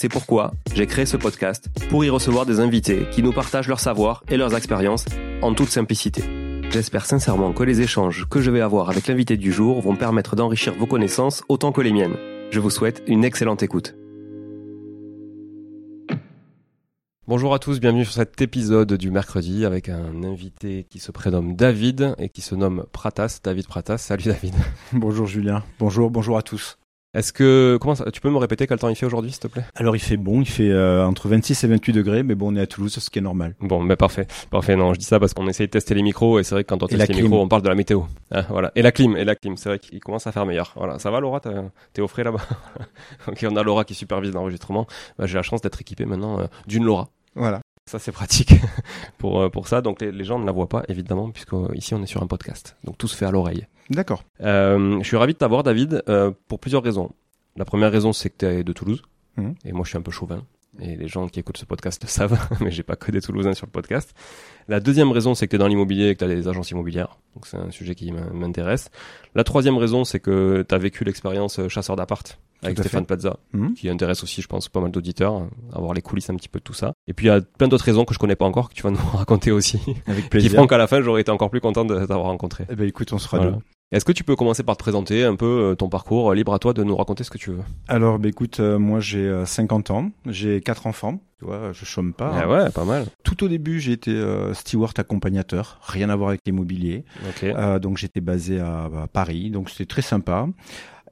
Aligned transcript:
C'est 0.00 0.08
pourquoi 0.08 0.52
j'ai 0.76 0.86
créé 0.86 1.06
ce 1.06 1.16
podcast 1.16 1.70
pour 1.90 2.04
y 2.04 2.08
recevoir 2.08 2.46
des 2.46 2.60
invités 2.60 3.08
qui 3.10 3.20
nous 3.20 3.32
partagent 3.32 3.66
leur 3.66 3.80
savoir 3.80 4.22
et 4.28 4.36
leurs 4.36 4.54
expériences 4.54 5.04
en 5.42 5.54
toute 5.54 5.70
simplicité. 5.70 6.22
J'espère 6.70 7.04
sincèrement 7.04 7.52
que 7.52 7.64
les 7.64 7.80
échanges 7.80 8.28
que 8.30 8.40
je 8.40 8.52
vais 8.52 8.60
avoir 8.60 8.90
avec 8.90 9.08
l'invité 9.08 9.36
du 9.36 9.50
jour 9.50 9.80
vont 9.80 9.96
permettre 9.96 10.36
d'enrichir 10.36 10.72
vos 10.74 10.86
connaissances 10.86 11.42
autant 11.48 11.72
que 11.72 11.80
les 11.80 11.90
miennes. 11.90 12.14
Je 12.52 12.60
vous 12.60 12.70
souhaite 12.70 13.02
une 13.08 13.24
excellente 13.24 13.64
écoute. 13.64 13.96
Bonjour 17.26 17.52
à 17.52 17.58
tous, 17.58 17.80
bienvenue 17.80 18.04
sur 18.04 18.14
cet 18.14 18.40
épisode 18.40 18.92
du 18.92 19.10
mercredi 19.10 19.64
avec 19.64 19.88
un 19.88 20.22
invité 20.22 20.86
qui 20.88 21.00
se 21.00 21.10
prénomme 21.10 21.56
David 21.56 22.14
et 22.18 22.28
qui 22.28 22.40
se 22.40 22.54
nomme 22.54 22.84
Pratas, 22.92 23.40
David 23.42 23.66
Pratas. 23.66 23.98
Salut 23.98 24.26
David. 24.26 24.54
Bonjour 24.92 25.26
Julien, 25.26 25.64
bonjour, 25.80 26.08
bonjour 26.08 26.38
à 26.38 26.42
tous. 26.42 26.78
Est-ce 27.14 27.32
que 27.32 27.78
comment 27.80 27.94
ça, 27.94 28.10
tu 28.10 28.20
peux 28.20 28.28
me 28.28 28.36
répéter 28.36 28.66
quel 28.66 28.78
temps 28.78 28.90
il 28.90 28.94
fait 28.94 29.06
aujourd'hui, 29.06 29.30
s'il 29.30 29.40
te 29.40 29.46
plaît? 29.46 29.64
Alors 29.74 29.96
il 29.96 30.00
fait 30.00 30.18
bon, 30.18 30.42
il 30.42 30.48
fait 30.48 30.70
euh, 30.70 31.06
entre 31.06 31.28
26 31.28 31.64
et 31.64 31.66
28 31.66 31.92
degrés, 31.94 32.22
mais 32.22 32.34
bon, 32.34 32.52
on 32.52 32.56
est 32.56 32.60
à 32.60 32.66
Toulouse, 32.66 32.92
ce 32.92 33.08
qui 33.08 33.18
est 33.18 33.22
normal. 33.22 33.54
Bon, 33.60 33.80
mais 33.80 33.96
parfait, 33.96 34.26
parfait. 34.50 34.76
Non, 34.76 34.92
je 34.92 34.98
dis 34.98 35.06
ça 35.06 35.18
parce 35.18 35.32
qu'on 35.32 35.48
essaye 35.48 35.68
de 35.68 35.70
tester 35.70 35.94
les 35.94 36.02
micros 36.02 36.38
et 36.38 36.44
c'est 36.44 36.54
vrai 36.54 36.64
que 36.64 36.68
quand 36.68 36.82
on 36.82 36.86
teste 36.86 37.08
les 37.08 37.22
micros, 37.22 37.40
on 37.40 37.48
parle 37.48 37.62
de 37.62 37.68
la 37.68 37.74
météo. 37.74 38.02
Ah, 38.30 38.42
voilà. 38.50 38.72
Et 38.74 38.82
la 38.82 38.92
clim, 38.92 39.16
et 39.16 39.24
la 39.24 39.34
clim, 39.36 39.56
c'est 39.56 39.70
vrai 39.70 39.78
qu'il 39.78 40.00
commence 40.00 40.26
à 40.26 40.32
faire 40.32 40.44
meilleur. 40.44 40.74
Voilà, 40.76 40.98
ça 40.98 41.10
va 41.10 41.20
Laura, 41.20 41.40
t'es 41.40 42.02
au 42.02 42.08
frais 42.08 42.24
là-bas? 42.24 42.42
ok, 43.26 43.46
on 43.50 43.56
a 43.56 43.62
Laura 43.62 43.84
qui 43.84 43.94
supervise 43.94 44.34
l'enregistrement. 44.34 44.86
Bah, 45.18 45.24
J'ai 45.26 45.36
la 45.36 45.42
chance 45.42 45.62
d'être 45.62 45.80
équipé 45.80 46.04
maintenant 46.04 46.40
euh, 46.40 46.46
d'une 46.66 46.84
Laura. 46.84 47.08
Voilà. 47.34 47.60
Ça 47.88 47.98
c'est 47.98 48.12
pratique 48.12 48.52
pour 49.18 49.40
euh, 49.40 49.48
pour 49.48 49.66
ça. 49.66 49.80
Donc 49.80 50.02
les, 50.02 50.12
les, 50.12 50.24
gens 50.24 50.38
ne 50.38 50.44
la 50.44 50.52
voient 50.52 50.68
pas 50.68 50.82
évidemment 50.88 51.30
puisque 51.30 51.54
ici 51.74 51.94
on 51.94 52.02
est 52.02 52.06
sur 52.06 52.22
un 52.22 52.26
podcast. 52.26 52.76
Donc 52.84 52.98
tout 52.98 53.08
se 53.08 53.16
fait 53.16 53.24
à 53.24 53.30
l'oreille. 53.30 53.66
D'accord. 53.88 54.24
Euh, 54.42 54.98
je 55.00 55.06
suis 55.06 55.16
ravi 55.16 55.32
de 55.32 55.38
t'avoir 55.38 55.62
David 55.62 56.02
euh, 56.08 56.30
pour 56.48 56.60
plusieurs 56.60 56.82
raisons. 56.82 57.10
La 57.56 57.64
première 57.64 57.90
raison, 57.90 58.12
c'est 58.12 58.30
que 58.30 58.36
tu 58.38 58.46
es 58.46 58.62
de 58.62 58.72
Toulouse. 58.72 59.02
Mmh. 59.36 59.50
Et 59.64 59.72
moi, 59.72 59.84
je 59.84 59.90
suis 59.90 59.98
un 59.98 60.02
peu 60.02 60.10
chauvin. 60.10 60.44
Et 60.80 60.94
les 60.96 61.08
gens 61.08 61.26
qui 61.28 61.40
écoutent 61.40 61.56
ce 61.56 61.64
podcast 61.64 62.02
le 62.02 62.08
savent, 62.10 62.38
mais 62.60 62.70
j'ai 62.70 62.82
pas 62.82 62.96
que 62.96 63.10
des 63.10 63.22
Toulousains 63.22 63.54
sur 63.54 63.66
le 63.66 63.72
podcast. 63.72 64.14
La 64.68 64.80
deuxième 64.80 65.10
raison, 65.10 65.34
c'est 65.34 65.46
que 65.46 65.52
tu 65.52 65.56
es 65.56 65.58
dans 65.58 65.66
l'immobilier 65.66 66.08
et 66.08 66.14
que 66.14 66.18
tu 66.18 66.24
as 66.30 66.34
des 66.34 66.46
agences 66.46 66.70
immobilières. 66.70 67.18
Donc 67.34 67.46
c'est 67.46 67.56
un 67.56 67.70
sujet 67.70 67.94
qui 67.94 68.12
m'intéresse. 68.12 68.90
La 69.34 69.44
troisième 69.44 69.78
raison, 69.78 70.04
c'est 70.04 70.20
que 70.20 70.64
tu 70.68 70.74
as 70.74 70.78
vécu 70.78 71.04
l'expérience 71.04 71.66
chasseur 71.68 71.96
d'appart 71.96 72.38
avec 72.62 72.78
Stéphane 72.78 73.06
Pazza, 73.06 73.38
mmh. 73.52 73.74
qui 73.74 73.88
intéresse 73.88 74.22
aussi, 74.22 74.42
je 74.42 74.46
pense, 74.48 74.68
pas 74.68 74.80
mal 74.80 74.90
d'auditeurs, 74.90 75.48
avoir 75.72 75.94
les 75.94 76.02
coulisses 76.02 76.30
un 76.30 76.36
petit 76.36 76.48
peu 76.48 76.58
de 76.58 76.64
tout 76.64 76.74
ça. 76.74 76.92
Et 77.06 77.12
puis 77.12 77.26
il 77.26 77.28
y 77.28 77.32
a 77.32 77.40
plein 77.40 77.68
d'autres 77.68 77.84
raisons 77.84 78.04
que 78.04 78.14
je 78.14 78.18
connais 78.18 78.36
pas 78.36 78.46
encore, 78.46 78.68
que 78.68 78.74
tu 78.74 78.82
vas 78.82 78.90
nous 78.90 78.98
raconter 79.14 79.50
aussi. 79.52 79.80
Avec 80.06 80.28
plaisir. 80.30 80.50
qui 80.50 80.56
feront 80.56 80.66
qu'à 80.66 80.78
la 80.78 80.86
fin, 80.86 81.00
j'aurais 81.00 81.20
été 81.20 81.30
encore 81.30 81.50
plus 81.50 81.60
content 81.60 81.84
de 81.84 81.94
t'avoir 81.94 82.26
rencontré. 82.26 82.64
Eh 82.70 82.74
ben 82.74 82.86
écoute, 82.86 83.12
on 83.12 83.18
sera 83.18 83.38
voilà. 83.38 83.52
deux. 83.52 83.58
Est-ce 83.90 84.04
que 84.04 84.12
tu 84.12 84.22
peux 84.22 84.36
commencer 84.36 84.62
par 84.62 84.76
te 84.76 84.82
présenter 84.82 85.24
un 85.24 85.34
peu 85.34 85.74
ton 85.78 85.88
parcours, 85.88 86.34
libre 86.34 86.52
à 86.52 86.58
toi 86.58 86.74
de 86.74 86.84
nous 86.84 86.94
raconter 86.94 87.24
ce 87.24 87.30
que 87.30 87.38
tu 87.38 87.50
veux? 87.50 87.62
Alors, 87.88 88.18
bah, 88.18 88.28
écoute, 88.28 88.60
euh, 88.60 88.78
moi 88.78 89.00
j'ai 89.00 89.26
euh, 89.26 89.46
50 89.46 89.90
ans, 89.90 90.10
j'ai 90.26 90.60
quatre 90.60 90.86
enfants, 90.86 91.22
tu 91.38 91.46
vois, 91.46 91.72
je 91.72 91.86
chôme 91.86 92.12
pas. 92.12 92.30
Ah 92.34 92.48
ouais, 92.50 92.70
pas 92.70 92.84
mal. 92.84 93.06
Tout 93.24 93.44
au 93.44 93.48
début, 93.48 93.80
j'ai 93.80 93.92
été 93.92 94.10
euh, 94.10 94.52
steward 94.52 94.92
accompagnateur, 94.98 95.80
rien 95.82 96.10
à 96.10 96.16
voir 96.16 96.28
avec 96.28 96.42
l'immobilier. 96.44 97.06
Okay. 97.30 97.54
donc 97.80 97.96
j'étais 97.96 98.20
basé 98.20 98.60
à, 98.60 98.84
à, 98.84 99.06
Paris, 99.06 99.50
donc 99.50 99.70
c'était 99.70 99.86
très 99.86 100.02
sympa. 100.02 100.46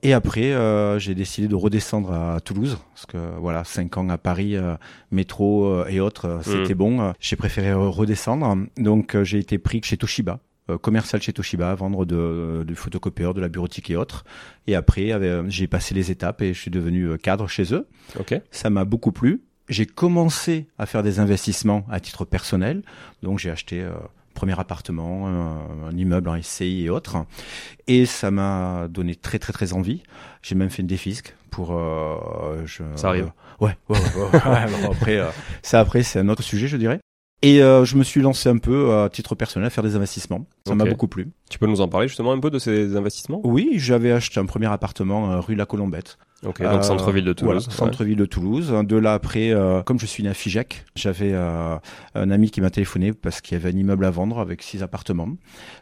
Et 0.02 0.12
après, 0.12 0.52
euh, 0.52 0.98
j'ai 0.98 1.14
décidé 1.14 1.48
de 1.48 1.54
redescendre 1.54 2.12
à 2.12 2.40
Toulouse 2.40 2.78
parce 2.94 3.06
que 3.06 3.16
voilà, 3.38 3.64
cinq 3.64 3.96
ans 3.96 4.08
à 4.08 4.18
Paris, 4.18 4.56
euh, 4.56 4.76
métro 5.10 5.66
euh, 5.66 5.86
et 5.88 6.00
autres, 6.00 6.40
c'était 6.42 6.74
mmh. 6.74 6.78
bon. 6.78 7.12
J'ai 7.20 7.36
préféré 7.36 7.72
redescendre, 7.72 8.56
donc 8.76 9.20
j'ai 9.22 9.38
été 9.38 9.58
pris 9.58 9.80
chez 9.82 9.96
Toshiba. 9.96 10.40
commercial 10.82 11.22
chez 11.22 11.32
Toshiba, 11.32 11.74
vendre 11.74 12.04
de, 12.04 12.64
du 12.66 12.74
photocopieur, 12.74 13.34
de 13.34 13.40
la 13.40 13.48
bureautique 13.48 13.90
et 13.90 13.96
autres. 13.96 14.24
Et 14.66 14.74
après, 14.74 15.12
j'ai 15.48 15.66
passé 15.66 15.94
les 15.94 16.10
étapes 16.10 16.42
et 16.42 16.52
je 16.52 16.60
suis 16.60 16.70
devenu 16.70 17.16
cadre 17.18 17.48
chez 17.48 17.74
eux. 17.74 17.86
Okay. 18.18 18.40
Ça 18.50 18.70
m'a 18.70 18.84
beaucoup 18.84 19.12
plu. 19.12 19.42
J'ai 19.68 19.86
commencé 19.86 20.68
à 20.78 20.86
faire 20.86 21.02
des 21.02 21.18
investissements 21.18 21.84
à 21.90 21.98
titre 22.00 22.24
personnel. 22.24 22.82
Donc 23.22 23.38
j'ai 23.38 23.50
acheté 23.50 23.84
premier 24.36 24.58
appartement, 24.60 25.26
un, 25.26 25.88
un, 25.88 25.96
immeuble 25.96 26.28
en 26.28 26.40
SCI 26.40 26.84
et 26.84 26.90
autres. 26.90 27.16
Et 27.88 28.06
ça 28.06 28.30
m'a 28.30 28.86
donné 28.88 29.16
très 29.16 29.40
très 29.40 29.52
très 29.52 29.72
envie. 29.72 30.04
J'ai 30.42 30.54
même 30.54 30.70
fait 30.70 30.82
une 30.82 30.88
défisque 30.88 31.34
pour. 31.50 31.72
Euh, 31.72 32.62
je, 32.64 32.84
ça 32.94 33.08
arrive. 33.08 33.32
Euh, 33.60 33.64
ouais, 33.64 33.76
ouais, 33.88 33.98
ouais, 33.98 34.50
ouais 34.50 34.84
après, 34.90 35.16
euh, 35.16 35.30
ça 35.62 35.80
après 35.80 36.04
c'est 36.04 36.20
un 36.20 36.28
autre 36.28 36.42
sujet, 36.42 36.68
je 36.68 36.76
dirais. 36.76 37.00
Et 37.42 37.62
euh, 37.62 37.84
je 37.84 37.96
me 37.96 38.02
suis 38.02 38.22
lancé 38.22 38.48
un 38.48 38.58
peu 38.58 38.94
à 38.94 39.08
titre 39.10 39.34
personnel 39.34 39.66
à 39.66 39.70
faire 39.70 39.84
des 39.84 39.94
investissements. 39.94 40.46
Ça 40.66 40.72
okay. 40.72 40.84
m'a 40.84 40.90
beaucoup 40.90 41.06
plu. 41.06 41.28
Tu 41.50 41.58
peux 41.58 41.66
nous 41.66 41.80
en 41.80 41.88
parler 41.88 42.08
justement 42.08 42.32
un 42.32 42.40
peu 42.40 42.50
de 42.50 42.58
ces 42.58 42.96
investissements? 42.96 43.40
Oui, 43.44 43.74
j'avais 43.76 44.10
acheté 44.10 44.40
un 44.40 44.46
premier 44.46 44.66
appartement 44.66 45.32
euh, 45.32 45.40
rue 45.40 45.54
La 45.54 45.66
Colombette. 45.66 46.18
Ok, 46.44 46.62
donc 46.62 46.84
centre-ville 46.84 47.24
de 47.24 47.32
Toulouse. 47.32 47.66
Voilà, 47.66 47.76
centre-ville 47.76 48.16
de 48.16 48.24
Toulouse. 48.24 48.74
De 48.84 48.96
là 48.96 49.14
après, 49.14 49.50
euh, 49.50 49.82
comme 49.82 49.98
je 49.98 50.06
suis 50.06 50.22
né 50.22 50.28
à 50.28 50.34
Figeac, 50.34 50.84
j'avais 50.94 51.32
euh, 51.32 51.76
un 52.14 52.30
ami 52.30 52.50
qui 52.50 52.60
m'a 52.60 52.70
téléphoné 52.70 53.12
parce 53.12 53.40
qu'il 53.40 53.56
y 53.56 53.60
avait 53.60 53.72
un 53.72 53.76
immeuble 53.76 54.04
à 54.04 54.10
vendre 54.10 54.38
avec 54.38 54.62
six 54.62 54.82
appartements. 54.82 55.28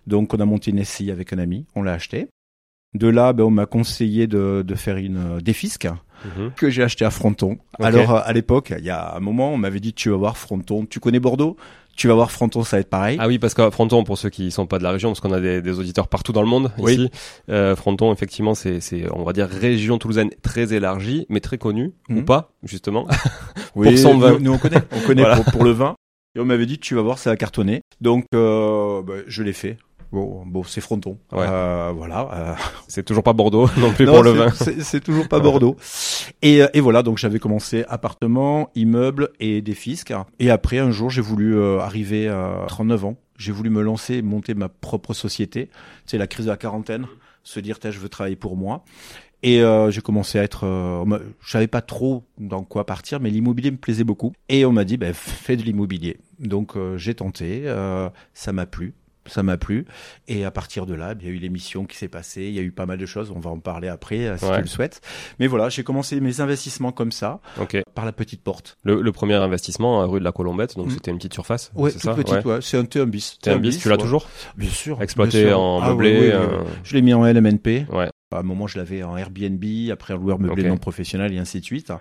Donc 0.06 0.34
on 0.34 0.38
a 0.38 0.44
monté 0.44 0.70
une 0.70 0.84
SCI 0.84 1.10
avec 1.10 1.32
un 1.32 1.38
ami, 1.38 1.66
on 1.74 1.82
l'a 1.82 1.92
acheté. 1.92 2.28
De 2.94 3.08
là, 3.08 3.32
ben, 3.32 3.44
on 3.44 3.50
m'a 3.50 3.66
conseillé 3.66 4.26
de, 4.26 4.62
de, 4.64 4.74
faire 4.76 4.98
une 4.98 5.38
défisque 5.38 5.88
Mhm. 6.24 6.52
que 6.56 6.70
j'ai 6.70 6.82
acheté 6.82 7.04
à 7.04 7.10
Fronton. 7.10 7.58
Okay. 7.78 7.86
Alors 7.86 8.16
à 8.16 8.32
l'époque, 8.32 8.72
il 8.78 8.84
y 8.84 8.90
a 8.90 9.14
un 9.16 9.20
moment, 9.20 9.52
on 9.52 9.56
m'avait 9.56 9.80
dit 9.80 9.92
tu 9.92 10.10
vas 10.10 10.16
voir 10.16 10.36
Fronton. 10.36 10.86
Tu 10.86 11.00
connais 11.00 11.20
Bordeaux? 11.20 11.56
Tu 11.96 12.08
vas 12.08 12.14
voir 12.14 12.32
Fronton, 12.32 12.64
ça 12.64 12.76
va 12.76 12.80
être 12.80 12.90
pareil. 12.90 13.16
Ah 13.20 13.28
oui, 13.28 13.38
parce 13.38 13.54
que 13.54 13.70
Fronton, 13.70 14.02
pour 14.02 14.18
ceux 14.18 14.28
qui 14.28 14.50
sont 14.50 14.66
pas 14.66 14.78
de 14.78 14.82
la 14.82 14.90
région, 14.90 15.10
parce 15.10 15.20
qu'on 15.20 15.32
a 15.32 15.40
des, 15.40 15.62
des, 15.62 15.78
auditeurs 15.78 16.08
partout 16.08 16.32
dans 16.32 16.42
le 16.42 16.48
monde 16.48 16.72
oui. 16.78 16.94
ici, 16.94 17.10
euh, 17.50 17.76
Fronton, 17.76 18.12
effectivement, 18.12 18.54
c'est, 18.54 18.80
on 19.12 19.22
va 19.22 19.32
dire, 19.32 19.48
région 19.48 19.98
toulousaine 19.98 20.30
très 20.42 20.74
élargie, 20.74 21.24
mais 21.28 21.38
très 21.38 21.56
connue, 21.56 21.92
mmh. 22.08 22.18
ou 22.18 22.22
pas, 22.24 22.50
justement, 22.64 23.06
oui, 23.76 23.90
pour 23.90 23.98
son 23.98 24.18
vin. 24.18 24.32
Nous, 24.32 24.40
nous, 24.40 24.52
on 24.54 24.58
connaît, 24.58 24.82
on 24.90 25.06
connaît 25.06 25.22
voilà. 25.22 25.36
pour, 25.36 25.52
pour, 25.52 25.64
le 25.64 25.70
vin. 25.70 25.94
Et 26.36 26.40
on 26.40 26.44
m'avait 26.44 26.66
dit, 26.66 26.78
tu 26.78 26.96
vas 26.96 27.02
voir, 27.02 27.18
ça 27.18 27.30
va 27.30 27.36
cartonner. 27.36 27.82
Donc, 28.00 28.24
euh, 28.34 29.02
bah, 29.02 29.14
je 29.28 29.44
l'ai 29.44 29.52
fait. 29.52 29.76
Bon, 30.14 30.44
bon 30.46 30.62
c'est 30.62 30.80
Fronton. 30.80 31.18
Ouais. 31.32 31.44
Euh, 31.48 31.92
voilà. 31.94 32.28
euh, 32.32 32.54
C'est 32.86 33.02
toujours 33.02 33.24
pas 33.24 33.32
Bordeaux 33.32 33.68
non 33.78 33.92
plus 33.92 34.06
non, 34.06 34.14
pour 34.14 34.22
le 34.22 34.30
c'est- 34.56 34.70
vin. 34.70 34.80
c'est- 34.82 35.00
toujours 35.00 35.28
pas 35.28 35.40
Bordeaux. 35.40 35.76
Et, 36.40 36.62
euh, 36.62 36.68
et 36.72 36.80
voilà, 36.80 37.02
donc 37.02 37.18
j'avais 37.18 37.40
commencé 37.40 37.84
appartement, 37.88 38.70
immeuble 38.76 39.30
et 39.40 39.60
des 39.60 39.74
fiscs. 39.74 40.12
Et 40.38 40.50
après, 40.50 40.78
un 40.78 40.92
jour, 40.92 41.10
j'ai 41.10 41.20
voulu 41.20 41.56
euh, 41.56 41.80
arriver 41.80 42.28
à 42.28 42.64
39 42.68 43.04
ans. 43.04 43.16
J'ai 43.38 43.50
voulu 43.50 43.70
me 43.70 43.82
lancer, 43.82 44.14
et 44.14 44.22
monter 44.22 44.54
ma 44.54 44.68
propre 44.68 45.14
société. 45.14 45.68
C'est 46.06 46.18
la 46.18 46.28
crise 46.28 46.46
de 46.46 46.50
la 46.52 46.56
quarantaine, 46.56 47.06
se 47.42 47.58
dire, 47.58 47.78
je 47.82 47.98
veux 47.98 48.08
travailler 48.08 48.36
pour 48.36 48.56
moi. 48.56 48.84
Et 49.42 49.60
euh, 49.62 49.90
j'ai 49.90 50.00
commencé 50.00 50.38
à 50.38 50.42
être, 50.44 50.64
euh, 50.64 51.04
je 51.40 51.50
savais 51.50 51.66
pas 51.66 51.82
trop 51.82 52.24
dans 52.38 52.62
quoi 52.62 52.86
partir, 52.86 53.18
mais 53.20 53.28
l'immobilier 53.30 53.72
me 53.72 53.76
plaisait 53.76 54.04
beaucoup. 54.04 54.32
Et 54.48 54.64
on 54.64 54.72
m'a 54.72 54.84
dit, 54.84 54.96
ben, 54.96 55.12
fais 55.12 55.56
de 55.56 55.62
l'immobilier. 55.62 56.18
Donc 56.38 56.76
euh, 56.76 56.96
j'ai 56.96 57.14
tenté, 57.14 57.62
euh, 57.66 58.08
ça 58.32 58.52
m'a 58.52 58.64
plu. 58.64 58.94
Ça 59.26 59.42
m'a 59.42 59.56
plu. 59.56 59.86
Et 60.28 60.44
à 60.44 60.50
partir 60.50 60.84
de 60.86 60.94
là, 60.94 61.14
il 61.20 61.26
y 61.26 61.30
a 61.30 61.32
eu 61.32 61.36
l'émission 61.38 61.84
qui 61.86 61.96
s'est 61.96 62.08
passée. 62.08 62.42
Il 62.42 62.52
y 62.52 62.58
a 62.58 62.62
eu 62.62 62.72
pas 62.72 62.86
mal 62.86 62.98
de 62.98 63.06
choses. 63.06 63.32
On 63.34 63.40
va 63.40 63.50
en 63.50 63.58
parler 63.58 63.88
après, 63.88 64.26
euh, 64.26 64.36
si 64.36 64.44
Ouais. 64.44 64.56
tu 64.56 64.60
le 64.62 64.66
souhaites. 64.66 65.00
Mais 65.38 65.46
voilà, 65.46 65.68
j'ai 65.70 65.82
commencé 65.82 66.20
mes 66.20 66.40
investissements 66.40 66.92
comme 66.92 67.10
ça, 67.12 67.40
Ok. 67.60 67.76
par 67.94 68.04
la 68.04 68.12
petite 68.12 68.42
porte. 68.42 68.76
Le, 68.82 69.00
le 69.00 69.12
premier 69.12 69.34
investissement, 69.34 70.02
euh, 70.02 70.06
rue 70.06 70.18
de 70.20 70.24
la 70.24 70.32
Colombette, 70.32 70.76
donc 70.76 70.88
Mm. 70.88 70.90
c'était 70.90 71.10
une 71.10 71.16
petite 71.16 71.34
surface. 71.34 71.70
Ouais, 71.74 71.90
c'est 71.90 72.00
toute 72.00 72.10
ça 72.10 72.14
petite, 72.14 72.44
ouais. 72.44 72.58
C'est 72.60 72.76
un 72.76 72.84
T1 72.84 73.06
bis. 73.06 73.38
T'es 73.40 73.50
un 73.50 73.58
bis, 73.58 73.78
tu 73.78 73.88
l'as 73.88 73.96
toujours 73.96 74.28
Bien 74.56 74.68
sûr. 74.70 75.00
Exploité 75.02 75.40
bien 75.40 75.48
sûr. 75.50 75.60
en 75.60 75.80
Ah, 75.82 75.88
meublé. 75.90 76.30
euh, 76.32 76.62
Je 76.82 76.94
l'ai 76.94 77.02
mis 77.02 77.14
en 77.14 77.24
LMNP. 77.24 77.86
Ouais. 77.90 78.10
À 78.34 78.40
un 78.40 78.42
moment, 78.42 78.66
je 78.66 78.78
l'avais 78.78 79.02
en 79.02 79.16
Airbnb, 79.16 79.64
après 79.92 80.14
en 80.14 80.18
loueur 80.18 80.38
meublé 80.38 80.68
non 80.68 80.76
professionnel 80.76 81.32
et 81.32 81.38
ainsi 81.38 81.60
de 81.60 81.64
suite, 81.64 81.92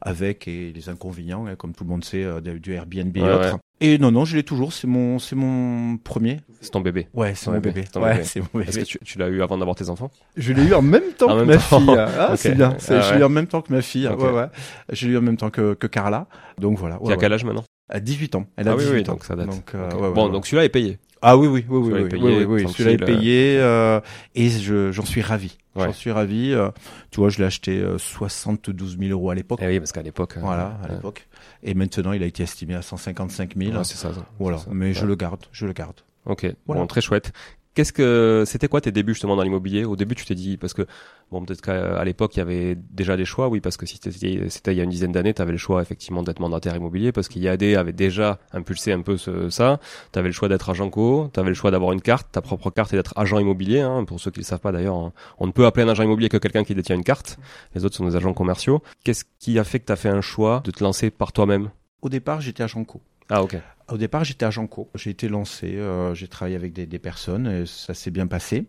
avec 0.00 0.48
et 0.48 0.72
les 0.74 0.88
inconvénients, 0.88 1.46
hein, 1.46 1.54
comme 1.56 1.72
tout 1.74 1.84
le 1.84 1.90
monde 1.90 2.04
sait, 2.04 2.24
euh, 2.24 2.40
du 2.40 2.72
Airbnb 2.72 3.16
et 3.16 3.22
autres. 3.22 3.52
ouais. 3.54 3.58
Et 3.80 3.98
non, 3.98 4.12
non, 4.12 4.24
je 4.24 4.36
l'ai 4.36 4.44
toujours. 4.44 4.72
C'est 4.72 4.86
mon, 4.86 5.18
c'est 5.18 5.34
mon 5.36 5.96
premier. 5.98 6.38
C'est 6.60 6.70
ton 6.70 6.80
bébé. 6.80 7.08
Ouais, 7.12 7.34
c'est 7.34 7.50
mon 7.50 7.58
bébé, 7.58 7.82
bébé. 7.82 7.88
Ouais, 7.96 8.12
bébé. 8.14 8.24
c'est 8.24 8.40
mon 8.54 8.60
Est-ce 8.60 8.70
que 8.70 8.74
bébé. 8.76 8.84
tu, 8.86 8.98
tu 9.04 9.18
l'as 9.18 9.28
eu 9.28 9.42
avant 9.42 9.58
d'avoir 9.58 9.74
tes 9.76 9.88
enfants? 9.90 10.10
Je 10.36 10.52
l'ai 10.52 10.62
eu 10.62 10.74
en 10.74 10.80
même 10.80 11.12
temps 11.18 11.26
En 11.30 11.34
que 11.40 11.44
même 11.44 11.48
ma 11.48 11.56
temps. 11.58 11.80
fille. 11.80 11.96
Ah, 11.98 12.34
c'est 12.36 12.54
bien. 12.54 12.76
Ah 12.88 13.00
je 13.00 13.14
l'ai 13.14 13.20
eu 13.20 13.24
en 13.24 13.28
même 13.28 13.46
temps 13.48 13.60
que 13.62 13.72
ma 13.72 13.82
fille. 13.82 14.06
Ouais, 14.08 14.30
ouais. 14.30 14.46
Je 14.90 15.06
l'ai 15.08 15.14
eu 15.14 15.18
en 15.18 15.22
même 15.22 15.36
temps 15.36 15.50
que, 15.50 15.74
que 15.74 15.86
Carla. 15.88 16.28
Donc 16.58 16.78
voilà. 16.78 17.02
Ouais. 17.02 17.16
quel 17.18 17.32
âge 17.32 17.44
maintenant? 17.44 17.64
À 17.88 18.00
18 18.00 18.34
ans. 18.36 18.46
Elle 18.56 18.68
a 18.68 18.72
Ah 18.72 18.76
oui, 18.76 18.82
18 18.84 18.94
oui, 18.94 19.00
ans. 19.02 19.12
donc 19.12 19.24
ça 19.24 19.36
date. 19.36 19.46
Donc, 19.46 19.74
euh, 19.74 19.86
Ok. 19.88 19.94
ouais, 19.94 20.00
ouais, 20.08 20.14
bon, 20.14 20.26
ouais. 20.26 20.32
donc 20.32 20.46
celui-là 20.46 20.64
est 20.64 20.68
payé. 20.70 20.98
Ah 21.26 21.36
oui, 21.38 21.46
oui, 21.48 21.64
oui, 21.68 21.78
oui, 21.78 21.90
Celui-là 21.90 22.00
oui, 22.00 22.04
est 22.04 22.08
payé, 22.08 22.44
oui, 22.44 22.64
oui, 22.64 22.72
Celui-là 22.72 22.90
est 22.92 23.02
euh. 23.02 23.06
payé 23.06 23.56
euh, 23.58 24.00
et 24.34 24.48
je, 24.50 24.92
j'en 24.92 25.04
suis 25.04 25.22
ravi. 25.22 25.56
J'en 25.76 25.92
suis 25.92 26.10
ravi. 26.10 26.52
euh, 26.52 26.70
tu 27.10 27.20
vois, 27.20 27.30
je 27.30 27.38
l'ai 27.38 27.44
acheté 27.44 27.78
euh, 27.80 27.96
72 27.98 28.98
000 28.98 29.10
euros 29.10 29.30
à 29.30 29.34
l'époque. 29.34 29.58
Eh 29.62 29.66
oui, 29.66 29.78
parce 29.78 29.92
qu'à 29.92 30.02
l'époque. 30.02 30.36
euh, 30.36 30.40
Voilà, 30.40 30.78
à 30.82 30.86
euh, 30.90 30.94
l'époque. 30.96 31.26
Et 31.62 31.74
maintenant, 31.74 32.12
il 32.12 32.22
a 32.22 32.26
été 32.26 32.42
estimé 32.42 32.74
à 32.74 32.82
155 32.82 33.54
000. 33.56 33.70
ouais, 33.76 33.84
c'est 33.84 33.96
ça. 33.96 34.12
ça. 34.12 34.26
voilà, 34.38 34.58
ça. 34.58 34.66
mais 34.70 34.92
je 34.92 35.06
le 35.06 35.14
garde, 35.16 35.40
je 35.52 35.66
le 35.66 35.72
garde. 35.72 35.96
Ok, 36.26 36.46
Voilà. 36.66 36.82
bon, 36.82 36.86
très 36.86 37.00
chouette. 37.00 37.32
Qu'est-ce 37.74 37.92
que 37.92 38.44
c'était 38.46 38.68
quoi 38.68 38.80
tes 38.80 38.92
débuts 38.92 39.14
justement 39.14 39.34
dans 39.34 39.42
l'immobilier? 39.42 39.84
Au 39.84 39.96
début, 39.96 40.14
tu 40.14 40.24
t'es 40.24 40.36
dit 40.36 40.56
parce 40.56 40.74
que 40.74 40.86
bon, 41.32 41.44
peut-être 41.44 41.60
qu'à 41.60 42.04
l'époque 42.04 42.36
il 42.36 42.38
y 42.38 42.42
avait 42.42 42.76
déjà 42.76 43.16
des 43.16 43.24
choix, 43.24 43.48
oui, 43.48 43.60
parce 43.60 43.76
que 43.76 43.84
si 43.84 43.98
c'était 44.00 44.72
il 44.72 44.78
y 44.78 44.80
a 44.80 44.84
une 44.84 44.90
dizaine 44.90 45.10
d'années, 45.10 45.34
tu 45.34 45.42
avais 45.42 45.52
le 45.52 45.58
choix 45.58 45.82
effectivement 45.82 46.22
d'être 46.22 46.38
mandataire 46.38 46.76
immobilier 46.76 47.10
parce 47.10 47.28
qu'IAD 47.28 47.62
avait 47.62 47.92
déjà 47.92 48.38
impulsé 48.52 48.92
un 48.92 49.00
peu 49.00 49.16
ce, 49.16 49.50
ça. 49.50 49.80
Tu 50.12 50.18
avais 50.18 50.28
le 50.28 50.32
choix 50.32 50.48
d'être 50.48 50.70
agent 50.70 50.88
co, 50.88 51.30
tu 51.34 51.40
avais 51.40 51.48
le 51.48 51.54
choix 51.54 51.72
d'avoir 51.72 51.92
une 51.92 52.00
carte, 52.00 52.28
ta 52.30 52.40
propre 52.40 52.70
carte 52.70 52.92
et 52.92 52.96
d'être 52.96 53.12
agent 53.16 53.38
immobilier. 53.38 53.80
Hein, 53.80 54.04
pour 54.04 54.20
ceux 54.20 54.30
qui 54.30 54.38
ne 54.38 54.44
le 54.44 54.46
savent 54.46 54.60
pas 54.60 54.72
d'ailleurs, 54.72 54.96
hein. 54.96 55.12
on 55.38 55.46
ne 55.46 55.52
peut 55.52 55.66
appeler 55.66 55.84
un 55.84 55.88
agent 55.88 56.04
immobilier 56.04 56.28
que 56.28 56.36
quelqu'un 56.36 56.62
qui 56.62 56.74
détient 56.74 56.94
une 56.94 57.04
carte. 57.04 57.38
Les 57.74 57.84
autres 57.84 57.96
sont 57.96 58.06
des 58.06 58.14
agents 58.14 58.34
commerciaux. 58.34 58.82
Qu'est-ce 59.02 59.24
qui 59.40 59.58
a 59.58 59.64
fait 59.64 59.80
que 59.80 59.86
tu 59.86 59.92
as 59.92 59.96
fait 59.96 60.08
un 60.08 60.20
choix 60.20 60.62
de 60.64 60.70
te 60.70 60.84
lancer 60.84 61.10
par 61.10 61.32
toi-même? 61.32 61.70
Au 62.02 62.08
départ, 62.08 62.40
j'étais 62.40 62.62
agent 62.62 62.84
co. 62.84 63.00
Ah 63.30 63.42
ok. 63.42 63.56
Au 63.90 63.98
départ, 63.98 64.24
j'étais 64.24 64.44
agent 64.46 64.66
co. 64.66 64.88
J'ai 64.94 65.10
été 65.10 65.28
lancé, 65.28 65.76
euh, 65.76 66.14
j'ai 66.14 66.28
travaillé 66.28 66.56
avec 66.56 66.72
des, 66.72 66.86
des 66.86 66.98
personnes 66.98 67.46
et 67.46 67.66
ça 67.66 67.92
s'est 67.94 68.10
bien 68.10 68.26
passé. 68.26 68.66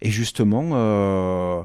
Et 0.00 0.10
justement, 0.10 0.70
euh, 0.72 1.62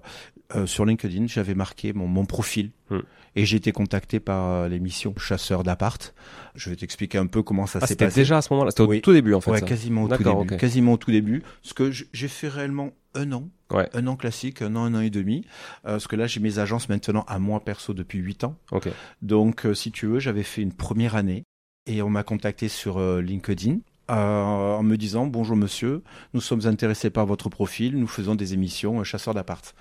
euh, 0.56 0.66
sur 0.66 0.86
LinkedIn, 0.86 1.28
j'avais 1.28 1.56
marqué 1.56 1.94
mon, 1.94 2.07
mon 2.07 2.25
profil. 2.25 2.72
Hmm. 2.90 3.00
Et 3.36 3.46
j'ai 3.46 3.57
été 3.57 3.72
contacté 3.72 4.19
par 4.19 4.50
euh, 4.50 4.68
l'émission 4.68 5.13
Chasseur 5.16 5.63
d'appart. 5.63 6.13
Je 6.56 6.72
vais 6.72 6.75
t'expliquer 6.75 7.19
un 7.19 7.28
peu 7.28 7.44
comment 7.44 7.68
ça 7.68 7.78
Ah, 7.81 7.86
s'est 7.86 7.94
c'était 7.94 8.06
passé. 8.06 8.22
déjà 8.22 8.38
à 8.38 8.42
ce 8.42 8.51
moment-là. 8.54 8.72
C'était 8.72 8.81
au 8.81 8.88
Oui. 8.88 9.01
tout 9.01 9.13
début 9.13 9.34
en 9.36 9.40
fait. 9.40 9.51
ouais, 9.51 9.60
ça. 9.60 9.66
quasiment 9.68 10.04
au 10.04 10.07
tout 10.10 10.24
début. 10.24 10.57
Quasiment 10.57 10.94
au 10.94 10.98
tout 10.98 11.12
début. 11.12 11.44
Parce 11.62 11.74
que 11.74 11.92
j'ai 11.92 12.28
fait 12.28 12.48
réellement 12.50 12.92
un 13.13 13.31
an. 13.31 13.48
Ouais. 13.72 13.88
Un 13.94 14.07
an 14.07 14.16
classique, 14.16 14.63
un 14.63 14.75
an, 14.75 14.84
un 14.86 14.96
an 14.96 15.01
et 15.01 15.12
demi. 15.12 15.46
Euh, 15.86 15.92
parce 15.92 16.07
que 16.07 16.16
là, 16.16 16.25
j'ai 16.25 16.40
mes 16.40 16.57
agences 16.57 16.90
maintenant 16.90 17.24
à 17.28 17.38
moi 17.38 17.60
perso 17.63 17.94
depuis 17.94 18.18
huit 18.18 18.44
ans. 18.44 18.57
Ok. 18.72 18.90
Donc, 19.22 19.66
euh, 19.68 19.75
si 19.75 19.92
tu 19.92 20.07
veux, 20.07 20.19
j'avais 20.19 20.44
fait 20.44 20.63
une 20.63 20.74
première 20.74 21.16
année 21.16 21.44
et 21.89 22.01
on 22.03 22.09
m'a 22.09 22.24
contacté 22.24 22.69
sur 22.69 23.00
euh, 23.00 23.19
LinkedIn 23.19 23.80
euh, 24.12 24.13
en 24.13 24.83
me 24.83 24.95
disant 24.95 25.25
Bonjour 25.25 25.56
monsieur, 25.56 26.03
nous 26.33 26.41
sommes 26.41 26.65
intéressés 26.68 27.09
par 27.09 27.25
votre 27.25 27.50
profil, 27.50 27.97
nous 27.97 28.07
faisons 28.07 28.36
des 28.36 28.53
émissions 28.53 29.00
euh, 29.00 29.03
chasseurs 29.03 29.33
d'appart. 29.33 29.75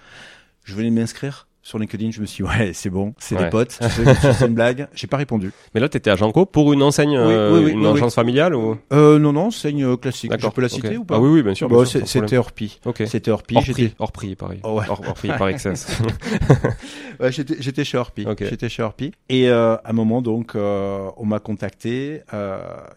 Je 0.64 0.75
venais 0.75 0.90
m'inscrire 0.90 1.48
sur 1.69 1.79
LinkedIn, 1.79 2.11
je 2.12 2.23
me 2.23 2.26
suis 2.26 2.43
dit 2.43 2.49
Ouais, 2.50 2.73
c'est 2.73 2.88
bon, 2.88 3.12
c'est 3.19 3.37
Ouais. 3.37 3.44
des 3.44 3.50
potes, 3.50 3.79
tu 3.79 3.88
sais, 4.05 4.32
c'est 4.32 4.47
une 4.47 4.55
blague. 4.55 4.88
J'ai 4.94 5.06
pas 5.06 5.19
répondu. 5.19 5.53
Mais 5.75 5.81
là, 5.81 5.88
t'étais 5.91 6.09
agent 6.09 6.32
co 6.32 6.47
pour 6.47 6.73
une 6.73 6.82
enseigne, 6.82 7.15
euh, 7.15 7.59
oui, 7.59 7.65
oui, 7.67 7.73
une 7.73 7.85
agence 7.85 8.15
familiale 8.15 8.55
ou? 8.55 8.79
Euh, 8.91 9.19
non, 9.19 9.35
non, 9.35 9.50
une 9.50 9.85
euh, 9.85 9.97
classique. 9.97 10.32
Je 10.38 10.49
peux 10.49 10.62
la 10.62 10.70
citer 10.70 10.97
ou 10.97 11.05
pas? 11.05 11.17
Ah 11.17 11.20
oui, 11.20 11.29
oui, 11.29 11.43
bien 11.43 11.55
sûr. 11.55 11.69
Bah, 11.69 11.85
sûr. 11.85 12.09
C'était 12.09 12.38
hors 12.38 12.53
pi. 12.53 12.81
Ok. 12.87 13.03
C'était 13.06 13.31
hors 13.31 13.43
pi. 13.43 13.56
Hors 13.56 13.65
prix, 13.65 13.94
hors 13.99 14.12
prix, 14.12 14.35
pareil. 14.35 14.61
Oh, 14.62 14.79
ouais. 14.79 14.87
hors, 14.88 15.03
hors 15.06 15.15
prix, 15.15 15.29
par. 15.29 15.49
Ouais, 17.20 17.32
j'étais, 17.32 17.85
chez 17.85 17.99
Orpi. 17.99 18.25
Ok. 18.26 18.44
J'étais 18.49 18.69
chez 18.69 18.82
Orpi. 18.82 19.12
Et 19.29 19.50
euh, 19.50 19.75
à 19.76 19.91
un 19.91 19.93
moment, 19.93 20.23
donc, 20.23 20.53
on 20.55 21.26
m'a 21.26 21.38
contacté. 21.38 22.23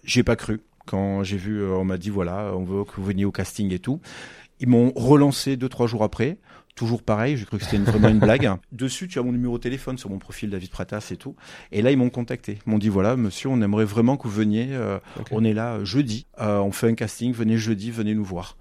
J'ai 0.05 0.23
pas 0.23 0.37
cru 0.37 0.61
quand 0.85 1.23
j'ai 1.23 1.37
vu. 1.37 1.65
on 1.69 1.83
m'a 1.83 1.97
dit 1.97 2.09
voilà, 2.09 2.53
on 2.55 2.63
veut 2.63 2.85
que 2.85 2.91
vous 2.95 3.03
veniez 3.03 3.25
au 3.25 3.31
casting 3.31 3.73
et 3.73 3.79
tout. 3.79 3.99
Ils 4.61 4.69
m'ont 4.69 4.93
relancé 4.95 5.57
deux 5.57 5.69
trois 5.69 5.87
jours 5.87 6.03
après. 6.03 6.37
Toujours 6.75 7.03
pareil, 7.03 7.37
j'ai 7.37 7.45
cru 7.45 7.57
que 7.57 7.63
c'était 7.65 7.77
une- 7.77 7.83
vraiment 7.83 8.07
une 8.09 8.19
blague. 8.19 8.49
Dessus, 8.71 9.07
tu 9.07 9.19
as 9.19 9.23
mon 9.23 9.31
numéro 9.31 9.57
de 9.57 9.63
téléphone 9.63 9.97
sur 9.97 10.09
mon 10.09 10.17
profil 10.19 10.49
David 10.49 10.69
Pratas 10.71 11.09
et 11.11 11.17
tout. 11.17 11.35
Et 11.71 11.81
là, 11.81 11.91
ils 11.91 11.97
m'ont 11.97 12.09
contacté. 12.09 12.59
Ils 12.65 12.69
m'ont 12.69 12.77
dit 12.79 12.89
voilà, 12.89 13.15
monsieur, 13.17 13.49
on 13.49 13.61
aimerait 13.61 13.85
vraiment 13.85 14.17
que 14.17 14.23
vous 14.23 14.33
veniez. 14.33 14.67
euh. 14.71 14.97
On 15.31 15.43
est 15.43 15.53
là 15.53 15.73
euh, 15.75 15.85
jeudi. 15.85 16.25
Euh, 16.39 16.59
on 16.59 16.71
fait 16.71 16.87
un 16.87 16.95
casting. 16.95 17.33
Venez 17.33 17.57
jeudi, 17.57 17.91
venez 17.91 18.15
nous 18.15 18.23
voir. 18.25 18.57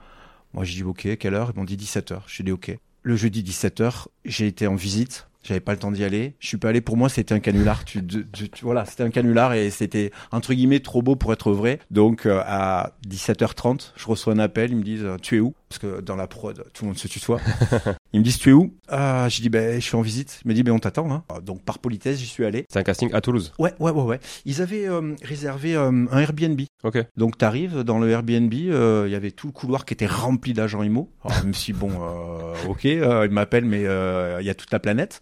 Moi, 0.52 0.64
j'ai 0.64 0.74
dit 0.76 0.82
ok, 0.82 1.16
quelle 1.18 1.34
heure? 1.34 1.52
Ils 1.54 1.58
m'ont 1.58 1.64
dit 1.64 1.76
17h. 1.76 2.20
J'ai 2.26 2.42
dit 2.42 2.52
ok. 2.52 2.76
Le 3.02 3.16
jeudi 3.16 3.42
17h, 3.42 4.06
j'ai 4.24 4.46
été 4.48 4.66
en 4.66 4.74
visite. 4.74 5.26
J'avais 5.42 5.60
pas 5.60 5.72
le 5.72 5.78
temps 5.78 5.90
d'y 5.90 6.04
aller. 6.04 6.34
Je 6.38 6.48
suis 6.48 6.58
pas 6.58 6.68
allé. 6.68 6.82
Pour 6.82 6.98
moi, 6.98 7.08
c'était 7.08 7.32
un 7.32 7.40
canular. 7.40 7.82
Tu, 7.86 8.06
tu- 8.06 8.26
tu- 8.50 8.62
voilà, 8.62 8.84
c'était 8.84 9.04
un 9.04 9.08
canular 9.10 9.54
et 9.54 9.70
c'était 9.70 10.10
entre 10.32 10.52
guillemets 10.52 10.80
trop 10.80 11.00
beau 11.00 11.16
pour 11.16 11.32
être 11.32 11.50
vrai. 11.52 11.78
Donc 11.90 12.26
euh, 12.26 12.42
à 12.44 12.92
17h30, 13.08 13.92
je 13.96 14.06
reçois 14.06 14.34
un 14.34 14.38
appel. 14.38 14.70
Ils 14.72 14.76
me 14.76 14.82
disent 14.82 15.02
euh, 15.04 15.16
tu 15.22 15.36
es 15.38 15.40
où? 15.40 15.54
Parce 15.70 15.78
que 15.78 16.02
dans 16.02 16.16
la 16.16 16.26
prod, 16.26 16.62
tout 16.74 16.84
le 16.84 16.88
monde 16.88 16.98
se 16.98 17.08
tutoie. 17.08 17.40
Ils 18.12 18.18
me 18.20 18.24
disent 18.24 18.38
tu 18.38 18.50
es 18.50 18.52
où? 18.52 18.74
Ah, 18.88 19.28
Je 19.28 19.40
dis 19.40 19.48
ben 19.50 19.80
je 19.80 19.84
suis 19.86 19.96
en 19.96 20.00
visite. 20.00 20.40
Il 20.44 20.48
me 20.48 20.54
dit 20.54 20.62
ben 20.62 20.72
on 20.72 20.78
t'attend. 20.80 21.10
Hein. 21.12 21.22
Donc 21.44 21.62
par 21.62 21.78
politesse, 21.78 22.18
j'y 22.18 22.26
suis 22.26 22.44
allé. 22.44 22.66
C'est 22.68 22.78
un 22.78 22.82
casting 22.82 23.10
à 23.12 23.20
Toulouse? 23.20 23.52
Ouais, 23.58 23.72
ouais, 23.78 23.92
ouais, 23.92 24.02
ouais. 24.02 24.20
Ils 24.44 24.62
avaient 24.62 24.88
euh, 24.88 25.14
réservé 25.22 25.76
euh, 25.76 26.06
un 26.10 26.18
Airbnb. 26.18 26.60
Ok. 26.82 26.98
Donc 27.16 27.38
tu 27.38 27.44
arrives 27.44 27.80
dans 27.84 27.98
le 27.98 28.08
Airbnb, 28.10 28.52
euh, 28.52 29.04
il 29.06 29.12
y 29.12 29.14
avait 29.14 29.30
tout 29.30 29.46
le 29.46 29.52
couloir 29.52 29.84
qui 29.84 29.94
était 29.94 30.06
rempli 30.06 30.54
d'agents 30.54 30.82
IMO. 30.82 31.08
Alors 31.24 31.38
je 31.42 31.46
me 31.46 31.52
suis 31.52 31.72
dit, 31.72 31.78
bon, 31.78 31.90
euh, 31.92 32.54
ok, 32.68 32.84
euh, 32.86 33.26
ils 33.26 33.32
m'appellent, 33.32 33.64
mais 33.64 33.84
euh, 33.86 34.38
il 34.40 34.46
y 34.46 34.50
a 34.50 34.54
toute 34.54 34.72
la 34.72 34.80
planète. 34.80 35.20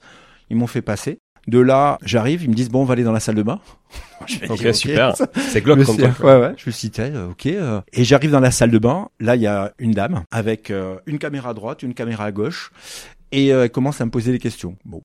Ils 0.51 0.57
m'ont 0.57 0.67
fait 0.67 0.81
passer. 0.81 1.19
De 1.47 1.59
là, 1.59 1.99
j'arrive, 2.03 2.43
ils 2.43 2.51
me 2.51 2.55
disent, 2.55 2.71
bon, 2.71 2.83
on 2.83 2.85
va 2.85 2.93
aller 2.93 3.05
dans 3.05 3.13
la 3.13 3.21
salle 3.21 3.37
de 3.37 3.43
bain. 3.43 3.61
Je 4.27 4.47
Ok, 4.51 4.75
super. 4.75 5.15
C'est 5.37 5.61
glauque 5.63 5.79
me 5.79 5.85
comme 5.85 5.97
ouais, 5.97 6.41
ouais. 6.41 6.55
Je 6.57 6.65
me 6.67 6.73
suis 6.73 6.89
dit, 6.89 7.01
ok. 7.31 7.47
euh. 7.47 7.81
Et 7.93 8.05
j'arrive 8.05 8.31
dans 8.31 8.41
la 8.41 8.51
salle 8.51 8.71
de 8.71 8.79
bain. 8.79 9.09
Là, 9.21 9.37
il 9.37 9.43
y 9.43 9.47
a 9.47 9.73
une 9.79 9.93
dame 9.93 10.25
avec 10.31 10.71
euh, 10.71 10.99
une 11.07 11.19
caméra 11.19 11.51
à 11.51 11.55
droite, 11.55 11.83
une 11.83 11.95
caméra 11.95 12.25
à 12.25 12.33
gauche. 12.33 12.73
Et 13.33 13.53
euh, 13.53 13.65
elle 13.65 13.71
commence 13.71 14.01
à 14.01 14.05
me 14.05 14.11
poser 14.11 14.33
des 14.33 14.39
questions. 14.39 14.77
Bon. 14.85 15.03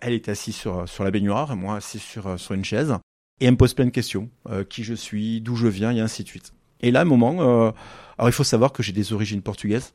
Elle 0.00 0.14
est 0.14 0.28
assise 0.28 0.54
sur, 0.54 0.88
sur 0.88 1.04
la 1.04 1.10
baignoire 1.10 1.52
et 1.52 1.56
moi 1.56 1.76
assis 1.76 1.98
sur, 1.98 2.38
sur 2.38 2.54
une 2.54 2.64
chaise. 2.64 2.94
Et 3.40 3.46
elle 3.46 3.52
me 3.52 3.56
pose 3.56 3.74
plein 3.74 3.84
de 3.84 3.90
questions. 3.90 4.30
Euh, 4.48 4.64
qui 4.64 4.84
je 4.84 4.94
suis, 4.94 5.40
d'où 5.40 5.56
je 5.56 5.66
viens 5.66 5.90
et 5.90 6.00
ainsi 6.00 6.22
de 6.22 6.28
suite. 6.28 6.52
Et 6.80 6.90
là, 6.90 7.00
à 7.00 7.02
un 7.02 7.06
moment, 7.06 7.36
euh, 7.40 7.70
alors 8.18 8.28
il 8.28 8.32
faut 8.32 8.44
savoir 8.44 8.72
que 8.72 8.82
j'ai 8.82 8.92
des 8.92 9.12
origines 9.12 9.42
portugaises. 9.42 9.94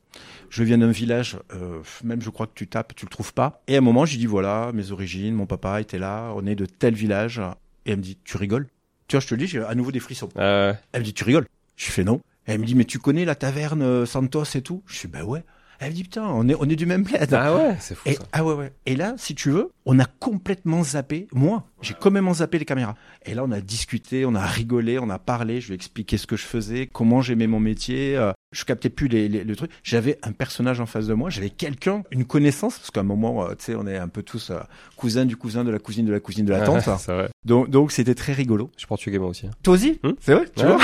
Je 0.49 0.63
viens 0.63 0.79
d'un 0.79 0.91
village, 0.91 1.37
euh, 1.53 1.81
même 2.03 2.21
je 2.21 2.29
crois 2.29 2.47
que 2.47 2.53
tu 2.55 2.67
tapes, 2.67 2.95
tu 2.95 3.05
le 3.05 3.09
trouves 3.09 3.33
pas. 3.33 3.61
Et 3.67 3.75
à 3.75 3.77
un 3.77 3.81
moment, 3.81 4.05
j'ai 4.05 4.17
dit 4.17 4.25
voilà, 4.25 4.71
mes 4.73 4.91
origines, 4.91 5.35
mon 5.35 5.45
papa 5.45 5.79
était 5.81 5.99
là, 5.99 6.31
on 6.35 6.45
est 6.45 6.55
de 6.55 6.65
tel 6.65 6.95
village. 6.95 7.41
Et 7.85 7.91
elle 7.91 7.97
me 7.97 8.03
dit, 8.03 8.17
tu 8.23 8.37
rigoles? 8.37 8.67
Tu 9.07 9.15
vois, 9.15 9.21
je 9.21 9.27
te 9.27 9.33
le 9.35 9.39
dis, 9.39 9.47
j'ai 9.47 9.63
à 9.63 9.75
nouveau 9.75 9.91
des 9.91 9.99
frissons. 9.99 10.29
Euh, 10.37 10.73
Elle 10.91 11.01
me 11.01 11.05
dit, 11.05 11.13
tu 11.13 11.23
rigoles? 11.23 11.47
Je 11.75 11.91
fais 11.91 12.03
non. 12.03 12.21
Elle 12.45 12.59
me 12.59 12.65
dit, 12.65 12.75
mais 12.75 12.85
tu 12.85 12.99
connais 12.99 13.25
la 13.25 13.35
taverne 13.35 13.81
euh, 13.81 14.05
Santos 14.05 14.43
et 14.55 14.61
tout? 14.61 14.83
Je 14.85 14.95
suis, 14.95 15.07
bah 15.07 15.23
ouais. 15.23 15.43
Elle 15.81 15.91
me 15.91 15.95
dit, 15.95 16.03
putain, 16.03 16.25
on 16.27 16.47
est, 16.49 16.55
on 16.59 16.65
est 16.65 16.75
du 16.75 16.85
même 16.85 17.03
bled. 17.03 17.33
ah 17.33 17.55
ouais, 17.55 17.75
c'est 17.79 17.95
fou 17.95 18.03
Et, 18.09 18.15
ça. 18.15 18.23
ah 18.33 18.43
ouais, 18.43 18.53
ouais. 18.53 18.73
Et 18.85 18.95
là, 18.97 19.13
si 19.17 19.33
tu 19.33 19.49
veux, 19.49 19.71
on 19.85 19.97
a 19.97 20.05
complètement 20.05 20.83
zappé, 20.83 21.27
moi, 21.31 21.63
j'ai 21.81 21.93
complètement 21.93 22.33
zappé 22.33 22.59
les 22.59 22.65
caméras. 22.65 22.95
Et 23.25 23.33
là, 23.33 23.43
on 23.45 23.51
a 23.51 23.61
discuté, 23.61 24.25
on 24.25 24.35
a 24.35 24.45
rigolé, 24.45 24.99
on 24.99 25.09
a 25.09 25.19
parlé, 25.19 25.61
je 25.61 25.67
lui 25.67 25.73
ai 25.73 25.75
expliqué 25.75 26.17
ce 26.17 26.27
que 26.27 26.35
je 26.35 26.45
faisais, 26.45 26.87
comment 26.87 27.21
j'aimais 27.21 27.47
mon 27.47 27.59
métier. 27.61 28.17
euh, 28.17 28.33
Je 28.51 28.65
captais 28.65 28.89
plus 28.89 29.07
les, 29.07 29.27
les, 29.29 29.43
le 29.43 29.55
truc. 29.55 29.69
J'avais 29.83 30.17
un 30.23 30.31
personnage 30.31 30.79
en 30.81 30.85
face 30.87 31.05
de 31.07 31.13
moi, 31.13 31.29
j'avais 31.29 31.51
quelqu'un, 31.51 32.01
une 32.11 32.25
connaissance, 32.25 32.79
parce 32.79 32.89
qu'à 32.91 33.01
un 33.01 33.03
moment, 33.03 33.43
euh, 33.43 33.49
tu 33.49 33.65
sais, 33.65 33.75
on 33.75 33.85
est 33.85 33.97
un 33.97 34.07
peu 34.07 34.23
tous 34.23 34.49
euh, 34.49 34.59
cousins 34.95 35.25
du 35.25 35.35
cousin, 35.37 35.63
de 35.63 35.69
la 35.71 35.77
cousine, 35.79 36.05
de 36.05 36.11
la 36.11 36.19
cousine, 36.19 36.45
de 36.45 36.51
la 36.51 36.61
tante. 36.61 36.81
c'est 36.97 37.11
vrai. 37.13 37.29
Donc, 37.45 37.69
donc 37.69 37.91
c'était 37.91 38.15
très 38.15 38.33
rigolo. 38.33 38.71
Je 38.75 38.79
suis 38.79 38.87
portugais 38.87 39.19
moi 39.19 39.29
aussi. 39.29 39.45
hein. 39.47 39.51
Toi 39.63 39.75
aussi 39.75 39.99
Hmm 40.03 40.11
C'est 40.19 40.33
vrai 40.33 40.45
Tu 40.55 40.63
Ouais, 40.65 40.71
vois 40.71 40.77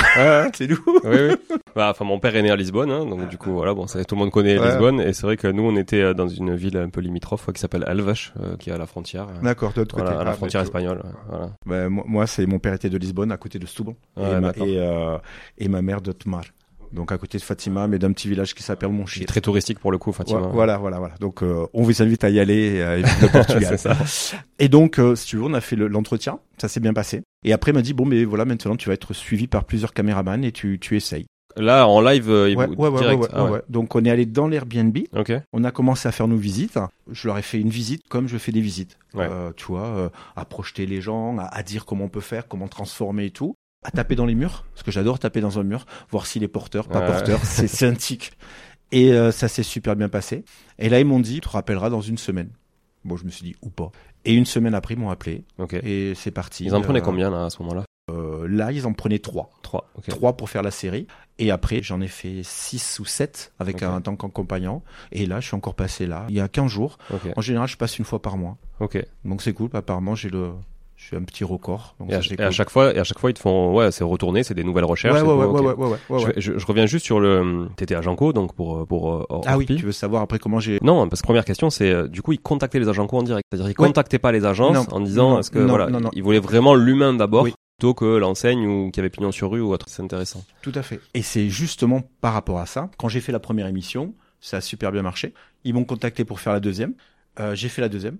ouais, 0.44 0.50
C'est 0.54 0.68
nous. 0.68 0.78
oui, 1.04 1.16
oui. 1.30 1.56
Bah, 1.74 1.88
enfin, 1.90 2.04
mon 2.04 2.18
père 2.20 2.34
est 2.36 2.42
né 2.42 2.50
à 2.50 2.56
Lisbonne, 2.56 2.90
hein, 2.90 3.04
donc 3.04 3.28
du 3.28 3.36
coup, 3.36 3.52
voilà, 3.52 3.74
bon, 3.74 3.86
ça, 3.86 4.02
tout 4.04 4.14
le 4.14 4.20
monde 4.20 4.30
connaît. 4.30 4.58
Lisbonne, 4.58 5.00
et 5.00 5.12
c'est 5.12 5.22
vrai 5.22 5.36
que 5.36 5.48
nous, 5.48 5.62
on 5.64 5.76
était 5.76 6.00
euh, 6.00 6.14
dans 6.14 6.28
une 6.28 6.54
ville 6.54 6.76
un 6.78 6.88
peu 6.88 7.00
limitrophe 7.00 7.52
qui 7.52 7.60
s'appelle 7.60 7.84
Elvas, 7.86 8.32
euh, 8.40 8.56
qui 8.56 8.70
est 8.70 8.72
à 8.72 8.78
la 8.78 8.86
frontière. 8.86 9.26
D'accord, 9.42 9.72
de 9.72 9.80
l'autre 9.80 9.94
Voilà, 9.96 10.12
côté. 10.12 10.20
à 10.22 10.24
la 10.24 10.30
Ah, 10.30 10.34
frontière 10.34 10.62
espagnole. 10.62 11.02
Voilà. 11.28 11.50
Bah, 11.66 11.88
moi, 11.90 12.26
c'est 12.26 12.46
mon 12.46 12.58
père 12.58 12.72
était 12.74 12.88
de 12.90 12.96
Lisbonne, 12.96 13.32
à 13.32 13.36
côté 13.36 13.58
de 13.58 13.66
Ouais, 13.66 14.32
et, 14.36 14.40
ma, 14.40 14.50
et, 14.50 14.78
euh, 14.78 15.18
et 15.58 15.68
ma 15.68 15.82
mère 15.82 16.00
de. 16.00 16.14
Donc 16.92 17.12
à 17.12 17.18
côté 17.18 17.38
de 17.38 17.42
Fatima, 17.42 17.86
mais 17.88 17.98
d'un 17.98 18.12
petit 18.12 18.28
village 18.28 18.54
qui 18.54 18.62
s'appelle 18.62 18.90
Monchir. 18.90 19.26
très 19.26 19.40
touristique 19.40 19.78
pour 19.78 19.92
le 19.92 19.98
coup, 19.98 20.12
Fatima. 20.12 20.40
Ouais, 20.40 20.48
Voilà, 20.52 20.78
voilà, 20.78 20.98
voilà. 20.98 21.14
Donc 21.20 21.42
euh, 21.42 21.66
on 21.74 21.82
vous 21.82 22.02
invite 22.02 22.24
à 22.24 22.30
y 22.30 22.40
aller 22.40 22.80
euh, 22.80 22.98
et 22.98 23.02
le 23.02 23.28
Portugal. 23.32 23.78
Ça. 23.78 23.96
Et 24.58 24.68
donc, 24.68 24.98
euh, 24.98 25.14
si 25.14 25.26
tu 25.26 25.36
veux, 25.36 25.44
on 25.44 25.54
a 25.54 25.60
fait 25.60 25.76
le- 25.76 25.88
l'entretien, 25.88 26.38
ça 26.58 26.68
s'est 26.68 26.80
bien 26.80 26.94
passé. 26.94 27.22
Et 27.44 27.52
après, 27.52 27.70
il 27.70 27.74
m'a 27.74 27.82
dit 27.82 27.92
bon, 27.94 28.04
mais 28.06 28.24
voilà, 28.24 28.44
maintenant 28.44 28.76
tu 28.76 28.88
vas 28.88 28.94
être 28.94 29.12
suivi 29.14 29.46
par 29.46 29.64
plusieurs 29.64 29.92
caméramans 29.92 30.44
et 30.44 30.52
tu, 30.52 30.78
tu 30.80 30.96
essayes. 30.96 31.26
Là, 31.58 31.88
en 31.88 32.02
live, 32.02 32.28
euh, 32.30 32.50
il 32.50 32.56
Ouais, 32.58 32.66
ouais, 32.66 32.88
ouais, 32.90 32.98
direct. 33.00 33.22
ouais, 33.22 33.28
Ah. 33.32 33.50
Donc 33.70 33.94
on 33.94 34.04
est 34.04 34.10
allé 34.10 34.26
dans 34.26 34.46
l'Airbnb. 34.46 34.98
Ok. 35.16 35.32
On 35.54 35.64
a 35.64 35.70
commencé 35.70 36.06
à 36.06 36.12
faire 36.12 36.28
nos 36.28 36.36
visites. 36.36 36.78
Je 37.10 37.26
leur 37.28 37.38
ai 37.38 37.42
fait 37.42 37.58
une 37.58 37.70
visite 37.70 38.02
comme 38.10 38.28
je 38.28 38.36
fais 38.36 38.52
des 38.52 38.60
visites. 38.60 38.98
Ouais. 39.14 39.26
Euh, 39.30 39.52
tu 39.56 39.64
vois, 39.66 39.86
euh, 39.86 40.08
à 40.36 40.44
projeter 40.44 40.84
les 40.84 41.00
gens, 41.00 41.38
à, 41.38 41.44
à 41.44 41.62
dire 41.62 41.86
comment 41.86 42.04
on 42.04 42.08
peut 42.10 42.20
faire, 42.20 42.46
comment 42.46 42.68
transformer 42.68 43.24
et 43.24 43.30
tout. 43.30 43.54
À 43.86 43.90
taper 43.92 44.16
dans 44.16 44.26
les 44.26 44.34
murs, 44.34 44.64
parce 44.74 44.82
que 44.82 44.90
j'adore 44.90 45.20
taper 45.20 45.40
dans 45.40 45.60
un 45.60 45.62
mur, 45.62 45.86
voir 46.10 46.26
s'il 46.26 46.42
est 46.42 46.48
porteur, 46.48 46.88
pas 46.88 46.98
Ouais. 47.00 47.06
porteur. 47.06 47.38
C'est 47.44 47.86
un 47.86 47.94
tic. 47.94 48.32
Et 48.90 49.12
euh, 49.12 49.30
ça 49.30 49.46
s'est 49.46 49.62
super 49.62 49.94
bien 49.94 50.08
passé. 50.08 50.44
Et 50.80 50.88
là, 50.88 50.98
ils 50.98 51.06
m'ont 51.06 51.20
dit, 51.20 51.34
tu 51.34 51.40
te 51.42 51.48
rappelleras 51.48 51.88
dans 51.88 52.00
une 52.00 52.18
semaine. 52.18 52.50
Bon, 53.04 53.16
je 53.16 53.24
me 53.24 53.30
suis 53.30 53.44
dit, 53.44 53.54
ou 53.62 53.70
pas. 53.70 53.92
Et 54.24 54.34
une 54.34 54.44
semaine 54.46 54.74
après, 54.74 54.94
ils 54.94 55.00
m'ont 55.00 55.10
appelé. 55.10 55.44
Ok. 55.58 55.74
Et 55.74 56.14
c'est 56.16 56.32
parti. 56.32 56.64
Ils 56.64 56.74
en 56.74 56.80
prenaient 56.80 56.98
Euh, 57.00 57.02
combien 57.04 57.30
là 57.30 57.44
à 57.44 57.50
ce 57.50 57.62
moment-là? 57.62 57.84
euh, 58.10 58.48
Là, 58.48 58.72
ils 58.72 58.86
en 58.86 58.92
prenaient 58.92 59.20
trois. 59.20 59.50
Trois. 59.62 59.88
Ok. 59.96 60.08
Trois 60.08 60.36
pour 60.36 60.50
faire 60.50 60.62
la 60.64 60.72
série. 60.72 61.06
Et 61.38 61.52
après, 61.52 61.80
j'en 61.82 62.00
ai 62.00 62.08
fait 62.08 62.40
six 62.42 62.98
ou 62.98 63.04
sept 63.04 63.52
avec 63.60 63.76
Ok. 63.76 63.82
un 63.84 64.00
tant 64.00 64.16
qu'accompagnant. 64.16 64.82
Et 65.12 65.26
là, 65.26 65.38
je 65.38 65.46
suis 65.46 65.54
encore 65.56 65.74
passé 65.76 66.06
là, 66.06 66.26
il 66.28 66.34
y 66.34 66.40
a 66.40 66.48
15 66.48 66.70
jours. 66.70 66.98
Ok. 67.12 67.20
En 67.36 67.40
général, 67.40 67.68
je 67.68 67.76
passe 67.76 67.98
une 67.98 68.04
fois 68.04 68.20
par 68.20 68.36
mois. 68.36 68.56
Ok. 68.80 68.98
Donc 69.24 69.42
c'est 69.42 69.52
cool. 69.52 69.70
Apparemment, 69.74 70.14
j'ai 70.16 70.30
le, 70.30 70.52
j'ai 70.96 71.16
un 71.16 71.22
petit 71.22 71.44
record. 71.44 71.94
Donc 72.00 72.10
Et 72.10 72.14
à, 72.14 72.22
ça, 72.22 72.28
c'est 72.30 72.34
et 72.38 72.42
à 72.42 72.46
cool. 72.46 72.52
chaque 72.54 72.70
fois, 72.70 72.94
et 72.94 72.98
à 72.98 73.04
chaque 73.04 73.18
fois, 73.18 73.30
ils 73.30 73.34
te 73.34 73.38
font, 73.38 73.74
ouais, 73.74 73.92
c'est 73.92 74.02
retourné, 74.02 74.42
c'est 74.42 74.54
des 74.54 74.64
nouvelles 74.64 74.84
recherches. 74.84 75.14
Ouais, 75.14 75.26
ouais, 75.26 75.34
ouais, 75.34 75.44
ok. 75.44 75.78
ouais, 75.78 75.96
ouais, 76.08 76.34
Je, 76.36 76.40
je- 76.40 76.58
je 76.58 76.66
reviens 76.66 76.86
juste 76.86 77.04
sur 77.04 77.20
le. 77.20 77.68
T'étais 77.76 77.94
à 77.94 78.02
Janko, 78.02 78.32
donc 78.32 78.54
pour 78.54 78.86
pour. 78.86 79.12
euh, 79.14 79.40
Ah 79.46 79.56
oui, 79.58 79.66
tu 79.66 79.74
veux 79.84 79.92
savoir 79.92 80.22
après 80.22 80.38
comment 80.38 80.58
j'ai. 80.58 80.78
Non, 80.82 81.08
parce 81.08 81.20
que 81.20 81.26
première 81.26 81.44
question, 81.44 81.70
c'est 81.70 81.90
euh, 81.90 82.08
du 82.08 82.22
coup, 82.22 82.32
ils 82.32 82.40
contactaient 82.40 82.80
les 82.80 82.88
agents 82.88 83.06
en 83.10 83.22
direct. 83.22 83.44
C'est-à-dire, 83.52 83.70
ils 83.70 83.74
contactaient 83.74 84.18
pas 84.18 84.32
les 84.32 84.44
agences 84.44 84.74
Non, 84.74 84.86
en 84.96 85.00
disant, 85.00 85.38
est-ce 85.38 85.50
que 85.50 85.58
non, 85.58 85.68
voilà, 85.68 85.88
non. 85.88 86.10
ils 86.14 86.22
voulaient 86.22 86.38
vraiment 86.40 86.74
l'humain 86.74 87.12
d'abord 87.14 87.44
Oui. 87.44 87.54
plutôt 87.78 87.94
que 87.94 88.16
l'enseigne 88.16 88.66
ou 88.66 88.90
qui 88.90 88.98
avait 89.00 89.10
pignon 89.10 89.32
sur 89.32 89.50
rue 89.50 89.60
ou 89.60 89.72
autre. 89.72 89.86
C'est 89.88 90.02
intéressant. 90.02 90.42
Tout 90.62 90.72
à 90.74 90.82
fait. 90.82 91.00
Et 91.14 91.22
c'est 91.22 91.48
justement 91.48 92.02
par 92.20 92.32
rapport 92.32 92.58
à 92.58 92.66
ça, 92.66 92.88
quand 92.96 93.08
j'ai 93.08 93.20
fait 93.20 93.32
la 93.32 93.38
première 93.40 93.66
émission, 93.66 94.14
ça 94.40 94.56
a 94.58 94.60
super 94.60 94.92
bien 94.92 95.02
marché. 95.02 95.34
Ils 95.64 95.74
m'ont 95.74 95.84
contacté 95.84 96.24
pour 96.24 96.40
faire 96.40 96.52
la 96.54 96.60
deuxième. 96.60 96.94
Euh, 97.38 97.54
j'ai 97.54 97.68
fait 97.68 97.82
la 97.82 97.88
deuxième. 97.90 98.16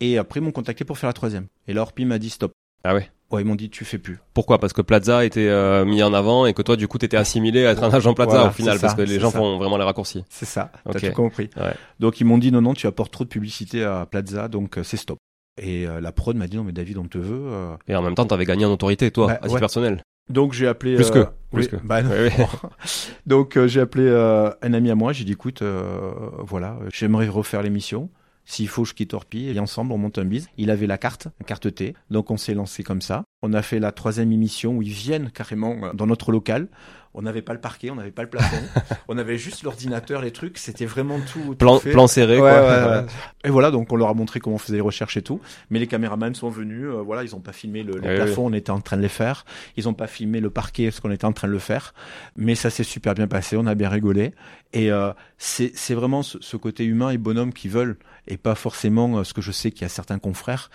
Et 0.00 0.18
après, 0.18 0.40
ils 0.40 0.42
m'ont 0.42 0.52
contacté 0.52 0.84
pour 0.84 0.98
faire 0.98 1.08
la 1.08 1.12
troisième. 1.14 1.46
Et 1.66 1.72
là, 1.72 1.82
Orpi 1.82 2.04
m'a 2.04 2.18
dit 2.18 2.30
stop. 2.30 2.52
Ah 2.84 2.94
ouais. 2.94 3.10
Ouais, 3.30 3.42
ils 3.42 3.44
m'ont 3.44 3.56
dit 3.56 3.68
tu 3.68 3.84
fais 3.84 3.98
plus. 3.98 4.18
Pourquoi? 4.32 4.58
Parce 4.58 4.72
que 4.72 4.80
Plaza 4.80 5.24
était 5.24 5.48
euh, 5.48 5.84
mis 5.84 6.02
en 6.02 6.14
avant 6.14 6.46
et 6.46 6.54
que 6.54 6.62
toi, 6.62 6.76
du 6.76 6.88
coup, 6.88 6.96
t'étais 6.96 7.16
assimilé 7.18 7.66
à 7.66 7.72
être 7.72 7.82
un 7.82 7.92
agent 7.92 8.14
Plaza 8.14 8.30
Voilà, 8.30 8.46
au 8.48 8.52
final, 8.52 8.78
parce 8.80 8.94
que 8.94 9.02
les 9.02 9.18
gens 9.20 9.30
ça. 9.30 9.38
font 9.38 9.58
vraiment 9.58 9.76
les 9.76 9.84
raccourcis. 9.84 10.24
C'est 10.30 10.46
ça. 10.46 10.70
T'as 10.90 10.98
tout 11.00 11.12
compris. 11.12 11.50
Ouais. 11.56 11.74
Donc 12.00 12.20
ils 12.20 12.24
m'ont 12.24 12.38
dit 12.38 12.50
non, 12.52 12.62
non, 12.62 12.72
tu 12.74 12.86
apportes 12.86 13.12
trop 13.12 13.24
de 13.24 13.28
publicité 13.28 13.84
à 13.84 14.06
Plaza, 14.10 14.48
donc 14.48 14.78
euh, 14.78 14.82
c'est 14.82 14.96
stop. 14.96 15.18
Et 15.60 15.86
euh, 15.86 16.00
la 16.00 16.12
prod 16.12 16.36
m'a 16.36 16.46
dit 16.46 16.56
non, 16.56 16.64
mais 16.64 16.72
David, 16.72 16.96
on 16.98 17.04
te 17.08 17.18
veut. 17.18 17.50
euh. 17.52 17.74
Et 17.88 17.94
en 17.96 18.00
même 18.02 18.14
temps, 18.14 18.24
t'avais 18.24 18.46
gagné 18.46 18.64
en 18.64 18.70
autorité, 18.72 19.10
toi, 19.10 19.26
Bah, 19.26 19.32
à 19.34 19.36
titre 19.40 19.54
ouais. 19.54 19.60
personnel. 19.60 20.02
Donc 20.30 20.52
j'ai 20.54 20.66
appelé. 20.68 20.94
Plus 20.94 21.08
euh, 21.08 21.24
que, 21.24 21.28
oui, 21.52 21.66
plus 21.66 21.68
que. 21.68 21.76
bah, 21.84 22.02
non. 22.02 22.10
Oui, 22.12 22.30
oui. 22.38 22.44
Donc 23.26 23.56
euh, 23.56 23.66
j'ai 23.66 23.80
appelé 23.80 24.04
euh, 24.06 24.50
un 24.62 24.72
ami 24.72 24.90
à 24.90 24.94
moi, 24.94 25.12
j'ai 25.12 25.24
dit 25.24 25.32
écoute, 25.32 25.60
euh, 25.62 26.12
voilà, 26.38 26.78
euh, 26.82 26.88
j'aimerais 26.92 27.28
refaire 27.28 27.62
l'émission. 27.62 28.08
S'il 28.50 28.66
faut, 28.66 28.86
je 28.86 28.94
quitte 28.94 29.12
Orpi 29.12 29.50
et 29.50 29.60
ensemble 29.60 29.92
on 29.92 29.98
monte 29.98 30.16
un 30.16 30.24
bise. 30.24 30.48
Il 30.56 30.70
avait 30.70 30.86
la 30.86 30.96
carte, 30.96 31.28
une 31.38 31.44
carte 31.44 31.72
T, 31.74 31.94
donc 32.10 32.30
on 32.30 32.38
s'est 32.38 32.54
lancé 32.54 32.82
comme 32.82 33.02
ça. 33.02 33.24
On 33.42 33.52
a 33.52 33.60
fait 33.60 33.78
la 33.78 33.92
troisième 33.92 34.32
émission 34.32 34.78
où 34.78 34.82
ils 34.82 34.88
viennent 34.88 35.30
carrément 35.30 35.76
euh, 35.84 35.92
dans 35.92 36.06
notre 36.06 36.32
local. 36.32 36.68
On 37.18 37.22
n'avait 37.22 37.42
pas 37.42 37.52
le 37.52 37.60
parquet, 37.60 37.90
on 37.90 37.96
n'avait 37.96 38.12
pas 38.12 38.22
le 38.22 38.28
plafond, 38.28 38.62
on 39.08 39.18
avait 39.18 39.38
juste 39.38 39.64
l'ordinateur, 39.64 40.22
les 40.22 40.30
trucs. 40.30 40.56
C'était 40.56 40.86
vraiment 40.86 41.18
tout. 41.18 41.40
tout 41.40 41.54
Plan, 41.56 41.80
fait. 41.80 41.90
plan 41.90 42.06
serré, 42.06 42.34
Ouais, 42.40 42.40
quoi. 42.40 42.60
ouais, 42.60 42.96
ouais. 43.00 43.06
Et 43.42 43.50
voilà, 43.50 43.72
donc 43.72 43.92
on 43.92 43.96
leur 43.96 44.08
a 44.08 44.14
montré 44.14 44.38
comment 44.38 44.54
on 44.54 44.58
faisait 44.60 44.76
les 44.76 44.80
recherches 44.80 45.16
et 45.16 45.22
tout. 45.22 45.40
Mais 45.70 45.80
les 45.80 45.88
caméramans 45.88 46.34
sont 46.36 46.48
venus, 46.48 46.84
euh, 46.86 47.02
voilà, 47.02 47.24
ils 47.24 47.34
ont 47.34 47.40
pas 47.40 47.52
filmé 47.52 47.82
le, 47.82 47.94
les 47.98 48.08
Oui, 48.08 48.14
plafonds, 48.14 48.46
on 48.46 48.52
était 48.52 48.70
en 48.70 48.80
train 48.80 48.96
de 48.96 49.02
les 49.02 49.08
faire. 49.08 49.44
Ils 49.76 49.88
ont 49.88 49.94
pas 49.94 50.06
filmé 50.06 50.38
le 50.40 50.50
parquet, 50.50 50.84
parce 50.84 51.00
qu'on 51.00 51.10
était 51.10 51.24
en 51.24 51.32
train 51.32 51.48
de 51.48 51.52
le 51.52 51.58
faire. 51.58 51.92
Mais 52.36 52.54
ça 52.54 52.70
s'est 52.70 52.84
super 52.84 53.14
bien 53.14 53.26
passé, 53.26 53.56
on 53.56 53.66
a 53.66 53.74
bien 53.74 53.88
rigolé. 53.88 54.32
Et 54.72 54.92
euh, 54.92 55.12
c'est 55.38 55.94
vraiment 55.94 56.22
ce, 56.22 56.38
ce 56.40 56.56
côté 56.56 56.84
humain 56.84 57.10
et 57.10 57.18
bonhomme 57.18 57.52
qui 57.52 57.66
veulent, 57.68 57.96
et 58.28 58.36
pas 58.36 58.54
forcément 58.54 59.18
euh, 59.18 59.24
ce 59.24 59.34
que 59.34 59.40
je 59.42 59.50
sais 59.50 59.70
qu'il 59.72 59.82
y 59.82 59.86
a 59.86 59.88
certains 59.88 60.18
confrères 60.20 60.70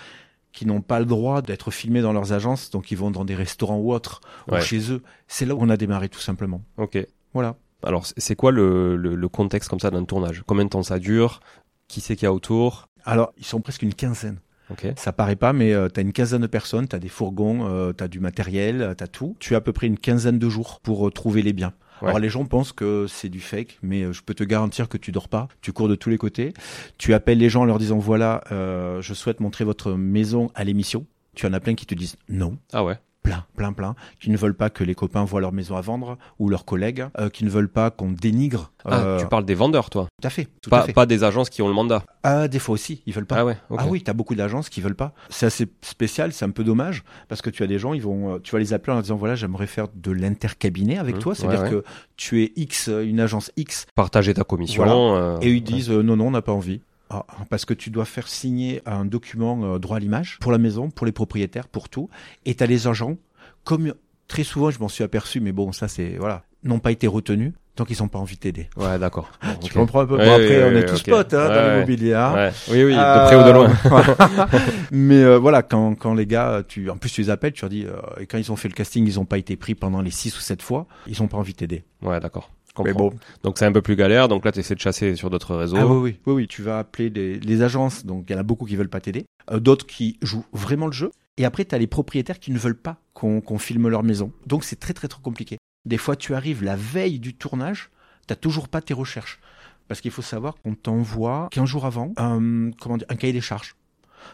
qui 0.54 0.66
n'ont 0.66 0.82
pas 0.82 1.00
le 1.00 1.06
droit 1.06 1.42
d'être 1.42 1.70
filmés 1.72 2.02
dans 2.02 2.14
leurs 2.14 2.32
agences, 2.32 2.70
donc 2.70 2.92
ils 2.92 2.98
vont 2.98 3.12
dans 3.12 3.26
des 3.26 3.36
restaurants 3.36 3.78
ou 3.80 3.92
autres, 3.94 4.22
Ouais. 4.48 4.60
ou 4.60 4.62
chez 4.62 4.92
eux. 4.92 5.02
C'est 5.28 5.46
là 5.46 5.56
où 5.56 5.58
on 5.62 5.70
a 5.70 5.76
démarré 5.78 6.08
tout 6.10 6.20
simplement. 6.22 6.62
Ok. 6.78 6.98
Voilà. 7.34 7.56
Alors, 7.84 8.06
c'est- 8.06 8.36
quoi 8.36 8.52
le, 8.52 8.96
le, 8.96 9.16
le 9.16 9.28
contexte 9.28 9.70
comme 9.70 9.80
ça 9.82 9.92
d'un 9.92 10.06
tournage? 10.06 10.44
Combien 10.48 10.64
de 10.64 10.70
temps 10.70 10.84
ça 10.84 11.00
dure? 11.00 11.42
Qui 11.90 12.00
c'est 12.00 12.16
qu'il 12.16 12.24
y 12.24 12.28
a 12.28 12.34
autour? 12.34 12.88
Alors, 13.04 13.34
ils 13.38 13.46
sont 13.46 13.60
presque 13.60 13.82
une 13.82 13.94
quinzaine. 13.94 14.40
Ok. 14.70 14.88
Ça 14.96 15.12
paraît 15.12 15.36
pas, 15.36 15.52
mais 15.52 15.74
euh, 15.74 15.90
t'as 15.90 16.02
une 16.02 16.14
quinzaine 16.14 16.42
de 16.42 16.48
personnes, 16.48 16.88
t'as 16.88 16.98
des 17.00 17.10
fourgons, 17.10 17.68
euh, 17.68 17.92
t'as 17.92 18.08
du 18.08 18.22
matériel, 18.22 18.82
euh, 18.82 18.94
t'as 18.94 19.08
tout. 19.08 19.36
Tu 19.40 19.56
as 19.56 19.58
à 19.58 19.62
peu 19.62 19.74
près 19.74 19.88
une 19.88 19.98
quinzaine 20.00 20.40
de 20.40 20.50
jours 20.50 20.80
pour 20.82 21.08
euh, 21.08 21.12
trouver 21.12 21.42
les 21.42 21.52
biens. 21.52 21.74
Ouais. 22.04 22.10
Alors 22.10 22.20
les 22.20 22.28
gens 22.28 22.44
pensent 22.44 22.74
que 22.74 23.08
c'est 23.08 23.30
du 23.30 23.40
fake, 23.40 23.80
mais 23.82 24.04
euh, 24.04 24.12
je 24.12 24.22
peux 24.22 24.34
te 24.34 24.44
garantir 24.44 24.90
que 24.90 24.98
tu 24.98 25.14
dors 25.14 25.30
pas, 25.30 25.48
tu 25.62 25.72
cours 25.72 25.88
de 25.88 25.96
tous 25.96 26.10
les 26.10 26.18
côtés. 26.18 26.54
Tu 26.98 27.14
appelles 27.14 27.38
les 27.38 27.48
gens 27.48 27.62
en 27.62 27.66
leur 27.66 27.80
disant 27.80 27.98
voilà, 27.98 28.44
euh, 28.52 29.02
je 29.02 29.14
souhaite 29.14 29.40
montrer 29.40 29.64
votre 29.64 29.94
maison 29.94 30.52
à 30.54 30.66
l'émission. 30.66 31.06
Tu 31.34 31.46
en 31.46 31.54
as 31.54 31.62
plein 31.62 31.76
qui 31.76 31.86
te 31.86 31.96
disent 31.96 32.18
non. 32.28 32.58
Ah 32.74 32.84
ouais. 32.84 32.98
Plein, 33.24 33.46
plein, 33.56 33.72
plein, 33.72 33.96
qui 34.20 34.30
ne 34.30 34.38
veulent 34.38 34.54
pas 34.54 34.70
que 34.70 34.84
les 34.84 34.96
copains 34.96 35.24
voient 35.24 35.40
leur 35.40 35.54
maison 35.54 35.78
à 35.78 35.82
vendre 35.82 36.18
ou 36.40 36.50
leurs 36.50 36.66
collègues, 36.66 37.06
euh, 37.18 37.30
qui 37.30 37.46
ne 37.46 37.50
veulent 37.50 37.70
pas 37.72 37.90
qu'on 37.90 38.12
dénigre. 38.12 38.72
Ah, 38.84 39.00
euh, 39.02 39.20
tu 39.20 39.26
parles 39.28 39.46
des 39.46 39.56
vendeurs, 39.56 39.90
toi. 39.90 40.08
Tout 40.22 40.28
à 40.28 40.30
fait, 40.30 40.50
tout 40.62 40.70
Pas, 40.70 40.82
à 40.82 40.84
fait. 40.84 40.92
pas 40.94 41.06
des 41.06 41.24
agences 41.24 41.50
qui 41.50 41.62
ont 41.62 41.70
le 41.70 41.74
mandat. 41.74 42.04
Ah, 42.24 42.50
des 42.50 42.60
fois 42.60 42.74
aussi, 42.74 43.02
ils 43.06 43.14
veulent 43.14 43.26
pas. 43.26 43.38
Ah 43.40 43.46
ouais. 43.46 43.58
Ah 43.78 43.86
oui, 43.88 44.04
t'as 44.04 44.12
beaucoup 44.12 44.36
d'agences 44.36 44.68
qui 44.70 44.82
veulent 44.82 44.94
pas. 44.96 45.14
C'est 45.30 45.46
assez 45.46 45.68
spécial, 45.82 46.34
c'est 46.34 46.44
un 46.44 46.50
peu 46.50 46.66
dommage 46.66 47.04
parce 47.30 47.42
que 47.42 47.50
tu 47.50 47.64
as 47.64 47.68
des 47.68 47.80
gens, 47.80 47.94
ils 47.94 48.02
vont, 48.02 48.36
euh, 48.36 48.40
tu 48.44 48.52
vas 48.52 48.60
les 48.60 48.74
appeler 48.74 48.96
en 48.98 49.00
disant 49.02 49.16
voilà, 49.16 49.36
j'aimerais 49.36 49.68
faire 49.68 49.88
de 49.96 50.12
l'intercabinet 50.12 50.98
avec 50.98 51.16
Mmh, 51.16 51.20
toi, 51.20 51.34
c'est-à-dire 51.36 51.62
ouais, 51.64 51.70
que 51.70 51.84
tu 52.18 52.44
es 52.44 52.52
X, 52.58 52.90
euh, 52.90 53.06
une 53.08 53.22
agence 53.22 53.52
X, 53.56 53.86
Partager 53.96 54.34
ta 54.34 54.44
commission. 54.44 54.84
Voilà. 54.84 54.98
euh, 54.98 55.38
et 55.42 55.52
ils 55.52 55.64
disent 55.64 55.90
euh, 55.92 56.02
non, 56.04 56.18
non, 56.18 56.28
on 56.28 56.32
n'a 56.32 56.42
pas 56.42 56.52
envie. 56.52 56.82
Ah, 57.16 57.26
parce 57.50 57.66
que 57.66 57.74
tu 57.74 57.90
dois 57.92 58.06
faire 58.06 58.28
signer 58.28 58.82
un 58.86 59.06
document 59.06 59.64
euh, 59.64 59.78
droit 59.80 59.98
à 59.98 60.00
l'image 60.00 60.38
pour 60.42 60.52
la 60.52 60.58
maison, 60.58 60.90
pour 60.90 61.06
les 61.06 61.12
propriétaires, 61.12 61.68
pour 61.68 61.88
tout. 61.90 62.10
Et 62.46 62.56
t'as 62.56 62.66
les 62.66 62.88
agents, 62.88 63.18
comme 63.64 63.94
très 64.28 64.44
souvent, 64.44 64.72
je 64.72 64.80
m'en 64.80 64.88
suis 64.88 65.04
aperçu, 65.04 65.40
mais 65.40 65.52
bon, 65.52 65.72
ça 65.72 65.88
c'est 65.88 66.16
voilà, 66.18 66.44
n'ont 66.64 66.80
pas 66.80 66.92
été 66.92 67.06
retenus, 67.08 67.54
donc 67.76 67.90
ils 67.90 68.02
n'ont 68.02 68.08
pas 68.08 68.20
envie 68.20 68.36
de 68.36 68.40
t'aider. 68.42 68.70
Ouais, 68.78 68.98
d'accord. 68.98 69.30
Bon, 69.44 69.54
Tu 69.64 69.74
comprends 69.74 70.02
un 70.02 70.06
peu 70.06 70.18
Ouais, 70.18 70.26
Bon, 70.26 70.32
Après, 70.32 70.64
ouais, 70.64 70.72
on 70.74 70.78
est 70.78 70.86
tous 70.86 71.04
potes 71.04 71.34
hein, 71.34 71.48
dans 71.50 71.74
l'immobilier. 71.74 72.14
hein. 72.14 72.34
Ouais. 72.34 72.52
Oui, 72.70 72.84
oui, 72.86 72.94
de 72.96 73.00
Euh, 73.00 73.26
près 73.26 73.36
ou 73.36 73.44
de 73.44 73.52
loin. 73.52 73.70
Mais 74.92 75.24
euh, 75.24 75.38
voilà, 75.38 75.62
quand, 75.64 75.96
quand 75.96 76.14
les 76.14 76.26
gars, 76.26 76.64
tu, 76.68 76.90
en 76.90 76.98
plus 76.98 77.10
tu 77.12 77.22
les 77.22 77.30
appelles, 77.30 77.54
tu 77.54 77.62
leur 77.62 77.70
dis, 77.70 77.86
euh, 77.86 77.96
et 78.20 78.26
quand 78.26 78.38
ils 78.38 78.52
ont 78.52 78.56
fait 78.56 78.68
le 78.70 78.74
casting, 78.74 79.08
ils 79.08 79.16
n'ont 79.16 79.26
pas 79.26 79.38
été 79.38 79.56
pris 79.56 79.76
pendant 79.76 80.02
les 80.02 80.12
6 80.12 80.38
ou 80.38 80.42
7 80.42 80.62
fois, 80.62 80.88
ils 81.08 81.20
n'ont 81.22 81.28
pas 81.28 81.38
envie 81.38 81.54
de 81.54 81.58
t'aider. 81.58 81.84
Ouais, 82.02 82.20
d'accord. 82.20 82.50
Mais 82.84 82.94
bon. 82.94 83.14
Donc 83.44 83.58
c'est 83.58 83.66
un 83.66 83.72
peu 83.72 83.82
plus 83.82 83.96
galère. 83.96 84.28
Donc 84.28 84.46
là, 84.46 84.52
tu 84.52 84.60
essaies 84.60 84.76
de 84.76 84.80
chasser 84.80 85.16
sur 85.16 85.30
d'autres 85.30 85.56
réseaux. 85.56 85.78
Ah 85.78 85.86
oui, 85.86 85.98
oui, 85.98 86.20
oui, 86.26 86.34
oui, 86.34 86.48
tu 86.48 86.64
vas 86.64 86.80
appeler 86.80 87.10
des, 87.10 87.40
les 87.40 87.62
agences, 87.62 88.06
donc 88.06 88.26
il 88.30 88.34
y 88.34 88.36
en 88.36 88.40
a 88.40 88.44
beaucoup 88.44 88.66
qui 88.66 88.76
veulent 88.76 88.90
pas 88.90 89.02
t'aider, 89.02 89.26
euh, 89.52 89.60
d'autres 89.60 89.86
qui 89.86 90.18
jouent 90.22 90.46
vraiment 90.54 90.88
le 90.88 90.92
jeu, 90.94 91.12
et 91.38 91.46
après 91.46 91.66
tu 91.66 91.76
as 91.76 91.78
les 91.78 91.88
propriétaires 91.88 92.40
qui 92.40 92.52
ne 92.52 92.58
veulent 92.58 92.80
pas 92.80 92.98
qu'on 93.14 93.42
qu'on 93.42 93.60
filme 93.60 93.88
leur 93.90 94.04
maison. 94.04 94.32
Donc 94.48 94.64
c'est 94.64 94.80
très 94.80 94.94
très 94.94 95.08
très 95.08 95.22
compliqué. 95.22 95.58
Des 95.86 95.98
fois 95.98 96.16
tu 96.16 96.34
arrives 96.34 96.64
la 96.64 96.76
veille 96.76 97.20
du 97.20 97.36
tournage, 97.36 97.92
t'as 98.28 98.36
toujours 98.36 98.68
pas 98.68 98.82
tes 98.82 98.94
recherches. 98.94 99.40
Parce 99.88 100.02
qu'il 100.02 100.12
faut 100.12 100.22
savoir 100.22 100.56
qu'on 100.64 100.76
t'envoie 100.76 101.50
15 101.52 101.68
jours 101.68 101.86
avant 101.86 102.14
un, 102.18 102.72
comment 102.80 102.98
dire, 102.98 103.08
un 103.10 103.16
cahier 103.16 103.34
des 103.34 103.42
charges. 103.42 103.76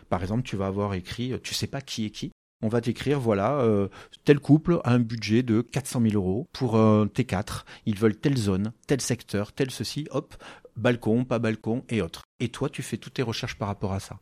Par 0.10 0.22
exemple, 0.22 0.44
tu 0.44 0.56
vas 0.56 0.68
avoir 0.68 0.94
écrit, 0.94 1.34
euh, 1.34 1.40
tu 1.42 1.54
sais 1.54 1.68
pas 1.68 1.82
qui 1.82 2.06
est 2.06 2.12
qui. 2.12 2.32
On 2.62 2.68
va 2.68 2.82
t'écrire, 2.82 3.20
voilà, 3.22 3.62
euh, 3.62 3.88
tel 4.26 4.40
couple 4.40 4.82
a 4.84 4.92
un 4.92 5.00
budget 5.00 5.44
de 5.44 5.62
400 5.62 6.02
000 6.02 6.14
euros 6.16 6.48
pour 6.52 6.76
un 6.76 7.06
T4. 7.06 7.64
Ils 7.86 7.98
veulent 7.98 8.18
telle 8.18 8.38
zone, 8.38 8.74
tel 8.86 9.00
secteur, 9.00 9.54
tel 9.54 9.72
ceci, 9.72 10.08
hop, 10.12 10.36
balcon, 10.76 11.24
pas 11.24 11.40
balcon 11.40 11.84
et 11.88 12.02
autres. 12.02 12.24
Et 12.42 12.50
toi, 12.50 12.70
tu 12.70 12.82
fais 12.82 12.98
toutes 12.98 13.14
tes 13.14 13.22
recherches 13.22 13.58
par 13.58 13.70
rapport 13.70 13.94
à 13.94 14.02
ça. 14.02 14.20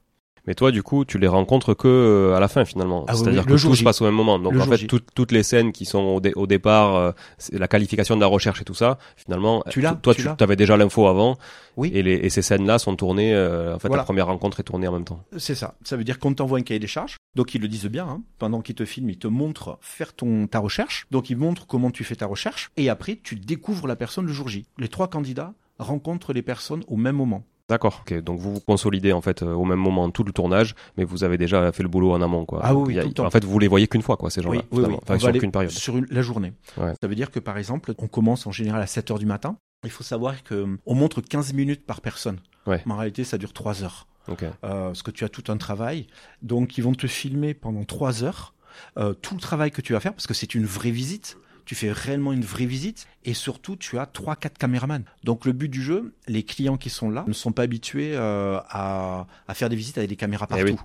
Mais 0.48 0.56
toi, 0.56 0.72
du 0.72 0.82
coup, 0.82 1.04
tu 1.06 1.18
les 1.20 1.28
rencontres 1.28 1.74
que 1.74 1.88
euh, 1.88 2.36
à 2.36 2.40
la 2.40 2.48
fin 2.48 2.64
finalement. 2.66 3.04
Ah 3.08 3.14
C'est-à-dire 3.16 3.44
oui, 3.48 3.54
que 3.56 3.62
tout 3.62 3.76
se 3.76 3.84
passe 3.84 4.02
au 4.02 4.06
même 4.06 4.14
moment. 4.16 4.40
Donc 4.40 4.54
Le 4.54 4.62
en 4.62 4.66
fait, 4.66 4.88
toutes- 4.88 5.32
les 5.34 5.44
scènes 5.44 5.74
qui 5.74 5.84
sont 5.86 6.00
au, 6.00 6.20
dé- 6.22 6.32
au 6.36 6.48
départ, 6.48 6.96
euh, 6.96 7.12
c'est 7.38 7.60
la 7.60 7.68
qualification 7.68 8.16
de 8.16 8.22
la 8.22 8.28
recherche 8.28 8.62
et 8.62 8.64
tout 8.64 8.74
ça, 8.74 8.98
finalement, 9.18 9.62
Tu 9.70 9.82
l'as, 9.82 9.94
toi, 9.96 10.16
tu 10.16 10.24
tu 10.24 10.44
avais 10.44 10.56
déjà 10.56 10.78
l'info 10.78 11.08
avant. 11.08 11.38
Oui. 11.76 11.92
Et, 11.94 12.02
les, 12.02 12.14
et 12.14 12.30
ces 12.30 12.42
scènes-là 12.42 12.80
sont 12.80 12.96
tournées. 12.96 13.34
euh, 13.36 13.76
en 13.76 13.80
fait, 13.80 13.88
Voilà. 13.90 14.02
la 14.02 14.06
première 14.06 14.28
rencontre 14.28 14.60
est 14.62 14.64
tournée 14.64 14.88
en 14.88 14.94
même 14.94 15.04
temps. 15.04 15.22
C'est 15.38 15.54
ça. 15.54 15.76
Ça 15.84 15.98
veut 15.98 16.04
dire 16.06 16.18
qu'on 16.18 16.34
t'envoie 16.34 16.58
un 16.60 16.64
cahier 16.64 16.80
des 16.80 16.88
charges. 16.88 17.18
Donc 17.36 17.54
ils 17.54 17.62
le 17.62 17.68
disent 17.68 17.86
bien. 17.86 18.08
Hein. 18.08 18.22
Pendant 18.40 18.62
qu'ils 18.62 18.76
te 18.76 18.86
filment, 18.86 19.10
ils 19.12 19.20
te 19.20 19.28
montrent 19.28 19.78
faire 19.82 20.14
ton 20.14 20.48
ta 20.48 20.60
recherche. 20.60 21.08
Donc 21.12 21.30
ils 21.30 21.38
montrent 21.38 21.68
comment 21.68 21.92
tu 21.92 22.04
fais 22.06 22.16
ta 22.16 22.26
recherche. 22.26 22.72
Et 22.78 22.90
après, 22.90 23.20
tu 23.22 23.36
découvres 23.36 23.86
la 23.86 23.96
personne 23.98 24.26
le 24.26 24.32
jour 24.34 24.48
J. 24.48 24.66
Les 24.80 24.88
trois 24.88 25.08
candidats 25.10 25.54
rencontrent 25.78 26.32
les 26.34 26.42
personnes 26.42 26.84
au 26.88 26.96
même 26.96 27.16
moment. 27.18 27.44
D'accord. 27.70 28.04
Donc 28.24 28.40
vous 28.40 28.54
vous 28.56 28.60
consolidez 28.62 29.12
en 29.12 29.22
fait 29.22 29.44
euh, 29.44 29.54
au 29.54 29.66
même 29.66 29.80
moment 29.80 30.10
tout 30.10 30.24
le 30.24 30.32
tournage, 30.32 30.74
mais 30.96 31.04
vous 31.04 31.24
avez 31.24 31.38
déjà 31.38 31.72
fait 31.72 31.84
le 31.84 31.90
boulot 31.90 32.12
en 32.14 32.22
amont, 32.22 32.46
quoi. 32.46 32.62
Ah 32.64 32.74
oui, 32.74 32.84
oui, 32.88 32.94
Il 32.94 32.96
y 32.96 33.00
a- 33.00 33.04
tout 33.04 33.10
le 33.10 33.14
temps. 33.14 33.26
En 33.26 33.30
fait, 33.30 33.44
vous 33.44 33.60
les 33.60 33.68
voyez 33.68 33.88
qu'une 33.88 34.02
fois, 34.02 34.16
quoi, 34.18 34.30
ces 34.30 34.42
gens-là. 34.42 34.60
Oui, 34.60 34.64
oui, 34.72 34.76
finalement. 34.78 34.98
oui. 34.98 35.04
Enfin, 35.04 35.20
sur 35.20 35.32
qu'une 35.40 35.52
période. 35.52 35.72
Sur 35.72 35.98
une- 35.98 36.08
la 36.10 36.22
journée. 36.22 36.54
Ouais. 36.78 36.94
Ça 37.02 37.08
veut 37.08 37.16
dire 37.16 37.30
que 37.32 37.40
par 37.40 37.58
exemple, 37.58 37.94
on 37.98 38.08
commence 38.08 38.48
en 38.48 38.52
général 38.52 38.82
à 38.82 38.88
7 38.88 39.12
heures 39.12 39.20
du 39.20 39.26
matin. 39.26 39.58
Il 39.84 39.92
faut 39.92 40.04
savoir 40.04 40.44
que 40.44 40.56
euh, 40.56 40.78
on 40.86 40.96
montre 40.96 41.22
15 41.22 41.54
minutes 41.54 41.86
par 41.86 42.02
personne. 42.02 42.40
Ouais. 42.66 42.82
Mais 42.86 42.94
en 42.94 42.98
réalité, 42.98 43.24
ça 43.24 43.38
dure 43.38 43.54
3 43.54 43.84
heures. 43.84 44.08
Ok. 44.30 44.44
Euh, 44.44 44.50
parce 44.88 45.04
que 45.04 45.12
tu 45.12 45.24
as 45.24 45.30
tout 45.30 45.44
un 45.52 45.58
travail. 45.58 46.08
Donc, 46.42 46.78
ils 46.78 46.84
vont 46.84 46.94
te 46.94 47.08
filmer 47.08 47.54
pendant 47.54 47.84
3 47.84 48.24
heures. 48.24 48.54
euh, 48.98 49.14
tout 49.14 49.34
le 49.34 49.40
travail 49.42 49.72
que 49.72 49.82
tu 49.82 49.94
vas 49.94 50.00
faire, 50.00 50.14
parce 50.14 50.28
que 50.28 50.36
c'est 50.36 50.54
une 50.54 50.66
vraie 50.66 50.92
visite. 50.92 51.38
Tu 51.68 51.76
fais 51.76 51.92
réellement 51.92 52.34
une 52.34 52.44
vraie 52.44 52.66
visite. 52.66 53.08
Et 53.26 53.34
surtout, 53.36 53.76
tu 53.76 54.00
as 54.00 54.06
3-4 54.06 54.54
caméramans. 54.58 55.04
Donc, 55.24 55.46
le 55.46 55.52
but 55.52 55.68
du 55.70 55.82
jeu, 55.84 56.14
les 56.28 56.42
clients 56.44 56.78
qui 56.78 56.90
sont 56.90 57.10
là 57.12 57.26
ne 57.28 57.34
sont 57.34 57.52
pas 57.52 57.64
habitués 57.64 58.14
euh, 58.16 58.60
à, 58.70 59.28
à 59.48 59.54
faire 59.54 59.70
des 59.70 59.76
visites 59.76 59.98
avec 60.00 60.10
des 60.10 60.16
caméras 60.16 60.48
Eh 60.50 60.54
partout. 60.56 60.66
oui. 60.72 60.78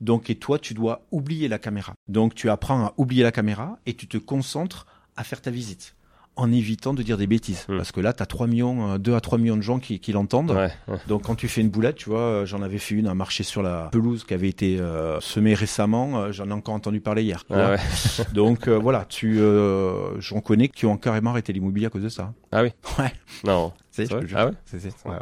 Donc, 0.00 0.28
et 0.30 0.34
toi, 0.34 0.58
tu 0.58 0.74
dois 0.74 1.06
oublier 1.12 1.48
la 1.48 1.58
caméra. 1.58 1.94
Donc, 2.08 2.34
tu 2.34 2.50
apprends 2.50 2.84
à 2.86 2.94
oublier 2.96 3.22
la 3.22 3.32
caméra 3.32 3.78
et 3.86 3.94
tu 3.94 4.08
te 4.08 4.18
concentres 4.18 4.86
à 5.16 5.22
faire 5.24 5.40
ta 5.40 5.50
visite 5.52 5.94
en 6.36 6.50
évitant 6.50 6.94
de 6.94 7.02
dire 7.02 7.16
des 7.16 7.26
bêtises. 7.26 7.64
Hmm. 7.68 7.76
Parce 7.76 7.92
que 7.92 8.00
là, 8.00 8.12
tu 8.12 8.22
as 8.22 8.26
3 8.26 8.46
millions, 8.46 8.92
euh, 8.94 8.98
2 8.98 9.14
à 9.14 9.20
3 9.20 9.38
millions 9.38 9.56
de 9.56 9.62
gens 9.62 9.78
qui, 9.78 10.00
qui 10.00 10.12
l'entendent. 10.12 10.50
Ouais. 10.50 10.70
ouais. 10.88 10.98
Donc 11.06 11.22
quand 11.22 11.34
tu 11.36 11.46
fais 11.48 11.60
une 11.60 11.68
boulette, 11.68 11.96
tu 11.96 12.08
vois, 12.10 12.18
euh, 12.20 12.46
j'en 12.46 12.60
avais 12.62 12.78
fait 12.78 12.94
une 12.96 13.06
à 13.06 13.14
marcher 13.14 13.44
sur 13.44 13.62
la 13.62 13.88
pelouse 13.92 14.24
qui 14.24 14.34
avait 14.34 14.48
été 14.48 14.80
euh, 14.80 15.20
semée 15.20 15.54
récemment, 15.54 16.18
euh, 16.18 16.32
j'en 16.32 16.48
ai 16.48 16.52
encore 16.52 16.74
entendu 16.74 17.00
parler 17.00 17.22
hier. 17.22 17.44
Ah 17.50 17.70
ouais. 17.72 17.78
Donc 18.34 18.66
euh, 18.68 18.76
voilà, 18.78 19.04
tu 19.04 19.38
euh, 19.38 20.20
j'en 20.20 20.40
connais 20.40 20.68
qui 20.68 20.86
ont 20.86 20.96
carrément 20.96 21.30
arrêté 21.30 21.52
l'immobilier 21.52 21.86
à 21.86 21.90
cause 21.90 22.02
de 22.02 22.08
ça. 22.08 22.32
Ah 22.52 22.62
oui. 22.62 22.70
Ouais. 22.98 23.12
Non. 23.44 23.72
C'est 23.92 24.10
vrai 24.10 24.26
Ah 24.34 24.46
ouais 24.46 24.52
c'est, 24.64 24.82
ouais, 24.84 24.90
ouais. 25.12 25.18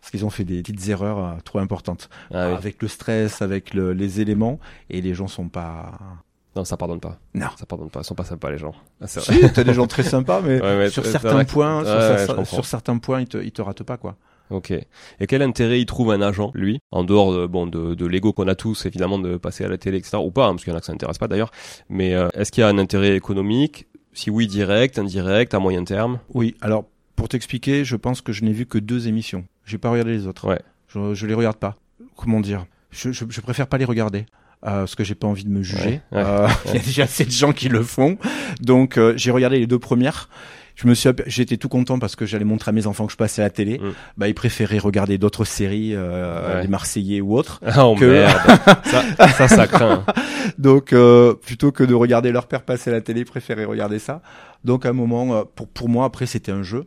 Parce 0.00 0.10
qu'ils 0.10 0.24
ont 0.24 0.30
fait 0.30 0.44
des 0.44 0.62
petites 0.62 0.88
erreurs 0.88 1.18
euh, 1.24 1.32
trop 1.44 1.60
importantes. 1.60 2.08
Ah 2.34 2.48
oui. 2.48 2.54
Avec 2.54 2.82
le 2.82 2.88
stress, 2.88 3.40
avec 3.40 3.72
le- 3.74 3.92
les 3.92 4.20
éléments, 4.20 4.58
et 4.88 5.00
les 5.00 5.14
gens 5.14 5.28
sont 5.28 5.48
pas... 5.48 5.98
Non, 6.60 6.64
ça 6.66 6.76
pardonne 6.76 7.00
pas. 7.00 7.18
Non. 7.32 7.46
Ça 7.58 7.64
pardonne 7.64 7.88
pas. 7.88 8.00
Ils 8.00 8.04
sont 8.04 8.14
pas 8.14 8.24
sympas 8.24 8.50
les 8.50 8.58
gens. 8.58 8.74
Ah, 9.00 9.06
c'est 9.06 9.20
vrai. 9.20 9.48
Si, 9.48 9.52
t'as 9.54 9.64
des 9.64 9.72
gens 9.72 9.86
très 9.86 10.02
sympas, 10.02 10.42
mais 10.42 10.60
Ouais, 10.62 10.90
sur 10.90 11.06
certains 11.06 11.44
points, 11.44 11.84
sur, 11.84 12.38
Ouais, 12.38 12.62
certains 12.62 12.98
points, 12.98 13.22
ils 13.22 13.28
te, 13.28 13.38
ils 13.38 13.52
te 13.52 13.62
ratent 13.62 13.82
pas, 13.82 13.96
quoi. 13.96 14.16
Ok. 14.50 14.72
Et 14.72 15.26
quel 15.26 15.40
intérêt 15.40 15.80
il 15.80 15.86
trouve 15.86 16.10
un 16.10 16.20
agent, 16.20 16.50
lui, 16.54 16.80
en 16.90 17.02
dehors 17.02 17.32
de, 17.32 17.46
bon, 17.46 17.66
de, 17.66 17.94
de 17.94 18.06
l'ego 18.06 18.34
qu'on 18.34 18.48
a 18.48 18.54
tous, 18.54 18.84
évidemment, 18.84 19.18
de 19.18 19.38
passer 19.38 19.64
à 19.64 19.68
la 19.68 19.78
télé, 19.78 19.96
etc. 19.96 20.18
Ou 20.18 20.30
pas, 20.30 20.46
hein, 20.46 20.50
parce 20.50 20.64
qu'il 20.64 20.72
y 20.72 20.74
en 20.74 20.76
a 20.76 20.80
que 20.80 20.86
ça 20.86 20.92
n'intéresse 20.92 21.18
pas 21.18 21.28
d'ailleurs. 21.28 21.50
Mais 21.88 22.14
euh, 22.14 22.28
est-ce 22.34 22.52
qu'il 22.52 22.60
y 22.60 22.64
a 22.64 22.68
un 22.68 22.76
intérêt 22.78 23.16
économique? 23.16 23.86
Si 24.12 24.28
oui, 24.28 24.46
direct, 24.48 24.98
indirect, 24.98 25.54
à 25.54 25.60
moyen 25.60 25.84
terme? 25.84 26.18
Oui, 26.34 26.56
alors 26.60 26.84
pour 27.14 27.28
t'expliquer, 27.28 27.84
je 27.84 27.96
pense 27.96 28.20
que 28.20 28.32
je 28.32 28.44
n'ai 28.44 28.52
vu 28.52 28.66
que 28.66 28.78
deux 28.78 29.06
émissions. 29.08 29.44
J'ai 29.64 29.78
pas 29.78 29.88
regardé 29.90 30.12
les 30.12 30.26
autres. 30.26 30.48
Ouais. 30.48 30.60
Je, 30.88 31.14
je 31.14 31.26
les 31.26 31.34
regarde 31.34 31.56
pas. 31.56 31.76
Comment 32.16 32.40
dire? 32.40 32.66
Je, 32.90 33.12
je, 33.12 33.24
je 33.28 33.40
préfère 33.40 33.68
pas 33.68 33.78
les 33.78 33.84
regarder. 33.84 34.26
Euh, 34.64 34.80
parce 34.80 34.94
que 34.94 35.04
j'ai 35.04 35.14
pas 35.14 35.26
envie 35.26 35.44
de 35.44 35.50
me 35.50 35.62
juger. 35.62 36.00
Ouais, 36.12 36.18
ouais, 36.18 36.24
Euh, 36.24 36.48
Il 36.66 36.74
y 36.74 36.76
a 36.78 36.80
déjà 36.82 37.02
assez 37.04 37.24
de 37.24 37.30
gens 37.30 37.52
qui 37.52 37.68
le 37.68 37.82
font. 37.82 38.18
Donc 38.60 38.96
euh, 38.98 39.14
j'ai 39.16 39.30
regardé 39.30 39.58
les 39.58 39.66
deux 39.66 39.78
premières. 39.78 40.28
Je 40.76 40.88
me 40.88 40.94
suis, 40.94 41.10
j'étais 41.26 41.58
tout 41.58 41.68
content 41.68 41.98
parce 41.98 42.16
que 42.16 42.24
j'allais 42.24 42.44
montrer 42.46 42.70
à 42.70 42.72
mes 42.72 42.86
enfants 42.86 43.04
que 43.04 43.12
je 43.12 43.16
passais 43.18 43.42
à 43.42 43.46
la 43.46 43.50
télé. 43.50 43.78
Mm. 43.78 43.90
Bah 44.16 44.28
ils 44.28 44.34
préféraient 44.34 44.78
regarder 44.78 45.18
d'autres 45.18 45.44
séries, 45.44 45.90
euh, 45.94 46.54
Ouais. 46.56 46.62
les 46.62 46.68
Marseillais 46.68 47.20
ou 47.20 47.36
autres. 47.36 47.60
Ah, 47.66 47.86
oh 47.86 47.94
Que- 47.96 48.04
merde 48.06 48.40
ça, 48.84 49.28
ça, 49.32 49.48
ça 49.48 49.66
craint. 49.66 50.04
Donc 50.58 50.92
euh, 50.94 51.34
plutôt 51.34 51.70
que 51.70 51.84
de 51.84 51.92
regarder 51.92 52.32
leur 52.32 52.46
père 52.46 52.62
passer 52.62 52.88
à 52.90 52.94
la 52.94 53.00
télé, 53.02 53.20
ils 53.20 53.26
préféraient 53.26 53.66
regarder 53.66 53.98
ça. 53.98 54.22
Donc 54.64 54.86
à 54.86 54.90
un 54.90 54.92
moment, 54.94 55.44
pour 55.54 55.68
pour 55.68 55.88
moi 55.90 56.06
après 56.06 56.24
c'était 56.26 56.52
un 56.52 56.62
jeu 56.62 56.86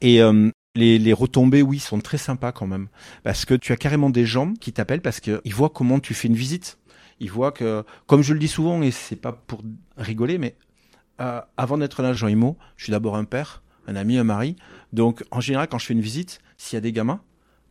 et 0.00 0.22
euh, 0.22 0.48
les, 0.74 0.98
les 0.98 1.12
retombées, 1.12 1.62
oui, 1.62 1.78
sont 1.78 2.00
très 2.00 2.18
sympas 2.18 2.52
quand 2.52 2.66
même. 2.66 2.88
Parce 3.22 3.44
que 3.44 3.54
tu 3.54 3.72
as 3.72 3.76
carrément 3.76 4.08
des 4.10 4.24
gens 4.26 4.52
qui 4.60 4.72
t'appellent 4.72 5.00
parce 5.02 5.20
qu'ils 5.20 5.40
voient 5.54 5.70
comment 5.70 5.98
tu 6.00 6.14
fais 6.14 6.28
une 6.28 6.34
visite. 6.36 6.78
Ils 7.20 7.30
voient 7.30 7.52
que, 7.52 7.84
comme 8.06 8.22
je 8.22 8.32
le 8.32 8.38
dis 8.38 8.48
souvent, 8.48 8.82
et 8.82 8.90
c'est 8.90 9.16
pas 9.16 9.32
pour 9.32 9.62
rigoler, 9.96 10.38
mais 10.38 10.56
euh, 11.20 11.40
avant 11.56 11.78
d'être 11.78 12.00
un 12.00 12.04
agent 12.04 12.28
IMO, 12.28 12.56
je 12.76 12.84
suis 12.84 12.90
d'abord 12.90 13.16
un 13.16 13.24
père, 13.24 13.62
un 13.86 13.96
ami, 13.96 14.18
un 14.18 14.24
mari. 14.24 14.56
Donc 14.92 15.24
en 15.30 15.40
général, 15.40 15.68
quand 15.68 15.78
je 15.78 15.86
fais 15.86 15.94
une 15.94 16.00
visite, 16.00 16.40
s'il 16.58 16.76
y 16.76 16.78
a 16.78 16.80
des 16.80 16.92
gamins, 16.92 17.20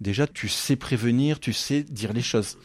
déjà 0.01 0.27
tu 0.27 0.47
sais 0.47 0.75
prévenir, 0.75 1.39
tu 1.39 1.53
sais 1.53 1.83
dire 1.83 2.13
les 2.13 2.21
choses. 2.21 2.57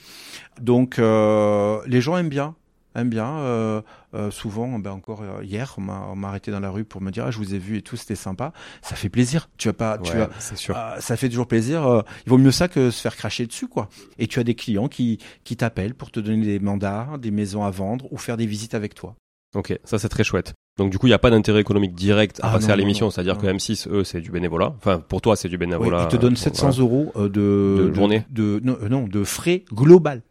Donc 0.60 0.98
euh, 0.98 1.80
les 1.86 2.00
gens 2.00 2.16
aiment 2.16 2.28
bien, 2.30 2.54
aiment 2.94 3.08
bien. 3.10 3.38
Euh, 3.38 3.82
euh, 4.14 4.30
souvent, 4.30 4.78
ben 4.78 4.90
encore 4.92 5.22
euh, 5.22 5.44
hier, 5.44 5.74
on 5.78 5.80
m'a 6.16 6.28
arrêté 6.28 6.50
dans 6.50 6.60
la 6.60 6.70
rue 6.70 6.84
pour 6.84 7.00
me 7.00 7.10
dire 7.10 7.24
ah, 7.26 7.30
je 7.30 7.38
vous 7.38 7.54
ai 7.54 7.58
vu 7.58 7.76
et 7.78 7.82
tout, 7.82 7.96
c'était 7.96 8.14
sympa. 8.14 8.52
Ça 8.82 8.96
fait 8.96 9.08
plaisir. 9.08 9.48
Tu 9.56 9.68
as 9.68 9.72
pas, 9.72 9.98
tu 9.98 10.12
Ouais, 10.12 10.22
as, 10.22 10.30
c'est 10.38 10.56
sûr. 10.56 10.74
ah, 10.76 10.96
ça 11.00 11.16
fait 11.16 11.28
toujours 11.28 11.46
plaisir. 11.46 11.86
euh, 11.86 12.02
il 12.26 12.30
vaut 12.30 12.38
mieux 12.38 12.50
ça 12.50 12.68
que 12.68 12.90
se 12.90 13.00
faire 13.00 13.16
cracher 13.16 13.46
dessus, 13.46 13.68
quoi. 13.68 13.88
Et 14.18 14.26
tu 14.26 14.40
as 14.40 14.44
des 14.44 14.54
clients 14.54 14.88
qui 14.88 15.18
qui 15.44 15.56
t'appellent 15.56 15.94
pour 15.94 16.10
te 16.10 16.20
donner 16.20 16.44
des 16.44 16.58
mandats, 16.60 17.08
des 17.20 17.30
maisons 17.30 17.64
à 17.64 17.70
vendre 17.70 18.06
ou 18.12 18.18
faire 18.18 18.36
des 18.36 18.46
visites 18.46 18.74
avec 18.74 18.94
toi. 18.94 19.14
Ok, 19.54 19.76
ça 19.84 19.98
c'est 19.98 20.08
très 20.08 20.22
chouette. 20.24 20.54
Donc 20.78 20.90
du 20.90 20.98
coup, 20.98 21.06
il 21.06 21.10
n'y 21.10 21.14
a 21.14 21.18
pas 21.18 21.30
d'intérêt 21.30 21.60
économique 21.60 21.94
direct 21.94 22.38
à 22.40 22.48
Ah, 22.48 22.52
passer 22.54 22.68
non, 22.68 22.74
à 22.74 22.76
l'émission, 22.76 23.10
c'est-à-dire 23.10 23.36
que 23.36 23.46
M6, 23.48 23.88
eux, 23.90 24.04
c'est 24.04 24.20
du 24.20 24.30
bénévolat. 24.30 24.72
Enfin, 24.78 25.00
pour 25.00 25.20
toi, 25.20 25.34
c'est 25.34 25.48
du 25.48 25.58
bénévolat. 25.58 26.04
ils 26.04 26.08
te 26.08 26.16
donnent 26.16 26.34
euh, 26.34 26.36
700 26.36 26.70
voilà. 26.70 26.80
euros 26.82 27.12
euh, 27.16 27.28
de, 27.28 27.88
De 27.88 27.94
journée 27.94 28.24
de 28.30 28.60
non, 28.62 28.78
euh, 28.80 28.88
non, 28.88 29.02
de 29.08 29.24
frais 29.24 29.64
global. 29.74 30.22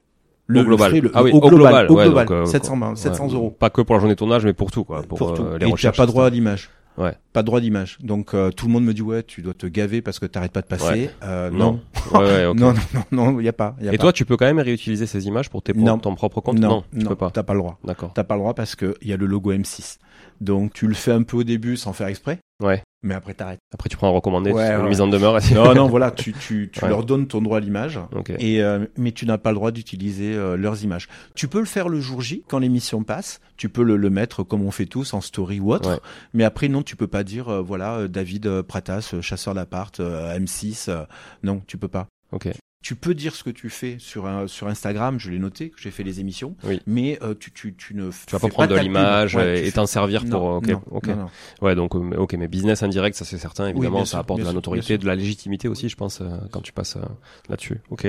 Au 0.50 0.64
global. 0.64 0.90
frais, 0.92 1.02
le- 1.02 1.12
ah 1.14 1.24
oui, 1.24 1.32
au 1.32 1.40
global, 1.40 1.88
au 1.90 1.96
ouais, 1.96 2.06
global, 2.06 2.26
donc, 2.28 2.32
euh, 2.36 2.46
700, 2.46 2.96
700 2.96 3.28
ouais, 3.28 3.34
euros. 3.34 3.56
Pas 3.58 3.70
que 3.70 3.82
pour 3.82 3.96
la 3.96 4.00
journée 4.00 4.16
de 4.16 4.20
tournage, 4.20 4.46
mais 4.46 4.54
pour 4.54 4.72
tout, 4.72 4.84
quoi. 4.84 5.02
Pour, 5.04 5.18
pour 5.18 5.34
tout. 5.36 5.44
euh, 5.44 5.52
les 5.52 5.56
et 5.58 5.60
tu 5.60 5.66
n'as 5.66 5.72
recherches. 5.72 5.98
pas 5.98 6.06
droit 6.06 6.26
à 6.26 6.30
l'image. 6.30 6.70
Ouais. 6.98 7.14
Pas 7.32 7.44
droit 7.44 7.62
d'image. 7.62 7.98
Donc 8.02 8.34
euh, 8.34 8.52
tout 8.52 8.66
le 8.66 8.74
monde 8.74 8.84
me 8.84 8.94
dit 8.94 9.02
ouais, 9.02 9.24
tu 9.24 9.42
dois 9.42 9.54
te 9.54 9.66
gaver 9.68 10.02
parce 10.02 10.20
que 10.20 10.26
t'arrêtes 10.26 10.52
pas 10.52 10.60
de 10.62 10.66
passer. 10.66 10.86
Ouais. 10.86 11.10
Euh, 11.24 11.50
Non. 11.50 11.80
non. 12.14 12.20
Ouais, 12.20 12.44
non, 12.54 12.54
non, 12.56 12.74
non, 13.12 13.32
non, 13.34 13.40
il 13.40 13.46
y 13.46 13.48
a 13.48 13.54
pas. 13.54 13.76
y 13.82 13.88
a 13.88 13.94
Et 13.94 13.98
pas. 13.98 14.02
toi, 14.02 14.12
tu 14.14 14.26
peux 14.26 14.36
quand 14.36 14.46
même 14.48 14.60
réutiliser 14.60 15.06
ces 15.06 15.26
images 15.28 15.50
pour 15.50 15.62
tes 15.62 15.72
Non. 15.74 15.98
ton 15.98 16.14
propre 16.16 16.42
compte? 16.42 16.60
Non, 16.60 16.84
tu 16.98 17.06
peux 17.06 17.16
pas. 17.16 17.30
t'as 17.32 17.44
pas 17.44 17.54
le 17.54 17.60
droit. 17.60 17.80
D'accord. 17.86 18.12
T'as 18.14 18.26
pas 18.26 18.36
le 18.36 18.42
droit 18.42 18.54
parce 18.54 18.76
que 18.76 18.96
il 19.02 19.08
y 19.08 19.14
a 19.14 19.18
le 19.18 19.28
logo 19.28 19.54
M6. 19.54 19.98
Donc 20.42 20.74
tu 20.74 20.88
le 20.88 20.94
fais 20.94 21.12
un 21.12 21.24
peu 21.24 21.38
au 21.38 21.44
début 21.44 21.76
sans 21.78 21.94
faire 21.94 22.08
exprès. 22.08 22.40
Ouais. 22.64 22.82
Mais 23.04 23.14
après 23.14 23.34
t'arrêtes. 23.34 23.60
Après, 23.74 23.88
tu 23.90 23.96
prends 23.96 24.08
un 24.08 24.12
recommandé, 24.12 24.52
Ouais, 24.52 24.74
une 24.76 24.82
ouais. 24.84 24.90
mise 24.90 25.00
en 25.00 25.08
demeure. 25.08 25.40
non, 25.54 25.74
non, 25.74 25.88
voilà, 25.90 26.12
tu, 26.12 26.34
tu, 26.34 26.70
tu 26.74 26.84
Ouais. 26.84 26.90
leur 26.90 27.06
donnes 27.06 27.28
ton 27.28 27.42
droit 27.42 27.58
à 27.58 27.60
l'image. 27.62 27.98
Ok. 28.14 28.32
Et 28.40 28.62
euh, 28.62 28.86
mais 28.98 29.14
tu 29.14 29.26
n'as 29.26 29.38
pas 29.38 29.52
le 29.52 29.56
droit 29.56 29.72
d'utiliser 29.72 30.34
euh, 30.36 30.58
leurs 30.58 30.84
images. 30.84 31.08
Tu 31.36 31.48
peux 31.48 31.60
le 31.60 31.66
faire 31.66 31.88
le 31.88 32.02
jour 32.02 32.22
J 32.22 32.44
quand 32.50 32.60
l'émission 32.60 33.04
passe. 33.04 33.40
Tu 33.56 33.70
peux 33.70 33.84
le, 33.84 33.96
le 33.96 34.10
mettre 34.10 34.44
comme 34.44 34.62
on 34.66 34.72
fait 34.72 34.86
tous 34.86 35.14
en 35.14 35.22
story 35.22 35.60
ou 35.62 35.72
autre. 35.74 35.90
Ouais. 35.92 36.00
Mais 36.34 36.44
après 36.44 36.68
non, 36.68 36.84
tu 36.84 36.98
peux 36.98 37.08
pas 37.08 37.24
dire 37.24 37.48
euh, 37.48 37.62
voilà 37.62 37.96
euh, 37.96 38.08
David 38.10 38.46
euh, 38.48 38.64
Pratas, 38.64 39.12
euh, 39.14 39.22
chasseur 39.22 39.54
d'appart, 39.54 39.98
euh, 40.02 40.38
M6. 40.38 40.90
euh, 40.90 41.04
non, 41.44 41.62
tu 41.68 41.78
peux 41.78 41.88
pas. 41.88 42.08
Ok. 42.34 42.50
Tu 42.82 42.96
peux 42.96 43.14
dire 43.14 43.36
ce 43.36 43.44
que 43.44 43.50
tu 43.50 43.70
fais 43.70 43.98
sur 44.00 44.26
un, 44.26 44.48
sur 44.48 44.68
Instagram. 44.68 45.20
Je 45.20 45.30
l'ai 45.30 45.38
noté 45.40 45.70
que 45.70 45.80
j'ai 45.82 45.92
fait 45.92 46.04
les 46.04 46.22
émissions. 46.22 46.56
Oui. 46.64 46.80
Mais 46.88 47.20
euh, 47.22 47.34
tu, 47.38 47.52
tu, 47.52 47.76
tu 47.76 47.94
ne 47.94 48.10
Tu 48.10 48.32
vas 48.32 48.40
pas 48.40 48.48
prendre 48.48 48.74
de 48.74 48.80
l'image 48.80 49.36
et 49.36 49.68
et 49.68 49.72
t'en 49.74 49.86
servir 49.86 50.24
pour. 50.24 50.40
non, 50.40 50.56
ok. 50.58 50.68
non, 50.68 50.82
ok. 50.92 51.08
non, 51.08 51.16
non. 51.18 51.30
Ouais, 51.62 51.76
donc 51.76 51.94
euh, 51.96 52.16
ok, 52.18 52.34
mais 52.36 52.48
business 52.48 52.82
indirect, 52.82 53.18
ça 53.18 53.26
c'est 53.26 53.38
certain. 53.38 53.68
Évidemment, 53.68 54.06
ça 54.06 54.12
sûr, 54.12 54.20
apporte 54.20 54.40
de 54.40 54.46
la 54.46 54.54
notoriété, 54.54 54.98
de 54.98 55.06
la 55.06 55.16
légitimité 55.16 55.68
aussi, 55.68 55.90
je 55.90 55.98
pense, 55.98 56.22
euh, 56.22 56.30
quand 56.52 56.62
tu 56.62 56.72
passes 56.72 56.96
euh, 56.96 57.02
là-dessus. 57.50 57.82
Ok. 57.90 58.08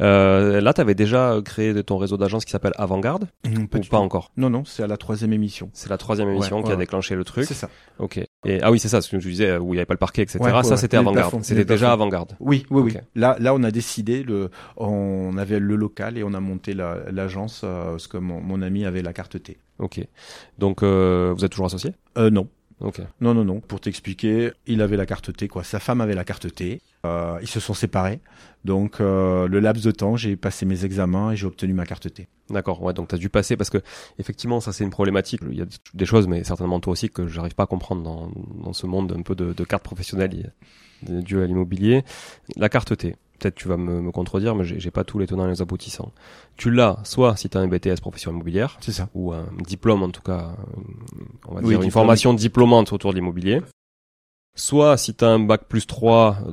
Euh, 0.00 0.60
là, 0.60 0.72
t'avais 0.74 0.96
déjà 0.96 1.36
créé 1.44 1.80
ton 1.84 1.96
réseau 1.96 2.16
d'agence 2.16 2.44
qui 2.44 2.50
s'appelle 2.50 2.74
Avantgarde 2.76 3.28
ou 3.46 3.66
pas 3.68 3.78
tout. 3.78 3.94
encore? 3.94 4.32
Non, 4.36 4.50
non, 4.50 4.64
c'est 4.64 4.82
à 4.82 4.88
la 4.88 4.96
troisième 4.96 5.32
émission. 5.32 5.70
C'est 5.72 5.88
la 5.88 5.98
troisième 5.98 6.28
émission 6.28 6.58
Ouais, 6.58 6.64
qui 6.64 6.72
a 6.72 6.76
déclenché 6.76 7.14
le 7.14 7.22
truc. 7.22 7.44
C'est 7.44 7.54
ça. 7.54 7.70
Ok. 8.00 8.20
Et 8.46 8.60
ah 8.62 8.70
oui, 8.70 8.78
c'est 8.78 8.88
ça, 8.88 9.02
ce 9.02 9.10
que 9.10 9.18
je 9.20 9.28
disais 9.28 9.58
où 9.58 9.74
il 9.74 9.76
y 9.76 9.80
avait 9.80 9.86
pas 9.86 9.92
le 9.94 9.98
parquet, 9.98 10.22
etc. 10.22 10.38
Ouais, 10.40 10.50
ça, 10.50 10.70
ouais. 10.70 10.76
c'était 10.78 10.96
Avantgarde. 10.96 11.42
C'était 11.44 11.64
déjà. 11.66 11.92
Avantgarde. 11.92 12.36
Oui, 12.40 12.64
oui, 12.70 12.80
oui. 12.82 12.96
Là, 13.14 13.36
là, 13.38 13.52
on 13.54 13.62
a 13.62 13.70
décidé, 13.70 14.22
le, 14.22 14.50
on 14.78 15.36
avait 15.36 15.58
le 15.58 15.76
local 15.76 16.16
et 16.16 16.22
on 16.24 16.32
a 16.32 16.40
monté 16.40 16.72
la- 16.72 17.00
l'agence 17.12 17.62
euh, 17.64 17.90
parce 17.92 18.06
que 18.08 18.16
mon, 18.16 18.40
mon 18.40 18.62
ami 18.62 18.86
avait 18.86 19.02
la 19.02 19.12
carte 19.12 19.42
T. 19.42 19.58
Ok. 19.78 20.00
Donc, 20.58 20.82
euh, 20.82 21.34
vous 21.36 21.44
êtes 21.44 21.50
toujours 21.50 21.66
associé? 21.66 21.92
Euh, 22.16 22.30
non. 22.30 22.48
Ok. 22.80 23.00
Non, 23.20 23.34
non, 23.34 23.44
non. 23.44 23.60
Pour 23.60 23.80
t'expliquer, 23.80 24.52
il 24.66 24.80
avait 24.80 24.96
la 24.96 25.06
carte 25.06 25.36
T, 25.36 25.48
quoi. 25.48 25.64
Sa 25.64 25.80
femme 25.80 26.00
avait 26.00 26.14
la 26.14 26.24
carte 26.24 26.52
T. 26.54 26.80
Euh, 27.04 27.38
ils 27.42 27.48
se 27.48 27.60
sont 27.60 27.74
séparés. 27.74 28.20
Donc, 28.64 29.00
euh, 29.00 29.48
le 29.48 29.60
laps 29.60 29.84
de 29.84 29.90
temps, 29.90 30.16
j'ai 30.16 30.36
passé 30.36 30.64
mes 30.66 30.84
examens 30.84 31.32
et 31.32 31.36
j'ai 31.36 31.46
obtenu 31.46 31.74
ma 31.74 31.84
carte 31.84 32.12
T. 32.12 32.28
D'accord, 32.48 32.82
ouais, 32.82 32.92
donc 32.92 33.08
tu 33.08 33.14
as 33.14 33.18
dû 33.18 33.28
passer 33.28 33.56
parce 33.56 33.70
que 33.70 33.78
effectivement 34.18 34.58
ça 34.60 34.72
c'est 34.72 34.82
une 34.82 34.90
problématique. 34.90 35.40
Il 35.48 35.56
y 35.56 35.62
a 35.62 35.66
des 35.94 36.04
choses, 36.04 36.26
mais 36.26 36.42
certainement 36.42 36.80
toi 36.80 36.92
aussi 36.92 37.08
que 37.08 37.28
j'arrive 37.28 37.54
pas 37.54 37.62
à 37.62 37.66
comprendre 37.66 38.02
dans, 38.02 38.32
dans 38.64 38.72
ce 38.72 38.86
monde 38.86 39.14
un 39.16 39.22
peu 39.22 39.36
de, 39.36 39.52
de 39.52 39.64
cartes 39.64 39.84
professionnelles 39.84 40.52
dues 41.02 41.40
à 41.40 41.46
l'immobilier. 41.46 42.02
La 42.56 42.68
carte 42.68 42.96
T. 42.96 43.14
peut-être 43.40 43.54
tu 43.56 43.66
vas 43.68 43.76
me, 43.76 44.00
me 44.00 44.10
contredire, 44.12 44.54
mais 44.54 44.64
j'ai 44.64 44.90
pas 44.90 45.02
tous 45.04 45.18
les 45.18 45.26
tenants 45.26 45.46
et 45.46 45.50
les 45.50 45.62
aboutissants. 45.62 46.12
Tu 46.56 46.70
l'as 46.70 46.98
soit 47.04 47.34
si 47.36 47.48
tu 47.48 47.56
as 47.58 47.60
un 47.60 47.66
BTS 47.68 48.00
profession 48.00 48.30
immobilière, 48.30 48.76
C'est 48.80 48.92
ça. 48.92 49.08
ou 49.14 49.32
un 49.32 49.46
diplôme 49.66 50.02
en 50.02 50.10
tout 50.10 50.22
cas, 50.22 50.50
on 51.48 51.54
va 51.54 51.60
Oui, 51.62 51.70
dire 51.70 51.82
une 51.82 51.90
formation 51.90 52.34
diplômante 52.34 52.92
autour 52.92 53.10
de 53.10 53.16
l'immobilier. 53.16 53.60
Soit 54.56 54.96
si 54.96 55.14
tu 55.14 55.24
as 55.24 55.28
un 55.28 55.38
bac 55.38 55.62
plus 55.68 55.86
3, 55.86 56.38
euh, 56.46 56.52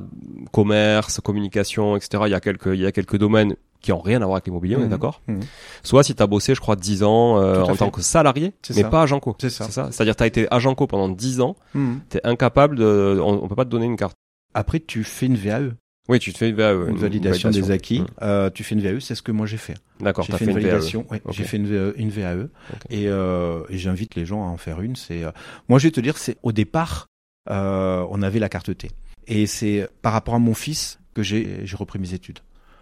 commerce, 0.52 1.20
communication, 1.20 1.96
etc., 1.96 2.22
il 2.26 2.30
y 2.30 2.34
a 2.34 2.40
quelques, 2.40 2.66
il 2.72 2.80
y 2.80 2.86
a 2.86 2.92
quelques 2.92 3.18
domaines 3.18 3.56
qui 3.80 3.92
ont 3.92 4.00
rien 4.00 4.22
à 4.22 4.24
voir 4.24 4.36
avec 4.36 4.46
l'immobilier, 4.46 4.76
on 4.76 4.80
est 4.80 4.84
Mhm. 4.84 4.88
d'accord 4.90 5.20
Mhm. 5.28 5.40
Soit 5.82 6.02
si 6.04 6.14
tu 6.14 6.22
as 6.22 6.26
bossé, 6.26 6.54
je 6.54 6.60
crois, 6.60 6.74
10 6.76 7.02
ans 7.02 7.38
euh, 7.38 7.62
en 7.62 7.66
fait. 7.66 7.76
tant 7.76 7.90
que 7.90 8.00
salarié, 8.00 8.52
C'est 8.62 8.74
mais 8.76 8.82
ça. 8.82 8.88
pas 8.88 9.02
agent 9.02 9.20
co. 9.20 9.36
C'est 9.40 9.50
ça. 9.50 9.64
C'est 9.66 9.72
ça 9.72 9.88
C'est-à-dire 9.92 10.16
tu 10.16 10.22
as 10.22 10.26
été 10.26 10.46
agent 10.52 10.74
co 10.74 10.86
pendant 10.86 11.08
10 11.08 11.40
ans, 11.40 11.56
Mhm. 11.74 12.00
tu 12.10 12.16
es 12.18 12.26
incapable 12.26 12.76
de... 12.76 13.20
On, 13.22 13.42
on 13.44 13.48
peut 13.48 13.54
pas 13.56 13.64
te 13.64 13.70
donner 13.70 13.86
une 13.86 13.96
carte. 13.96 14.16
Après, 14.54 14.80
tu 14.80 15.04
fais 15.04 15.26
une 15.26 15.36
VAE, 15.36 15.72
Oui, 16.08 16.18
tu 16.18 16.32
te 16.32 16.38
fais 16.38 16.48
une 16.48 16.56
VAE. 16.56 16.88
une 16.88 16.96
validation 16.96 17.50
des 17.50 17.70
acquis. 17.70 18.00
Mhm. 18.00 18.06
Euh, 18.22 18.50
tu 18.50 18.64
fais 18.64 18.74
une 18.74 18.80
VAE, 18.80 19.00
c'est 19.00 19.14
ce 19.14 19.22
que 19.22 19.32
moi 19.32 19.46
j'ai 19.46 19.56
fait. 19.58 19.74
D'accord, 20.00 20.24
J'ai 20.24 20.32
fait, 20.32 20.44
une 20.46 20.52
VAE. 20.52 20.60
validation. 20.60 21.06
ouais, 21.10 21.20
Ok. 21.24 21.34
J'ai 21.34 21.44
fait 21.44 21.56
une, 21.58 21.66
VAE 21.66 21.92
une 21.96 22.10
VAE. 22.10 22.48
Et, 22.90 23.08
euh, 23.08 23.62
et 23.68 23.76
j'invite 23.78 24.14
les 24.14 24.24
gens 24.24 24.42
à 24.42 24.46
en 24.48 24.56
faire 24.56 24.80
une. 24.80 24.96
C'est, 24.96 25.22
euh, 25.24 25.30
moi, 25.68 25.78
je 25.78 25.88
vais 25.88 25.90
te 25.92 26.00
dire, 26.00 26.16
c'est 26.16 26.38
au 26.42 26.52
départ, 26.52 27.06
euh, 27.50 28.06
on 28.10 28.22
avait 28.22 28.38
la 28.38 28.48
carte 28.48 28.76
T. 28.76 28.90
Et 29.26 29.46
c'est 29.46 29.86
par 30.00 30.12
rapport 30.14 30.34
à 30.34 30.38
mon 30.38 30.54
fils 30.54 30.98
que 31.14 31.22
j'ai, 31.22 31.66
j'ai 31.66 31.76
repris 31.76 31.98
mes 31.98 32.14
études. 32.14 32.38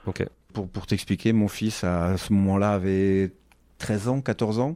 Ok. 0.07 0.25
Pour, 0.53 0.69
pour 0.69 0.87
t'expliquer, 0.87 1.33
mon 1.33 1.49
fils 1.49 1.83
à 1.85 2.17
ce 2.17 2.33
moment-là 2.33 2.73
avait 2.75 3.33
13 3.79 4.09
ans, 4.09 4.21
14 4.21 4.59
ans, 4.61 4.75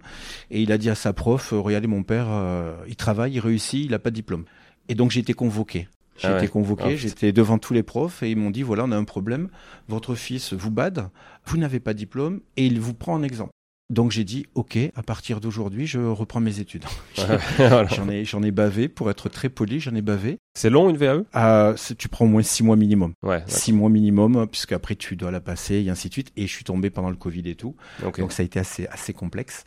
et 0.50 0.60
il 0.60 0.72
a 0.72 0.78
dit 0.78 0.90
à 0.90 0.94
sa 0.94 1.12
prof, 1.12 1.52
euh, 1.52 1.58
regardez 1.60 1.86
mon 1.86 2.02
père, 2.02 2.26
euh, 2.28 2.74
il 2.88 2.96
travaille, 2.96 3.32
il 3.32 3.40
réussit, 3.40 3.84
il 3.84 3.92
n'a 3.92 3.98
pas 3.98 4.10
de 4.10 4.16
diplôme. 4.16 4.44
Et 4.88 4.94
donc 4.94 5.10
j'ai 5.10 5.20
été 5.20 5.32
convoqué. 5.32 5.88
J'ai 6.20 6.28
Ah 6.28 6.32
ouais. 6.32 6.38
été 6.44 6.48
convoqué, 6.48 6.84
Ah, 6.86 6.96
j'étais 6.96 7.32
devant 7.32 7.58
tous 7.58 7.72
les 7.72 7.82
profs 7.82 8.22
et 8.22 8.30
ils 8.30 8.36
m'ont 8.36 8.50
dit 8.50 8.62
voilà, 8.62 8.84
on 8.84 8.92
a 8.92 8.96
un 8.96 9.04
problème, 9.04 9.48
votre 9.88 10.14
fils 10.14 10.52
vous 10.52 10.70
bade, 10.70 11.08
vous 11.46 11.56
n'avez 11.56 11.80
pas 11.80 11.94
de 11.94 11.98
diplôme 11.98 12.40
et 12.58 12.66
il 12.66 12.78
vous 12.78 12.92
prend 12.94 13.14
en 13.14 13.22
exemple. 13.22 13.52
Donc 13.90 14.12
j'ai 14.12 14.24
dit 14.24 14.46
ok, 14.54 14.78
à 14.94 15.02
partir 15.02 15.40
d'aujourd'hui, 15.40 15.86
je 15.86 15.98
reprends 15.98 16.40
mes 16.40 16.60
études. 16.60 16.84
J'en 17.18 18.08
ai 18.08 18.24
j'en 18.24 18.42
ai 18.42 18.50
bavé 18.52 18.88
pour 18.88 19.10
être 19.10 19.28
très 19.28 19.48
poli, 19.48 19.80
j'en 19.80 19.94
ai 19.94 20.00
bavé. 20.02 20.38
C'est 20.54 20.70
long 20.70 20.88
une 20.90 20.96
VAE 20.96 21.24
Euh, 21.36 21.74
c'est- 21.76 21.96
tu 21.96 22.08
prends 22.08 22.24
au 22.24 22.28
moins 22.28 22.42
six 22.42 22.62
mois 22.62 22.76
minimum. 22.76 23.12
Ouais. 23.22 23.42
Six 23.46 23.72
mois 23.72 23.90
minimum, 23.90 24.46
puisque 24.50 24.72
après 24.72 24.94
tu 24.96 25.16
dois 25.16 25.30
la 25.30 25.40
passer 25.40 25.82
et 25.82 25.90
ainsi 25.90 26.08
de 26.08 26.12
suite. 26.12 26.30
Et 26.36 26.46
je 26.46 26.52
suis 26.52 26.64
tombé 26.64 26.88
pendant 26.90 27.10
le 27.10 27.16
Covid 27.16 27.48
et 27.48 27.54
tout. 27.56 27.74
Donc 28.22 28.32
ça 28.32 28.42
a 28.42 28.46
été 28.46 28.58
assez, 28.60 28.86
assez 28.86 29.12
complexe. 29.12 29.64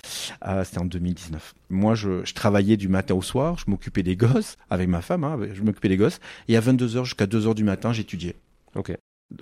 Euh, 0.48 0.64
C'était 0.64 0.80
en 0.80 0.86
2019. 0.86 1.54
Moi, 1.70 1.94
je, 1.96 2.24
je 2.24 2.34
travaillais 2.34 2.78
du 2.78 2.88
matin 2.88 3.16
au 3.16 3.22
soir, 3.22 3.58
je 3.58 3.66
m'occupais 3.70 4.04
des 4.04 4.16
gosses, 4.16 4.56
avec 4.70 4.88
ma 4.88 5.02
femme, 5.02 5.24
hein, 5.24 5.38
je 5.54 5.62
m'occupais 5.64 5.90
des 5.90 5.98
gosses. 5.98 6.20
Et 6.48 6.56
à 6.58 6.62
22h 6.62 7.04
jusqu'à 7.04 7.26
2h 7.26 7.56
du 7.56 7.64
matin, 7.64 7.92
j'étudiais. 7.94 8.36
Ok. 8.76 8.94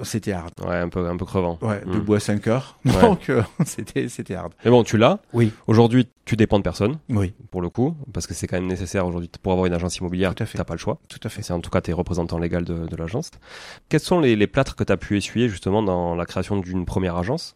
C'était 0.04 0.32
hard. 0.32 0.52
Ouais, 0.66 0.76
un 0.78 0.90
peu, 0.90 1.08
un 1.08 1.18
peu 1.18 1.26
crevant. 1.26 1.60
Ouais, 1.62 1.82
Mm. 1.86 1.92
debout 1.92 2.14
à 2.16 2.20
5 2.20 2.48
heures. 2.48 2.78
Ouais. 2.86 3.02
Donc 3.02 3.30
euh, 3.30 3.42
c'était 3.66 4.08
c'était 4.10 4.36
hard. 4.36 4.54
Mais 4.64 4.72
bon, 4.72 4.84
tu 4.84 4.98
l'as. 4.98 5.20
Oui. 5.34 5.52
Aujourd'hui, 5.68 6.08
tu 6.26 6.36
dépends 6.36 6.58
de 6.60 6.64
personne, 6.64 6.98
Oui, 7.10 7.34
pour 7.52 7.62
le 7.62 7.70
coup, 7.70 7.96
parce 8.14 8.26
que 8.28 8.34
c'est 8.34 8.48
quand 8.48 8.56
même 8.58 8.68
nécessaire 8.68 9.06
aujourd'hui 9.06 9.30
pour 9.42 9.52
avoir 9.52 9.66
une 9.68 9.74
agence 9.74 9.98
immobilière. 9.98 10.34
Tout 10.34 10.44
à 10.44 10.46
fait. 10.46 10.58
T'as 10.58 10.64
pas 10.64 10.74
le 10.76 10.80
choix. 10.80 11.00
tout 11.10 11.20
à 11.24 11.30
fait. 11.30 11.42
C'est 11.42 11.54
en 11.54 11.60
tout 11.60 11.70
cas 11.70 11.82
tes 11.82 11.94
représentants 11.94 12.38
légaux 12.40 12.62
de, 12.62 12.88
de 12.88 12.96
l'agence. 12.96 13.32
Quels 13.90 14.00
sont 14.00 14.20
les, 14.20 14.36
les 14.36 14.48
plâtres 14.48 14.76
que 14.76 14.84
tu 14.84 14.92
as 14.94 14.98
pu 14.98 15.18
essuyer 15.18 15.50
justement 15.50 15.84
dans 15.84 16.16
la 16.16 16.26
création 16.26 16.58
d'une 16.58 16.86
première 16.86 17.18
agence 17.18 17.56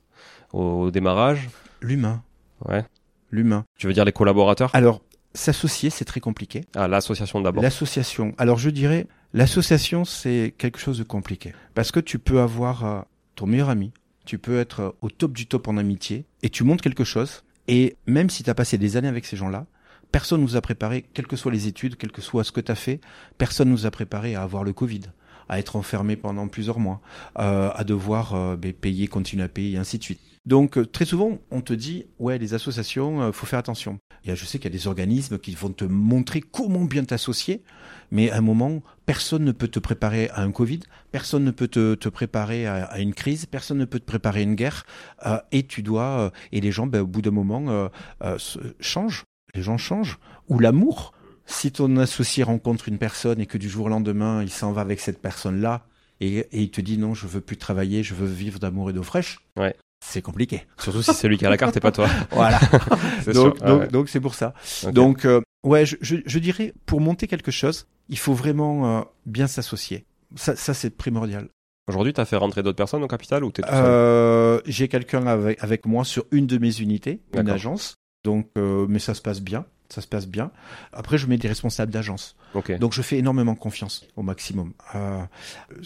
au, 0.54 0.62
au 0.62 0.92
démarrage? 0.92 1.50
L'humain. 1.82 2.22
Ouais. 2.68 2.84
L'humain. 3.32 3.66
Tu 3.78 3.88
veux 3.88 3.94
dire 3.94 4.06
les 4.06 4.12
collaborateurs? 4.12 4.70
Alors, 4.74 5.02
s'associer, 5.36 5.90
c'est 5.90 6.06
très 6.06 6.20
compliqué. 6.20 6.66
Ah, 6.76 6.88
l'association 6.88 7.42
d'abord. 7.42 7.62
L'association. 7.62 8.34
Alors 8.38 8.58
je 8.58 8.70
dirais, 8.70 9.08
l'association 9.34 10.06
c'est 10.06 10.54
quelque 10.58 10.80
chose 10.80 10.98
de 10.98 11.04
compliqué 11.04 11.54
parce 11.74 11.92
que 11.92 12.00
tu 12.00 12.20
peux 12.20 12.40
avoir 12.40 12.86
euh, 12.86 13.02
ton 13.36 13.46
meilleur 13.46 13.70
ami, 13.70 13.92
tu 14.26 14.38
peux 14.38 14.60
être 14.60 14.80
euh, 14.80 14.92
au 15.02 15.10
top 15.10 15.34
du 15.34 15.48
top 15.48 15.68
en 15.68 15.78
amitié 15.78 16.26
et 16.42 16.50
tu 16.50 16.64
montes 16.64 16.82
quelque 16.82 17.04
chose 17.04 17.44
et 17.68 17.96
même 18.08 18.30
si 18.30 18.44
tu 18.44 18.50
as 18.50 18.56
passé 18.56 18.78
des 18.78 18.98
années 18.98 19.08
avec 19.08 19.26
ces 19.26 19.38
gens-là, 19.38 19.66
personne 20.12 20.42
nous 20.42 20.56
a 20.56 20.62
préparé, 20.62 21.06
quelles 21.14 21.28
que 21.28 21.36
soient 21.36 21.52
les 21.52 21.68
études, 21.68 21.98
quel 21.98 22.12
que 22.12 22.22
soit 22.22 22.44
ce 22.44 22.52
que 22.52 22.62
tu 22.62 22.72
as 22.72 22.76
fait, 22.76 23.02
personne 23.38 23.70
nous 23.70 23.86
a 23.86 23.92
préparé 23.92 24.36
à 24.36 24.44
avoir 24.44 24.64
le 24.64 24.74
Covid, 24.74 25.02
à 25.50 25.60
être 25.60 25.76
enfermé 25.76 26.16
pendant 26.16 26.48
plusieurs 26.48 26.80
mois, 26.80 27.02
euh, 27.40 27.70
à 27.74 27.84
devoir 27.84 28.36
euh, 28.36 28.56
ben, 28.56 28.74
payer, 28.74 29.08
continuer 29.08 29.44
à 29.44 29.50
payer 29.50 29.74
et 29.74 29.78
ainsi 29.78 29.98
de 29.98 30.04
suite. 30.04 30.22
Donc 30.46 30.78
euh, 30.78 30.86
très 30.86 31.06
souvent, 31.06 31.40
on 31.52 31.62
te 31.62 31.74
dit 31.74 32.06
ouais, 32.20 32.38
les 32.38 32.54
associations, 32.54 33.22
euh, 33.22 33.32
faut 33.32 33.46
faire 33.46 33.60
attention. 33.60 33.98
Et 34.26 34.36
je 34.36 34.46
sais 34.46 34.58
qu'il 34.58 34.72
y 34.72 34.76
a 34.76 34.78
des 34.78 34.88
organismes 34.88 35.38
qui 35.38 35.54
vont 35.54 35.70
te 35.70 35.86
montrer 35.86 36.42
comment 36.42 36.86
bien 36.86 37.04
t'associer, 37.04 37.64
mais 38.12 38.32
à 38.32 38.38
un 38.38 38.42
moment, 38.42 38.82
personne 39.06 39.44
ne 39.44 39.52
peut 39.52 39.68
te 39.68 39.80
préparer 39.80 40.30
à 40.30 40.42
un 40.42 40.52
Covid, 40.52 40.80
personne 41.12 41.44
ne 41.44 41.52
peut 41.52 41.68
te, 41.68 42.10
préparer 42.10 42.66
à, 42.66 43.00
une 43.00 43.14
crise, 43.14 43.46
personne 43.46 43.78
ne 43.78 43.86
peut 43.86 44.00
te 44.00 44.06
préparer 44.06 44.40
à 44.40 44.44
une 44.44 44.56
guerre, 44.56 44.86
euh, 45.26 45.38
et 45.52 45.64
tu 45.64 45.84
dois, 45.84 46.20
euh, 46.20 46.30
et 46.52 46.62
les 46.62 46.72
gens, 46.72 46.88
ben, 46.88 47.02
au 47.02 47.08
bout 47.08 47.22
d'un 47.22 47.32
moment, 47.32 47.66
euh, 47.70 47.88
euh, 48.24 48.38
changent, 48.80 49.26
les 49.54 49.62
gens 49.62 49.78
changent, 49.78 50.20
ou 50.50 50.60
l'amour. 50.60 51.14
Si 51.46 51.72
ton 51.72 51.98
associé 51.98 52.44
rencontre 52.44 52.90
une 52.90 52.98
personne 52.98 53.40
et 53.40 53.46
que 53.46 53.60
du 53.60 53.70
jour 53.70 53.86
au 53.86 53.90
lendemain, 53.90 54.42
il 54.42 54.50
s'en 54.50 54.72
va 54.72 54.82
avec 54.82 55.00
cette 55.00 55.22
personne-là, 55.22 55.86
et, 56.20 56.38
et 56.38 56.62
il 56.62 56.72
te 56.72 56.82
dit 56.82 56.98
non, 56.98 57.14
je 57.14 57.28
veux 57.28 57.42
plus 57.42 57.58
travailler, 57.58 58.02
je 58.02 58.16
veux 58.16 58.28
vivre 58.28 58.58
d'amour 58.58 58.90
et 58.90 58.94
d'eau 58.94 59.04
fraîche, 59.04 59.40
Ouais. 59.58 59.76
C'est 60.08 60.22
compliqué. 60.22 60.66
Surtout 60.78 61.02
si 61.02 61.14
c'est 61.14 61.28
lui 61.28 61.38
qui 61.38 61.46
a 61.46 61.50
la 61.50 61.58
carte 61.58 61.76
et 61.78 61.80
pas 61.80 61.92
toi. 61.92 62.08
Voilà. 62.32 62.60
Donc, 63.34 63.60
donc, 63.60 63.80
Ouais. 63.82 63.88
donc 63.88 64.10
c'est 64.10 64.20
pour 64.20 64.36
ça. 64.36 64.54
Donc, 64.92 65.26
euh, 65.26 65.42
ouais, 65.64 65.86
je, 65.86 65.96
je, 66.02 66.18
je 66.26 66.40
dirais, 66.40 66.74
pour 66.86 67.02
monter 67.02 67.28
quelque 67.28 67.52
chose, 67.52 67.88
il 68.10 68.18
faut 68.18 68.34
vraiment 68.34 69.00
euh, 69.00 69.02
bien 69.26 69.48
s'associer. 69.48 70.06
Ça, 70.36 70.56
ça 70.56 70.74
c'est 70.74 70.90
primordial. 70.92 71.50
Aujourd'hui, 71.88 72.14
tu 72.14 72.22
as 72.22 72.26
fait 72.26 72.36
rentrer 72.36 72.64
d'autres 72.64 72.78
personnes 72.78 73.04
au 73.04 73.08
capital 73.08 73.44
ou 73.44 73.52
t'es 73.52 73.62
tout 73.62 73.70
seul 73.70 73.84
Euh, 73.84 74.60
J'ai 74.66 74.88
quelqu'un 74.88 75.26
avec, 75.28 75.62
avec 75.64 75.86
moi 75.86 76.04
sur 76.04 76.26
une 76.32 76.48
de 76.48 76.58
mes 76.58 76.80
unités, 76.80 77.22
une 77.36 77.50
agence. 77.50 77.96
Donc, 78.24 78.48
euh, 78.58 78.86
mais 78.90 79.00
ça 79.00 79.14
se 79.14 79.22
passe 79.22 79.40
bien. 79.42 79.66
Ça 79.90 80.02
se 80.02 80.08
passe 80.08 80.26
bien. 80.28 80.50
Après, 80.94 81.20
je 81.20 81.28
mets 81.28 81.38
des 81.38 81.48
responsables 81.48 81.92
d'agence. 81.92 82.36
Ok. 82.56 82.76
Donc, 82.80 82.94
je 82.94 83.04
fais 83.04 83.18
énormément 83.20 83.54
confiance 83.54 84.08
au 84.16 84.24
maximum. 84.24 84.74
Euh, 84.96 85.22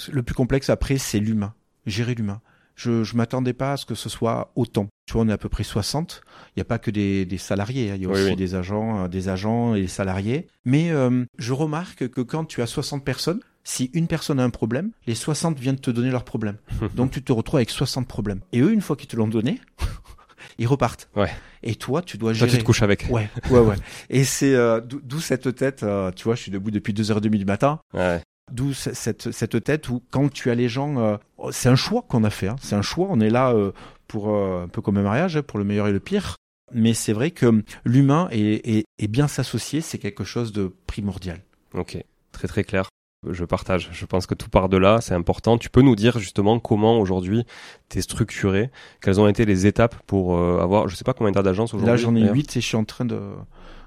le 0.09 0.23
plus 0.23 0.35
complexe 0.35 0.69
après, 0.69 0.97
c'est 0.97 1.19
l'humain. 1.19 1.53
Gérer 1.85 2.15
l'humain. 2.15 2.39
Je 2.81 3.03
je 3.03 3.17
m'attendais 3.17 3.51
pas 3.51 3.73
à 3.73 3.77
ce 3.77 3.85
que 3.85 3.93
ce 3.95 4.07
soit 4.07 4.53
autant. 4.55 4.87
Tu 5.05 5.13
vois, 5.13 5.23
on 5.23 5.27
est 5.27 5.33
à 5.33 5.37
peu 5.37 5.49
près 5.49 5.63
60. 5.63 6.21
Il 6.55 6.59
n'y 6.59 6.61
a 6.61 6.65
pas 6.65 6.79
que 6.79 6.91
des, 6.91 7.25
des 7.25 7.37
salariés. 7.37 7.91
hein. 7.91 7.95
Il 7.97 8.03
y 8.03 8.05
a 8.05 8.07
Oui, 8.07 8.13
aussi 8.13 8.29
oui. 8.29 8.35
des 8.37 8.55
agents, 8.55 9.03
euh, 9.03 9.07
des 9.09 9.27
agents 9.27 9.75
et 9.75 9.81
des 9.81 9.87
salariés. 9.87 10.47
Mais 10.63 10.91
euh, 10.91 11.25
je 11.37 11.51
remarque 11.51 12.07
que 12.07 12.21
quand 12.21 12.45
tu 12.45 12.61
as 12.61 12.67
60 12.67 13.03
personnes, 13.03 13.41
si 13.65 13.91
une 13.93 14.07
personne 14.07 14.39
a 14.39 14.43
un 14.45 14.49
problème, 14.49 14.91
les 15.07 15.15
60 15.15 15.59
viennent 15.59 15.79
te 15.79 15.91
donner 15.91 16.09
leur 16.09 16.23
problème. 16.23 16.55
Donc 16.95 17.11
tu 17.11 17.21
te 17.21 17.33
retrouves 17.33 17.57
avec 17.57 17.69
60 17.69 18.07
problèmes. 18.07 18.39
Et 18.53 18.61
eux, 18.61 18.71
une 18.71 18.81
fois 18.81 18.95
qu'ils 18.95 19.09
te 19.09 19.17
l'ont 19.17 19.27
donné, 19.27 19.59
ils 20.57 20.67
repartent. 20.67 21.09
Ouais. 21.17 21.29
Et 21.63 21.75
toi, 21.75 22.01
tu 22.01 22.17
dois 22.17 22.31
Toi, 22.31 22.39
gérer. 22.39 22.51
tu 22.51 22.57
te 22.59 22.63
couches 22.63 22.81
avec. 22.83 23.07
Ouais, 23.09 23.29
ouais, 23.51 23.59
ouais. 23.59 23.75
Et 24.09 24.23
c'est 24.23 24.55
euh, 24.55 24.79
d'où 24.79 25.01
d'où 25.03 25.19
cette 25.19 25.53
tête. 25.55 25.83
euh, 25.83 26.11
tu 26.11 26.23
vois, 26.23 26.35
je 26.35 26.43
suis 26.43 26.51
debout 26.51 26.71
depuis 26.71 26.93
2h30 26.93 27.29
du 27.29 27.43
matin. 27.45 27.79
Ouais. 27.93 28.21
D'où 28.51 28.73
ce- 28.73 28.93
cette, 28.93 29.31
cette 29.31 29.63
tête 29.63 29.89
où 29.89 30.01
quand 30.11 30.31
tu 30.31 30.49
as 30.49 30.55
les 30.55 30.69
gens, 30.69 30.97
euh, 30.99 31.17
c'est 31.51 31.69
un 31.69 31.75
choix 31.75 32.03
qu'on 32.07 32.23
a 32.23 32.29
fait. 32.29 32.47
hein. 32.47 32.55
C'est 32.61 32.75
un 32.75 32.81
choix. 32.81 33.07
On 33.09 33.19
est 33.19 33.29
là 33.29 33.51
euh, 33.53 33.71
pour 34.07 34.29
euh, 34.35 34.63
un 34.63 34.67
peu 34.67 34.81
comme 34.81 34.97
un 34.97 35.01
mariage, 35.03 35.37
hein, 35.37 35.41
pour 35.43 35.59
le 35.59 35.65
meilleur 35.65 35.87
et 35.87 35.91
le 35.91 35.99
pire. 35.99 36.35
Mais 36.73 36.93
c'est 36.93 37.13
vrai 37.13 37.31
que 37.31 37.63
l'humain 37.83 38.27
et, 38.31 38.85
bien 39.07 39.27
s'associer, 39.27 39.81
c'est 39.81 39.97
quelque 39.97 40.23
chose 40.23 40.51
de 40.51 40.71
primordial. 40.87 41.39
Ok. 41.73 41.97
Très 42.31 42.47
très 42.47 42.63
clair. 42.63 42.89
Je 43.29 43.43
partage. 43.43 43.89
Je 43.91 44.05
pense 44.05 44.27
que 44.27 44.33
tout 44.35 44.49
part 44.49 44.69
de 44.69 44.77
là. 44.77 45.01
C'est 45.01 45.13
important. 45.15 45.57
Tu 45.57 45.69
peux 45.69 45.81
nous 45.81 45.95
dire 45.95 46.19
justement 46.19 46.59
comment 46.59 46.99
aujourd'hui 46.99 47.43
t'es 47.89 48.01
structuré, 48.01 48.69
quelles 49.01 49.19
ont 49.19 49.27
été 49.27 49.45
les 49.45 49.65
étapes 49.65 49.95
pour 50.07 50.37
avoir, 50.39 50.87
je 50.87 50.95
sais 50.95 51.03
pas 51.03 51.13
combien 51.13 51.33
t'as 51.33 51.41
d'agences 51.41 51.73
aujourd'hui. 51.73 51.91
Là, 51.91 51.97
j'en 51.97 52.15
ai 52.15 52.19
d'ailleurs. 52.21 52.35
8 52.35 52.57
et 52.57 52.61
je 52.61 52.65
suis 52.67 52.77
en 52.77 52.85
train 52.85 53.03
de 53.05 53.19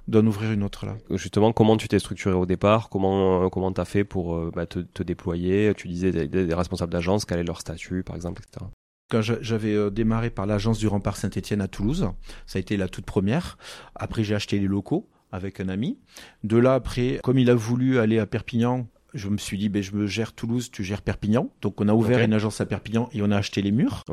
d'en 0.09 0.27
ouvrir 0.27 0.53
une 0.53 0.63
autre 0.63 0.87
là. 0.87 0.97
Justement, 1.11 1.53
comment 1.53 1.77
tu 1.77 1.89
t'es 1.89 1.99
structuré 1.99 2.35
au 2.35 2.47
départ? 2.47 2.89
Comment 2.89 3.45
euh, 3.45 3.49
comment 3.49 3.73
t'as 3.73 3.85
fait 3.85 4.05
pour 4.05 4.35
euh, 4.35 4.51
bah, 4.55 4.67
te, 4.67 4.81
te 4.81 5.03
déployer? 5.03 5.75
Tu 5.77 5.89
disais 5.89 6.11
des, 6.13 6.55
responsables 6.55 6.93
d'agence, 6.93 7.25
quel 7.25 7.39
est 7.39 7.45
leur 7.45 7.61
statut, 7.61 8.03
par 8.03 8.17
exemple, 8.17 8.43
etc. 8.43 8.67
Quand 9.11 9.21
j'avais 9.21 9.75
euh, 9.75 9.91
démarré 9.91 10.31
par 10.31 10.47
l'agence 10.47 10.79
du 10.79 10.89
rempart 10.89 11.17
Saint-Étienne 11.17 11.61
à 11.61 11.69
Toulouse, 11.69 12.11
ça 12.47 12.59
a 12.59 12.61
été 12.61 12.77
la 12.77 12.89
toute 12.89 13.05
première. 13.05 13.59
Après, 13.95 14.25
j'ai 14.25 14.35
acheté 14.35 14.59
les 14.59 14.67
locaux 14.67 15.09
avec 15.31 15.61
un 15.61 15.69
ami. 15.69 15.99
De 16.45 16.57
là, 16.57 16.75
après, 16.75 17.21
comme 17.23 17.39
il 17.39 17.51
a 17.51 17.55
voulu 17.55 17.99
aller 17.99 18.19
à 18.19 18.27
Perpignan, 18.27 18.87
je 19.15 19.29
me 19.29 19.37
suis 19.37 19.59
dit, 19.59 19.69
ben, 19.69 19.83
je 19.83 19.93
me 19.93 20.07
gère 20.07 20.33
Toulouse, 20.33 20.71
tu 20.71 20.85
gères 20.85 21.03
Perpignan. 21.03 21.51
Donc, 21.61 21.81
on 21.81 21.89
a 21.89 21.95
ouvert 21.95 22.21
une 22.21 22.33
agence 22.33 22.61
à 22.61 22.67
Perpignan 22.67 23.09
et 23.13 23.23
on 23.23 23.31
a 23.31 23.37
acheté 23.37 23.61
les 23.63 23.73
murs. 23.73 24.05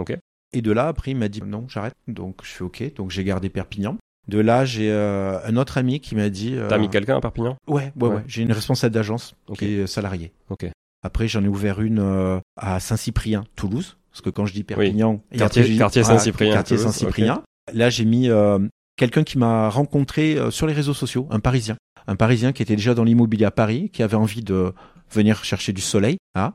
Et 0.51 0.61
de 0.61 0.71
là, 0.71 0.87
après, 0.87 1.11
il 1.11 1.17
m'a 1.17 1.29
dit, 1.29 1.41
non, 1.41 1.65
j'arrête. 1.67 1.93
Donc, 2.07 2.41
je 2.43 2.49
fais 2.49 2.63
OK. 2.63 2.95
Donc, 2.95 3.11
j'ai 3.11 3.23
gardé 3.23 3.49
Perpignan. 3.49 3.97
De 4.29 4.39
là, 4.39 4.63
j'ai 4.63 4.91
euh, 4.91 5.39
un 5.45 5.55
autre 5.57 5.77
ami 5.77 5.99
qui 5.99 6.15
m'a 6.15 6.29
dit. 6.29 6.53
euh, 6.55 6.67
T'as 6.69 6.77
mis 6.77 6.89
quelqu'un 6.89 7.17
à 7.17 7.19
Perpignan? 7.21 7.57
Ouais, 7.67 7.91
ouais, 7.99 8.07
Ouais. 8.09 8.15
ouais. 8.15 8.23
J'ai 8.27 8.43
une 8.43 8.51
responsable 8.51 8.93
d'agence 8.93 9.33
Ok. 9.47 9.57
qui 9.59 9.65
est 9.79 9.87
salariée. 9.87 10.31
Ok. 10.49 10.67
Après, 11.03 11.27
j'en 11.27 11.43
ai 11.43 11.47
ouvert 11.47 11.81
une 11.81 11.99
euh, 11.99 12.39
à 12.57 12.79
Saint-Cyprien, 12.79 13.43
Toulouse. 13.55 13.97
Parce 14.11 14.21
que 14.21 14.29
quand 14.29 14.45
je 14.45 14.53
dis 14.53 14.63
Perpignan, 14.63 15.21
et 15.31 15.37
Quartier- 15.37 15.77
quartier 15.77 16.03
Saint-Cyprien, 16.03 16.53
Quartier 16.53 16.77
Saint-Cyprien. 16.77 17.43
Là, 17.73 17.89
j'ai 17.89 18.05
mis 18.05 18.29
euh, 18.29 18.59
quelqu'un 18.97 19.23
qui 19.23 19.37
m'a 19.37 19.69
rencontré 19.69 20.35
euh, 20.37 20.51
sur 20.51 20.67
les 20.67 20.73
réseaux 20.73 20.93
sociaux, 20.95 21.27
un 21.31 21.39
Parisien. 21.39 21.75
Un 22.09 22.15
Parisien 22.15 22.51
qui 22.53 22.63
était 22.63 22.75
déjà 22.75 22.95
dans 22.95 23.03
l'immobilier 23.03 23.45
à 23.45 23.51
Paris, 23.51 23.91
qui 23.93 24.01
avait 24.01 24.15
envie 24.15 24.41
de 24.41 24.73
venir 25.11 25.43
chercher 25.43 25.73
du 25.73 25.81
soleil. 25.81 26.17
Hein. 26.35 26.53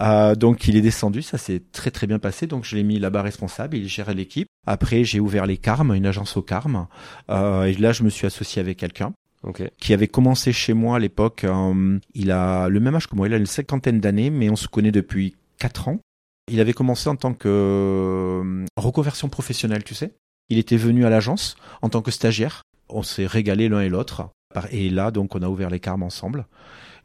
Euh, 0.00 0.34
donc 0.34 0.66
il 0.66 0.76
est 0.76 0.80
descendu, 0.80 1.20
ça 1.20 1.36
s'est 1.38 1.62
très 1.72 1.90
très 1.90 2.06
bien 2.06 2.18
passé. 2.18 2.46
Donc 2.46 2.64
je 2.64 2.74
l'ai 2.74 2.82
mis 2.82 2.98
là-bas 2.98 3.22
responsable, 3.22 3.76
il 3.76 3.86
gérait 3.86 4.14
l'équipe. 4.14 4.48
Après 4.66 5.04
j'ai 5.04 5.20
ouvert 5.20 5.46
les 5.46 5.58
Carmes, 5.58 5.94
une 5.94 6.06
agence 6.06 6.36
au 6.38 6.42
Carmes. 6.42 6.86
Euh, 7.30 7.64
et 7.64 7.74
là 7.74 7.92
je 7.92 8.02
me 8.02 8.08
suis 8.08 8.26
associé 8.26 8.60
avec 8.60 8.78
quelqu'un. 8.78 9.12
qui 9.78 9.92
avait 9.92 10.08
commencé 10.08 10.52
chez 10.52 10.72
moi 10.72 10.96
à 10.96 10.98
l'époque. 10.98 11.44
Euh, 11.44 11.98
il 12.14 12.30
a 12.30 12.68
le 12.68 12.80
même 12.80 12.94
âge 12.94 13.06
que 13.06 13.14
moi, 13.14 13.28
il 13.28 13.34
a 13.34 13.36
une 13.36 13.44
cinquantaine 13.44 14.00
d'années, 14.00 14.30
mais 14.30 14.48
on 14.48 14.56
se 14.56 14.68
connaît 14.68 14.92
depuis 14.92 15.36
quatre 15.58 15.88
ans. 15.88 15.98
Il 16.50 16.60
avait 16.60 16.72
commencé 16.72 17.10
en 17.10 17.16
tant 17.16 17.34
que 17.34 17.48
euh, 17.48 18.64
reconversion 18.78 19.28
professionnelle, 19.28 19.84
tu 19.84 19.94
sais. 19.94 20.14
Il 20.48 20.56
était 20.58 20.78
venu 20.78 21.04
à 21.04 21.10
l'agence 21.10 21.56
en 21.82 21.90
tant 21.90 22.00
que 22.00 22.10
stagiaire. 22.10 22.62
On 22.88 23.02
s'est 23.02 23.26
régalé 23.26 23.68
l'un 23.68 23.80
et 23.80 23.88
l'autre. 23.90 24.30
Et 24.70 24.90
là, 24.90 25.10
donc, 25.10 25.34
on 25.34 25.42
a 25.42 25.48
ouvert 25.48 25.70
les 25.70 25.80
Carmes 25.80 26.02
ensemble. 26.02 26.46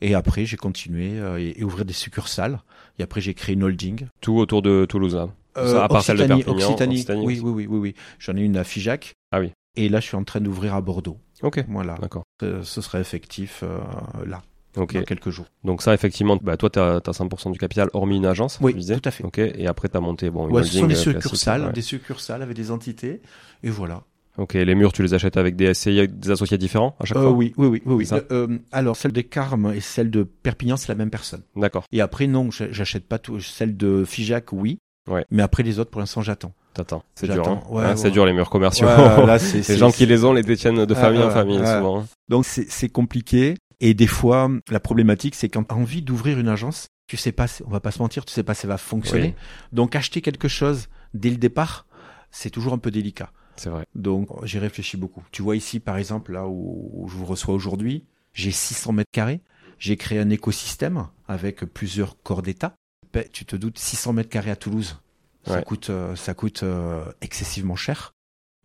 Et 0.02 0.16
après, 0.16 0.46
j'ai 0.46 0.58
continué 0.58 1.20
euh, 1.20 1.38
et, 1.38 1.64
ouvrir 1.64 1.86
des 1.86 1.94
succursales. 1.94 2.60
Et 2.98 3.04
après, 3.04 3.22
j'ai 3.22 3.34
créé 3.34 3.56
une 3.56 3.64
holding. 3.64 4.08
Tout 4.22 4.38
autour 4.38 4.62
de 4.62 4.86
Toulouse, 4.86 5.16
hein. 5.16 5.34
euh, 5.58 5.82
à 5.82 5.88
part 5.88 6.04
celle 6.04 6.18
de 6.18 6.26
Perpignan, 6.26 6.68
Occitanie. 6.68 7.06
Oui, 7.10 7.42
oui, 7.44 7.52
oui, 7.52 7.68
oui, 7.68 7.80
oui. 7.80 7.96
J'en 8.20 8.36
ai 8.36 8.42
une 8.42 8.58
à 8.58 8.64
Figeac. 8.64 9.16
Ah 9.32 9.40
oui. 9.40 9.52
Et 9.76 9.90
là, 9.90 10.00
je 10.00 10.08
suis 10.08 10.18
en 10.18 10.24
train 10.24 10.42
d'ouvrir 10.42 10.76
à 10.76 10.82
Bordeaux. 10.82 11.18
Ok. 11.42 11.64
Voilà. 11.68 11.96
D'accord. 12.02 12.24
Ce, 12.42 12.64
ce 12.64 12.82
serait 12.82 13.02
effectif 13.02 13.64
euh, 13.64 13.80
là. 14.26 14.42
Ok. 14.78 14.94
Dans 14.94 15.04
quelques 15.04 15.30
jours. 15.30 15.48
Donc 15.64 15.82
ça, 15.82 15.94
effectivement, 15.94 16.38
bah, 16.42 16.56
toi, 16.56 16.70
tu 16.70 16.80
as, 16.80 17.00
5% 17.00 17.52
du 17.52 17.58
capital, 17.58 17.90
hormis 17.94 18.18
une 18.18 18.26
agence, 18.26 18.60
oui, 18.62 18.74
tu 18.74 18.80
disais. 18.80 19.00
tout 19.00 19.08
à 19.10 19.12
fait. 19.12 19.24
Ok. 19.24 19.40
Et 19.40 19.68
après, 19.68 19.90
tu 19.90 19.98
as 19.98 20.00
monté 20.00 20.30
bon, 20.30 20.48
une 20.48 20.56
ouais, 20.56 20.64
ce 20.64 20.78
sont 20.78 20.88
des 20.88 20.96
euh, 20.96 20.98
succursales, 20.98 21.66
ouais. 21.66 21.74
des 21.74 21.82
succursales 21.82 22.42
avec 22.42 22.56
des 22.56 22.72
entités. 22.72 23.22
Et 23.64 23.70
voilà. 23.70 24.04
Ok, 24.40 24.54
les 24.54 24.74
murs, 24.76 24.94
tu 24.94 25.04
les 25.04 25.14
achètes 25.14 25.38
avec 25.38 25.56
des 25.56 25.74
SCI, 25.74 26.00
avec 26.00 26.20
des 26.20 26.32
associés 26.32 26.58
différents 26.58 26.96
à 27.00 27.06
chaque 27.06 27.18
Euh, 27.18 27.22
fois 27.24 27.32
oui, 27.32 27.54
oui, 27.58 27.68
oui, 27.68 27.82
oui. 27.86 27.94
oui. 27.96 28.06
Ça 28.06 28.22
Euh, 28.32 28.58
alors, 28.72 28.96
celle 28.96 29.12
des 29.12 29.24
Carmes 29.26 29.74
et 29.76 29.82
celle 29.82 30.10
de 30.10 30.24
Perpignan, 30.24 30.78
c'est 30.78 30.88
la 30.88 30.96
même 30.96 31.10
personne. 31.10 31.42
D'accord, 31.56 31.84
Et 31.92 32.00
après, 32.02 32.26
non, 32.28 32.50
j'a- 32.50 32.72
j'achète 32.72 33.08
pas 33.08 33.20
tout. 33.20 33.40
Celle 33.42 33.76
de 33.76 34.06
Figeac, 34.06 34.54
oui. 34.54 34.80
Ouais. 35.10 35.26
Mais 35.32 35.44
après, 35.44 35.64
les 35.64 35.78
autres, 35.80 35.90
pour 35.92 36.00
l'instant, 36.02 36.22
j'attends. 36.22 36.54
t'attends. 36.74 37.04
C'est 37.16 37.28
dur, 37.30 37.46
hein. 37.48 37.62
Ouais, 37.70 37.84
ouais. 37.84 37.98
C'est 37.98 38.12
dur, 38.12 38.26
les 38.26 38.32
murs 38.34 38.50
commerciaux. 38.50 38.86
Là, 38.86 39.38
les 39.68 39.78
gens 39.78 39.92
qui 39.92 40.06
les 40.06 40.24
ont 40.24 40.32
les 40.34 40.44
détiennent 40.44 40.86
de 40.86 40.94
Ah, 40.94 40.98
famille 41.02 41.22
en 41.24 41.32
famille, 41.32 41.58
souvent. 41.58 42.06
Donc, 42.30 42.46
c'est 42.46 42.90
compliqué. 42.90 43.56
Et 43.82 43.94
des 43.94 44.08
fois, 44.08 44.50
la 44.70 44.80
problématique, 44.80 45.36
c'est 45.36 45.50
quand 45.50 45.72
as 45.72 45.76
envie 45.76 46.02
d'ouvrir 46.02 46.38
une 46.40 46.48
agence, 46.50 46.88
tu 47.08 47.18
sais 47.18 47.32
pas, 47.32 47.48
on 47.66 47.70
va 47.70 47.80
pas 47.80 47.92
se 47.92 48.00
mentir, 48.00 48.24
tu 48.24 48.32
sais 48.34 48.44
pas 48.44 48.54
si 48.54 48.62
ça 48.62 48.68
va 48.68 48.78
fonctionner. 48.78 49.36
Donc, 49.74 49.96
acheter 49.96 50.22
quelque 50.22 50.48
chose 50.48 50.88
dès 51.14 51.30
le 51.30 51.38
départ, 51.38 51.86
c'est 52.32 52.50
toujours 52.52 52.74
un 52.74 52.78
peu 52.78 52.92
délicat. 52.92 53.32
C'est 53.60 53.70
vrai. 53.70 53.86
Donc, 53.96 54.30
j'y 54.46 54.58
réfléchis 54.60 54.98
beaucoup. 54.98 55.24
Tu 55.32 55.42
vois 55.42 55.56
ici, 55.56 55.80
par 55.80 55.98
exemple, 55.98 56.32
là 56.34 56.48
où, 56.48 56.90
où 56.94 57.08
je 57.10 57.16
vous 57.16 57.26
reçois 57.26 57.54
aujourd'hui, 57.54 58.04
j'ai 58.34 58.52
600 58.52 58.94
mètres 58.94 59.12
carrés. 59.12 59.42
J'ai 59.80 59.98
créé 59.98 60.20
un 60.20 60.30
écosystème 60.30 61.08
avec 61.28 61.66
plusieurs 61.66 62.22
corps 62.24 62.42
d'État. 62.42 62.74
Ben, 63.14 63.26
Tu 63.32 63.46
te 63.46 63.56
doutes, 63.56 63.78
600 63.78 64.14
mètres 64.14 64.30
carrés 64.30 64.52
à 64.52 64.56
Toulouse, 64.56 65.00
ça 65.46 65.58
Ouais. 65.58 65.64
coûte, 65.64 65.90
euh, 65.90 66.16
ça 66.16 66.34
coûte 66.34 66.64
euh, 66.64 67.04
excessivement 67.22 67.76
cher. 67.76 68.14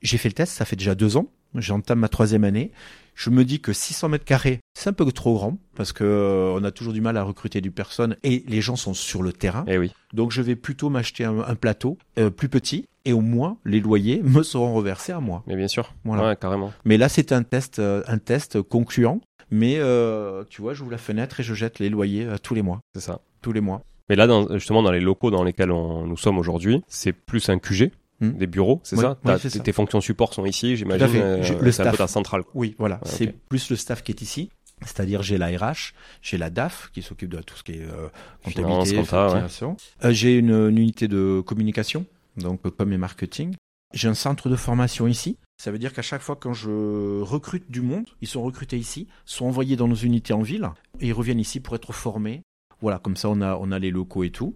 J'ai 0.02 0.18
fait 0.18 0.28
le 0.28 0.34
test, 0.34 0.52
ça 0.52 0.64
fait 0.64 0.76
déjà 0.76 0.94
deux 0.94 1.16
ans. 1.16 1.26
J'entame 1.54 2.00
ma 2.00 2.08
troisième 2.08 2.44
année. 2.44 2.72
Je 3.14 3.30
me 3.30 3.44
dis 3.44 3.60
que 3.60 3.72
600 3.72 4.08
mètres 4.08 4.24
carrés, 4.24 4.60
c'est 4.74 4.90
un 4.90 4.92
peu 4.92 5.10
trop 5.12 5.34
grand 5.34 5.58
parce 5.76 5.92
que 5.92 6.04
euh, 6.04 6.58
on 6.58 6.64
a 6.64 6.70
toujours 6.70 6.92
du 6.92 7.00
mal 7.00 7.16
à 7.16 7.22
recruter 7.22 7.60
du 7.60 7.70
personne 7.70 8.16
et 8.24 8.44
les 8.48 8.60
gens 8.60 8.76
sont 8.76 8.94
sur 8.94 9.22
le 9.22 9.32
terrain. 9.32 9.64
Eh 9.68 9.78
oui. 9.78 9.92
Donc 10.12 10.32
je 10.32 10.42
vais 10.42 10.56
plutôt 10.56 10.90
m'acheter 10.90 11.24
un, 11.24 11.38
un 11.40 11.54
plateau 11.54 11.96
euh, 12.18 12.30
plus 12.30 12.48
petit 12.48 12.86
et 13.04 13.12
au 13.12 13.20
moins 13.20 13.58
les 13.64 13.80
loyers 13.80 14.20
me 14.22 14.42
seront 14.42 14.74
reversés 14.74 15.12
à 15.12 15.20
moi. 15.20 15.42
Mais 15.46 15.56
bien 15.56 15.68
sûr. 15.68 15.94
Voilà. 16.04 16.28
Ouais, 16.28 16.36
carrément. 16.36 16.72
Mais 16.84 16.96
là 16.96 17.08
c'est 17.08 17.32
un 17.32 17.42
test, 17.44 17.78
euh, 17.78 18.02
un 18.08 18.18
test 18.18 18.60
concluant. 18.62 19.20
Mais 19.50 19.76
euh, 19.78 20.42
tu 20.48 20.62
vois, 20.62 20.74
j'ouvre 20.74 20.90
la 20.90 20.98
fenêtre 20.98 21.38
et 21.38 21.42
je 21.42 21.54
jette 21.54 21.78
les 21.78 21.90
loyers 21.90 22.24
euh, 22.24 22.36
tous 22.42 22.54
les 22.54 22.62
mois, 22.62 22.80
C'est 22.94 23.02
ça. 23.02 23.20
tous 23.42 23.52
les 23.52 23.60
mois. 23.60 23.82
Mais 24.08 24.16
là, 24.16 24.26
dans, 24.26 24.52
justement, 24.54 24.82
dans 24.82 24.90
les 24.90 25.00
locaux 25.00 25.30
dans 25.30 25.44
lesquels 25.44 25.70
on, 25.70 26.06
nous 26.06 26.16
sommes 26.16 26.38
aujourd'hui, 26.38 26.82
c'est 26.88 27.12
plus 27.12 27.48
un 27.50 27.58
QG, 27.58 27.90
Hmm. 28.20 28.30
des 28.30 28.46
bureaux, 28.46 28.80
c'est 28.84 28.96
Oui, 28.96 29.02
ça, 29.02 29.18
oui, 29.24 29.38
ça. 29.50 29.58
Tes 29.60 29.72
fonctions 29.72 30.00
support 30.00 30.34
sont 30.34 30.44
ici, 30.46 30.76
j'imagine. 30.76 31.08
euh, 31.16 31.58
le 31.60 31.68
un 31.68 31.72
staff. 31.72 31.96
ta 31.96 32.06
centrale. 32.06 32.42
Oui, 32.54 32.76
voilà, 32.78 32.96
Ouais, 32.96 33.00
c'est 33.10 33.26
plus 33.48 33.70
le 33.70 33.76
staff 33.76 34.02
qui 34.02 34.12
est 34.12 34.22
ici. 34.22 34.50
C'est-à-dire 34.82 35.22
j'ai 35.22 35.38
la 35.38 35.46
RH, 35.48 35.94
j'ai 36.22 36.36
la 36.36 36.50
DAF 36.50 36.90
qui 36.92 37.00
s'occupe 37.02 37.30
de 37.30 37.40
tout 37.42 37.56
ce 37.56 37.62
qui 37.62 37.72
est 37.72 37.82
euh, 37.82 38.08
comptabilité, 38.44 38.96
compta, 38.96 39.28
ouais. 39.34 39.74
Euh, 40.04 40.12
j'ai 40.12 40.36
une, 40.38 40.50
une 40.50 40.78
unité 40.78 41.08
de 41.08 41.42
communication, 41.44 42.04
donc 42.36 42.60
euh, 42.66 42.70
com 42.70 42.92
et 42.92 42.98
marketing. 42.98 43.54
J'ai 43.94 44.08
un 44.08 44.14
centre 44.14 44.48
de 44.48 44.56
formation 44.56 45.06
ici. 45.06 45.38
Ça 45.62 45.70
veut 45.70 45.78
dire 45.78 45.92
qu'à 45.92 46.02
chaque 46.02 46.20
fois 46.22 46.36
quand 46.36 46.52
je 46.52 47.20
recrute 47.22 47.70
du 47.70 47.80
monde, 47.80 48.04
ils 48.20 48.28
sont 48.28 48.42
recrutés 48.42 48.76
ici, 48.76 49.06
sont 49.24 49.46
envoyés 49.46 49.76
dans 49.76 49.86
nos 49.88 49.94
unités 49.94 50.32
en 50.32 50.42
ville 50.42 50.68
et 51.00 51.06
ils 51.08 51.12
reviennent 51.12 51.40
ici 51.40 51.60
pour 51.60 51.74
être 51.76 51.92
formés. 51.92 52.42
Voilà, 52.80 52.98
comme 52.98 53.16
ça 53.16 53.28
on 53.30 53.40
a 53.40 53.56
on 53.56 53.70
a 53.72 53.78
les 53.78 53.90
locaux 53.92 54.24
et 54.24 54.30
tout. 54.30 54.54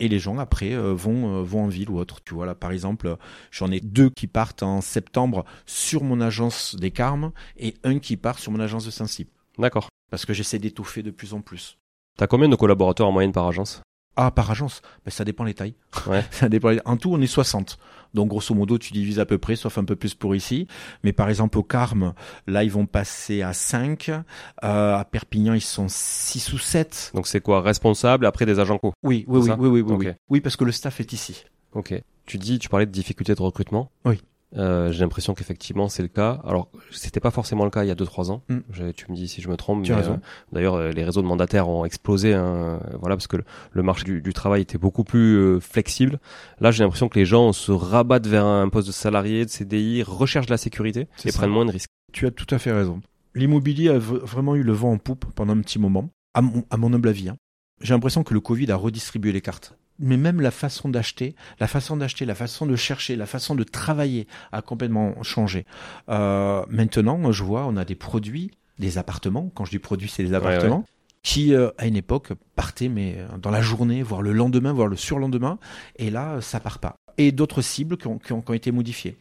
Et 0.00 0.08
les 0.08 0.18
gens 0.18 0.38
après 0.38 0.74
euh, 0.74 0.92
vont 0.94 1.38
euh, 1.38 1.42
vont 1.42 1.64
en 1.64 1.68
ville 1.68 1.90
ou 1.90 1.98
autre. 1.98 2.20
Tu 2.24 2.34
vois 2.34 2.46
là 2.46 2.54
par 2.54 2.70
exemple, 2.70 3.16
j'en 3.50 3.70
ai 3.70 3.80
deux 3.80 4.10
qui 4.10 4.26
partent 4.26 4.62
en 4.62 4.80
septembre 4.80 5.44
sur 5.66 6.04
mon 6.04 6.20
agence 6.20 6.76
des 6.76 6.90
Carmes 6.90 7.32
et 7.56 7.74
un 7.84 7.98
qui 7.98 8.16
part 8.16 8.38
sur 8.38 8.52
mon 8.52 8.60
agence 8.60 8.84
de 8.84 8.90
Saint-Cyp 8.90 9.28
D'accord. 9.58 9.88
parce 10.10 10.24
que 10.24 10.32
j'essaie 10.32 10.58
d'étoffer 10.58 11.02
de 11.02 11.10
plus 11.10 11.34
en 11.34 11.40
plus. 11.40 11.78
T'as 12.16 12.26
combien 12.26 12.48
de 12.48 12.56
collaborateurs 12.56 13.08
en 13.08 13.12
moyenne 13.12 13.32
par 13.32 13.46
agence? 13.46 13.82
Ah, 14.16 14.32
par 14.32 14.50
agence? 14.50 14.82
Ben, 15.04 15.12
Ça 15.12 15.24
dépend 15.24 15.44
les 15.44 15.54
tailles. 15.54 15.76
Ouais. 16.08 16.24
ça 16.32 16.48
dépend. 16.48 16.74
En 16.84 16.96
tout, 16.96 17.12
on 17.12 17.20
est 17.20 17.28
60. 17.28 17.78
Donc, 18.14 18.28
grosso 18.28 18.54
modo, 18.54 18.78
tu 18.78 18.92
divises 18.92 19.18
à 19.18 19.26
peu 19.26 19.38
près, 19.38 19.56
sauf 19.56 19.78
un 19.78 19.84
peu 19.84 19.96
plus 19.96 20.14
pour 20.14 20.34
ici. 20.34 20.66
Mais 21.04 21.12
par 21.12 21.28
exemple, 21.28 21.58
au 21.58 21.62
Carme, 21.62 22.14
là, 22.46 22.64
ils 22.64 22.70
vont 22.70 22.86
passer 22.86 23.42
à 23.42 23.52
5. 23.52 24.08
Euh, 24.08 24.22
à 24.62 25.04
Perpignan, 25.04 25.54
ils 25.54 25.60
sont 25.60 25.86
6 25.88 26.52
ou 26.52 26.58
7. 26.58 27.12
Donc 27.14 27.26
c'est 27.26 27.40
quoi 27.40 27.60
Responsable, 27.60 28.26
après 28.26 28.46
des 28.46 28.58
agents 28.58 28.78
co? 28.78 28.92
Oui, 29.02 29.24
oui, 29.28 29.40
oui, 29.40 29.68
oui, 29.68 29.80
oui, 29.80 29.96
oui. 29.96 30.08
Oui, 30.28 30.40
parce 30.40 30.56
que 30.56 30.64
le 30.64 30.72
staff 30.72 31.00
est 31.00 31.12
ici. 31.12 31.44
Ok. 31.72 31.94
Tu 32.26 32.38
dis, 32.38 32.58
tu 32.58 32.68
parlais 32.68 32.86
de 32.86 32.90
difficultés 32.90 33.34
de 33.34 33.42
recrutement. 33.42 33.90
Oui. 34.04 34.20
Euh, 34.56 34.90
j'ai 34.92 35.00
l'impression 35.00 35.34
qu'effectivement 35.34 35.88
c'est 35.90 36.00
le 36.02 36.08
cas. 36.08 36.40
Alors 36.46 36.70
c'était 36.90 37.20
pas 37.20 37.30
forcément 37.30 37.64
le 37.64 37.70
cas 37.70 37.84
il 37.84 37.88
y 37.88 37.90
a 37.90 37.94
2-3 37.94 38.30
ans. 38.30 38.42
Mm. 38.48 38.58
Je- 38.70 38.90
tu 38.92 39.04
me 39.10 39.14
dis 39.14 39.28
si 39.28 39.42
je 39.42 39.48
me 39.50 39.56
trompe. 39.56 39.82
Tu 39.84 39.92
as 39.92 39.96
mais, 39.96 40.00
raison. 40.00 40.14
euh, 40.14 40.52
D'ailleurs 40.52 40.74
euh, 40.76 40.90
les 40.90 41.04
réseaux 41.04 41.20
de 41.20 41.26
mandataires 41.26 41.68
ont 41.68 41.84
explosé. 41.84 42.32
hein, 42.32 42.80
voilà 42.98 43.14
parce 43.16 43.26
que 43.26 43.36
le, 43.36 43.44
le 43.72 43.82
marché 43.82 44.04
du, 44.04 44.22
du 44.22 44.32
travail 44.32 44.62
était 44.62 44.78
beaucoup 44.78 45.04
plus 45.04 45.60
flexible. 45.60 46.18
Là 46.60 46.70
j'ai 46.70 46.82
l'impression 46.82 47.08
que 47.10 47.18
les 47.18 47.26
gens 47.26 47.52
se 47.52 47.72
rabattent 47.72 48.26
vers 48.26 48.46
un 48.46 48.68
poste 48.70 48.86
de 48.86 48.92
salarié, 48.92 49.44
de 49.44 49.50
CDI, 49.50 50.02
recherchent 50.02 50.46
de 50.46 50.52
la 50.52 50.56
sécurité 50.58 51.08
C'est 51.16 51.28
et 51.28 51.32
ça. 51.32 51.38
prennent 51.38 51.50
moins 51.50 51.66
de 51.66 51.72
risques. 51.72 51.90
Tu 52.14 52.26
as 52.26 52.30
tout 52.30 52.46
à 52.54 52.58
fait 52.58 52.72
raison. 52.72 53.00
L'immobilier 53.34 53.90
a 53.90 53.98
vraiment 53.98 54.56
eu 54.56 54.62
le 54.62 54.72
vent 54.72 54.92
en 54.92 54.98
poupe 54.98 55.26
pendant 55.34 55.52
un 55.52 55.60
petit 55.60 55.78
moment, 55.78 56.08
à 56.32 56.40
mon, 56.40 56.64
à 56.70 56.76
mon 56.78 56.92
humble 56.94 57.08
avis. 57.10 57.28
hein. 57.28 57.36
J'ai 57.82 57.92
l'impression 57.92 58.24
que 58.24 58.32
le 58.34 58.40
Covid 58.40 58.72
a 58.72 58.76
redistribué 58.76 59.30
les 59.30 59.42
cartes. 59.42 59.76
Mais 59.98 60.16
même 60.16 60.40
la 60.40 60.50
façon 60.50 60.88
d'acheter, 60.88 61.34
la 61.60 61.66
façon 61.66 61.96
d'acheter, 61.96 62.24
la 62.24 62.34
façon 62.34 62.66
de 62.66 62.76
chercher, 62.76 63.16
la 63.16 63.26
façon 63.26 63.54
de 63.54 63.64
travailler 63.64 64.26
a 64.52 64.62
complètement 64.62 65.20
changé. 65.22 65.64
Euh, 66.08 66.64
maintenant, 66.70 67.32
je 67.32 67.42
vois, 67.42 67.66
on 67.66 67.76
a 67.76 67.84
des 67.84 67.94
produits, 67.94 68.50
des 68.78 68.98
appartements. 68.98 69.50
Quand 69.54 69.64
je 69.64 69.70
dis 69.70 69.78
produits, 69.78 70.08
c'est 70.08 70.22
des 70.22 70.34
appartements. 70.34 70.84
Qui, 71.24 71.52
euh, 71.52 71.70
à 71.78 71.86
une 71.86 71.96
époque, 71.96 72.32
partaient 72.54 72.88
mais 72.88 73.16
euh, 73.18 73.38
dans 73.38 73.50
la 73.50 73.60
journée, 73.60 74.02
voire 74.04 74.22
le 74.22 74.32
lendemain, 74.32 74.72
voire 74.72 74.86
le 74.86 74.96
surlendemain, 74.96 75.58
et 75.96 76.10
là, 76.10 76.40
ça 76.40 76.60
part 76.60 76.78
pas. 76.78 76.94
Et 77.18 77.32
d'autres 77.32 77.60
cibles 77.60 77.96
qui 77.96 78.06
ont, 78.06 78.18
qui 78.18 78.32
ont- 78.32 78.40
qui 78.40 78.50
ont 78.52 78.54
été 78.54 78.70
modifiées. 78.70 79.18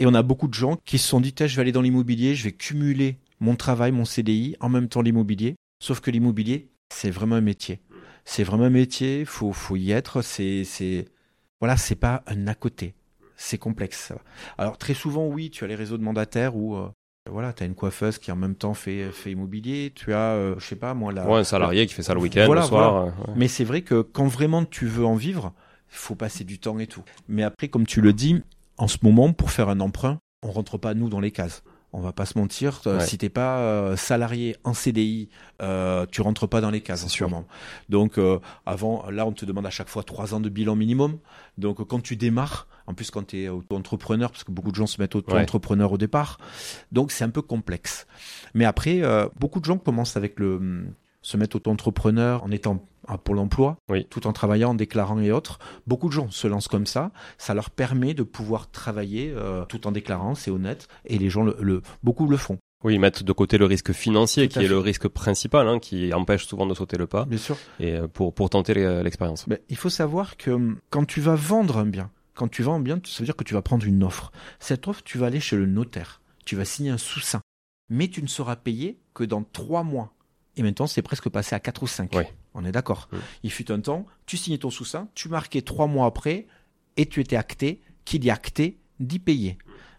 Et 0.00 0.06
on 0.06 0.14
a 0.14 0.22
beaucoup 0.22 0.48
de 0.48 0.54
gens 0.54 0.76
qui 0.84 0.98
se 0.98 1.06
sont 1.06 1.20
dit, 1.20 1.32
je 1.38 1.44
vais 1.54 1.62
aller 1.62 1.70
dans 1.72 1.82
l'immobilier, 1.82 2.34
je 2.34 2.42
vais 2.44 2.52
cumuler 2.52 3.18
mon 3.38 3.54
travail, 3.54 3.92
mon 3.92 4.04
CDI, 4.04 4.56
en 4.60 4.68
même 4.68 4.88
temps 4.88 5.02
l'immobilier. 5.02 5.54
Sauf 5.80 6.00
que 6.00 6.10
l'immobilier, 6.10 6.68
c'est 6.92 7.10
vraiment 7.10 7.36
un 7.36 7.40
métier. 7.40 7.80
C'est 8.28 8.42
vraiment 8.42 8.64
un 8.64 8.70
métier, 8.70 9.24
faut, 9.24 9.52
faut 9.52 9.76
y 9.76 9.92
être. 9.92 10.20
C'est, 10.20 10.64
c'est, 10.64 11.06
voilà, 11.60 11.76
c'est 11.76 11.94
pas 11.94 12.22
un 12.26 12.46
à 12.48 12.54
côté. 12.54 12.94
C'est 13.36 13.56
complexe. 13.56 14.12
Alors 14.58 14.76
très 14.78 14.94
souvent, 14.94 15.26
oui, 15.26 15.48
tu 15.50 15.62
as 15.64 15.68
les 15.68 15.74
réseaux 15.76 15.96
de 15.96 16.02
mandataires 16.02 16.56
où, 16.56 16.74
euh, 16.74 16.88
voilà, 17.30 17.52
tu 17.52 17.62
as 17.62 17.66
une 17.66 17.74
coiffeuse 17.74 18.18
qui 18.18 18.32
en 18.32 18.36
même 18.36 18.56
temps 18.56 18.74
fait, 18.74 19.10
fait 19.12 19.30
immobilier. 19.30 19.92
Tu 19.94 20.12
as, 20.12 20.32
euh, 20.32 20.54
je 20.58 20.64
sais 20.66 20.76
pas 20.76 20.92
moi, 20.92 21.12
la, 21.12 21.26
Ouais, 21.26 21.38
un 21.38 21.44
salarié 21.44 21.86
qui 21.86 21.94
fait 21.94 22.02
ça 22.02 22.14
le 22.14 22.20
week-end, 22.20 22.46
Voilà, 22.46 22.62
le 22.62 22.66
soir. 22.66 23.06
ouais. 23.06 23.12
mais 23.36 23.46
c'est 23.48 23.64
vrai 23.64 23.82
que 23.82 24.00
quand 24.02 24.26
vraiment 24.26 24.64
tu 24.64 24.86
veux 24.86 25.06
en 25.06 25.14
vivre, 25.14 25.52
il 25.92 25.96
faut 25.96 26.14
passer 26.16 26.42
du 26.44 26.58
temps 26.58 26.78
et 26.80 26.86
tout. 26.88 27.04
Mais 27.28 27.44
après, 27.44 27.68
comme 27.68 27.86
tu 27.86 28.00
le 28.00 28.12
dis, 28.12 28.42
en 28.76 28.88
ce 28.88 28.98
moment, 29.02 29.32
pour 29.32 29.50
faire 29.52 29.68
un 29.68 29.78
emprunt, 29.80 30.18
on 30.42 30.50
rentre 30.50 30.78
pas 30.78 30.94
nous 30.94 31.08
dans 31.08 31.20
les 31.20 31.30
cases. 31.30 31.62
On 31.92 32.00
va 32.00 32.12
pas 32.12 32.26
se 32.26 32.38
mentir. 32.38 32.80
euh, 32.86 32.98
Ouais. 32.98 33.06
Si 33.06 33.16
t'es 33.16 33.28
pas 33.28 33.58
euh, 33.60 33.96
salarié 33.96 34.56
en 34.64 34.74
CDI, 34.74 35.28
euh, 35.62 36.04
tu 36.10 36.20
rentres 36.20 36.46
pas 36.48 36.60
dans 36.60 36.70
les 36.70 36.80
cases 36.82 37.00
en 37.00 37.06
C'est 37.06 37.10
ce 37.12 37.16
sûr. 37.16 37.28
moment. 37.30 37.46
Donc 37.88 38.18
euh, 38.18 38.38
avant, 38.66 39.08
là, 39.10 39.26
on 39.26 39.32
te 39.32 39.44
demande 39.46 39.64
à 39.66 39.70
chaque 39.70 39.88
fois 39.88 40.02
trois 40.02 40.34
ans 40.34 40.40
de 40.40 40.48
bilan 40.48 40.76
minimum. 40.76 41.18
Donc 41.58 41.82
quand 41.86 42.00
tu 42.00 42.16
démarres, 42.16 42.66
en 42.86 42.92
plus 42.94 43.10
quand 43.10 43.28
tu 43.28 43.42
es 43.42 43.48
auto-entrepreneur, 43.48 44.30
parce 44.30 44.44
que 44.44 44.52
beaucoup 44.52 44.70
de 44.70 44.76
gens 44.76 44.86
se 44.86 45.00
mettent 45.00 45.14
auto-entrepreneur 45.14 45.90
au 45.92 45.96
départ, 45.98 46.38
donc 46.92 47.12
c'est 47.12 47.24
un 47.24 47.30
peu 47.30 47.42
complexe. 47.42 48.06
Mais 48.52 48.64
après, 48.66 49.00
euh, 49.02 49.28
beaucoup 49.38 49.60
de 49.60 49.64
gens 49.64 49.78
commencent 49.78 50.16
avec 50.16 50.38
le 50.38 50.56
hum, 50.56 50.86
se 51.22 51.36
mettre 51.36 51.56
auto-entrepreneur 51.56 52.44
en 52.44 52.50
étant 52.50 52.84
à 53.08 53.18
Pôle 53.18 53.38
emploi, 53.38 53.76
Oui. 53.90 54.06
tout 54.10 54.26
en 54.26 54.32
travaillant, 54.32 54.70
en 54.70 54.74
déclarant 54.74 55.20
et 55.20 55.30
autres. 55.32 55.58
Beaucoup 55.86 56.08
de 56.08 56.12
gens 56.12 56.30
se 56.30 56.46
lancent 56.48 56.68
comme 56.68 56.86
ça. 56.86 57.10
Ça 57.38 57.54
leur 57.54 57.70
permet 57.70 58.14
de 58.14 58.22
pouvoir 58.22 58.70
travailler 58.70 59.32
euh, 59.34 59.64
tout 59.64 59.86
en 59.86 59.92
déclarant, 59.92 60.34
c'est 60.34 60.50
honnête, 60.50 60.88
et 61.06 61.18
les 61.18 61.30
gens, 61.30 61.42
le, 61.44 61.56
le- 61.60 61.82
beaucoup 62.02 62.26
le 62.28 62.36
font. 62.36 62.58
Oui, 62.84 62.98
mettre 62.98 63.24
de 63.24 63.32
côté 63.32 63.56
le 63.58 63.64
risque 63.64 63.92
financier, 63.92 64.48
qui 64.48 64.58
est 64.60 64.68
le 64.68 64.78
risque 64.78 65.08
principal, 65.08 65.66
hein, 65.66 65.78
qui 65.78 66.12
empêche 66.12 66.46
souvent 66.46 66.66
de 66.66 66.74
sauter 66.74 66.98
le 66.98 67.06
pas, 67.06 67.24
Bien 67.24 67.38
sûr. 67.38 67.56
et 67.80 67.94
euh, 67.94 68.06
pour 68.06 68.34
pour 68.34 68.50
tenter 68.50 68.74
l'expérience. 69.02 69.48
Ben, 69.48 69.58
il 69.70 69.76
faut 69.76 69.88
savoir 69.90 70.36
que 70.36 70.50
hum, 70.50 70.78
quand 70.90 71.04
tu 71.06 71.20
vas 71.20 71.34
vendre 71.34 71.78
un 71.78 71.86
bien, 71.86 72.10
quand 72.34 72.48
tu 72.48 72.62
vends 72.62 72.74
un 72.74 72.80
bien, 72.80 73.00
ça 73.04 73.20
veut 73.20 73.24
dire 73.24 73.34
que 73.34 73.44
tu 73.44 73.54
vas 73.54 73.62
prendre 73.62 73.86
une 73.86 74.04
offre. 74.04 74.30
Cette 74.60 74.88
offre, 74.88 75.02
tu 75.04 75.16
vas 75.16 75.26
aller 75.26 75.40
chez 75.40 75.56
le 75.56 75.64
notaire. 75.66 76.20
Tu 76.44 76.54
vas 76.54 76.66
signer 76.66 76.90
un 76.90 76.98
sous-seing. 76.98 77.40
Mais 77.88 78.08
tu 78.08 78.22
ne 78.22 78.26
seras 78.28 78.56
payé 78.56 78.98
que 79.14 79.24
dans 79.24 79.42
trois 79.42 79.82
mois. 79.82 80.12
Et 80.56 80.62
maintenant, 80.62 80.86
c'est 80.86 81.02
presque 81.02 81.28
passé 81.30 81.54
à 81.54 81.60
quatre 81.60 81.82
ou 81.82 81.86
cinq. 81.86 82.10
Oui. 82.14 82.24
On 82.56 82.64
est 82.64 82.72
d'accord. 82.72 83.08
Il 83.42 83.52
fut 83.52 83.70
un 83.70 83.80
temps, 83.80 84.06
tu 84.24 84.38
signais 84.38 84.56
ton 84.56 84.70
sous-seing, 84.70 85.08
tu 85.14 85.28
marquais 85.28 85.60
trois 85.60 85.86
mois 85.86 86.06
après, 86.06 86.46
et 86.96 87.06
tu 87.06 87.20
étais 87.20 87.36
acté, 87.36 87.82
qu'il 88.06 88.24
y 88.24 88.30
acté 88.30 88.80
d'y 88.98 89.18
payer. 89.18 89.58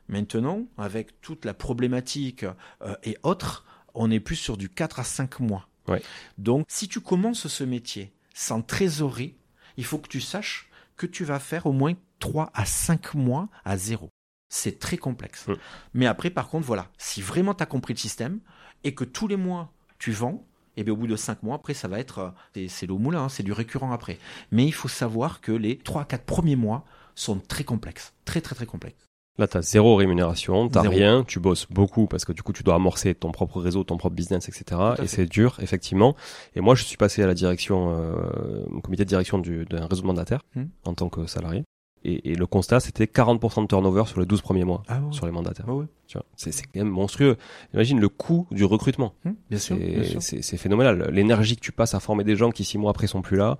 Maintenant, 0.09 0.65
avec 0.77 1.21
toute 1.21 1.45
la 1.45 1.53
problématique 1.53 2.45
euh, 2.81 2.95
et 3.03 3.17
autres, 3.21 3.63
on 3.93 4.09
est 4.09 4.19
plus 4.19 4.35
sur 4.35 4.57
du 4.57 4.69
4 4.69 4.99
à 4.99 5.03
5 5.03 5.39
mois. 5.39 5.69
Ouais. 5.87 6.01
Donc, 6.39 6.65
si 6.67 6.87
tu 6.87 6.99
commences 6.99 7.47
ce 7.47 7.63
métier 7.63 8.11
sans 8.33 8.63
trésorerie, 8.63 9.35
il 9.77 9.85
faut 9.85 9.99
que 9.99 10.07
tu 10.07 10.19
saches 10.19 10.69
que 10.95 11.05
tu 11.05 11.25
vas 11.25 11.39
faire 11.39 11.67
au 11.67 11.73
moins 11.73 11.93
3 12.19 12.49
à 12.55 12.65
5 12.65 13.13
mois 13.13 13.49
à 13.65 13.77
zéro. 13.77 14.09
C'est 14.49 14.79
très 14.79 14.97
complexe. 14.97 15.45
Mais 15.93 16.07
après, 16.07 16.31
par 16.31 16.47
contre, 16.47 16.65
voilà, 16.65 16.89
si 16.97 17.21
vraiment 17.21 17.53
tu 17.53 17.61
as 17.61 17.67
compris 17.67 17.93
le 17.93 17.99
système 17.99 18.39
et 18.83 18.95
que 18.95 19.03
tous 19.03 19.27
les 19.27 19.35
mois 19.35 19.73
tu 19.99 20.11
vends, 20.11 20.47
et 20.77 20.83
bien 20.83 20.93
au 20.93 20.97
bout 20.97 21.07
de 21.07 21.15
5 21.17 21.43
mois, 21.43 21.55
après, 21.55 21.73
ça 21.73 21.87
va 21.89 21.99
être, 21.99 22.33
euh, 22.55 22.67
c'est- 22.69 22.85
l'eau 22.87 22.97
moulin, 22.97 23.23
hein, 23.23 23.29
c'est 23.29 23.43
du 23.43 23.51
récurrent 23.51 23.91
après. 23.91 24.17
Mais 24.51 24.65
il 24.65 24.71
faut 24.71 24.87
savoir 24.87 25.41
que 25.41 25.51
les 25.51 25.77
3 25.77 26.03
à 26.03 26.05
4 26.05 26.23
premiers 26.23 26.55
mois 26.55 26.85
sont 27.15 27.39
très 27.39 27.63
complexes. 27.65 28.13
Très, 28.25 28.39
très, 28.41 28.55
très 28.55 28.65
complexes. 28.65 29.03
Là, 29.39 29.47
t'as 29.47 29.61
zéro 29.61 29.95
rémunération, 29.95 30.67
t'as 30.67 30.81
Zéro. 30.81 30.95
rien, 30.95 31.23
tu 31.23 31.39
bosses 31.39 31.67
beaucoup 31.69 32.07
parce 32.07 32.25
que 32.25 32.31
du 32.31 32.41
coup, 32.41 32.53
tu 32.53 32.63
dois 32.63 32.73
amorcer 32.73 33.13
ton 33.13 33.31
propre 33.31 33.61
réseau, 33.61 33.83
ton 33.83 33.95
propre 33.97 34.15
business, 34.15 34.49
etc. 34.49 34.81
Et 35.03 35.05
c'est 35.05 35.27
dur, 35.27 35.57
effectivement. 35.61 36.15
Et 36.55 36.59
moi, 36.61 36.73
je 36.73 36.83
suis 36.83 36.97
passé 36.97 37.21
à 37.21 37.27
la 37.27 37.35
direction, 37.35 37.91
euh, 37.95 38.65
au 38.71 38.81
comité 38.81 39.03
de 39.03 39.09
direction 39.09 39.37
du- 39.37 39.65
d'un 39.65 39.85
réseau 39.85 40.01
de 40.01 40.07
mandataires 40.07 40.41
Hmm. 40.55 40.63
en 40.85 40.95
tant 40.95 41.09
que 41.09 41.27
salarié. 41.27 41.63
Et, 42.03 42.31
et 42.31 42.35
le 42.35 42.45
constat, 42.45 42.79
c'était 42.79 43.05
40% 43.05 43.63
de 43.63 43.67
turnover 43.67 44.03
sur 44.05 44.19
les 44.19 44.25
12 44.25 44.41
premiers 44.41 44.63
mois 44.63 44.83
Ah 44.87 44.99
ouais. 44.99 45.11
sur 45.11 45.25
les 45.25 45.31
mandataires. 45.31 45.67
Ouais, 45.67 45.75
ouais. 45.81 45.85
C'est 46.37 46.51
quand 46.51 46.69
même 46.75 46.87
monstrueux. 46.89 47.35
Imagine 47.73 47.99
le 47.99 48.07
coût 48.07 48.47
du 48.51 48.63
recrutement. 48.63 49.13
Hum, 49.25 49.35
bien 49.49 49.59
sûr, 49.59 49.75
C'est- 50.19 50.57
phénoménal. 50.57 51.09
L'énergie 51.11 51.55
que 51.57 51.61
tu 51.61 51.71
passes 51.73 51.95
à 51.95 51.99
former 51.99 52.23
des 52.23 52.35
gens 52.37 52.51
qui 52.51 52.63
six 52.63 52.77
mois 52.77 52.91
après 52.91 53.07
sont 53.07 53.21
plus 53.21 53.35
là, 53.35 53.57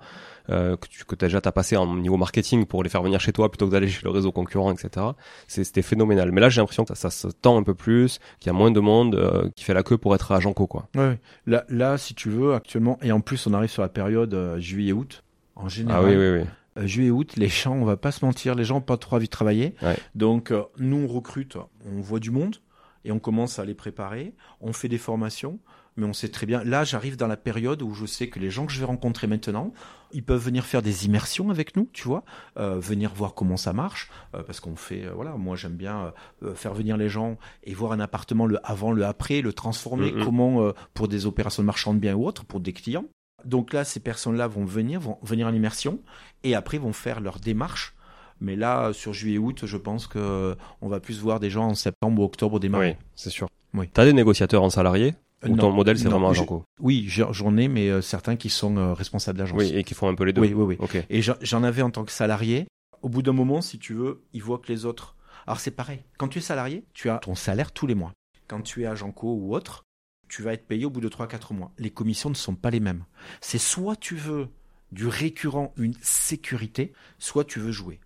euh, 0.48 0.76
que 0.76 0.86
tu 0.88 1.04
que 1.04 1.14
as 1.16 1.26
déjà 1.28 1.40
t'as 1.42 1.52
passé 1.52 1.76
en 1.76 1.94
niveau 1.96 2.16
marketing 2.16 2.64
pour 2.64 2.82
les 2.82 2.88
faire 2.88 3.02
venir 3.02 3.20
chez 3.20 3.32
toi 3.32 3.50
plutôt 3.50 3.66
que 3.66 3.72
d'aller 3.72 3.88
chez 3.88 4.00
le 4.04 4.10
réseau 4.10 4.32
concurrent, 4.32 4.72
etc. 4.72 5.06
C'est- 5.46 5.64
C'était 5.64 5.82
phénoménal. 5.82 6.32
Mais 6.32 6.40
là, 6.40 6.48
j'ai 6.48 6.60
l'impression 6.62 6.84
que 6.84 6.96
ça, 6.96 7.10
ça 7.10 7.10
se 7.10 7.28
tend 7.28 7.58
un 7.58 7.62
peu 7.64 7.74
plus, 7.74 8.18
qu'il 8.40 8.46
y 8.46 8.54
a 8.54 8.58
moins 8.58 8.70
de 8.70 8.80
monde 8.80 9.14
euh, 9.16 9.50
qui 9.56 9.64
fait 9.64 9.74
la 9.74 9.82
queue 9.82 9.98
pour 9.98 10.14
être 10.14 10.32
à 10.32 10.40
Janco, 10.40 10.66
quoi. 10.66 10.88
Ouais, 10.94 11.02
ouais. 11.08 11.20
Là, 11.46 11.64
là, 11.68 11.98
si 11.98 12.14
tu 12.14 12.30
veux, 12.30 12.54
actuellement, 12.54 12.98
et 13.02 13.12
en 13.12 13.20
plus, 13.20 13.46
on 13.46 13.52
arrive 13.52 13.68
sur 13.70 13.82
la 13.82 13.88
période 13.90 14.32
euh, 14.32 14.58
juillet-août. 14.58 15.22
En 15.54 15.68
général, 15.68 16.02
Ah 16.02 16.08
oui, 16.08 16.16
oui, 16.16 16.38
oui. 16.40 16.46
Euh, 16.78 16.86
juillet-août, 16.86 17.34
les 17.36 17.48
gens, 17.48 17.74
on 17.74 17.84
va 17.84 17.96
pas 17.96 18.12
se 18.12 18.24
mentir, 18.24 18.54
les 18.54 18.64
gens 18.64 18.76
ont 18.78 18.80
pas 18.80 18.96
trop 18.96 19.16
envie 19.16 19.26
de 19.26 19.30
travailler. 19.30 19.74
Ouais. 19.82 19.96
Donc, 20.14 20.50
euh, 20.50 20.62
nous, 20.78 20.96
on 20.96 21.06
recrute, 21.06 21.56
on 21.86 22.00
voit 22.00 22.20
du 22.20 22.30
monde 22.30 22.56
et 23.04 23.12
on 23.12 23.18
commence 23.18 23.58
à 23.58 23.64
les 23.64 23.74
préparer. 23.74 24.34
On 24.60 24.72
fait 24.72 24.88
des 24.88 24.98
formations, 24.98 25.58
mais 25.96 26.06
on 26.06 26.12
sait 26.12 26.28
très 26.28 26.46
bien. 26.46 26.62
Là, 26.64 26.84
j'arrive 26.84 27.16
dans 27.16 27.26
la 27.26 27.36
période 27.36 27.82
où 27.82 27.92
je 27.94 28.06
sais 28.06 28.28
que 28.28 28.38
les 28.38 28.50
gens 28.50 28.66
que 28.66 28.72
je 28.72 28.78
vais 28.80 28.84
rencontrer 28.86 29.26
maintenant, 29.26 29.72
ils 30.12 30.22
peuvent 30.24 30.42
venir 30.42 30.64
faire 30.64 30.80
des 30.80 31.04
immersions 31.06 31.50
avec 31.50 31.76
nous, 31.76 31.88
tu 31.92 32.04
vois, 32.08 32.24
euh, 32.58 32.78
venir 32.78 33.12
voir 33.14 33.34
comment 33.34 33.56
ça 33.58 33.72
marche, 33.72 34.08
euh, 34.34 34.42
parce 34.42 34.58
qu'on 34.60 34.74
fait, 34.76 35.04
euh, 35.04 35.12
voilà, 35.14 35.32
moi 35.32 35.54
j'aime 35.54 35.74
bien 35.76 36.12
euh, 36.42 36.54
faire 36.54 36.72
venir 36.72 36.96
les 36.96 37.08
gens 37.10 37.36
et 37.64 37.74
voir 37.74 37.92
un 37.92 38.00
appartement 38.00 38.46
le 38.46 38.58
avant, 38.64 38.92
le 38.92 39.04
après, 39.04 39.42
le 39.42 39.52
transformer, 39.52 40.12
Mhm. 40.12 40.24
comment 40.24 40.62
euh, 40.62 40.72
pour 40.94 41.08
des 41.08 41.26
opérations 41.26 41.62
de 41.62 41.66
marchand 41.66 41.92
de 41.94 41.98
biens 41.98 42.14
ou 42.14 42.26
autres, 42.26 42.44
pour 42.46 42.60
des 42.60 42.72
clients. 42.72 43.04
Donc 43.44 43.72
là, 43.72 43.84
ces 43.84 44.00
personnes-là 44.00 44.46
vont 44.48 44.64
venir, 44.64 45.00
vont 45.00 45.18
venir 45.22 45.46
en 45.46 45.52
immersion 45.54 46.00
et 46.44 46.54
après 46.54 46.78
vont 46.78 46.92
faire 46.92 47.20
leur 47.20 47.38
démarche. 47.38 47.94
Mais 48.40 48.56
là, 48.56 48.92
sur 48.92 49.12
juillet-août, 49.12 49.62
je 49.64 49.76
pense 49.76 50.06
que 50.06 50.56
on 50.80 50.88
va 50.88 51.00
plus 51.00 51.20
voir 51.20 51.40
des 51.40 51.50
gens 51.50 51.66
en 51.68 51.74
septembre 51.74 52.22
ou 52.22 52.24
octobre 52.24 52.60
démarrer. 52.60 52.96
Oui, 52.98 53.06
c'est 53.16 53.30
sûr. 53.30 53.48
Oui. 53.74 53.88
T'as 53.92 54.04
des 54.04 54.12
négociateurs 54.12 54.62
en 54.62 54.70
salarié 54.70 55.14
Euh, 55.44 55.48
ou 55.48 55.56
non. 55.56 55.56
ton 55.68 55.72
modèle, 55.72 55.98
c'est 55.98 56.08
vraiment 56.08 56.30
à 56.30 56.32
je- 56.32 56.38
Janco 56.38 56.64
Oui, 56.80 57.04
j'en 57.08 57.56
ai, 57.56 57.68
mais 57.68 57.88
euh, 57.90 58.00
certains 58.00 58.36
qui 58.36 58.48
sont 58.48 58.76
euh, 58.76 58.92
responsables 58.94 59.38
d'agence. 59.38 59.58
Oui, 59.58 59.70
et 59.74 59.84
qui 59.84 59.94
font 59.94 60.08
un 60.08 60.14
peu 60.14 60.24
les 60.24 60.32
deux. 60.32 60.40
oui, 60.40 60.52
oui, 60.54 60.64
oui. 60.64 60.76
Ok. 60.80 61.04
Et 61.10 61.20
j'en- 61.22 61.62
avais 61.62 61.82
en 61.82 61.90
tant 61.90 62.04
que 62.04 62.12
salarié. 62.12 62.66
Au 63.02 63.08
bout 63.08 63.22
d'un 63.22 63.32
moment, 63.32 63.60
si 63.60 63.78
tu 63.78 63.92
veux, 63.94 64.22
ils 64.32 64.42
voient 64.42 64.58
que 64.58 64.72
les 64.72 64.84
autres. 64.84 65.14
Alors 65.46 65.60
c'est 65.60 65.70
pareil. 65.70 66.00
Quand 66.18 66.28
tu 66.28 66.38
es 66.38 66.42
salarié, 66.42 66.84
tu 66.92 67.08
as 67.10 67.18
ton 67.18 67.34
salaire 67.36 67.70
tous 67.72 67.86
les 67.86 67.94
mois. 67.94 68.12
Quand 68.48 68.60
tu 68.62 68.82
es 68.82 68.86
à 68.86 68.94
Janco 68.96 69.34
ou 69.34 69.54
autre, 69.54 69.84
tu 70.28 70.42
vas 70.42 70.52
être 70.52 70.66
payé 70.66 70.84
au 70.84 70.90
bout 70.90 71.00
de 71.00 71.08
3-4 71.08 71.54
mois. 71.54 71.72
Les 71.78 71.90
commissions 71.90 72.30
ne 72.30 72.34
sont 72.34 72.54
pas 72.54 72.70
les 72.70 72.80
mêmes. 72.80 73.04
C'est 73.40 73.58
soit 73.58 73.96
tu 73.96 74.14
veux 74.16 74.48
du 74.92 75.06
récurrent, 75.06 75.72
une 75.76 75.94
sécurité, 76.00 76.92
soit 77.18 77.44
tu 77.44 77.58
veux 77.60 77.72
jouer. 77.72 78.00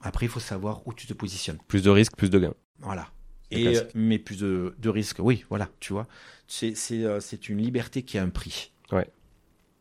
Après, 0.00 0.26
il 0.26 0.28
faut 0.28 0.40
savoir 0.40 0.86
où 0.86 0.92
tu 0.94 1.06
te 1.06 1.12
positionnes. 1.12 1.58
Plus 1.68 1.82
de 1.82 1.90
risques, 1.90 2.16
plus 2.16 2.30
de 2.30 2.38
gains. 2.38 2.54
Voilà. 2.80 3.08
C'est 3.50 3.60
Et, 3.60 3.62
classique. 3.64 3.84
euh, 3.84 3.90
mais 3.94 4.18
plus 4.18 4.38
de, 4.38 4.74
de 4.78 4.88
risques, 4.88 5.18
oui, 5.20 5.44
voilà, 5.48 5.68
tu 5.78 5.92
vois. 5.92 6.08
C'est 6.48 6.74
c'est, 6.74 7.04
euh, 7.04 7.20
c'est 7.20 7.48
une 7.48 7.58
liberté 7.58 8.02
qui 8.02 8.18
a 8.18 8.22
un 8.22 8.30
prix. 8.30 8.72
Ouais. 8.90 9.08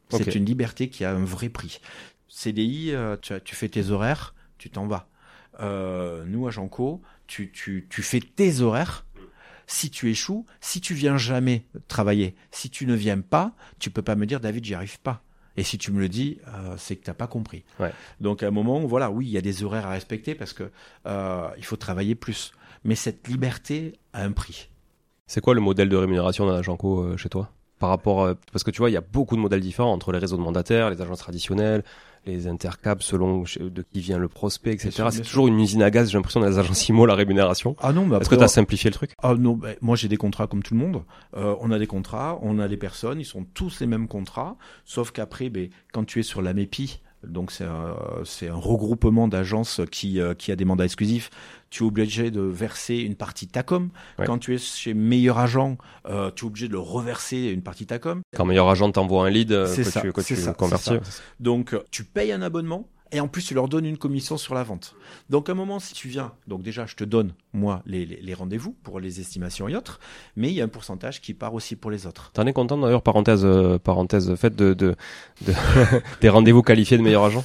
C'est 0.10 0.36
une 0.36 0.46
liberté 0.46 0.90
qui 0.90 1.06
a 1.06 1.12
un 1.12 1.24
vrai 1.24 1.50
prix. 1.50 1.80
CDI, 2.28 2.92
euh, 2.92 3.18
tu, 3.18 3.56
fais 3.56 3.70
tes 3.70 3.90
horaires, 3.90 4.36
tu 4.58 4.70
t'en 4.70 4.88
vas. 4.88 5.08
Euh, 5.60 6.24
nous, 6.26 6.48
à 6.48 6.52
Janco, 6.52 7.02
tu, 7.28 7.52
tu, 7.52 7.88
tu 7.90 8.02
fais 8.02 8.20
tes 8.20 8.62
horaires. 8.62 9.06
Si 9.72 9.90
tu 9.90 10.12
échoues, 10.12 10.46
si 10.60 10.82
tu 10.82 10.94
viens 10.94 11.16
jamais 11.16 11.66
travailler, 11.88 12.36
si 12.52 12.70
tu 12.70 12.86
ne 12.86 12.94
viens 12.94 13.22
pas, 13.22 13.54
tu 13.80 13.90
peux 13.90 14.02
pas 14.02 14.16
me 14.16 14.26
dire 14.26 14.42
David, 14.42 14.66
j'y 14.66 14.76
arrive 14.76 15.00
pas. 15.00 15.24
Et 15.56 15.64
si 15.64 15.78
tu 15.78 15.94
me 15.94 16.02
le 16.02 16.10
dis, 16.10 16.40
euh, 16.50 16.76
c'est 16.78 16.98
que 16.98 17.06
t'as 17.06 17.14
pas 17.14 17.28
compris. 17.28 17.64
Ouais. 17.80 17.94
Donc 18.20 18.44
à 18.44 18.48
un 18.48 18.52
moment, 18.52 18.82
voilà, 18.82 19.10
oui, 19.10 19.28
il 19.28 19.32
y 19.32 19.38
a 19.38 19.42
des 19.42 19.64
horaires 19.64 19.88
à 19.88 19.92
respecter 19.92 20.36
parce 20.36 20.52
que 20.52 20.70
euh, 21.08 21.48
il 21.58 21.64
faut 21.64 21.78
travailler 21.78 22.16
plus. 22.16 22.52
Mais 22.84 22.96
cette 22.96 23.30
liberté 23.30 23.94
a 24.12 24.24
un 24.24 24.34
prix. 24.34 24.68
C'est 25.26 25.40
quoi 25.40 25.56
le 25.56 25.62
modèle 25.62 25.88
de 25.88 25.96
rémunération 25.96 26.46
d'un 26.46 26.62
Janco 26.62 27.04
euh, 27.04 27.16
chez 27.16 27.30
toi? 27.30 27.50
Par 27.80 27.90
rapport, 27.90 28.36
parce 28.52 28.66
que 28.66 28.72
tu 28.72 28.80
vois, 28.80 28.90
il 28.90 28.94
y 28.94 28.98
a 28.98 29.02
beaucoup 29.02 29.38
de 29.38 29.42
modèles 29.42 29.62
différents 29.62 29.94
entre 29.94 30.12
les 30.12 30.20
réseaux 30.20 30.38
de 30.38 30.42
mandataires, 30.42 30.90
les 30.90 31.02
agences 31.02 31.20
traditionnelles, 31.20 31.84
les 32.26 32.48
intercaps 32.48 33.04
selon 33.04 33.44
de 33.60 33.82
qui 33.82 34.00
vient 34.00 34.18
le 34.18 34.28
prospect, 34.28 34.74
etc. 34.74 35.08
C'est 35.12 35.22
toujours 35.22 35.48
une 35.48 35.60
usine 35.60 35.82
à 35.82 35.90
gaz, 35.90 36.12
j'ai 36.12 36.18
l'impression, 36.18 36.40
dans 36.40 36.48
les 36.48 36.60
agences 36.60 36.88
IMO, 36.88 37.06
la 37.06 37.16
rémunération. 37.16 37.76
Ah 37.80 37.94
non, 37.94 38.06
mais 38.06 38.18
Est-ce 38.18 38.30
que 38.30 38.36
tu 38.36 38.44
as 38.44 38.48
simplifié 38.48 38.90
le 38.90 38.94
truc? 38.94 39.12
Ah 39.22 39.36
non, 39.36 39.56
ben, 39.56 39.76
moi 39.82 39.96
j'ai 39.96 40.08
des 40.08 40.18
contrats 40.18 40.48
comme 40.48 40.64
tout 40.64 40.74
le 40.74 40.80
monde. 40.80 41.04
Euh, 41.36 41.56
on 41.62 41.72
a 41.72 41.80
des 41.80 41.88
contrats, 41.88 42.40
on 42.42 42.60
a 42.60 42.68
des 42.68 42.78
personnes, 42.78 43.20
ils 43.20 43.26
sont 43.26 43.46
tous 43.54 43.80
les 43.80 43.88
mêmes 43.88 44.08
contrats, 44.08 44.58
sauf 44.86 45.12
qu'après, 45.12 45.50
ben, 45.50 45.70
quand 45.94 46.04
tu 46.04 46.20
es 46.20 46.24
sur 46.24 46.42
la 46.42 46.54
MEPI, 46.54 47.00
donc 47.24 47.52
c'est 47.52 47.66
un, 47.66 47.96
un 47.96 48.56
regroupement 48.56 49.28
d'agences 49.28 49.82
qui, 49.92 50.20
euh, 50.20 50.34
qui 50.34 50.52
a 50.52 50.56
des 50.56 50.66
mandats 50.66 50.86
exclusifs, 50.86 51.30
tu 51.70 51.84
es 51.84 51.88
obligé 51.88 52.32
de 52.32 52.42
verser 52.42 52.98
une 52.98 53.16
partie 53.16 53.48
TACOM. 53.48 53.90
Ouais. 54.20 54.26
Quand 54.26 54.38
tu 54.38 54.56
es 54.56 54.58
chez 54.58 54.94
Meilleur 54.94 55.40
Agent, 55.40 55.78
euh, 56.08 56.32
tu 56.36 56.46
es 56.46 56.48
obligé 56.48 56.68
de 56.68 56.74
le 56.74 56.80
reverser 56.80 57.50
une 57.50 57.62
partie 57.62 57.86
TACOM. 57.86 58.22
Quand 58.36 58.46
meilleur 58.46 58.70
agent 58.70 58.92
t'envoie 58.92 59.26
un 59.26 59.30
lead 59.30 59.52
euh, 59.52 59.68
C'est 59.68 59.84
que 59.84 59.90
ça, 59.90 60.02
tu, 60.02 60.12
que 60.12 60.22
tu 60.22 60.36
ça, 60.36 60.56
c'est 60.78 61.02
Donc 61.40 61.76
tu 61.92 62.04
payes 62.04 62.32
un 62.32 62.42
abonnement 62.42 62.88
et 63.12 63.20
en 63.20 63.28
plus 63.28 63.44
tu 63.44 63.54
leur 63.54 63.68
donnes 63.68 63.86
une 63.86 63.98
commission 63.98 64.38
sur 64.38 64.54
la 64.54 64.64
vente. 64.64 64.96
Donc 65.30 65.50
à 65.50 65.52
un 65.52 65.56
moment 65.56 65.80
si 65.80 65.94
tu 65.94 66.08
viens, 66.08 66.34
donc 66.48 66.62
déjà 66.62 66.86
je 66.86 66.96
te 66.96 67.04
donne 67.04 67.34
moi 67.54 67.82
les, 67.86 68.06
les, 68.06 68.22
les 68.22 68.34
rendez-vous 68.34 68.76
pour 68.84 69.00
les 69.00 69.20
estimations 69.20 69.68
et 69.68 69.76
autres, 69.76 70.00
mais 70.36 70.50
il 70.50 70.54
y 70.54 70.62
a 70.62 70.66
un 70.66 70.70
pourcentage 70.70 71.22
qui 71.22 71.34
part 71.34 71.54
aussi 71.54 71.76
pour 71.76 71.92
les 71.92 72.08
autres. 72.08 72.32
T'en 72.34 72.46
es 72.46 72.54
content 72.54 72.78
d'ailleurs, 72.78 73.02
parenthèse, 73.04 73.46
euh, 73.46 73.78
parenthèse 73.78 74.36
faite 74.36 74.56
de, 74.56 74.74
de, 74.74 74.96
de 75.46 75.54
des 76.22 76.30
rendez-vous 76.30 76.62
qualifiés 76.62 76.98
de 76.98 77.04
meilleur 77.04 77.24
agent 77.26 77.44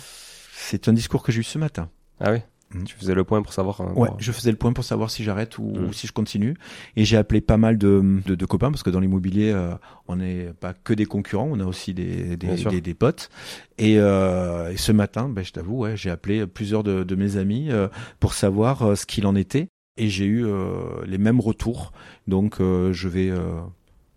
C'est 0.52 0.88
un 0.88 0.92
discours 0.92 1.22
que 1.22 1.32
j'ai 1.32 1.40
eu 1.40 1.44
ce 1.44 1.58
matin. 1.58 1.88
Ah 2.20 2.32
oui? 2.32 2.38
Mhm. 2.74 2.84
Tu 2.84 2.96
faisais 2.96 3.14
le 3.14 3.22
point 3.24 3.42
pour 3.42 3.52
savoir. 3.52 3.80
euh, 3.80 3.92
Ouais, 3.94 4.08
je 4.18 4.32
faisais 4.32 4.50
le 4.50 4.56
point 4.56 4.72
pour 4.72 4.82
savoir 4.84 5.10
si 5.10 5.22
j'arrête 5.22 5.56
ou, 5.58 5.72
ou 5.88 5.92
si 5.92 6.06
je 6.08 6.12
continue. 6.12 6.56
Et 6.96 7.04
j'ai 7.04 7.16
appelé 7.16 7.40
pas 7.40 7.56
mal 7.56 7.78
de, 7.78 8.20
de, 8.26 8.34
de 8.34 8.46
copains 8.46 8.70
parce 8.70 8.82
que 8.82 8.90
dans 8.90 8.98
l'immobilier, 9.00 9.52
euh, 9.52 9.74
on 10.08 10.16
n'est 10.16 10.52
pas 10.52 10.74
que 10.74 10.92
des 10.92 11.06
concurrents, 11.06 11.48
on 11.50 11.60
a 11.60 11.64
aussi 11.64 11.94
des, 11.94 12.36
des, 12.36 12.48
des, 12.70 12.80
des 12.80 12.94
potes. 12.94 13.30
Et, 13.78 13.98
euh, 13.98 14.72
et 14.72 14.76
ce 14.76 14.90
matin, 14.90 15.28
ben, 15.28 15.44
je 15.44 15.52
t'avoue, 15.52 15.78
ouais, 15.78 15.96
j'ai 15.96 16.10
appelé 16.10 16.46
plusieurs 16.46 16.82
de, 16.82 17.04
de 17.04 17.14
mes 17.14 17.36
amis 17.36 17.70
euh, 17.70 17.88
pour 18.20 18.34
savoir 18.34 18.82
euh, 18.82 18.94
ce 18.96 19.06
qu'il 19.06 19.26
en 19.26 19.36
était. 19.36 19.68
Et 19.96 20.08
j'ai 20.08 20.26
eu 20.26 20.44
euh, 20.44 21.04
les 21.06 21.18
mêmes 21.18 21.40
retours. 21.40 21.92
Donc 22.26 22.60
euh, 22.60 22.92
je 22.92 23.08
vais 23.08 23.30
euh, 23.30 23.60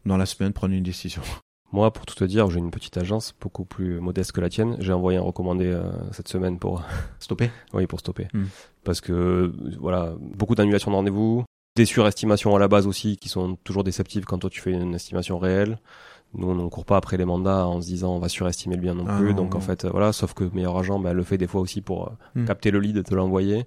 dans 0.06 0.18
la 0.18 0.26
semaine 0.26 0.54
prendre 0.54 0.74
une 0.74 0.84
décision. 0.84 1.22
Moi, 1.72 1.92
pour 1.94 2.06
tout 2.06 2.16
te 2.16 2.24
dire, 2.24 2.50
j'ai 2.50 2.58
une 2.60 2.72
petite 2.72 2.98
agence 2.98 3.36
beaucoup 3.40 3.64
plus 3.66 4.00
modeste 4.00 4.32
que 4.32 4.42
la 4.42 4.50
tienne. 4.50 4.76
J'ai 4.80 4.92
envoyé 4.94 5.20
un 5.20 5.22
recommandé 5.22 5.66
euh, 5.68 5.84
cette 6.12 6.28
semaine 6.28 6.58
pour, 6.58 6.84
Stoppé 7.20 7.52
oui, 7.74 7.86
pour 7.86 8.00
stopper. 8.00 8.28
Hmm. 8.34 8.46
Parce 8.84 9.02
que, 9.02 9.54
voilà, 9.80 10.14
beaucoup 10.20 10.56
d'annulations 10.56 10.90
de 10.92 10.96
rendez-vous, 10.96 11.44
des 11.76 11.86
surestimations 11.86 12.56
à 12.56 12.60
la 12.60 12.68
base 12.68 12.88
aussi, 12.88 13.18
qui 13.18 13.30
sont 13.30 13.56
toujours 13.64 13.84
déceptives 13.84 14.26
quand 14.26 14.40
toi 14.40 14.50
tu 14.50 14.62
fais 14.62 14.72
une 14.72 14.96
estimation 14.96 15.38
réelle. 15.38 15.80
Nous, 16.34 16.48
on 16.50 16.56
ne 16.56 16.68
court 16.70 16.86
pas 16.86 16.98
après 16.98 17.18
les 17.18 17.26
mandats 17.26 17.66
en 17.68 17.82
se 17.82 17.88
disant 17.88 18.16
on 18.16 18.20
va 18.20 18.30
surestimer 18.30 18.76
le 18.76 18.82
bien 18.82 18.94
non 18.96 19.06
Ah 19.08 19.18
plus. 19.18 19.30
non, 19.30 19.36
Donc, 19.44 19.56
en 19.56 19.60
fait, 19.62 19.86
voilà, 19.86 20.12
sauf 20.12 20.34
que 20.34 20.44
meilleur 20.54 20.78
agent, 20.78 21.00
ben, 21.00 21.12
elle 21.12 21.18
le 21.18 21.24
fait 21.24 21.38
des 21.38 21.48
fois 21.48 21.62
aussi 21.62 21.82
pour 21.82 22.08
euh, 22.08 22.12
Hmm. 22.36 22.46
capter 22.46 22.72
le 22.72 22.80
lead 22.80 22.98
et 22.98 23.04
te 23.04 23.14
l'envoyer. 23.16 23.66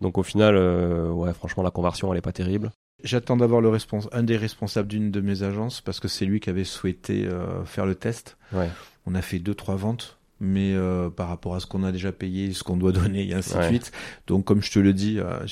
Donc, 0.00 0.18
au 0.18 0.22
final, 0.22 0.56
euh, 0.56 1.10
ouais, 1.10 1.32
franchement, 1.32 1.62
la 1.62 1.70
conversion, 1.70 2.12
elle 2.12 2.18
est 2.18 2.22
pas 2.22 2.32
terrible. 2.32 2.70
J'attends 3.04 3.36
d'avoir 3.36 3.60
le 3.60 3.68
respons- 3.68 4.08
un 4.12 4.22
des 4.22 4.36
responsables 4.36 4.88
d'une 4.88 5.10
de 5.10 5.20
mes 5.20 5.42
agences 5.42 5.80
parce 5.80 6.00
que 6.00 6.08
c'est 6.08 6.24
lui 6.24 6.40
qui 6.40 6.50
avait 6.50 6.64
souhaité 6.64 7.26
euh, 7.26 7.64
faire 7.64 7.86
le 7.86 7.94
test. 7.94 8.36
Ouais. 8.52 8.70
On 9.06 9.14
a 9.14 9.22
fait 9.22 9.38
deux 9.38 9.54
trois 9.54 9.76
ventes, 9.76 10.18
mais 10.40 10.72
euh, 10.74 11.10
par 11.10 11.28
rapport 11.28 11.54
à 11.54 11.60
ce 11.60 11.66
qu'on 11.66 11.84
a 11.84 11.92
déjà 11.92 12.10
payé, 12.12 12.52
ce 12.52 12.64
qu'on 12.64 12.76
doit 12.76 12.92
donner, 12.92 13.28
et 13.28 13.34
ainsi 13.34 13.54
de 13.54 13.58
suite. 13.68 13.92
Donc 14.26 14.44
comme 14.46 14.62
je 14.62 14.70
te 14.72 14.78
le 14.78 14.92
dis, 14.92 15.18
euh, 15.20 15.46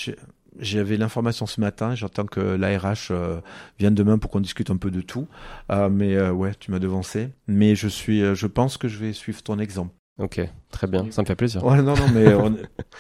j'avais 0.59 0.97
l'information 0.97 1.47
ce 1.47 1.61
matin. 1.61 1.95
J'attends 1.95 2.27
que 2.27 2.41
l'ARH 2.41 3.09
euh, 3.11 3.41
vienne 3.79 3.95
demain 3.95 4.19
pour 4.19 4.31
qu'on 4.31 4.41
discute 4.41 4.71
un 4.71 4.77
peu 4.77 4.91
de 4.91 5.01
tout. 5.03 5.29
Euh, 5.71 5.89
mais 5.91 6.15
euh, 6.17 6.33
ouais, 6.33 6.53
tu 6.59 6.71
m'as 6.71 6.79
devancé. 6.79 7.29
Mais 7.47 7.75
je 7.75 7.89
suis, 7.89 8.23
euh, 8.23 8.35
je 8.35 8.47
pense 8.47 8.79
que 8.79 8.89
je 8.89 8.99
vais 8.99 9.13
suivre 9.13 9.43
ton 9.43 9.59
exemple. 9.59 9.93
Ok, 10.19 10.41
très 10.71 10.87
bien, 10.87 11.11
ça 11.11 11.23
me 11.23 11.27
fait 11.27 11.35
plaisir. 11.35 11.65
Ouais, 11.65 11.83
non, 11.83 11.95
non, 11.97 12.09
mais 12.15 12.33
on- 12.35 12.57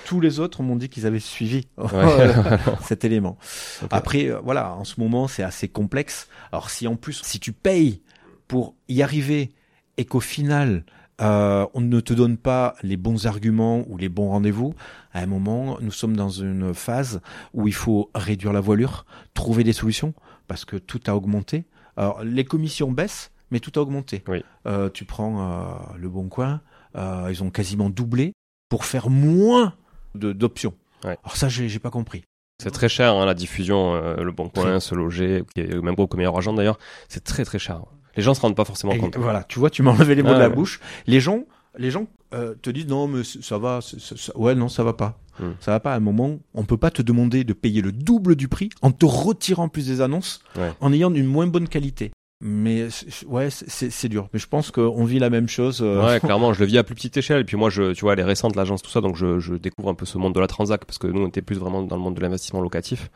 tous 0.06 0.20
les 0.20 0.40
autres 0.40 0.62
m'ont 0.64 0.74
dit 0.74 0.88
qu'ils 0.88 1.06
avaient 1.06 1.20
suivi 1.20 1.68
Ouais. 1.78 2.34
cet 2.82 3.04
élément. 3.04 3.38
Après, 3.90 4.26
euh, 4.30 4.40
voilà, 4.42 4.74
en 4.74 4.82
ce 4.84 4.98
moment, 4.98 5.28
c'est 5.28 5.44
assez 5.44 5.68
complexe. 5.68 6.28
Alors, 6.50 6.70
si 6.70 6.88
en 6.88 6.96
plus, 6.96 7.22
si 7.22 7.38
tu 7.38 7.52
payes 7.52 8.02
pour 8.48 8.74
y 8.88 9.00
arriver 9.02 9.52
et 9.96 10.04
qu'au 10.04 10.18
final, 10.18 10.84
euh, 11.20 11.64
on 11.74 11.80
ne 11.82 12.00
te 12.00 12.12
donne 12.12 12.36
pas 12.36 12.74
les 12.82 12.96
bons 12.96 13.26
arguments 13.26 13.84
ou 13.88 13.96
les 13.96 14.08
bons 14.08 14.30
rendez-vous, 14.30 14.74
à 15.12 15.20
un 15.20 15.26
moment, 15.26 15.78
nous 15.80 15.92
sommes 15.92 16.16
dans 16.16 16.30
une 16.30 16.74
phase 16.74 17.20
où 17.52 17.68
il 17.68 17.74
faut 17.74 18.10
réduire 18.16 18.52
la 18.52 18.60
voilure, 18.60 19.06
trouver 19.34 19.62
des 19.62 19.72
solutions, 19.72 20.14
parce 20.48 20.64
que 20.64 20.74
tout 20.76 21.00
a 21.06 21.14
augmenté. 21.14 21.64
Alors, 21.96 22.24
les 22.24 22.44
commissions 22.44 22.90
baissent, 22.90 23.30
mais 23.52 23.60
tout 23.60 23.78
a 23.78 23.82
augmenté. 23.82 24.24
Oui. 24.26 24.42
Euh, 24.66 24.90
tu 24.90 25.04
prends 25.04 25.40
euh, 25.52 25.96
le 25.96 26.08
Bon 26.08 26.28
Coin, 26.28 26.60
euh, 26.96 27.28
ils 27.30 27.42
ont 27.42 27.50
quasiment 27.50 27.90
doublé 27.90 28.32
pour 28.68 28.84
faire 28.84 29.10
moins 29.10 29.74
d'options. 30.14 30.74
Ouais. 31.04 31.16
Alors 31.24 31.36
ça, 31.36 31.48
j'ai 31.48 31.78
pas 31.78 31.90
compris. 31.90 32.22
C'est 32.62 32.70
très 32.70 32.88
cher, 32.88 33.14
hein, 33.14 33.26
la 33.26 33.34
diffusion, 33.34 33.94
euh, 33.94 34.22
le 34.22 34.30
bon 34.32 34.48
coin, 34.48 34.78
se 34.80 34.94
loger, 34.94 35.42
même 35.56 35.94
groupe 35.94 36.10
que 36.12 36.16
meilleur 36.16 36.36
agent 36.38 36.52
d'ailleurs, 36.52 36.78
c'est 37.08 37.24
très 37.24 37.44
très 37.44 37.58
cher. 37.58 37.82
Les 38.16 38.22
gens 38.22 38.32
se 38.32 38.40
rendent 38.40 38.54
pas 38.56 38.64
forcément 38.64 38.92
Et 38.92 38.98
compte. 38.98 39.16
voilà, 39.16 39.42
tu 39.44 39.58
vois, 39.58 39.70
tu 39.70 39.82
m'as 39.82 39.90
enlevé 39.90 40.14
les 40.14 40.22
mots 40.22 40.30
Ah 40.30 40.34
de 40.34 40.38
la 40.40 40.48
ouais. 40.48 40.54
bouche. 40.54 40.80
Les 41.08 41.18
gens, 41.18 41.44
les 41.76 41.90
gens 41.90 42.06
euh, 42.32 42.54
te 42.62 42.70
disent 42.70 42.86
non, 42.86 43.08
mais 43.08 43.22
ça 43.24 43.58
va, 43.58 43.80
c- 43.80 43.96
ça- 43.98 44.36
ouais, 44.38 44.54
non, 44.54 44.68
ça 44.68 44.84
va 44.84 44.92
pas. 44.92 45.18
Hmm. 45.40 45.50
Ça 45.58 45.72
va 45.72 45.80
pas. 45.80 45.94
À 45.94 45.96
un 45.96 46.00
moment, 46.00 46.38
on 46.54 46.62
peut 46.64 46.76
pas 46.76 46.92
te 46.92 47.02
demander 47.02 47.42
de 47.42 47.52
payer 47.52 47.82
le 47.82 47.90
double 47.90 48.36
du 48.36 48.46
prix 48.46 48.70
en 48.82 48.92
te 48.92 49.04
retirant 49.04 49.68
plus 49.68 49.88
des 49.88 50.00
annonces, 50.00 50.40
Ouais. 50.56 50.72
en 50.80 50.92
ayant 50.92 51.12
une 51.12 51.26
moins 51.26 51.48
bonne 51.48 51.66
qualité. 51.68 52.12
Mais 52.46 52.88
ouais, 53.26 53.48
c'est- 53.50 54.08
dur. 54.08 54.28
Mais 54.34 54.38
je 54.38 54.46
pense 54.46 54.70
qu'on 54.70 55.04
vit 55.06 55.18
la 55.18 55.30
même 55.30 55.48
chose. 55.48 55.80
euh, 55.82 56.04
Ouais, 56.04 56.20
clairement, 56.20 56.52
je 56.52 56.60
le 56.60 56.66
vis 56.66 56.76
à 56.76 56.84
plus 56.84 56.94
petite 56.94 57.16
échelle. 57.16 57.40
Et 57.40 57.44
puis 57.44 57.56
moi, 57.56 57.70
je, 57.70 57.92
tu 57.94 58.02
vois, 58.02 58.12
elle 58.12 58.20
est 58.20 58.24
récente, 58.24 58.54
l'agence, 58.54 58.82
tout 58.82 58.90
ça, 58.90 59.00
donc 59.00 59.16
je, 59.16 59.38
je 59.40 59.54
découvre 59.54 59.88
un 59.88 59.94
peu 59.94 60.04
ce 60.04 60.18
monde 60.18 60.34
de 60.34 60.40
la 60.40 60.46
transac 60.46 60.84
parce 60.84 60.98
que 60.98 61.06
nous, 61.06 61.22
on 61.22 61.28
était 61.28 61.40
plus 61.40 61.56
vraiment 61.56 61.82
dans 61.82 61.96
le 61.96 62.02
monde 62.02 62.14
de 62.14 62.20
l'investissement 62.20 62.60
locatif. 62.60 63.10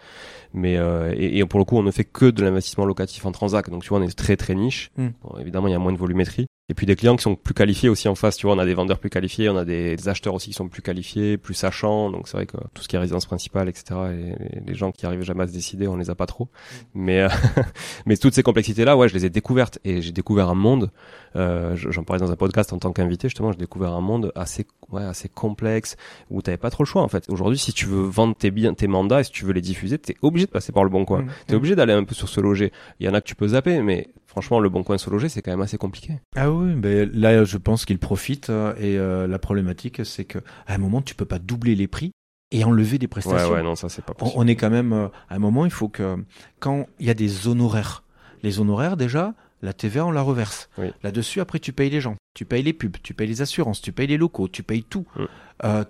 Mais 0.55 0.79
euh, 0.79 1.13
et, 1.15 1.39
et 1.39 1.45
pour 1.45 1.59
le 1.59 1.67
coup, 1.67 1.77
on 1.77 1.83
ne 1.83 1.91
fait 1.91 2.05
que 2.05 2.31
de 2.31 2.43
l'investissement 2.43 2.87
locatif 2.87 3.27
en 3.27 3.33
transac. 3.33 3.69
Donc 3.69 3.83
tu 3.83 3.91
vois, 3.91 3.99
on 3.99 4.03
est 4.03 4.17
très 4.17 4.37
très 4.39 4.55
niche. 4.55 4.91
Hmm. 4.97 5.09
Bon, 5.23 5.39
évidemment, 5.39 5.69
il 5.69 5.73
y 5.73 5.75
a 5.75 5.79
moins 5.79 5.93
de 5.93 5.99
volumétrie. 5.99 6.47
Et 6.71 6.75
puis 6.75 6.85
des 6.85 6.97
clients 6.97 7.17
qui 7.17 7.23
sont 7.23 7.35
plus 7.35 7.55
qualifiés 7.55 7.89
aussi 7.89 8.09
en 8.09 8.15
face. 8.15 8.37
Tu 8.37 8.47
vois, 8.47 8.55
on 8.55 8.59
a 8.59 8.67
des 8.67 8.75
vendeurs 8.75 8.99
plus 8.99 9.09
qualifiés, 9.09 9.49
on 9.49 9.57
a 9.57 9.65
des, 9.65 10.09
acheteurs 10.09 10.35
aussi 10.35 10.51
qui 10.51 10.55
sont 10.55 10.69
plus 10.69 10.83
qualifiés, 10.83 11.39
plus 11.39 11.55
sachants. 11.55 12.11
Donc 12.11 12.29
c'est 12.29 12.37
vrai 12.37 12.45
que 12.47 12.59
tout 12.75 12.83
ce 12.83 12.89
qui 12.89 12.97
est 12.97 12.99
résidence 12.99 13.25
principale, 13.25 13.69
etc. 13.71 13.85
Et 14.13 14.17
les, 14.57 14.61
les 14.67 14.75
gens 14.75 14.93
qui 14.93 15.07
arrivent 15.07 15.23
jamais 15.23 15.45
à 15.45 15.47
se 15.47 15.53
décider, 15.53 15.89
on 15.89 15.97
les 15.97 16.11
a 16.11 16.15
pas 16.15 16.27
trop. 16.27 16.49
Mais 16.95 17.23
euh, 17.23 17.29
mais 18.07 18.17
toutes 18.19 18.35
ces 18.35 18.43
complexités 18.43 18.85
là, 18.85 18.97
ouais, 18.99 19.09
je 19.09 19.15
les 19.15 19.25
ai 19.25 19.31
découvertes 19.31 19.79
et 19.85 20.03
j'ai 20.03 20.13
découvert 20.13 20.51
un 20.51 20.55
monde. 20.55 20.91
Euh, 21.37 21.75
je- 21.75 21.91
J'en 21.91 22.05
parlais 22.05 22.21
dans 22.21 22.31
un 22.31 22.37
podcast 22.37 22.73
en 22.75 22.79
tant 22.79 22.93
qu'invité 22.93 23.29
justement. 23.29 23.51
J'ai 23.53 23.59
découvert 23.59 23.93
un 23.93 24.03
monde 24.03 24.31
assez 24.35 24.67
ouais 24.91 25.03
assez 25.05 25.29
complexe 25.29 25.97
où 26.31 26.43
t'avais 26.43 26.59
pas 26.59 26.71
trop 26.71 26.83
le 26.85 26.89
choix 26.89 27.03
en 27.03 27.09
fait. 27.09 27.25
Aujourd'hui, 27.31 27.59
si 27.59 27.73
tu 27.73 27.87
veux 27.87 28.03
vendre 28.03 28.35
tes 28.37 28.51
biens, 28.51 28.75
tes 28.75 28.89
mandats, 28.89 29.21
et 29.21 29.25
si 29.25 29.31
tu 29.31 29.47
veux 29.47 29.53
les 29.53 29.63
diffuser, 29.63 29.99
t'es 29.99 30.17
obligé 30.21 30.45
de 30.47 30.51
passer 30.51 30.73
par 30.73 30.85
le 30.85 30.91
bon 30.91 31.05
coin. 31.07 31.23
Mm. 31.23 31.29
T'es 31.47 31.55
obligé 31.55 31.77
d'aller 31.77 31.95
un 31.95 32.05
peu 32.05 32.15
sur 32.15 32.29
ce 32.29 32.41
loger. 32.43 32.73
Il 33.01 33.07
y 33.07 33.09
en 33.09 33.15
a 33.15 33.21
que 33.23 33.27
tu 33.27 33.35
peux 33.35 33.49
zapper, 33.49 33.81
mais 33.81 34.09
franchement, 34.29 34.61
le 34.61 34.69
bon 34.69 34.85
coin 34.85 34.97
se 34.99 35.11
loger, 35.11 35.29
c'est 35.29 35.43
quand 35.43 35.51
même 35.51 35.63
assez 35.63 35.79
compliqué. 35.79 36.21
Ah 36.37 36.53
oui, 36.53 36.75
ben 36.77 37.11
là, 37.13 37.43
je 37.45 37.57
pense 37.57 37.85
qu'ils 37.85 37.99
profitent. 37.99 38.51
euh, 38.51 38.75
Et 38.79 38.97
euh, 38.99 39.27
la 39.27 39.39
problématique, 39.41 40.05
c'est 40.07 40.25
que 40.25 40.39
à 40.69 40.75
un 40.75 40.79
moment, 40.79 41.03
tu 41.03 41.17
peux 41.17 41.25
pas 41.25 41.41
doubler 41.41 41.75
les 41.75 41.89
prix 41.89 42.13
et 42.53 42.63
enlever 42.65 42.99
des 42.99 43.07
Ouais, 43.07 43.09
prestations. 43.09 43.51
ouais, 43.53 43.63
non, 43.65 43.75
ça 43.75 43.89
c'est 43.89 44.05
pas 44.05 44.13
on, 44.13 44.21
possible. 44.21 44.41
on 44.41 44.47
est 44.47 44.55
quand 44.57 44.71
même 44.71 44.93
euh, 44.93 45.09
à 45.29 45.35
un 45.35 45.39
moment 45.39 45.65
il 45.67 45.71
faut 45.71 45.89
que 45.89 46.17
quand 46.61 46.87
il 47.01 47.07
y 47.07 47.11
a 47.11 47.15
des 47.15 47.47
honoraires 47.49 48.05
les 48.43 48.59
honoraires 48.61 48.97
déjà 48.97 49.35
la 49.61 49.73
TVA 49.75 50.07
on 50.07 50.11
la 50.13 50.23
reverse 50.23 50.71
Oui. 50.79 50.91
là-dessus 51.03 51.41
après 51.41 51.59
tu 51.59 51.75
payes 51.75 51.91
les 51.91 52.01
gens 52.01 52.17
tu 52.35 52.47
payes 52.47 52.63
les 52.63 52.73
pubs 52.73 52.97
tu 53.03 53.13
payes 53.13 53.27
les 53.27 53.43
assurances 53.43 53.83
tu 53.83 53.93
payes 53.93 54.07
les 54.07 54.17
locaux 54.17 54.49
tu 54.49 54.63
payes 54.63 54.83
tout 54.85 55.05
Mm. 55.17 55.25
euh, 55.65 55.85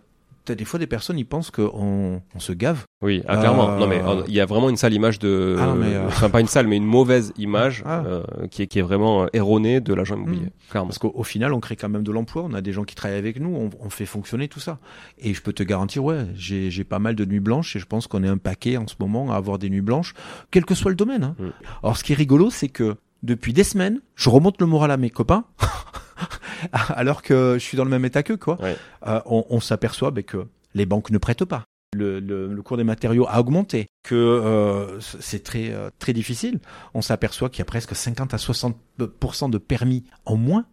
t'as 0.49 0.55
des 0.55 0.64
fois 0.64 0.78
des 0.78 0.86
personnes 0.86 1.18
ils 1.18 1.24
pensent 1.26 1.51
qu'on 1.51 2.20
on 2.34 2.40
se 2.40 2.53
gave 2.53 2.84
Oui, 3.03 3.22
ah, 3.28 3.36
clairement. 3.36 3.70
Euh, 3.70 3.78
Non, 3.78 3.86
mais 3.86 4.01
euh, 4.03 4.22
il 4.26 4.34
y 4.34 4.40
a 4.40 4.46
vraiment 4.46 4.70
une 4.70 4.76
sale 4.76 4.94
image 4.94 5.18
de, 5.18 5.57
Ah, 5.61 5.74
mais, 5.74 5.94
euh, 5.94 6.07
enfin 6.07 6.30
pas 6.30 6.40
une 6.40 6.46
sale, 6.46 6.66
mais 6.66 6.76
une 6.76 6.86
mauvaise 6.86 7.32
image 7.36 7.82
Ah. 7.86 8.03
euh, 8.07 8.22
qui 8.51 8.62
est 8.62 8.66
qui 8.66 8.78
est 8.78 8.82
vraiment 8.82 9.26
erronée 9.32 9.80
de 9.80 9.94
l'agent 9.94 10.16
immobilier. 10.16 10.46
Mm. 10.46 10.70
Clairement. 10.70 10.88
parce 10.88 10.99
qu'au 10.99 11.12
au 11.14 11.22
final 11.22 11.53
on 11.53 11.61
crée 11.61 11.76
quand 11.76 11.88
même 11.88 12.03
de 12.03 12.12
l'emploi 12.12 12.42
on 12.44 12.55
a 12.55 12.61
des 12.61 12.72
gens 12.72 12.84
qui 12.84 12.94
travaillent 12.94 13.18
avec 13.18 13.40
nous 13.40 13.55
on, 13.55 13.70
on 13.84 13.90
fait 13.90 14.07
fonctionner 14.07 14.49
tout 14.49 14.61
ça 14.61 14.78
et 15.18 15.32
je 15.34 15.40
peux 15.42 15.53
te 15.53 15.62
garantir 15.62 16.05
ouais 16.05 16.26
j'ai 16.34 16.70
j'ai 16.70 16.84
pas 16.84 16.99
mal 16.99 17.14
de 17.14 17.24
nuits 17.24 17.40
blanches 17.40 17.76
et 17.76 17.78
je 17.78 17.86
pense 17.86 18.07
qu'on 18.07 18.22
est 18.24 18.28
un 18.28 18.38
paquet 18.38 18.76
en 18.76 18.86
ce 18.86 18.94
moment 19.01 19.32
à 19.32 19.36
avoir 19.36 19.59
des 19.59 19.70
nuits 19.70 19.80
blanches 19.80 20.14
quel 20.51 20.64
que 20.64 20.74
soit 20.74 20.90
le 20.90 20.96
domaine 20.96 21.24
hein. 21.24 21.36
Mm. 21.38 21.46
Alors 21.82 21.96
ce 21.96 22.05
qui 22.05 22.12
est 22.12 22.16
rigolo, 22.16 22.51
c'est 22.51 22.68
que 22.68 22.96
depuis 23.22 23.53
des 23.53 23.64
semaines, 23.64 24.01
je 24.14 24.30
remonte 24.30 24.61
le 24.61 24.66
moral 24.66 24.90
à 24.92 24.96
mes 24.96 25.11
copains, 25.11 25.44
alors 26.72 27.22
que 27.22 27.54
je 27.54 27.64
suis 27.64 27.76
dans 27.76 27.84
le 27.84 27.90
même 27.90 28.04
état 28.04 28.22
qu'eux, 28.22 28.36
quoi. 28.36 28.60
Ouais. 28.60 28.76
Euh, 29.06 29.20
on 29.26 29.44
on 29.50 29.60
s'aperçoit 29.60 30.10
ben, 30.10 30.24
que 30.24 30.46
les 30.74 30.86
banques 30.86 31.10
ne 31.10 31.18
prêtent 31.18 31.44
pas. 31.44 31.64
Le, 31.96 32.20
le, 32.20 32.52
le 32.52 32.62
cours 32.62 32.76
des 32.76 32.84
matériaux 32.84 33.26
a 33.28 33.40
augmenté, 33.40 33.86
que 34.02 34.14
euh, 34.14 35.00
c'est 35.00 35.42
très 35.42 35.70
euh, 35.72 35.88
très 35.98 36.12
difficile. 36.12 36.60
On 36.92 37.00
s'aperçoit 37.00 37.48
qu'il 37.48 37.60
y 37.60 37.62
a 37.62 37.64
presque 37.64 37.94
50 37.94 38.34
à 38.34 38.36
60% 38.36 39.50
de 39.50 39.58
permis 39.58 40.04
en 40.26 40.36
moins, 40.36 40.66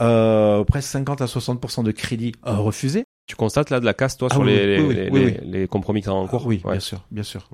euh, 0.00 0.64
presque 0.64 0.88
50 0.90 1.22
à 1.22 1.26
60% 1.26 1.84
de 1.84 1.90
crédits 1.92 2.32
euh, 2.46 2.52
refusés. 2.56 3.04
Tu 3.26 3.36
constates 3.36 3.70
là 3.70 3.80
de 3.80 3.84
la 3.86 3.94
casse 3.94 4.16
toi 4.18 4.28
Ah 4.30 4.34
sur 4.34 4.42
oui, 4.42 4.54
les, 4.54 4.78
oui, 4.80 4.86
oui, 4.88 4.94
les, 4.94 5.10
oui, 5.10 5.24
les- 5.42 5.60
les 5.60 5.68
compromis 5.68 6.00
que 6.00 6.06
t'as 6.06 6.12
en 6.12 6.26
cours? 6.26 6.46
oui, 6.46 6.60
Ouais. 6.64 6.72
bien 6.72 6.80
sûr, 6.80 7.04
bien 7.10 7.22
sûr. 7.22 7.48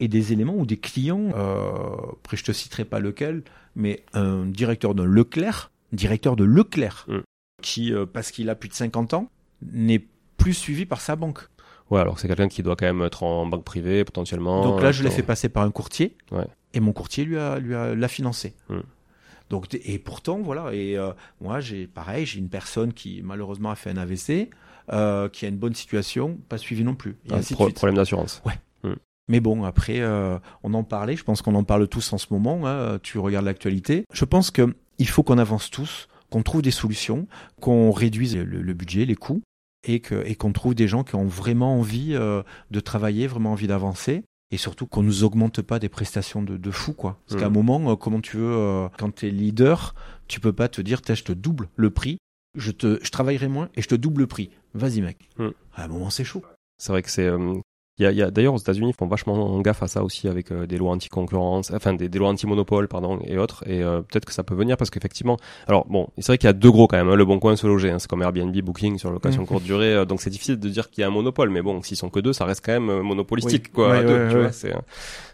Et 0.00 0.08
des 0.08 0.32
éléments 0.32 0.54
où 0.54 0.66
des 0.66 0.76
clients, 0.78 1.30
euh, 1.34 1.96
après 2.12 2.36
je 2.36 2.44
te 2.44 2.52
citerai 2.52 2.84
pas 2.84 2.98
lequel, 2.98 3.42
mais 3.74 4.04
un 4.12 4.44
directeur 4.46 4.94
de 4.94 5.02
Leclerc, 5.02 5.70
directeur 5.94 6.36
de 6.36 6.44
Leclerc, 6.44 7.06
Mm. 7.08 7.18
qui, 7.62 7.92
euh, 7.94 8.06
parce 8.06 8.30
qu'il 8.30 8.50
a 8.50 8.54
plus 8.54 8.68
de 8.68 8.74
50 8.74 9.14
ans, 9.14 9.30
n'est 9.72 10.04
plus 10.36 10.54
suivi 10.54 10.84
par 10.86 11.00
sa 11.00 11.16
banque. 11.16 11.40
Ouais, 11.90 12.00
alors 12.00 12.18
c'est 12.18 12.28
quelqu'un 12.28 12.48
qui 12.48 12.62
doit 12.62 12.76
quand 12.76 12.86
même 12.86 13.02
être 13.02 13.22
en 13.22 13.46
banque 13.46 13.64
privée 13.64 14.04
potentiellement. 14.04 14.62
Donc 14.64 14.82
là, 14.82 14.90
je 14.92 15.02
l'ai 15.02 15.10
fait 15.10 15.22
passer 15.22 15.48
par 15.48 15.62
un 15.62 15.70
courtier, 15.70 16.16
Ouais. 16.32 16.46
et 16.72 16.80
mon 16.80 16.92
courtier 16.92 17.24
lui 17.24 17.38
a, 17.38 17.58
lui 17.58 17.74
a 17.74 17.94
l'a 17.94 18.08
financé. 18.08 18.54
Mm. 18.68 18.78
Donc 19.50 19.66
et 19.84 19.98
pourtant 19.98 20.38
voilà 20.40 20.72
et 20.72 20.96
euh, 20.96 21.12
moi 21.38 21.60
j'ai 21.60 21.86
pareil 21.86 22.24
j'ai 22.24 22.38
une 22.38 22.48
personne 22.48 22.94
qui 22.94 23.20
malheureusement 23.22 23.70
a 23.70 23.74
fait 23.74 23.90
un 23.90 23.98
AVC 23.98 24.48
euh, 24.90 25.28
qui 25.28 25.44
a 25.44 25.48
une 25.50 25.58
bonne 25.58 25.74
situation 25.74 26.38
pas 26.48 26.56
suivi 26.56 26.82
non 26.82 26.94
plus 26.94 27.10
et 27.26 27.32
Ah, 27.32 27.34
ainsi 27.36 27.52
de 27.52 27.56
pro- 27.56 27.66
suite. 27.66 27.76
problème 27.76 27.96
d'assurance. 27.96 28.42
Mais 29.28 29.40
bon, 29.40 29.64
après, 29.64 30.00
euh, 30.00 30.38
on 30.62 30.74
en 30.74 30.84
parlait, 30.84 31.16
je 31.16 31.24
pense 31.24 31.40
qu'on 31.40 31.54
en 31.54 31.64
parle 31.64 31.88
tous 31.88 32.12
en 32.12 32.18
ce 32.18 32.26
moment, 32.30 32.66
hein, 32.66 32.98
tu 33.02 33.18
regardes 33.18 33.46
l'actualité. 33.46 34.04
Je 34.12 34.26
pense 34.26 34.50
que 34.50 34.74
il 34.98 35.08
faut 35.08 35.22
qu'on 35.22 35.38
avance 35.38 35.70
tous, 35.70 36.08
qu'on 36.30 36.42
trouve 36.42 36.62
des 36.62 36.70
solutions, 36.70 37.26
qu'on 37.60 37.90
réduise 37.90 38.36
le, 38.36 38.62
le 38.62 38.74
budget, 38.74 39.04
les 39.04 39.16
coûts, 39.16 39.42
et 39.86 40.00
qu'on 40.00 40.52
trouve 40.52 40.74
des 40.74 40.88
gens 40.88 41.04
qui 41.04 41.14
ont 41.14 41.26
vraiment 41.26 41.78
envie 41.78 42.14
euh, 42.14 42.42
de 42.70 42.80
travailler, 42.80 43.26
vraiment 43.26 43.52
envie 43.52 43.66
d'avancer. 43.66 44.22
Et 44.50 44.56
surtout 44.56 44.86
qu'on 44.86 45.02
nous 45.02 45.24
augmente 45.24 45.62
pas 45.62 45.78
des 45.78 45.88
prestations 45.88 46.42
de, 46.42 46.56
de 46.56 46.70
fou, 46.70 46.92
quoi. 46.92 47.18
Parce 47.26 47.40
qu'à 47.40 47.46
un 47.46 47.50
moment, 47.50 47.90
euh, 47.90 47.96
comment 47.96 48.20
tu 48.20 48.36
veux, 48.36 48.54
euh, 48.54 48.88
quand 48.98 49.14
tu 49.14 49.26
es 49.26 49.30
leader, 49.30 49.94
tu 50.28 50.38
peux 50.38 50.52
pas 50.52 50.68
te 50.68 50.80
dire, 50.80 51.00
je 51.06 51.22
te 51.22 51.32
double 51.32 51.68
le 51.76 51.90
prix, 51.90 52.18
je 52.54 52.70
te, 52.70 52.98
je 53.02 53.10
travaillerai 53.10 53.48
moins 53.48 53.68
et 53.74 53.82
je 53.82 53.88
te 53.88 53.94
double 53.94 54.22
le 54.22 54.26
prix. 54.26 54.50
Vas-y, 54.74 55.00
mec. 55.00 55.28
Mhm. 55.38 55.52
À 55.74 55.84
un 55.84 55.88
moment, 55.88 56.10
c'est 56.10 56.24
chaud. 56.24 56.44
C'est 56.78 56.92
vrai 56.92 57.02
que 57.02 57.10
c'est. 57.10 57.28
Il 57.98 58.02
y 58.02 58.06
a, 58.06 58.10
il 58.10 58.18
y 58.18 58.22
a- 58.22 58.30
d'ailleurs 58.32 58.54
aux 58.54 58.58
États-Unis 58.58 58.90
ils 58.90 58.94
font 58.96 59.06
vachement 59.06 59.60
gaffe 59.60 59.84
à 59.84 59.86
ça 59.86 60.02
aussi 60.02 60.26
avec 60.26 60.50
euh, 60.50 60.66
des 60.66 60.78
lois 60.78 60.90
anti-concurrence, 60.90 61.70
enfin 61.72 61.92
des, 61.94 62.08
des 62.08 62.18
lois 62.18 62.28
anti-monopole 62.30 62.88
pardon 62.88 63.20
et 63.24 63.38
autres. 63.38 63.62
Et 63.68 63.84
euh, 63.84 64.00
peut-être 64.02 64.24
que 64.24 64.32
ça 64.32 64.42
peut 64.42 64.56
venir 64.56 64.76
parce 64.76 64.90
qu'effectivement, 64.90 65.36
alors 65.68 65.86
bon, 65.86 66.08
c'est 66.18 66.26
vrai 66.26 66.38
qu'il 66.38 66.48
y 66.48 66.50
a 66.50 66.54
deux 66.54 66.72
gros 66.72 66.88
quand 66.88 66.96
même. 66.96 67.08
hein, 67.08 67.14
le 67.14 67.24
Bon 67.24 67.38
Coin, 67.38 67.54
se 67.54 67.68
loger, 67.68 67.90
hein, 67.92 68.00
c'est 68.00 68.08
comme 68.10 68.22
Airbnb, 68.22 68.52
Booking 68.62 68.98
sur 68.98 69.12
location 69.12 69.42
Mhm. 69.42 69.46
courte 69.46 69.62
durée. 69.62 69.94
euh, 69.94 70.04
donc 70.04 70.20
c'est 70.22 70.30
difficile 70.30 70.58
de 70.58 70.68
dire 70.68 70.90
qu'il 70.90 71.02
y 71.02 71.04
a 71.04 71.06
un 71.06 71.10
monopole, 71.12 71.50
mais 71.50 71.62
bon, 71.62 71.82
s'ils 71.82 71.96
sont 71.96 72.08
que 72.10 72.18
deux, 72.18 72.32
ça 72.32 72.44
reste 72.46 72.64
quand 72.66 72.72
même 72.72 72.90
euh, 72.90 73.02
monopolistique 73.04 73.66
Oui. 73.66 73.72
quoi. 73.74 73.90
Ouais, 73.90 74.04
deux, 74.04 74.08
ouais, 74.24 74.28
tu 74.28 74.34
ouais. 74.34 74.40
vois, 74.42 74.52
c'est, 74.52 74.72
euh, 74.74 74.78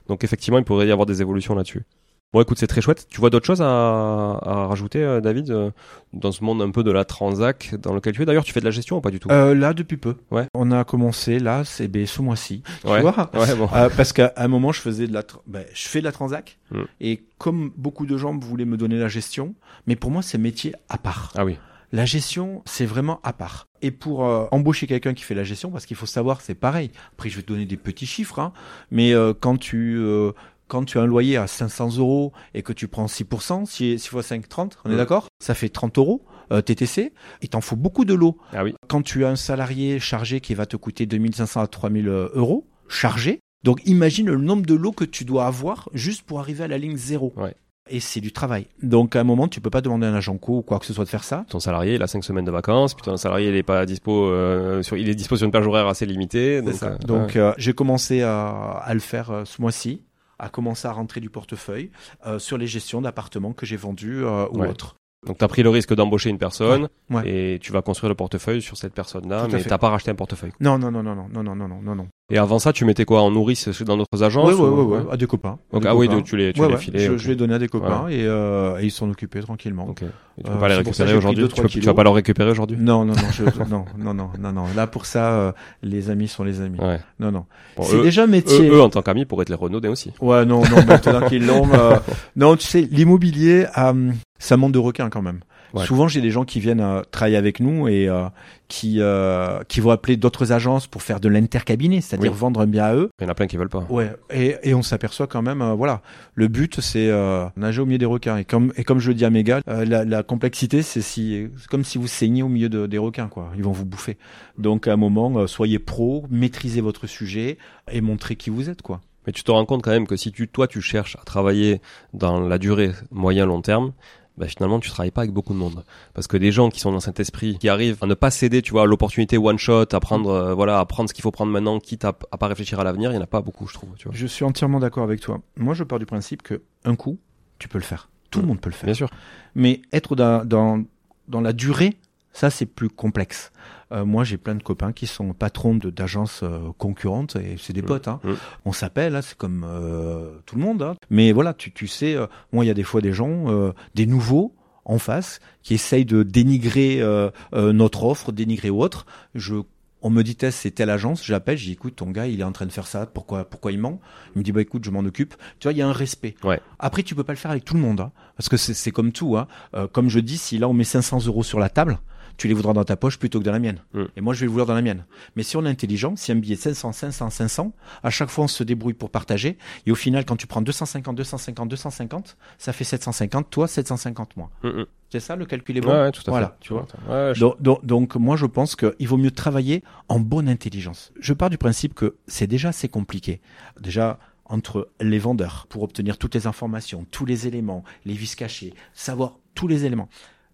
donc 0.08 0.22
effectivement, 0.22 0.58
il 0.58 0.64
pourrait 0.64 0.86
y 0.86 0.92
avoir 0.92 1.06
des 1.06 1.22
évolutions 1.22 1.54
là-dessus. 1.54 1.84
Bon, 2.32 2.40
écoute, 2.40 2.58
c'est 2.60 2.68
très 2.68 2.80
chouette. 2.80 3.08
Tu 3.10 3.18
vois 3.18 3.28
d'autres 3.28 3.46
choses 3.46 3.60
à, 3.60 3.66
à 3.66 4.66
rajouter, 4.68 5.02
euh, 5.02 5.20
David, 5.20 5.50
euh, 5.50 5.72
dans 6.12 6.30
ce 6.30 6.44
monde 6.44 6.62
un 6.62 6.70
peu 6.70 6.84
de 6.84 6.92
la 6.92 7.04
transac 7.04 7.74
dans 7.82 7.92
lequel 7.92 8.14
tu 8.14 8.22
es? 8.22 8.24
D'ailleurs, 8.24 8.44
tu 8.44 8.52
fais 8.52 8.60
de 8.60 8.64
la 8.64 8.70
gestion 8.70 8.98
ou 8.98 9.00
pas 9.00 9.10
du 9.10 9.18
tout? 9.18 9.28
Euh, 9.32 9.52
là, 9.52 9.74
depuis 9.74 9.96
peu. 9.96 10.14
Ouais. 10.30 10.46
On 10.54 10.70
a 10.70 10.84
commencé, 10.84 11.40
là, 11.40 11.64
c'est 11.64 11.88
ben, 11.88 12.06
ce 12.06 12.22
mois-ci. 12.22 12.62
Ouais. 12.84 12.96
Tu 12.96 13.02
vois? 13.02 13.30
Ouais, 13.34 13.54
bon. 13.56 13.68
Euh, 13.74 13.88
parce 13.96 14.12
qu'à 14.12 14.32
un 14.36 14.46
moment, 14.46 14.70
je 14.70 14.80
faisais 14.80 15.08
de 15.08 15.12
la, 15.12 15.24
ben, 15.48 15.64
je 15.74 15.88
fais 15.88 15.98
de 15.98 16.04
la 16.04 16.12
transac, 16.12 16.56
Mm. 16.70 16.82
et 17.00 17.24
comme 17.38 17.72
beaucoup 17.76 18.06
de 18.06 18.16
gens 18.16 18.38
voulaient 18.38 18.64
me 18.64 18.76
donner 18.76 18.96
la 18.96 19.08
gestion, 19.08 19.56
mais 19.88 19.96
pour 19.96 20.12
moi, 20.12 20.22
c'est 20.22 20.38
métier 20.38 20.72
à 20.88 20.98
part. 20.98 21.32
Ah 21.36 21.44
oui. 21.44 21.58
La 21.90 22.04
gestion, 22.04 22.62
c'est 22.64 22.86
vraiment 22.86 23.18
à 23.24 23.32
part. 23.32 23.66
Et 23.82 23.90
pour 23.90 24.24
euh, 24.24 24.44
embaucher 24.52 24.86
quelqu'un 24.86 25.12
qui 25.14 25.24
fait 25.24 25.34
la 25.34 25.42
gestion, 25.42 25.72
parce 25.72 25.84
qu'il 25.86 25.96
faut 25.96 26.06
savoir, 26.06 26.40
c'est 26.42 26.54
pareil. 26.54 26.92
Après, 27.14 27.28
je 27.28 27.34
vais 27.34 27.42
te 27.42 27.48
donner 27.48 27.66
des 27.66 27.76
petits 27.76 28.06
chiffres, 28.06 28.38
hein, 28.38 28.52
mais 28.92 29.12
euh, 29.12 29.32
quand 29.38 29.56
tu 29.56 29.96
euh, 29.98 30.30
quand 30.70 30.84
tu 30.84 30.98
as 30.98 31.02
un 31.02 31.06
loyer 31.06 31.36
à 31.36 31.46
500 31.46 31.98
euros 31.98 32.32
et 32.54 32.62
que 32.62 32.72
tu 32.72 32.88
prends 32.88 33.06
6%, 33.06 33.66
6, 33.66 33.98
6 33.98 34.08
fois 34.08 34.22
5, 34.22 34.48
30, 34.48 34.78
on 34.84 34.90
est 34.90 34.94
Mm. 34.94 34.96
d'accord? 34.96 35.26
Ça 35.42 35.54
fait 35.54 35.68
30 35.68 35.98
euros 35.98 36.22
euh, 36.52 36.62
TTC. 36.62 37.12
Il 37.42 37.48
t'en 37.50 37.60
faut 37.60 37.76
beaucoup 37.76 38.04
de 38.04 38.14
lots. 38.14 38.38
Ah 38.52 38.64
oui. 38.64 38.74
Quand 38.88 39.02
tu 39.02 39.24
as 39.24 39.28
un 39.28 39.36
salarié 39.36 39.98
chargé 40.00 40.40
qui 40.40 40.54
va 40.54 40.66
te 40.66 40.76
coûter 40.76 41.04
2500 41.06 41.60
à 41.60 41.66
3000 41.66 42.08
euros, 42.08 42.66
chargé, 42.88 43.40
donc 43.64 43.80
imagine 43.86 44.26
le 44.30 44.36
nombre 44.38 44.64
de 44.66 44.74
lots 44.74 44.92
que 44.92 45.04
tu 45.04 45.24
dois 45.24 45.46
avoir 45.46 45.88
juste 45.92 46.22
pour 46.22 46.40
arriver 46.40 46.64
à 46.64 46.68
la 46.68 46.78
ligne 46.78 46.96
zéro. 46.96 47.32
Ouais. 47.36 47.54
Et 47.92 47.98
c'est 47.98 48.20
du 48.20 48.30
travail. 48.32 48.66
Donc 48.82 49.16
à 49.16 49.20
un 49.20 49.24
moment, 49.24 49.48
tu 49.48 49.60
peux 49.60 49.70
pas 49.70 49.80
demander 49.80 50.06
à 50.06 50.10
un 50.10 50.14
agent 50.14 50.36
co 50.38 50.58
ou 50.58 50.62
quoi 50.62 50.78
que 50.78 50.86
ce 50.86 50.92
soit 50.92 51.04
de 51.04 51.08
faire 51.08 51.24
ça. 51.24 51.44
Ton 51.48 51.58
salarié, 51.60 51.94
il 51.96 52.02
a 52.02 52.06
5 52.06 52.22
semaines 52.22 52.44
de 52.44 52.50
vacances, 52.50 52.94
puis 52.94 53.02
ton 53.02 53.16
salarié, 53.16 53.48
il 53.48 53.56
est 53.56 53.62
pas 53.64 53.84
dispo, 53.86 54.26
euh, 54.26 54.82
sur, 54.82 54.96
il 54.96 55.08
est 55.08 55.14
dispo 55.16 55.36
sur 55.36 55.44
une 55.46 55.50
plage 55.50 55.66
horaire 55.66 55.88
assez 55.88 56.06
limitée. 56.06 56.62
Donc, 56.62 56.82
euh, 56.82 56.98
Donc 56.98 57.28
ouais. 57.30 57.38
euh, 57.38 57.52
j'ai 57.58 57.72
commencé 57.72 58.22
à, 58.22 58.48
à 58.50 58.94
le 58.94 59.00
faire 59.00 59.30
euh, 59.30 59.44
ce 59.44 59.60
mois-ci, 59.60 60.02
à 60.40 60.48
commencer 60.48 60.88
à 60.88 60.92
rentrer 60.92 61.20
du 61.20 61.30
portefeuille 61.30 61.90
euh, 62.26 62.38
sur 62.38 62.58
les 62.58 62.66
gestions 62.66 63.00
d'appartements 63.00 63.52
que 63.52 63.66
j'ai 63.66 63.76
vendus 63.76 64.24
euh, 64.24 64.46
ou 64.50 64.60
Ouais. 64.60 64.68
autres. 64.68 64.96
Donc 65.26 65.36
t'as 65.38 65.48
pris 65.48 65.62
le 65.62 65.68
risque 65.68 65.94
d'embaucher 65.94 66.30
une 66.30 66.38
personne, 66.38 66.88
Ouais, 67.10 67.16
ouais. 67.16 67.54
et 67.54 67.58
tu 67.60 67.72
vas 67.72 67.82
construire 67.82 68.08
le 68.08 68.14
portefeuille 68.14 68.62
sur 68.62 68.76
cette 68.76 68.94
personne-là, 68.94 69.46
mais 69.52 69.62
t'as 69.62 69.78
pas 69.78 69.90
racheté 69.90 70.10
un 70.10 70.14
portefeuille. 70.14 70.52
Non, 70.60 70.78
non, 70.78 70.90
non, 70.90 71.02
non, 71.02 71.14
non, 71.14 71.28
non, 71.32 71.42
non, 71.54 71.54
non, 71.68 71.80
non, 71.82 71.94
non. 71.94 72.06
Et 72.32 72.38
avant 72.38 72.58
ça, 72.60 72.72
tu 72.72 72.84
mettais 72.84 73.04
quoi 73.04 73.22
en 73.22 73.30
nourrice 73.32 73.68
dans 73.82 73.96
d'autres 73.96 74.22
agences 74.22 74.48
ouais, 74.48 74.54
ou- 74.54 74.82
ouais, 74.92 74.98
ouais, 74.98 75.12
à 75.12 75.16
des 75.16 75.26
copains. 75.26 75.58
Donc, 75.72 75.82
Des 75.82 75.88
ah 75.88 75.96
oui, 75.96 76.06
copains. 76.06 76.18
donc 76.18 76.26
tu 76.26 76.36
les, 76.36 76.52
tu 76.52 76.66
les 76.66 76.76
filais. 76.76 77.00
je, 77.00 77.12
ok. 77.12 77.18
je 77.18 77.28
l'ai 77.28 77.34
donné 77.36 77.54
à 77.54 77.58
des 77.58 77.66
copains 77.68 78.06
et, 78.08 78.24
euh, 78.24 78.78
et 78.78 78.84
ils 78.84 78.90
s'en 78.92 79.10
occupaient 79.10 79.40
tranquillement. 79.42 79.88
Ok. 79.88 80.02
Et 80.02 80.06
tu 80.38 80.42
peux 80.44 80.50
Euh, 80.52 80.60
pas 80.60 80.68
les 80.68 80.74
récupérer 80.76 81.14
aujourd'hui 81.14 81.48
tu, 81.48 81.66
tu 81.66 81.80
vas 81.80 81.92
pas 81.94 82.04
les 82.04 82.10
récupérer 82.10 82.50
aujourd'hui 82.52 82.76
Non, 82.78 83.04
non, 83.04 83.14
non, 83.14 83.30
je, 83.32 83.42
non, 83.68 83.84
non, 83.98 84.14
non, 84.14 84.30
non, 84.38 84.52
non. 84.52 84.64
Là 84.76 84.86
pour 84.86 85.06
ça, 85.06 85.32
euh, 85.34 85.52
les 85.82 86.08
amis 86.08 86.28
sont 86.28 86.44
les 86.44 86.60
amis. 86.60 86.78
Ouais. 86.78 87.00
Non, 87.18 87.32
non. 87.32 87.46
Bon, 87.76 87.82
c'est 87.82 88.00
déjà 88.00 88.22
un 88.22 88.26
eux, 88.26 88.30
métier. 88.30 88.68
eux, 88.70 88.80
en 88.80 88.88
tant 88.90 89.02
qu'amis, 89.02 89.24
pourraient 89.24 89.44
te 89.44 89.50
les 89.52 89.58
renauder 89.58 89.88
aussi. 89.88 90.12
Ouais, 90.20 90.44
non, 90.46 90.62
non, 90.62 90.84
maintenant 90.86 91.28
qu'ils 91.28 91.44
l'ont. 91.46 91.68
euh, 91.74 91.96
non, 92.36 92.54
tu 92.56 92.64
sais, 92.66 92.82
l'immobilier, 92.92 93.66
euh, 93.76 94.12
ça 94.40 94.56
monte 94.56 94.72
de 94.72 94.78
requins 94.80 95.08
quand 95.10 95.22
même. 95.22 95.40
Ouais. 95.72 95.86
Souvent, 95.86 96.08
j'ai 96.08 96.20
des 96.20 96.32
gens 96.32 96.44
qui 96.44 96.58
viennent 96.58 96.80
euh, 96.80 97.02
travailler 97.12 97.36
avec 97.36 97.60
nous 97.60 97.86
et 97.86 98.08
euh, 98.08 98.24
qui 98.66 98.96
euh, 98.98 99.62
qui 99.68 99.78
vont 99.78 99.90
appeler 99.92 100.16
d'autres 100.16 100.50
agences 100.50 100.88
pour 100.88 101.00
faire 101.00 101.20
de 101.20 101.28
l'intercabinet, 101.28 102.00
c'est-à-dire 102.00 102.32
Oui. 102.32 102.36
vendre 102.36 102.58
un 102.62 102.66
bien 102.66 102.86
à 102.86 102.94
eux. 102.96 103.08
Il 103.20 103.22
y 103.22 103.26
en 103.28 103.30
a 103.30 103.34
plein 103.36 103.46
qui 103.46 103.56
veulent 103.56 103.68
pas. 103.68 103.86
Ouais, 103.88 104.10
et, 104.34 104.56
et 104.64 104.74
on 104.74 104.82
s'aperçoit 104.82 105.28
quand 105.28 105.42
même, 105.42 105.62
euh, 105.62 105.74
voilà, 105.74 106.02
le 106.34 106.48
but 106.48 106.80
c'est 106.80 107.08
euh, 107.08 107.44
nager 107.56 107.82
au 107.82 107.86
milieu 107.86 107.98
des 107.98 108.04
requins. 108.06 108.36
Et 108.38 108.44
comme 108.44 108.72
et 108.76 108.82
comme 108.82 108.98
je 108.98 109.10
le 109.10 109.14
dis 109.14 109.24
à 109.24 109.30
mes 109.30 109.44
gars, 109.44 109.60
euh, 109.68 109.84
la, 109.84 110.04
la 110.04 110.24
complexité 110.24 110.82
c'est 110.82 111.02
si 111.02 111.46
comme 111.70 111.84
si 111.84 111.98
vous 111.98 112.08
saignez 112.08 112.42
au 112.42 112.48
milieu 112.48 112.68
de- 112.68 112.88
des 112.88 112.98
requins, 112.98 113.28
quoi. 113.28 113.52
Ils 113.56 113.62
vont 113.62 113.70
vous 113.70 113.84
bouffer. 113.86 114.18
Donc 114.58 114.88
à 114.88 114.92
un 114.92 114.96
moment, 114.96 115.46
soyez 115.46 115.78
pro, 115.78 116.26
maîtrisez 116.30 116.80
votre 116.80 117.06
sujet 117.06 117.58
et 117.92 118.00
montrez 118.00 118.34
qui 118.34 118.50
vous 118.50 118.68
êtes, 118.70 118.82
quoi. 118.82 119.00
Mais 119.26 119.32
tu 119.32 119.44
te 119.44 119.50
rends 119.52 119.66
compte 119.66 119.82
quand 119.82 119.90
même 119.90 120.06
que 120.06 120.16
si 120.16 120.32
tu, 120.32 120.48
toi, 120.48 120.66
tu 120.66 120.80
cherches 120.80 121.14
à 121.20 121.24
travailler 121.24 121.80
dans 122.14 122.40
la 122.40 122.56
durée 122.56 122.90
moyen-long 123.12 123.60
terme, 123.60 123.92
bah 124.36 124.46
finalement, 124.46 124.80
tu 124.80 124.88
travailles 124.88 125.10
pas 125.10 125.22
avec 125.22 125.32
beaucoup 125.32 125.52
de 125.52 125.58
monde. 125.58 125.84
Parce 126.14 126.26
que 126.26 126.36
des 126.36 126.52
gens 126.52 126.70
qui 126.70 126.80
sont 126.80 126.92
dans 126.92 127.00
cet 127.00 127.20
esprit, 127.20 127.58
qui 127.58 127.68
arrivent 127.68 127.98
à 128.00 128.06
ne 128.06 128.14
pas 128.14 128.30
céder, 128.30 128.62
tu 128.62 128.72
vois, 128.72 128.82
à 128.82 128.86
l'opportunité 128.86 129.36
one 129.38 129.58
shot, 129.58 129.86
à 129.92 130.00
prendre, 130.00 130.30
euh, 130.30 130.54
voilà, 130.54 130.78
à 130.78 130.84
prendre 130.86 131.08
ce 131.08 131.14
qu'il 131.14 131.22
faut 131.22 131.30
prendre 131.30 131.52
maintenant, 131.52 131.78
quitte 131.78 132.04
à, 132.04 132.16
à 132.30 132.38
pas 132.38 132.46
réfléchir 132.46 132.80
à 132.80 132.84
l'avenir, 132.84 133.12
il 133.12 133.16
y 133.16 133.18
en 133.18 133.22
a 133.22 133.26
pas 133.26 133.42
beaucoup, 133.42 133.66
je 133.66 133.74
trouve, 133.74 133.90
tu 133.96 134.08
vois. 134.08 134.16
Je 134.16 134.26
suis 134.26 134.44
entièrement 134.44 134.80
d'accord 134.80 135.04
avec 135.04 135.20
toi. 135.20 135.40
Moi, 135.56 135.74
je 135.74 135.84
pars 135.84 135.98
du 135.98 136.06
principe 136.06 136.42
que 136.42 136.62
un 136.84 136.96
coup, 136.96 137.18
tu 137.58 137.68
peux 137.68 137.78
le 137.78 137.84
faire. 137.84 138.08
Tout 138.30 138.40
le 138.40 138.46
monde 138.46 138.60
peut 138.60 138.70
le 138.70 138.74
faire. 138.74 138.86
Bien 138.86 138.94
sûr. 138.94 139.10
Mais 139.54 139.82
être 139.92 140.16
dans, 140.16 140.46
dans, 140.46 140.82
dans 141.28 141.40
la 141.40 141.52
durée, 141.52 141.96
ça, 142.32 142.50
c'est 142.50 142.66
plus 142.66 142.88
complexe. 142.88 143.50
Euh, 143.92 144.04
moi, 144.04 144.22
j'ai 144.22 144.36
plein 144.36 144.54
de 144.54 144.62
copains 144.62 144.92
qui 144.92 145.06
sont 145.08 145.32
patrons 145.32 145.74
d'agences 145.74 146.40
euh, 146.44 146.70
concurrentes 146.78 147.34
et 147.36 147.56
c'est 147.58 147.72
des 147.72 147.82
Mm. 147.82 147.86
potes. 147.86 148.08
Hein. 148.08 148.20
Mm. 148.22 148.32
On 148.66 148.72
s'appelle, 148.72 149.16
hein, 149.16 149.22
c'est 149.22 149.36
comme 149.36 149.64
euh, 149.68 150.30
tout 150.46 150.54
le 150.56 150.62
monde. 150.62 150.82
Hein. 150.82 150.94
Mais 151.10 151.32
voilà, 151.32 151.54
tu, 151.54 151.72
tu 151.72 151.88
sais, 151.88 152.14
euh, 152.14 152.26
moi, 152.52 152.64
il 152.64 152.68
y 152.68 152.70
a 152.70 152.74
des 152.74 152.84
fois 152.84 153.00
des 153.00 153.12
gens, 153.12 153.50
euh, 153.50 153.72
des 153.94 154.06
nouveaux 154.06 154.54
en 154.84 154.98
face, 154.98 155.40
qui 155.62 155.74
essayent 155.74 156.04
de 156.04 156.22
dénigrer 156.22 157.00
euh, 157.02 157.30
euh, 157.52 157.72
notre 157.72 158.04
offre, 158.04 158.32
dénigrer 158.32 158.70
autre. 158.70 159.06
Je 159.34 159.56
on 160.02 160.08
me 160.08 160.22
dit 160.22 160.34
Tess, 160.34 160.56
c'est 160.56 160.70
telle 160.70 160.88
agence, 160.88 161.22
j'appelle, 161.26 161.58
je 161.58 161.66
dis 161.66 161.72
écoute, 161.72 161.96
ton 161.96 162.10
gars, 162.10 162.26
il 162.26 162.40
est 162.40 162.44
en 162.44 162.52
train 162.52 162.64
de 162.64 162.72
faire 162.72 162.86
ça, 162.86 163.04
pourquoi 163.04 163.44
pourquoi 163.44 163.70
il 163.70 163.78
ment? 163.78 164.00
Il 164.34 164.38
me 164.38 164.42
dit 164.42 164.50
bah 164.50 164.62
écoute, 164.62 164.82
je 164.82 164.90
m'en 164.90 165.00
occupe. 165.00 165.34
Tu 165.58 165.64
vois, 165.66 165.72
il 165.72 165.78
y 165.78 165.82
a 165.82 165.86
un 165.86 165.92
respect. 165.92 166.36
Ouais. 166.42 166.58
Après, 166.78 167.02
tu 167.02 167.14
peux 167.14 167.22
pas 167.22 167.34
le 167.34 167.38
faire 167.38 167.50
avec 167.50 167.66
tout 167.66 167.74
le 167.74 167.80
monde, 167.80 168.00
hein, 168.00 168.10
parce 168.38 168.48
que 168.48 168.56
c'est 168.56 168.72
c'est 168.72 168.92
comme 168.92 169.12
tout. 169.12 169.36
Hein. 169.36 169.46
Euh, 169.74 169.86
comme 169.88 170.08
je 170.08 170.18
dis, 170.20 170.38
si 170.38 170.56
là 170.56 170.70
on 170.70 170.72
met 170.72 170.84
500 170.84 171.26
euros 171.26 171.42
sur 171.42 171.60
la 171.60 171.68
table, 171.68 171.98
tu 172.36 172.48
les 172.48 172.54
voudras 172.54 172.72
dans 172.72 172.84
ta 172.84 172.96
poche 172.96 173.18
plutôt 173.18 173.38
que 173.38 173.44
dans 173.44 173.52
la 173.52 173.58
mienne. 173.58 173.80
Mm. 173.94 174.04
Et 174.16 174.20
moi, 174.20 174.34
je 174.34 174.40
vais 174.40 174.46
le 174.46 174.50
vouloir 174.50 174.66
dans 174.66 174.74
la 174.74 174.82
mienne. 174.82 175.04
Mais 175.36 175.42
si 175.42 175.56
on 175.56 175.64
est 175.64 175.68
intelligent, 175.68 176.16
si 176.16 176.32
un 176.32 176.36
billet 176.36 176.56
de 176.56 176.60
500, 176.60 176.92
500, 176.92 177.30
500, 177.30 177.72
à 178.02 178.10
chaque 178.10 178.28
fois 178.30 178.44
on 178.44 178.48
se 178.48 178.62
débrouille 178.64 178.94
pour 178.94 179.10
partager. 179.10 179.58
Et 179.86 179.90
au 179.90 179.94
final, 179.94 180.24
quand 180.24 180.36
tu 180.36 180.46
prends 180.46 180.62
250, 180.62 181.14
250, 181.16 181.68
250, 181.68 182.36
ça 182.58 182.72
fait 182.72 182.84
750, 182.84 183.50
toi 183.50 183.66
750 183.68 184.36
moi. 184.36 184.50
Mm, 184.62 184.68
mm. 184.68 184.86
C'est 185.12 185.20
ça, 185.20 185.34
le 185.34 185.44
calcul 185.44 185.76
est 185.76 185.80
bon? 185.80 185.90
ouais, 185.90 186.00
ouais, 186.02 186.12
tout 186.12 186.22
à 186.26 186.30
Voilà, 186.30 186.48
fait. 186.48 186.54
tu 186.60 186.72
vois? 186.72 186.86
Ouais, 187.08 187.32
je- 187.34 187.40
Donc, 187.40 187.60
donc, 187.60 187.84
donc, 187.84 188.14
moi, 188.16 188.36
je 188.36 188.46
pense 188.46 188.76
qu'il 188.76 189.08
vaut 189.08 189.16
mieux 189.16 189.32
travailler 189.32 189.82
en 190.08 190.20
bonne 190.20 190.48
intelligence. 190.48 191.12
Je 191.18 191.32
pars 191.32 191.50
du 191.50 191.58
principe 191.58 191.94
que 191.94 192.16
c'est 192.28 192.46
déjà 192.46 192.68
assez 192.68 192.88
compliqué. 192.88 193.40
Déjà, 193.80 194.20
entre 194.44 194.88
les 195.00 195.18
vendeurs, 195.18 195.66
pour 195.68 195.82
obtenir 195.82 196.16
toutes 196.16 196.34
les 196.36 196.46
informations, 196.46 197.06
tous 197.10 197.24
les 197.24 197.48
éléments, 197.48 197.82
les 198.04 198.14
vis 198.14 198.36
cachés, 198.36 198.72
savoir 198.94 199.38
tous 199.54 199.66
les 199.68 199.84
éléments. 199.84 200.08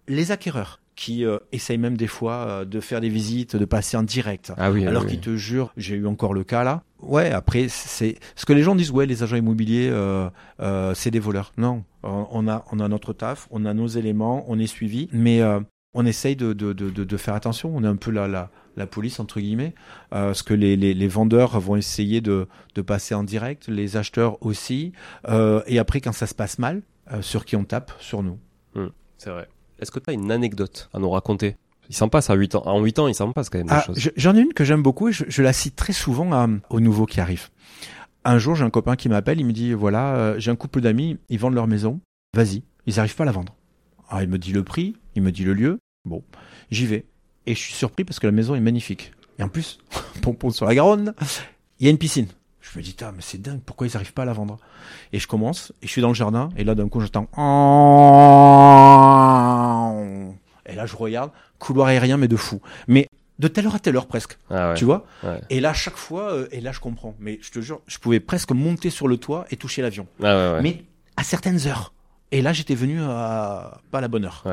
Les 0.07 0.31
acquéreurs, 0.31 0.81
qui 0.97 1.23
euh, 1.23 1.37
essayent 1.53 1.77
même 1.77 1.95
des 1.95 2.07
fois 2.07 2.33
euh, 2.33 2.65
de 2.65 2.81
faire 2.81 2.99
des 2.99 3.07
visites, 3.07 3.55
de 3.55 3.63
passer 3.63 3.95
en 3.95 4.03
direct. 4.03 4.51
Ah 4.57 4.71
oui, 4.71 4.85
Alors 4.85 5.03
oui. 5.03 5.11
qu'ils 5.11 5.21
te 5.21 5.37
jurent, 5.37 5.71
j'ai 5.77 5.95
eu 5.95 6.05
encore 6.07 6.33
le 6.33 6.43
cas 6.43 6.65
là. 6.65 6.83
Ouais, 6.99 7.31
après, 7.31 7.67
c'est 7.69 8.17
ce 8.35 8.45
que 8.45 8.53
les 8.53 8.63
gens 8.63 8.75
disent, 8.75 8.89
ouais, 8.91 9.05
les 9.05 9.21
agents 9.21 9.35
immobiliers, 9.35 9.87
euh, 9.91 10.27
euh, 10.59 10.93
c'est 10.95 11.11
des 11.11 11.19
voleurs. 11.19 11.53
Non, 11.57 11.83
on 12.03 12.27
on 12.31 12.47
a, 12.47 12.65
on 12.71 12.79
a 12.79 12.87
notre 12.87 13.13
taf, 13.13 13.47
on 13.51 13.63
a 13.65 13.73
nos 13.73 13.87
éléments, 13.87 14.43
on 14.47 14.57
est 14.59 14.67
suivi, 14.67 15.07
mais 15.13 15.41
euh, 15.41 15.59
on 15.93 16.05
essaye 16.07 16.35
de, 16.35 16.53
de, 16.53 16.73
de, 16.73 16.89
de, 16.89 17.17
faire 17.17 17.35
attention. 17.35 17.71
On 17.75 17.83
est 17.83 17.87
un 17.87 17.95
peu 17.95 18.09
la, 18.09 18.27
la, 18.27 18.49
la 18.75 18.87
police, 18.87 19.19
entre 19.19 19.39
guillemets, 19.39 19.75
euh, 20.13 20.27
parce 20.27 20.41
que 20.41 20.55
les, 20.55 20.75
les, 20.75 20.95
les 20.95 21.07
vendeurs 21.07 21.59
vont 21.59 21.75
essayer 21.75 22.19
de, 22.21 22.47
de 22.73 22.81
passer 22.81 23.13
en 23.13 23.23
direct, 23.23 23.67
les 23.67 23.95
acheteurs 23.97 24.43
aussi, 24.43 24.93
euh, 25.29 25.61
et 25.67 25.77
après, 25.77 26.01
quand 26.01 26.11
ça 26.13 26.25
se 26.25 26.33
passe 26.33 26.57
mal, 26.57 26.81
euh, 27.13 27.21
sur 27.21 27.45
qui 27.45 27.55
on 27.55 27.63
tape 27.63 27.91
Sur 27.99 28.23
nous. 28.23 28.39
C'est 29.19 29.29
vrai. 29.31 29.47
Est-ce 29.79 29.91
que 29.91 29.99
tu 29.99 30.09
as 30.09 30.13
une 30.13 30.31
anecdote 30.31 30.89
à 30.93 30.99
nous 30.99 31.09
raconter? 31.09 31.55
Il 31.89 31.95
s'en 31.95 32.09
passe 32.09 32.29
à 32.29 32.33
8 32.33 32.55
ans. 32.55 32.63
En 32.65 32.81
8 32.81 32.99
ans, 32.99 33.07
il 33.07 33.15
s'en 33.15 33.31
passe 33.31 33.49
quand 33.49 33.59
même 33.59 33.67
des 33.67 33.73
Ah, 33.73 33.83
choses. 33.85 33.97
je- 33.99 34.09
j'en 34.17 34.35
ai 34.35 34.41
une 34.41 34.53
que 34.53 34.65
j'aime 34.65 34.81
beaucoup 34.83 35.07
et 35.07 35.11
je, 35.13 35.23
je 35.27 35.41
la 35.41 35.53
cite 35.53 35.75
très 35.75 35.93
souvent 35.93 36.33
à- 36.33 36.47
aux 36.69 36.79
nouveaux 36.79 37.05
qui 37.05 37.21
arrivent. 37.21 37.47
Un 38.25 38.39
jour, 38.39 38.55
j'ai 38.55 38.65
un 38.65 38.69
copain 38.69 38.95
qui 38.97 39.07
m'appelle, 39.07 39.39
il 39.39 39.45
me 39.45 39.53
dit 39.53 39.73
voilà, 39.73 40.15
euh, 40.15 40.35
j'ai 40.39 40.51
un 40.51 40.55
couple 40.57 40.81
d'amis, 40.81 41.17
ils 41.29 41.39
vendent 41.39 41.53
leur 41.53 41.67
maison, 41.67 42.01
vas-y, 42.35 42.63
ils 42.85 42.95
n'arrivent 42.95 43.15
pas 43.15 43.23
à 43.23 43.25
la 43.25 43.31
vendre. 43.31 43.55
Alors 44.09 44.21
il 44.21 44.27
me 44.29 44.37
dit 44.37 44.51
le 44.51 44.63
prix, 44.63 44.97
il 45.15 45.21
me 45.21 45.31
dit 45.31 45.43
le 45.45 45.53
lieu, 45.53 45.79
bon, 46.03 46.23
j'y 46.71 46.85
vais. 46.85 47.05
Et 47.45 47.55
je 47.55 47.59
suis 47.59 47.73
surpris 47.73 48.03
parce 48.03 48.19
que 48.19 48.27
la 48.27 48.33
maison 48.33 48.53
est 48.55 48.59
magnifique. 48.59 49.13
Et 49.39 49.43
en 49.43 49.47
plus, 49.49 49.77
pompon 50.21 50.49
sur 50.49 50.65
la 50.65 50.75
Garonne, 50.75 51.13
il 51.79 51.85
y 51.85 51.87
a 51.87 51.91
une 51.91 51.97
piscine. 51.97 52.27
Je 52.59 52.77
me 52.77 52.83
dis, 52.83 52.97
mais 53.01 53.11
c'est 53.21 53.41
dingue, 53.41 53.61
pourquoi 53.65 53.87
ils 53.87 53.93
n'arrivent 53.93 54.11
pas 54.11 54.23
à 54.23 54.25
la 54.25 54.33
vendre? 54.33 54.57
Et 55.13 55.19
je 55.19 55.27
commence, 55.27 55.71
et 55.81 55.87
je 55.87 55.91
suis 55.91 56.01
dans 56.01 56.09
le 56.09 56.13
jardin, 56.15 56.49
et 56.57 56.65
là 56.65 56.75
d'un 56.75 56.89
coup 56.89 56.99
j'entends... 56.99 57.29
Et 60.77 60.79
là 60.79 60.85
je 60.85 60.95
regarde, 60.95 61.31
couloir 61.57 61.87
aérien 61.87 62.17
mais 62.17 62.27
de 62.27 62.35
fou. 62.35 62.61
Mais 62.87 63.07
de 63.39 63.47
telle 63.47 63.65
heure 63.65 63.73
à 63.73 63.79
telle 63.79 63.95
heure 63.95 64.05
presque, 64.05 64.37
Ah 64.51 64.69
ouais. 64.69 64.75
tu 64.75 64.85
vois 64.85 65.07
ouais. 65.23 65.41
Et 65.49 65.59
là 65.59 65.73
chaque 65.73 65.95
fois, 65.97 66.31
euh, 66.33 66.47
et 66.51 66.61
là 66.61 66.71
je 66.71 66.79
comprends. 66.79 67.15
Mais 67.19 67.39
je 67.41 67.49
te 67.49 67.59
jure, 67.61 67.81
je 67.87 67.97
pouvais 67.97 68.19
presque 68.19 68.51
monter 68.51 68.91
sur 68.91 69.07
le 69.07 69.17
toit 69.17 69.47
et 69.49 69.57
toucher 69.57 69.81
l'avion. 69.81 70.05
Ah 70.23 70.53
ouais. 70.53 70.61
Mais 70.61 70.83
à 71.15 71.23
certaines 71.23 71.65
heures. 71.67 71.93
Et 72.31 72.43
là 72.43 72.53
j'étais 72.53 72.75
venu 72.75 73.01
à 73.01 73.81
pas 73.89 73.97
à 73.97 74.01
la 74.01 74.07
bonne 74.07 74.25
heure. 74.25 74.43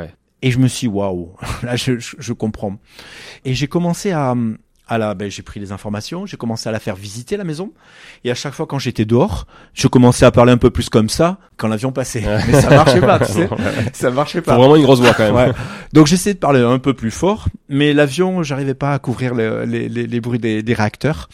Et 0.40 0.50
je 0.50 0.58
me 0.58 0.66
suis 0.68 0.88
dit, 0.88 0.94
waouh, 0.94 1.36
là 1.62 1.76
je, 1.76 1.98
je, 1.98 2.16
je 2.18 2.32
comprends. 2.32 2.78
Et 3.44 3.52
j'ai 3.54 3.66
commencé 3.68 4.12
à, 4.12 4.34
à 4.86 4.98
la, 4.98 5.14
ben, 5.14 5.30
j'ai 5.30 5.42
pris 5.42 5.60
les 5.60 5.72
informations, 5.72 6.26
j'ai 6.26 6.36
commencé 6.36 6.68
à 6.68 6.72
la 6.72 6.78
faire 6.78 6.94
visiter 6.96 7.36
la 7.36 7.44
maison. 7.44 7.72
Et 8.24 8.30
à 8.30 8.34
chaque 8.34 8.52
fois 8.54 8.66
quand 8.66 8.78
j'étais 8.78 9.04
dehors, 9.04 9.46
je 9.72 9.88
commençais 9.88 10.26
à 10.26 10.30
parler 10.30 10.52
un 10.52 10.58
peu 10.58 10.70
plus 10.70 10.88
comme 10.90 11.08
ça 11.08 11.38
quand 11.56 11.68
l'avion 11.68 11.90
passait. 11.92 12.22
Mais 12.48 12.60
ça 12.60 12.68
marchait 12.70 13.00
pas, 13.00 13.18
tu 13.20 13.32
sais. 13.32 13.48
Ça 13.94 14.10
marchait 14.10 14.40
Faut 14.40 14.46
pas. 14.46 14.56
vraiment 14.56 14.76
une 14.76 14.82
grosse 14.82 15.00
voix 15.00 15.14
quand 15.14 15.24
même. 15.24 15.34
Ouais. 15.34 15.52
Donc 15.92 16.06
j'essayais 16.06 16.34
de 16.34 16.38
parler 16.38 16.60
un 16.60 16.78
peu 16.78 16.92
plus 16.94 17.10
fort, 17.10 17.46
mais 17.68 17.92
l'avion, 17.94 18.42
j'arrivais 18.42 18.74
pas 18.74 18.92
à 18.92 18.98
couvrir 18.98 19.34
le- 19.34 19.64
les, 19.64 19.88
les, 19.88 20.06
les 20.06 20.20
bruits 20.20 20.38
des, 20.38 20.62
des 20.62 20.74
réacteurs. 20.74 21.28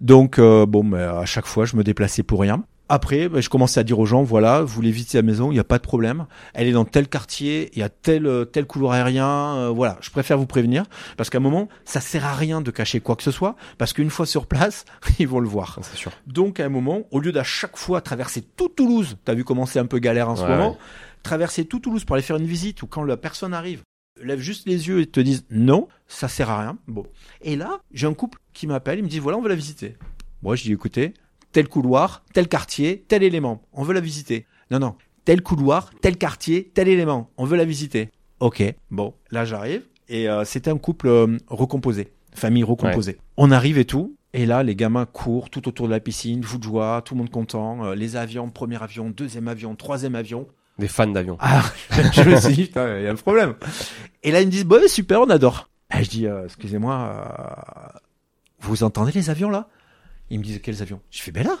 Donc 0.00 0.38
euh, 0.38 0.64
bon, 0.64 0.82
mais 0.84 1.02
à 1.02 1.24
chaque 1.26 1.46
fois, 1.46 1.64
je 1.64 1.76
me 1.76 1.82
déplaçais 1.84 2.22
pour 2.22 2.40
rien. 2.40 2.62
Après, 2.88 3.28
ben, 3.28 3.40
je 3.42 3.48
commençais 3.48 3.80
à 3.80 3.84
dire 3.84 3.98
aux 3.98 4.06
gens, 4.06 4.22
voilà, 4.22 4.62
vous 4.62 4.68
voulez 4.68 4.90
visiter 4.90 5.18
la 5.18 5.22
maison, 5.22 5.50
il 5.50 5.54
n'y 5.54 5.60
a 5.60 5.64
pas 5.64 5.76
de 5.78 5.82
problème. 5.82 6.26
Elle 6.54 6.68
est 6.68 6.72
dans 6.72 6.84
tel 6.86 7.06
quartier, 7.08 7.70
il 7.74 7.80
y 7.80 7.82
a 7.82 7.88
tel 7.88 8.26
euh, 8.26 8.44
tel 8.44 8.66
couloir 8.66 8.92
aérien. 8.92 9.56
euh, 9.56 9.68
voilà, 9.68 9.98
je 10.00 10.10
préfère 10.10 10.38
vous 10.38 10.46
prévenir 10.46 10.84
parce 11.16 11.28
qu'à 11.28 11.38
un 11.38 11.42
moment, 11.42 11.68
ça 11.84 12.00
sert 12.00 12.24
à 12.24 12.34
rien 12.34 12.60
de 12.60 12.70
cacher 12.70 13.00
quoi 13.00 13.16
que 13.16 13.22
ce 13.22 13.30
soit 13.30 13.56
parce 13.76 13.92
qu'une 13.92 14.10
fois 14.10 14.26
sur 14.26 14.46
place, 14.46 14.84
ils 15.18 15.28
vont 15.28 15.40
le 15.40 15.48
voir. 15.48 15.78
C'est 15.82 15.96
sûr. 15.96 16.12
Donc 16.26 16.60
à 16.60 16.64
un 16.64 16.70
moment, 16.70 17.02
au 17.10 17.20
lieu 17.20 17.32
d'à 17.32 17.44
chaque 17.44 17.76
fois 17.76 18.00
traverser 18.00 18.42
tout 18.42 18.68
Toulouse, 18.68 19.16
t'as 19.24 19.34
vu 19.34 19.44
comment 19.44 19.66
c'est 19.66 19.78
un 19.78 19.86
peu 19.86 19.98
galère 19.98 20.28
en 20.30 20.36
ce 20.36 20.46
moment, 20.46 20.76
traverser 21.22 21.64
tout 21.64 21.80
Toulouse 21.80 22.04
pour 22.04 22.14
aller 22.14 22.22
faire 22.22 22.36
une 22.36 22.46
visite 22.46 22.82
ou 22.82 22.86
quand 22.86 23.02
la 23.02 23.16
personne 23.16 23.52
arrive, 23.52 23.82
lève 24.22 24.40
juste 24.40 24.66
les 24.66 24.88
yeux 24.88 25.00
et 25.00 25.06
te 25.06 25.20
disent 25.20 25.44
non, 25.50 25.88
ça 26.06 26.28
sert 26.28 26.48
à 26.48 26.60
rien. 26.60 26.78
Bon. 26.86 27.04
Et 27.42 27.56
là, 27.56 27.80
j'ai 27.92 28.06
un 28.06 28.14
couple 28.14 28.38
qui 28.52 28.66
m'appelle, 28.66 28.98
il 28.98 29.04
me 29.04 29.08
dit 29.08 29.18
voilà, 29.18 29.36
on 29.38 29.42
va 29.42 29.48
la 29.48 29.54
visiter. 29.54 29.96
Moi, 30.42 30.56
je 30.56 30.62
dis 30.62 30.72
écoutez, 30.72 31.14
tel 31.52 31.68
couloir, 31.68 32.24
tel 32.32 32.48
quartier, 32.48 33.04
tel 33.08 33.22
élément. 33.22 33.62
On 33.72 33.82
veut 33.82 33.94
la 33.94 34.00
visiter. 34.00 34.46
Non, 34.70 34.78
non. 34.78 34.94
Tel 35.24 35.42
couloir, 35.42 35.90
tel 36.00 36.16
quartier, 36.16 36.70
tel 36.74 36.88
élément. 36.88 37.30
On 37.36 37.44
veut 37.44 37.56
la 37.56 37.64
visiter. 37.64 38.10
Ok. 38.40 38.62
Bon, 38.90 39.14
là 39.30 39.44
j'arrive. 39.44 39.82
Et 40.08 40.28
euh, 40.28 40.44
c'était 40.44 40.70
un 40.70 40.78
couple 40.78 41.08
euh, 41.08 41.36
recomposé. 41.48 42.12
Famille 42.34 42.64
recomposée. 42.64 43.18
On 43.36 43.50
arrive 43.50 43.78
et 43.78 43.84
tout. 43.84 44.16
Et 44.34 44.46
là, 44.46 44.62
les 44.62 44.76
gamins 44.76 45.06
courent 45.06 45.48
tout 45.48 45.68
autour 45.68 45.86
de 45.86 45.92
la 45.92 46.00
piscine, 46.00 46.42
fou 46.42 46.58
de 46.58 46.62
joie, 46.62 47.02
tout 47.04 47.14
le 47.14 47.18
monde 47.18 47.30
content. 47.30 47.84
Euh, 47.84 47.94
les 47.94 48.16
avions, 48.16 48.50
premier 48.50 48.82
avion, 48.82 49.10
deuxième 49.10 49.48
avion, 49.48 49.74
troisième 49.74 50.14
avion. 50.14 50.46
Des 50.78 50.88
fans 50.88 51.06
d'avions. 51.06 51.36
Ah, 51.40 51.62
je 52.12 52.22
me 52.22 52.36
suis 52.36 52.52
dit, 52.52 52.64
putain, 52.66 52.98
il 52.98 53.04
y 53.04 53.06
a 53.06 53.10
un 53.10 53.16
problème. 53.16 53.54
Et 54.22 54.30
là, 54.30 54.40
ils 54.40 54.46
me 54.46 54.50
disent, 54.50 54.66
bah, 54.66 54.76
super, 54.86 55.22
on 55.22 55.30
adore. 55.30 55.68
Et 55.98 56.04
je 56.04 56.10
dis, 56.10 56.26
euh, 56.26 56.44
excusez-moi, 56.44 56.94
euh, 56.94 57.98
vous 58.60 58.82
entendez 58.82 59.12
les 59.12 59.30
avions 59.30 59.50
là? 59.50 59.68
Il 60.30 60.38
me 60.40 60.44
dit, 60.44 60.60
quels 60.60 60.82
avions? 60.82 61.00
Je 61.10 61.22
fais, 61.22 61.30
ben 61.32 61.44
là. 61.46 61.56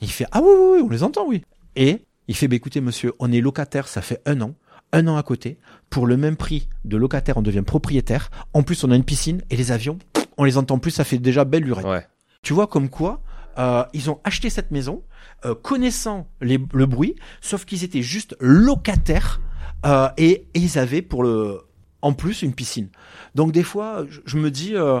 Il 0.00 0.10
fait, 0.10 0.26
ah 0.32 0.40
oui, 0.42 0.48
oui, 0.50 0.68
oui, 0.76 0.82
on 0.84 0.88
les 0.90 1.02
entend, 1.02 1.26
oui. 1.26 1.42
Et 1.74 2.02
il 2.28 2.36
fait, 2.36 2.48
bah, 2.48 2.56
écoutez, 2.56 2.80
monsieur, 2.80 3.12
on 3.18 3.32
est 3.32 3.40
locataire, 3.40 3.88
ça 3.88 4.02
fait 4.02 4.20
un 4.26 4.40
an. 4.40 4.54
Un 4.92 5.08
an 5.08 5.16
à 5.16 5.22
côté. 5.22 5.58
Pour 5.90 6.06
le 6.06 6.16
même 6.16 6.36
prix 6.36 6.68
de 6.84 6.96
locataire, 6.96 7.36
on 7.36 7.42
devient 7.42 7.62
propriétaire. 7.62 8.30
En 8.52 8.62
plus, 8.62 8.84
on 8.84 8.90
a 8.90 8.96
une 8.96 9.04
piscine 9.04 9.42
et 9.50 9.56
les 9.56 9.72
avions, 9.72 9.98
on 10.36 10.44
les 10.44 10.56
entend 10.58 10.78
plus, 10.78 10.90
ça 10.90 11.04
fait 11.04 11.18
déjà 11.18 11.44
belle 11.44 11.64
lurette. 11.64 11.86
Ouais. 11.86 12.06
Tu 12.42 12.52
vois 12.52 12.66
comme 12.66 12.88
quoi 12.88 13.22
euh, 13.58 13.84
ils 13.94 14.10
ont 14.10 14.20
acheté 14.22 14.50
cette 14.50 14.70
maison, 14.70 15.02
euh, 15.46 15.54
connaissant 15.54 16.28
les- 16.42 16.60
le 16.74 16.84
bruit, 16.86 17.16
sauf 17.40 17.64
qu'ils 17.64 17.84
étaient 17.84 18.02
juste 18.02 18.36
locataires 18.38 19.40
euh, 19.86 20.08
et, 20.18 20.46
et 20.52 20.58
ils 20.58 20.78
avaient 20.78 21.00
pour 21.00 21.22
le, 21.22 21.62
en 22.02 22.12
plus 22.12 22.42
une 22.42 22.52
piscine. 22.52 22.90
Donc 23.34 23.52
des 23.52 23.62
fois, 23.62 24.04
je, 24.10 24.20
je 24.26 24.36
me 24.36 24.50
dis, 24.50 24.74
euh, 24.76 25.00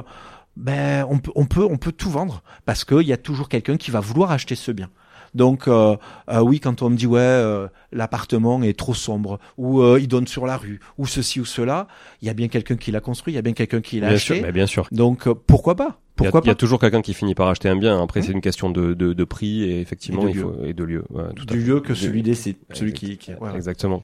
ben 0.56 1.06
on 1.10 1.18
peut, 1.18 1.32
on 1.34 1.44
peut, 1.46 1.64
on 1.64 1.76
peut 1.76 1.92
tout 1.92 2.10
vendre 2.10 2.42
parce 2.64 2.84
qu'il 2.84 3.02
y 3.06 3.12
a 3.12 3.16
toujours 3.16 3.48
quelqu'un 3.48 3.76
qui 3.76 3.90
va 3.90 4.00
vouloir 4.00 4.30
acheter 4.30 4.54
ce 4.54 4.72
bien. 4.72 4.88
Donc 5.34 5.68
euh, 5.68 5.96
euh, 6.30 6.40
oui, 6.40 6.60
quand 6.60 6.80
on 6.80 6.88
me 6.88 6.96
dit 6.96 7.06
ouais, 7.06 7.20
euh, 7.20 7.68
l'appartement 7.92 8.62
est 8.62 8.78
trop 8.78 8.94
sombre 8.94 9.38
ou 9.58 9.82
euh, 9.82 9.98
il 10.00 10.08
donne 10.08 10.26
sur 10.26 10.46
la 10.46 10.56
rue 10.56 10.80
ou 10.96 11.06
ceci 11.06 11.40
ou 11.40 11.44
cela, 11.44 11.88
il 12.22 12.26
y 12.26 12.30
a 12.30 12.34
bien 12.34 12.48
quelqu'un 12.48 12.76
qui 12.76 12.90
l'a 12.90 13.00
construit, 13.00 13.34
il 13.34 13.36
y 13.36 13.38
a 13.38 13.42
bien 13.42 13.52
quelqu'un 13.52 13.82
qui 13.82 14.00
l'a 14.00 14.06
Bien 14.08 14.16
acheté. 14.16 14.36
sûr, 14.36 14.42
mais 14.46 14.52
bien 14.52 14.66
sûr. 14.66 14.86
Donc 14.92 15.26
euh, 15.26 15.34
pourquoi 15.34 15.74
pas? 15.74 16.00
Il 16.18 16.24
y, 16.24 16.28
a, 16.28 16.30
il 16.42 16.46
y 16.46 16.50
a 16.50 16.54
toujours 16.54 16.78
quelqu'un 16.80 17.02
qui 17.02 17.12
finit 17.12 17.34
par 17.34 17.48
acheter 17.48 17.68
un 17.68 17.76
bien. 17.76 18.02
Après, 18.02 18.20
Mmh. 18.20 18.22
c'est 18.22 18.32
une 18.32 18.40
question 18.40 18.70
de, 18.70 18.94
de, 18.94 19.12
de 19.12 19.24
prix 19.24 19.64
et 19.64 19.82
effectivement, 19.82 20.22
Et 20.22 20.32
de 20.32 20.38
il 20.38 20.40
faut, 20.40 20.64
et 20.64 20.72
de 20.72 20.84
lieu. 20.84 21.04
Ouais, 21.10 21.24
tout 21.34 21.42
à 21.46 21.52
Du 21.52 21.60
lieu 21.60 21.80
que 21.80 21.92
celui 21.94 22.22
des 22.22 22.34
c'est 22.34 22.56
celui 22.72 22.94
qui, 22.94 23.18
qui 23.18 23.32
ouais. 23.34 23.54
Exactement. 23.54 24.00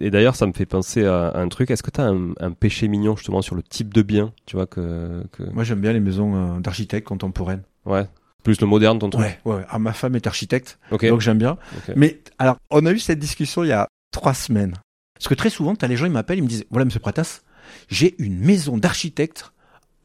Et 0.00 0.10
d'ailleurs, 0.10 0.36
ça 0.36 0.46
me 0.46 0.52
fait 0.52 0.66
penser 0.66 1.04
à, 1.04 1.28
à 1.28 1.40
un 1.40 1.48
truc. 1.48 1.70
Est-ce 1.70 1.82
que 1.82 1.90
tu 1.90 2.00
as 2.00 2.04
un, 2.04 2.30
un 2.40 2.50
péché 2.52 2.88
mignon 2.88 3.14
justement 3.16 3.42
sur 3.42 3.54
le 3.54 3.62
type 3.62 3.92
de 3.92 4.02
bien, 4.02 4.32
tu 4.46 4.56
vois 4.56 4.66
que, 4.66 5.22
que... 5.32 5.42
Moi 5.52 5.64
j'aime 5.64 5.80
bien 5.80 5.92
les 5.92 6.00
maisons 6.00 6.34
euh, 6.56 6.60
d'architectes 6.60 7.06
contemporaines. 7.06 7.62
ouais, 7.84 8.06
plus 8.42 8.60
le 8.60 8.66
moderne 8.66 8.98
ton 8.98 9.10
truc. 9.10 9.22
Ouais, 9.24 9.38
ouais. 9.44 9.62
Ah, 9.68 9.78
ma 9.78 9.92
femme 9.92 10.16
est 10.16 10.26
architecte, 10.26 10.78
Ok. 10.90 11.06
donc 11.06 11.20
j'aime 11.20 11.38
bien. 11.38 11.58
Mais 11.94 12.20
alors, 12.38 12.56
on 12.70 12.84
a 12.86 12.90
eu 12.92 12.98
cette 12.98 13.18
discussion 13.20 13.62
il 13.64 13.68
y 13.68 13.72
a 13.72 13.86
trois 14.12 14.34
semaines. 14.34 14.74
Parce 15.14 15.28
que 15.28 15.34
très 15.34 15.50
souvent, 15.50 15.76
t'as 15.76 15.86
les 15.86 15.96
gens, 15.96 16.06
ils 16.06 16.10
m'appellent, 16.12 16.38
ils 16.38 16.42
me 16.42 16.48
disent, 16.48 16.64
voilà, 16.70 16.84
monsieur 16.84 16.98
Pratas, 16.98 17.42
j'ai 17.88 18.16
une 18.20 18.38
maison 18.40 18.78
d'architecte. 18.78 19.52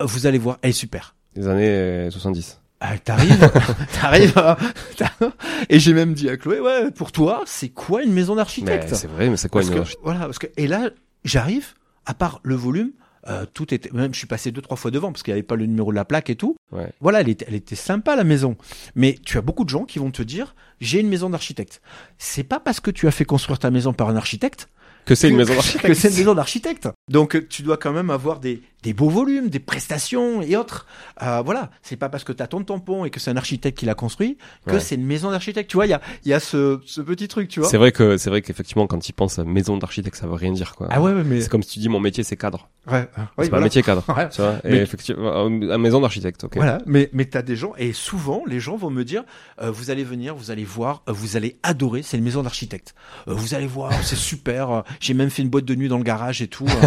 euh, 0.02 0.06
Vous 0.06 0.28
allez 0.28 0.38
voir, 0.38 0.60
elle 0.62 0.70
est 0.70 0.74
super. 0.74 1.16
Les 1.36 1.48
années 1.48 1.68
euh, 1.68 2.12
70. 2.12 2.62
Ah, 2.80 2.98
t'arrives, 3.00 3.50
t'arrives, 4.02 4.38
à- 4.38 4.58
t'as- 4.98 5.12
et 5.70 5.80
j'ai 5.80 5.94
même 5.94 6.14
dit 6.14 6.30
à 6.30 6.38
Chloé, 6.38 6.60
ouais, 6.60 6.92
pour 6.92 7.12
toi, 7.12 7.44
c'est 7.48 7.70
quoi 7.70 8.04
une 8.04 8.14
maison 8.14 8.34
Mais 8.34 8.38
d'architecte 8.42 8.94
c'est 8.94 9.08
vrai, 9.08 9.30
mais 9.30 9.38
c'est 9.38 9.50
quoi 9.50 9.62
Parce 9.62 9.74
une 9.74 9.84
que, 9.84 9.90
voilà, 10.04 10.20
parce 10.22 10.38
que 10.40 10.48
et 10.58 10.68
là, 10.68 10.92
j'arrive, 11.24 11.74
à 12.06 12.14
part 12.14 12.40
le 12.44 12.54
volume, 12.56 12.92
euh, 13.28 13.46
tout 13.52 13.74
était, 13.74 13.90
même 13.94 14.14
je 14.14 14.20
suis 14.20 14.28
passé 14.28 14.52
deux 14.52 14.62
trois 14.62 14.78
fois 14.78 14.92
devant 14.92 15.12
parce 15.12 15.24
qu'il 15.24 15.34
n'y 15.34 15.40
avait 15.40 15.44
pas 15.48 15.56
le 15.56 15.66
numéro 15.66 15.92
de 15.92 15.96
la 15.96 16.06
plaque 16.06 16.30
et 16.30 16.36
tout. 16.36 16.56
Ouais. 16.72 16.90
Voilà, 17.02 17.22
elle 17.22 17.30
était, 17.30 17.46
elle 17.50 17.56
était 17.56 17.76
sympa 17.76 18.16
la 18.16 18.24
maison. 18.24 18.56
Mais 18.96 19.18
tu 19.26 19.38
as 19.38 19.42
beaucoup 19.42 19.64
de 19.66 19.70
gens 19.70 19.84
qui 19.84 19.98
vont 20.00 20.12
te 20.12 20.22
dire, 20.22 20.56
j'ai 20.80 21.00
une 21.02 21.10
maison 21.10 21.30
d'architecte. 21.30 21.82
C'est 22.20 22.44
pas 22.44 22.60
parce 22.60 22.80
que 22.80 22.92
tu 22.92 23.08
as 23.08 23.12
fait 23.12 23.26
construire 23.26 23.60
ta 23.60 23.70
maison 23.72 23.92
par 23.92 24.08
un 24.08 24.16
architecte 24.16 24.70
Que 25.04 25.14
c'est 25.16 25.28
une 25.30 25.34
que- 25.34 25.40
maison 25.40 25.52
que 25.54 25.58
d'architecte. 25.58 25.96
c'est 25.96 26.10
une 26.10 26.18
maison 26.18 26.36
d'architecte. 26.36 26.88
Donc 27.12 27.50
tu 27.50 27.64
dois 27.64 27.76
quand 27.76 27.92
même 27.92 28.12
avoir 28.12 28.40
des, 28.40 28.62
des 28.88 28.94
beaux 28.94 29.10
volumes, 29.10 29.50
des 29.50 29.60
prestations 29.60 30.42
et 30.42 30.56
autres. 30.56 30.88
Euh, 31.22 31.42
voilà, 31.44 31.72
c'est 31.82 31.98
pas 31.98 32.08
parce 32.08 32.24
que 32.24 32.32
tu 32.32 32.42
as 32.42 32.48
ton 32.48 32.64
tampon 32.64 33.04
et 33.04 33.10
que 33.10 33.20
c'est 33.20 33.30
un 33.30 33.36
architecte 33.36 33.78
qui 33.78 33.86
l'a 33.86 33.96
construit 33.96 34.38
que 34.66 34.72
Ouais. 34.76 34.80
c'est 34.80 34.96
une 34.96 35.06
maison 35.06 35.30
d'architecte. 35.30 35.70
Tu 35.70 35.76
vois, 35.76 35.88
il 35.88 35.90
y 35.90 35.94
a, 35.94 36.00
y 36.24 36.32
a 36.32 36.40
ce, 36.40 36.80
ce 36.86 37.02
petit 37.02 37.28
truc, 37.28 37.50
tu 37.50 37.60
vois. 37.60 37.68
C'est 37.68 37.76
vrai 37.78 37.92
que 37.92 38.16
c'est 38.16 38.30
vrai 38.30 38.42
qu'effectivement 38.42 38.88
quand 38.88 39.00
tu 39.00 39.12
penses 39.12 39.40
à 39.40 39.44
maison 39.44 39.76
d'architecte, 39.78 40.16
ça 40.16 40.26
veut 40.26 40.36
rien 40.36 40.54
dire 40.54 40.74
quoi. 40.76 40.88
Ah 40.90 41.02
ouais, 41.02 41.12
mais 41.26 41.42
C'est 41.42 41.50
comme 41.50 41.64
si 41.64 41.72
tu 41.74 41.80
dis 41.80 41.90
mon 41.90 42.00
métier 42.00 42.24
c'est 42.24 42.38
cadre. 42.38 42.70
ouais, 42.90 43.10
c'est 43.14 43.22
oui, 43.38 43.50
voilà. 43.50 43.58
un 43.58 43.62
métier 43.62 43.84
cadre. 43.84 44.06
Ouais. 44.18 44.30
Tu 44.30 44.42
vois. 44.42 44.56
Et 44.64 44.70
Mais- 44.72 44.78
effectivement, 44.78 45.48
une 45.48 45.78
maison 45.80 46.00
d'architecte. 46.00 46.46
Ok. 46.46 46.56
Voilà, 46.56 46.78
mais 46.86 47.10
mais 47.12 47.26
t'as 47.26 47.42
des 47.42 47.58
gens 47.58 47.74
et 47.78 47.92
souvent 47.92 48.44
les 48.48 48.62
gens 48.62 48.78
vont 48.78 48.90
me 48.90 49.04
dire 49.04 49.26
euh, 49.62 49.70
vous 49.70 49.92
allez 49.92 50.06
venir, 50.06 50.34
vous 50.34 50.50
allez 50.50 50.64
voir, 50.64 51.04
euh, 51.10 51.12
vous 51.12 51.36
allez 51.36 51.58
adorer, 51.62 52.04
c'est 52.04 52.16
une 52.18 52.24
maison 52.24 52.42
d'architecte. 52.42 52.96
Euh, 53.28 53.34
vous 53.34 53.54
allez 53.54 53.68
voir, 53.68 53.92
c'est 54.04 54.16
super. 54.16 54.72
euh, 54.72 54.82
J'ai 55.02 55.14
même 55.14 55.30
fait 55.30 55.42
une 55.42 55.50
boîte 55.50 55.66
de 55.66 55.76
nuit 55.76 55.90
dans 55.90 55.98
le 55.98 56.04
garage 56.06 56.42
et 56.42 56.48
tout. 56.48 56.66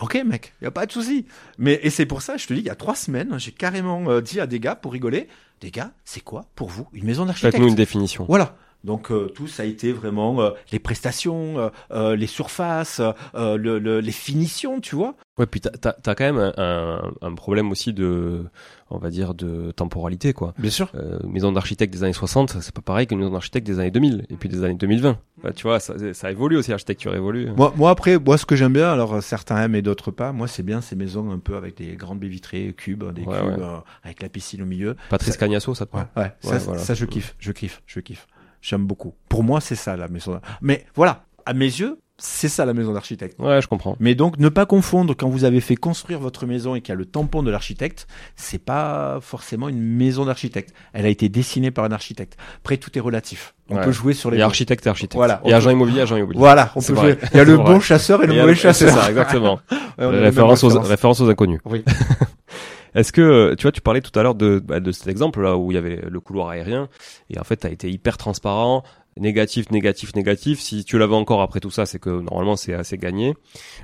ok 0.00 0.22
mec, 0.24 0.54
y 0.62 0.66
a 0.66 0.70
pas 0.70 0.86
de 0.86 0.92
souci. 0.92 1.26
Mais 1.58 1.78
et 1.82 1.90
c'est 1.90 2.06
pour 2.06 2.22
ça, 2.22 2.36
je 2.36 2.46
te 2.46 2.54
dis, 2.54 2.60
il 2.60 2.66
y 2.66 2.70
a 2.70 2.74
trois 2.74 2.94
semaines, 2.94 3.38
j'ai 3.38 3.52
carrément 3.52 4.08
euh, 4.10 4.20
dit 4.20 4.40
à 4.40 4.46
des 4.46 4.60
gars 4.60 4.74
pour 4.76 4.92
rigoler, 4.92 5.28
des 5.60 5.70
gars, 5.70 5.90
c'est 6.04 6.20
quoi 6.22 6.44
pour 6.54 6.68
vous 6.68 6.86
une 6.92 7.04
maison 7.04 7.26
d'architecte? 7.26 7.52
Faites-nous 7.54 7.68
une 7.68 7.74
définition. 7.74 8.24
Voilà. 8.28 8.56
Donc 8.84 9.10
euh, 9.10 9.26
tout 9.34 9.48
ça 9.48 9.64
a 9.64 9.66
été 9.66 9.92
vraiment 9.92 10.40
euh, 10.40 10.50
les 10.70 10.78
prestations, 10.78 11.58
euh, 11.58 11.68
euh, 11.90 12.14
les 12.16 12.28
surfaces, 12.28 13.00
euh, 13.34 13.56
le, 13.56 13.80
le- 13.80 14.00
les 14.00 14.12
finitions, 14.12 14.80
tu 14.80 14.94
vois. 14.94 15.16
Ouais, 15.38 15.46
puis 15.46 15.60
t'as, 15.60 15.92
t'as 15.92 16.14
quand 16.14 16.24
même 16.24 16.38
un, 16.38 16.52
un, 16.56 17.12
un 17.22 17.34
problème 17.34 17.70
aussi 17.70 17.92
de, 17.92 18.44
on 18.90 18.98
va 18.98 19.08
dire, 19.10 19.34
de 19.34 19.70
temporalité, 19.70 20.32
quoi. 20.32 20.52
Bien 20.58 20.70
sûr. 20.70 20.90
Euh, 20.94 21.18
maison 21.26 21.52
d'architecte 21.52 21.92
des 21.92 22.02
années 22.04 22.12
60, 22.12 22.56
c'est 22.60 22.74
pas 22.74 22.80
pareil 22.80 23.06
qu'une 23.06 23.18
maison 23.18 23.30
d'architecte 23.30 23.66
des 23.66 23.78
années 23.78 23.90
2000 23.90 24.26
et 24.30 24.34
puis 24.36 24.48
des 24.48 24.64
années 24.64 24.74
2020. 24.74 25.18
Bah, 25.42 25.52
tu 25.52 25.62
vois, 25.62 25.78
ça, 25.80 25.94
ça 26.12 26.30
évolue 26.30 26.56
aussi, 26.56 26.70
l'architecture 26.70 27.14
évolue. 27.14 27.50
Moi, 27.56 27.72
moi 27.76 27.90
après, 27.90 28.18
moi 28.18 28.36
ce 28.36 28.46
que 28.46 28.56
j'aime 28.56 28.72
bien, 28.72 28.92
alors 28.92 29.22
certains 29.22 29.62
aiment 29.62 29.76
et 29.76 29.82
d'autres 29.82 30.10
pas. 30.10 30.32
Moi, 30.32 30.48
c'est 30.48 30.62
bien 30.64 30.80
ces 30.80 30.96
maisons 30.96 31.30
un 31.30 31.38
peu 31.38 31.56
avec 31.56 31.76
des 31.76 31.94
grandes 31.96 32.18
baies 32.18 32.28
vitrées, 32.28 32.74
cubes, 32.76 33.04
des 33.12 33.22
Ouais, 33.22 33.38
cubes 33.38 33.58
ouais. 33.58 33.64
euh, 33.64 33.76
avec 34.02 34.22
la 34.22 34.28
piscine 34.28 34.62
au 34.62 34.66
milieu. 34.66 34.96
Patrice 35.10 35.34
ça- 35.34 35.38
Cagnasso, 35.38 35.74
ça 35.74 35.86
te 35.86 35.96
Ouais, 35.96 36.02
ouais. 36.16 36.32
Ça, 36.40 36.58
voilà. 36.58 36.80
ça, 36.80 36.94
je 36.94 37.04
kiffe, 37.04 37.36
je 37.38 37.52
kiffe, 37.52 37.82
je 37.86 38.00
kiffe. 38.00 38.26
J'aime 38.60 38.86
beaucoup. 38.86 39.14
Pour 39.28 39.44
moi, 39.44 39.60
c'est 39.60 39.76
ça 39.76 39.96
la 39.96 40.08
maison. 40.08 40.40
Mais 40.62 40.84
voilà, 40.96 41.24
à 41.46 41.54
mes 41.54 41.66
yeux, 41.66 41.98
c'est 42.20 42.48
ça 42.48 42.64
la 42.66 42.74
maison 42.74 42.92
d'architecte. 42.92 43.38
Ouais, 43.38 43.62
je 43.62 43.68
comprends. 43.68 43.96
Mais 44.00 44.14
donc, 44.16 44.38
ne 44.38 44.48
pas 44.48 44.66
confondre 44.66 45.14
quand 45.16 45.28
vous 45.28 45.44
avez 45.44 45.60
fait 45.60 45.76
construire 45.76 46.18
votre 46.18 46.46
maison 46.46 46.74
et 46.74 46.80
qu'il 46.80 46.88
y 46.90 46.92
a 46.92 46.96
le 46.96 47.04
tampon 47.06 47.42
de 47.44 47.50
l'architecte, 47.50 48.06
c'est 48.34 48.58
pas 48.62 49.18
forcément 49.20 49.68
une 49.68 49.80
maison 49.80 50.24
d'architecte. 50.24 50.74
Elle 50.92 51.06
a 51.06 51.08
été 51.10 51.28
dessinée 51.28 51.70
par 51.70 51.84
un 51.84 51.92
architecte. 51.92 52.36
Après, 52.58 52.76
tout 52.76 52.96
est 52.98 53.00
relatif. 53.00 53.54
On 53.70 53.76
Ouais. 53.76 53.84
peut 53.84 53.92
jouer 53.92 54.14
sur 54.14 54.30
Il 54.30 54.32
les 54.34 54.38
y 54.38 54.42
a 54.42 54.46
architecte 54.46 54.86
et 54.86 54.88
architecte. 54.88 55.14
Voilà, 55.14 55.40
on 55.44 55.50
Et 55.50 55.52
agent 55.52 55.70
immobilier, 55.70 56.00
agent 56.00 56.16
immobilier. 56.16 56.38
Voilà, 56.38 56.72
on 56.74 56.80
peut 56.82 56.92
vrai. 56.94 57.12
jouer. 57.12 57.18
Il 57.32 57.36
y 57.36 57.40
a 57.40 57.44
le 57.44 57.52
vrai. 57.54 57.64
bon 57.64 57.80
chasseur 57.80 58.22
et 58.24 58.26
le 58.26 58.32
Et 58.32 58.36
il 58.36 58.40
mauvais 58.40 58.54
chasseur. 58.54 58.88
C'est 58.90 58.94
ça, 59.00 59.08
exactement. 59.08 59.60
Référence, 59.98 60.64
aux, 60.64 60.80
référence. 60.80 61.20
aux 61.20 61.28
inconnus. 61.28 61.60
Oui. 61.66 61.84
Est-ce 62.94 63.12
que, 63.12 63.54
tu 63.56 63.62
vois, 63.62 63.72
tu 63.72 63.82
parlais 63.82 64.00
tout 64.00 64.18
à 64.18 64.22
l'heure 64.22 64.34
de, 64.34 64.58
bah, 64.64 64.80
de 64.80 64.90
cet 64.92 65.08
exemple 65.08 65.42
là 65.42 65.56
où 65.56 65.70
il 65.70 65.74
y 65.74 65.78
avait 65.78 66.00
le 66.08 66.20
couloir 66.20 66.48
aérien 66.48 66.88
et 67.30 67.38
en 67.38 67.44
fait, 67.44 67.56
t'as 67.56 67.68
été 67.68 67.90
hyper 67.90 68.16
transparent, 68.16 68.82
négatif, 69.18 69.70
négatif, 69.70 70.14
négatif. 70.14 70.60
Si 70.60 70.84
tu 70.84 70.98
l'avais 70.98 71.14
encore 71.14 71.40
après 71.42 71.60
tout 71.60 71.70
ça, 71.70 71.86
c'est 71.86 71.98
que 71.98 72.10
normalement 72.10 72.56
c'est 72.56 72.74
assez 72.74 72.98
gagné. 72.98 73.34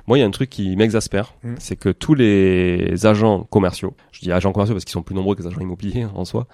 Moi, 0.07 0.17
il 0.17 0.21
y 0.21 0.23
a 0.23 0.27
un 0.27 0.31
truc 0.31 0.49
qui 0.49 0.75
m'exaspère, 0.75 1.33
Mm. 1.43 1.55
c'est 1.59 1.75
que 1.75 1.89
tous 1.89 2.13
les 2.13 3.05
agents 3.05 3.43
commerciaux, 3.43 3.93
je 4.11 4.21
dis 4.21 4.31
agents 4.31 4.51
commerciaux 4.51 4.75
parce 4.75 4.85
qu'ils 4.85 4.93
sont 4.93 5.03
plus 5.03 5.15
nombreux 5.15 5.35
que 5.35 5.41
les 5.41 5.47
agents 5.47 5.61
immobiliers 5.61 6.05
en 6.05 6.25
soi, 6.25 6.47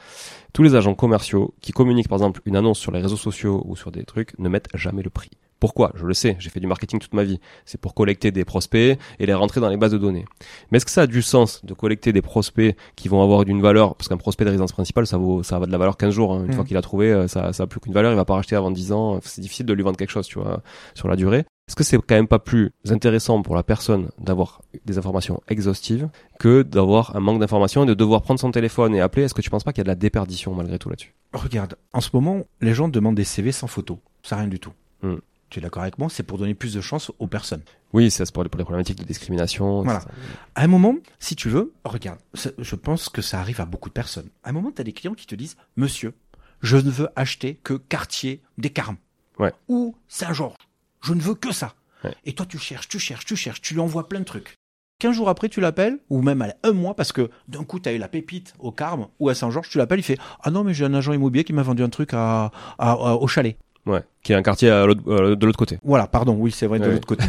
tous 0.53 0.63
les 0.63 0.75
agents 0.75 0.95
commerciaux 0.95 1.53
qui 1.61 1.71
communiquent 1.71 2.09
par 2.09 2.17
exemple 2.17 2.41
une 2.45 2.55
annonce 2.55 2.79
sur 2.79 2.91
les 2.91 2.99
réseaux 3.01 3.17
sociaux 3.17 3.63
ou 3.65 3.75
sur 3.75 3.91
des 3.91 4.03
trucs 4.03 4.38
ne 4.39 4.49
mettent 4.49 4.69
jamais 4.73 5.01
le 5.03 5.09
prix. 5.09 5.29
Pourquoi? 5.62 5.91
Je 5.95 6.05
le 6.05 6.14
sais, 6.14 6.36
j'ai 6.39 6.49
fait 6.49 6.59
du 6.59 6.68
marketing 6.68 6.99
toute 6.99 7.14
ma 7.14 7.24
vie. 7.24 7.39
C'est 7.66 7.80
pour 7.80 7.93
collecter 7.93 8.32
des 8.32 8.43
prospects 8.43 8.97
et 9.20 9.26
les 9.26 9.34
rentrer 9.34 9.62
dans 9.62 9.70
les 9.70 9.78
bases 9.78 9.91
de 9.93 9.97
données. 9.97 10.26
Mais 10.72 10.78
est-ce 10.78 10.86
que 10.86 10.91
ça 10.91 11.03
a 11.03 11.07
du 11.07 11.22
sens 11.22 11.64
de 11.64 11.74
collecter 11.74 12.12
des 12.12 12.22
prospects 12.24 12.76
qui 12.95 13.07
vont 13.07 13.22
avoir 13.24 13.45
d'une 13.45 13.62
valeur? 13.62 13.95
Parce 13.95 14.09
qu'un 14.09 14.18
prospect 14.18 14.43
de 14.43 14.49
résidence 14.49 14.74
principale, 14.74 15.05
ça 15.07 15.18
vaut, 15.18 15.43
ça 15.43 15.59
va 15.59 15.68
de 15.68 15.72
la 15.72 15.78
valeur 15.78 15.95
15 15.97 16.14
jours. 16.14 16.34
hein. 16.34 16.39
Une 16.41 16.47
Mhm. 16.47 16.53
fois 16.53 16.66
qu'il 16.66 16.76
a 16.78 16.82
trouvé, 16.82 17.12
euh, 17.14 17.28
ça, 17.28 17.53
ça 17.53 17.64
a 17.64 17.68
plus 17.68 17.80
qu'une 17.80 17.93
valeur. 17.93 18.12
Il 18.12 18.16
va 18.16 18.26
pas 18.26 18.34
racheter 18.34 18.55
avant 18.57 18.72
10 18.72 18.91
ans. 18.91 19.20
C'est 19.24 19.39
difficile 19.41 19.66
de 19.68 19.74
lui 19.74 19.84
vendre 19.84 19.97
quelque 19.97 20.09
chose, 20.09 20.26
tu 20.28 20.39
vois, 20.39 20.62
sur 20.95 21.07
la 21.07 21.16
durée. 21.16 21.45
Est-ce 21.68 21.76
que 21.76 21.84
c'est 21.84 21.95
quand 21.97 22.16
même 22.16 22.28
pas 22.28 22.39
plus 22.39 22.72
intéressant 22.89 23.41
pour 23.43 23.55
la 23.55 23.64
personne 23.64 24.09
d'avoir 24.20 24.62
des 24.84 24.97
informations 24.97 25.41
exhaustives 25.47 26.09
que 26.39 26.64
d'avoir 26.64 27.16
un 27.16 27.20
manque 27.22 27.39
d'informations 27.39 27.84
et 27.84 27.86
de 27.86 27.93
devoir 27.93 28.24
prendre 28.24 28.39
son 28.39 28.51
téléphone 28.51 28.93
et 28.95 28.99
appeler? 28.99 29.26
Est-ce 29.26 29.36
que 29.36 29.41
tu 29.41 29.49
penses 29.51 29.64
pas 29.64 29.72
qu'il 29.72 29.80
y 29.80 29.82
a 29.82 29.86
de 29.86 29.89
la 29.89 29.95
déperdition 29.95 30.53
malgré 30.55 30.80
tout 30.80 30.89
là-dessus? 30.89 31.14
Regarde, 31.34 31.76
en 31.93 32.01
ce 32.01 32.09
moment, 32.14 32.41
les 32.62 32.74
gens 32.74 32.89
demandent 32.89 33.16
des 33.16 33.24
CV 33.24 33.51
sans 33.53 33.68
photo. 33.68 33.99
Ça 34.24 34.36
rien 34.38 34.47
du 34.47 34.59
tout. 34.59 34.72
Hmm. 35.03 35.16
Tu 35.52 35.60
es 35.60 35.62
d'accord 35.62 35.84
avec 35.84 35.99
moi 35.99 36.08
C'est 36.10 36.24
pour 36.24 36.38
donner 36.39 36.56
plus 36.56 36.74
de 36.74 36.82
chance 36.82 37.12
aux 37.20 37.28
personnes. 37.28 37.62
Oui, 37.93 38.10
c'est 38.10 38.32
pour 38.32 38.41
les, 38.43 38.49
pour 38.49 38.58
les 38.58 38.64
problématiques 38.64 38.97
de 38.97 39.04
discrimination. 39.04 39.84
Voilà. 39.84 39.99
ça. 39.99 40.08
À 40.56 40.64
un 40.64 40.68
moment, 40.68 40.95
si 41.20 41.36
tu 41.36 41.49
veux, 41.49 41.74
regarde, 41.84 42.18
ça- 42.34 42.52
je 42.58 42.76
pense 42.76 43.10
que 43.10 43.22
ça 43.22 43.39
arrive 43.39 43.62
à 43.62 43.66
beaucoup 43.66 43.89
de 43.89 43.93
personnes. 43.93 44.30
À 44.43 44.49
un 44.49 44.54
moment, 44.54 44.72
tu 44.72 44.82
as 44.82 44.84
des 44.86 44.93
clients 44.93 45.14
qui 45.14 45.28
te 45.28 45.36
disent, 45.36 45.58
monsieur, 45.76 46.14
je 46.62 46.78
ne 46.78 46.89
veux 46.89 47.10
acheter 47.16 47.60
que 47.64 47.74
quartier 47.74 48.41
des 48.58 48.70
Carmes. 48.70 48.95
Ouais. 49.39 49.52
Ou 49.68 49.95
Saint-Georges. 50.08 50.56
Je 51.04 51.14
ne 51.14 51.22
veux 51.22 51.36
que 51.36 51.52
ça. 51.52 51.74
Ouais. 52.04 52.16
Et 52.26 52.34
toi, 52.34 52.45
tu 52.45 52.58
cherches, 52.58 52.88
tu 52.88 52.97
cherches, 52.97 53.26
tu 53.26 53.36
cherches, 53.36 53.62
tu 53.62 53.74
lui 53.74 53.82
envoies 53.82 54.08
plein 54.08 54.20
de 54.20 54.26
trucs. 54.26 54.56
15 54.99 55.16
jours 55.16 55.30
après, 55.30 55.49
tu 55.49 55.60
l'appelles, 55.60 55.97
ou 56.10 56.22
même 56.22 56.41
à 56.43 56.54
un 56.64 56.72
mois, 56.74 56.95
parce 56.95 57.12
que 57.12 57.30
d'un 57.47 57.64
coup, 57.64 57.80
tu 57.80 57.89
as 57.89 57.93
eu 57.93 57.97
la 57.97 58.08
pépite 58.08 58.54
au 58.60 58.72
Carme 58.72 59.08
ou 59.20 59.28
à 59.30 59.36
Saint-Georges, 59.36 59.68
tu 59.70 59.80
l'appelles, 59.80 59.99
il 59.99 60.04
fait 60.04 60.18
Ah 60.43 60.52
non, 60.52 60.64
mais 60.64 60.74
j'ai 60.74 60.86
un 60.86 60.93
agent 60.93 61.12
immobilier 61.12 61.43
qui 61.43 61.54
m'a 61.54 61.64
vendu 61.64 61.82
un 61.84 61.89
truc 61.89 62.12
à, 62.14 62.52
au 62.80 63.28
chalet. 63.28 63.58
Ouais, 63.86 64.03
qui 64.21 64.34
est 64.34 64.36
un 64.36 64.43
quartier 64.43 64.69
à 64.69 64.84
euh, 64.84 65.36
de 65.36 65.45
l'autre 65.45 65.57
côté. 65.57 65.79
Voilà, 65.84 66.07
pardon, 66.07 66.36
oui, 66.36 66.51
c'est 66.51 66.67
vrai, 66.67 66.79
de 66.79 66.89
l'autre 66.89 67.07
côté. 67.07 67.25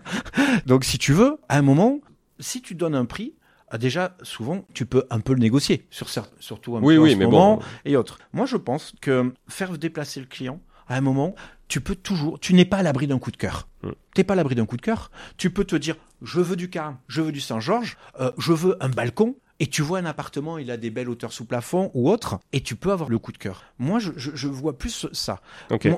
Donc, 0.66 0.84
si 0.84 0.98
tu 0.98 1.12
veux, 1.12 1.38
à 1.48 1.58
un 1.58 1.62
moment, 1.62 2.00
si 2.38 2.62
tu 2.62 2.74
donnes 2.74 2.94
un 2.94 3.04
prix, 3.04 3.34
ah, 3.70 3.78
déjà, 3.78 4.16
souvent, 4.22 4.64
tu 4.74 4.84
peux 4.84 5.04
un 5.10 5.20
peu 5.20 5.32
le 5.32 5.38
négocier, 5.38 5.86
sur, 5.90 6.08
surtout 6.40 6.76
un 6.76 6.82
oui, 6.82 6.96
oui, 6.96 7.14
mais 7.14 7.24
moment 7.24 7.56
bon. 7.56 7.62
et 7.84 7.96
autres. 7.96 8.18
Moi, 8.32 8.46
je 8.46 8.56
pense 8.56 8.92
que 9.00 9.32
faire 9.48 9.76
déplacer 9.78 10.20
le 10.20 10.26
client, 10.26 10.60
à 10.88 10.96
un 10.96 11.00
moment, 11.00 11.36
tu 11.68 11.80
peux 11.80 11.94
toujours, 11.94 12.40
tu 12.40 12.52
n'es 12.52 12.64
pas 12.64 12.78
à 12.78 12.82
l'abri 12.82 13.06
d'un 13.06 13.20
coup 13.20 13.30
de 13.30 13.36
cœur. 13.36 13.68
Tu 13.82 13.88
hmm. 13.88 13.94
T'es 14.14 14.24
pas 14.24 14.32
à 14.34 14.36
l'abri 14.36 14.56
d'un 14.56 14.66
coup 14.66 14.76
de 14.76 14.82
cœur. 14.82 15.12
Tu 15.36 15.50
peux 15.50 15.64
te 15.64 15.76
dire, 15.76 15.94
je 16.20 16.40
veux 16.40 16.56
du 16.56 16.68
Carme, 16.68 16.98
je 17.06 17.22
veux 17.22 17.30
du 17.30 17.40
Saint-Georges, 17.40 17.96
euh, 18.18 18.32
je 18.38 18.52
veux 18.52 18.76
un 18.80 18.88
balcon. 18.88 19.36
Et 19.60 19.66
tu 19.66 19.82
vois 19.82 19.98
un 19.98 20.06
appartement, 20.06 20.56
il 20.58 20.70
a 20.70 20.78
des 20.78 20.90
belles 20.90 21.08
hauteurs 21.10 21.32
sous 21.32 21.44
plafond 21.44 21.90
ou 21.94 22.08
autre, 22.10 22.40
et 22.52 22.62
tu 22.62 22.76
peux 22.76 22.92
avoir 22.92 23.10
le 23.10 23.18
coup 23.18 23.30
de 23.30 23.38
cœur. 23.38 23.64
Moi, 23.78 23.98
je, 23.98 24.10
je, 24.16 24.48
vois 24.48 24.76
plus 24.78 25.06
ça. 25.12 25.42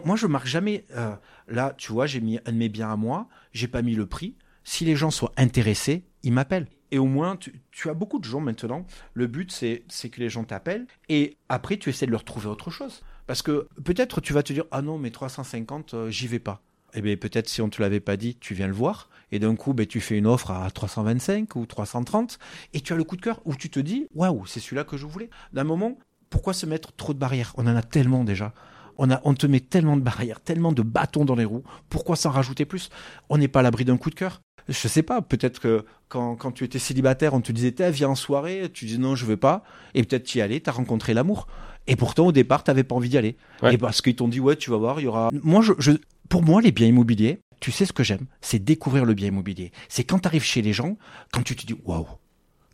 Moi, 0.05 0.17
je 0.17 0.27
marque 0.27 0.49
jamais. 0.49 0.85
Euh, 0.97 1.15
là, 1.47 1.73
tu 1.79 1.93
vois, 1.93 2.07
j'ai 2.07 2.21
mis 2.21 2.39
un 2.45 2.53
de 2.53 2.57
mes 2.57 2.69
biens 2.69 2.91
à 2.91 2.97
moi, 2.97 3.29
j'ai 3.53 3.69
pas 3.69 3.83
mis 3.83 3.95
le 3.95 4.07
prix. 4.07 4.35
Si 4.65 4.85
les 4.85 4.97
gens 4.97 5.13
sont 5.13 5.31
intéressés, 5.37 6.05
ils 6.25 6.33
m'appellent. 6.33 6.67
Et 6.91 6.99
au 6.99 7.07
moins, 7.07 7.37
tu, 7.37 7.55
tu, 7.71 7.89
as 7.89 7.95
beaucoup 7.95 8.19
de 8.19 8.25
gens 8.25 8.41
maintenant. 8.41 8.85
Le 9.15 9.27
but, 9.29 9.51
c'est 9.51 10.11
que 10.11 10.21
les 10.21 10.29
gens 10.29 10.45
t'appellent. 10.45 10.87
Et 11.09 11.39
après, 11.49 11.79
tu 11.79 11.89
essaies 11.89 12.07
de 12.07 12.11
leur 12.11 12.25
trouver 12.25 12.49
autre 12.49 12.71
chose. 12.71 13.03
Parce 13.27 13.43
que 13.43 13.69
peut-être 13.85 14.21
tu 14.21 14.33
vas 14.33 14.43
te 14.43 14.53
dire 14.53 14.65
ah 14.71 14.83
non 14.83 14.99
mais 14.99 15.11
350 15.11 15.95
euh, 15.95 16.11
j'y 16.11 16.27
vais 16.27 16.39
pas. 16.39 16.63
Eh 16.95 17.01
bien 17.01 17.17
peut-être 17.17 17.49
si 17.49 17.63
on 17.63 17.69
te 17.69 17.81
l'avait 17.81 18.01
pas 18.01 18.17
dit, 18.17 18.37
tu 18.37 18.55
viens 18.55 18.67
le 18.67 18.73
voir 18.73 19.09
et 19.31 19.39
d'un 19.39 19.57
coup 19.57 19.73
ben, 19.73 19.87
tu 19.87 20.01
fais 20.01 20.19
une 20.19 20.27
offre 20.27 20.51
à 20.51 20.71
325 20.71 21.57
ou 21.57 21.67
330 21.67 22.39
et 22.75 22.81
tu 22.81 22.93
as 22.93 22.97
le 22.97 23.05
coup 23.05 23.17
de 23.17 23.23
cœur 23.23 23.41
où 23.45 23.55
tu 23.57 23.71
te 23.71 23.81
dis 23.81 24.07
waouh 24.15 24.47
c'est 24.47 24.61
celui-là 24.61 24.85
que 24.85 24.97
je 24.97 25.07
voulais. 25.07 25.31
D'un 25.53 25.65
moment 25.65 25.99
pourquoi 26.33 26.55
se 26.55 26.65
mettre 26.67 26.93
trop 26.93 27.13
de 27.13 27.19
barrières? 27.19 27.53
On 27.59 27.67
en 27.67 27.77
a 27.77 27.83
tellement 27.83 28.25
déjà. 28.25 28.55
On, 28.97 29.11
a, 29.11 29.21
on 29.25 29.35
te 29.35 29.47
met 29.47 29.61
tellement 29.61 29.97
de 29.97 30.03
barrières, 30.03 30.41
tellement 30.41 30.73
de 30.73 30.83
bâtons 30.83 31.25
dans 31.25 31.35
les 31.35 31.45
roues. 31.45 31.63
Pourquoi 31.89 32.17
s'en 32.17 32.31
rajouter 32.31 32.65
plus? 32.65 32.89
On 33.29 33.39
n'est 33.39 33.49
pas 33.49 33.61
à 33.61 33.63
l'abri 33.63 33.85
d'un 33.85 33.97
coup 33.97 34.11
de 34.11 34.15
cœur. 34.15 34.41
Je 34.69 34.89
sais 34.89 35.03
pas, 35.03 35.21
peut-être 35.23 35.61
que 35.61 35.85
quand, 36.09 36.37
quand, 36.37 36.53
tu 36.53 36.65
étais 36.65 36.79
célibataire, 36.79 37.35
on 37.35 37.41
te 37.41 37.53
disait, 37.53 37.75
viens 37.91 38.11
en 38.11 38.15
soirée, 38.15 38.71
tu 38.73 38.87
dis 38.87 38.99
non, 38.99 39.15
je 39.15 39.27
veux 39.27 39.37
pas, 39.37 39.65
et 39.95 40.05
peut-être 40.05 40.25
tu 40.25 40.39
y 40.39 40.41
allais, 40.41 40.61
tu 40.61 40.71
as 40.71 40.73
rencontré 40.73 41.15
l'amour. 41.15 41.49
Et 41.87 41.97
pourtant, 41.97 42.27
au 42.27 42.33
départ, 42.33 42.65
tu 42.65 42.71
n'avais 42.71 42.85
pas 42.85 42.95
envie 42.95 43.09
d'y 43.09 43.19
aller. 43.19 43.37
Et 43.71 43.79
parce 43.79 44.03
qu'ils 44.03 44.17
t'ont 44.17 44.29
dit, 44.29 44.41
ouais, 44.41 44.57
tu 44.57 44.71
vas 44.71 44.77
voir, 44.77 45.01
il 45.01 45.05
y 45.05 45.07
aura. 45.07 45.31
Moi, 45.43 45.63
je, 45.63 45.93
pour 46.29 46.43
moi, 46.43 46.61
les 46.61 46.73
biens 46.73 46.87
immobiliers, 46.87 47.41
tu 47.61 47.73
sais 47.73 47.87
ce 47.87 47.93
que 47.93 48.03
j'aime, 48.03 48.27
c'est 48.41 48.59
découvrir 48.59 49.05
le 49.05 49.15
bien 49.15 49.29
immobilier. 49.29 49.73
C'est 49.89 50.05
quand 50.05 50.21
tu 50.21 50.29
arrives 50.29 50.45
chez 50.45 50.63
les 50.63 50.73
gens, 50.73 50.97
quand 51.33 51.43
tu 51.43 51.57
te 51.57 51.67
dis, 51.67 51.77
waouh, 51.85 52.07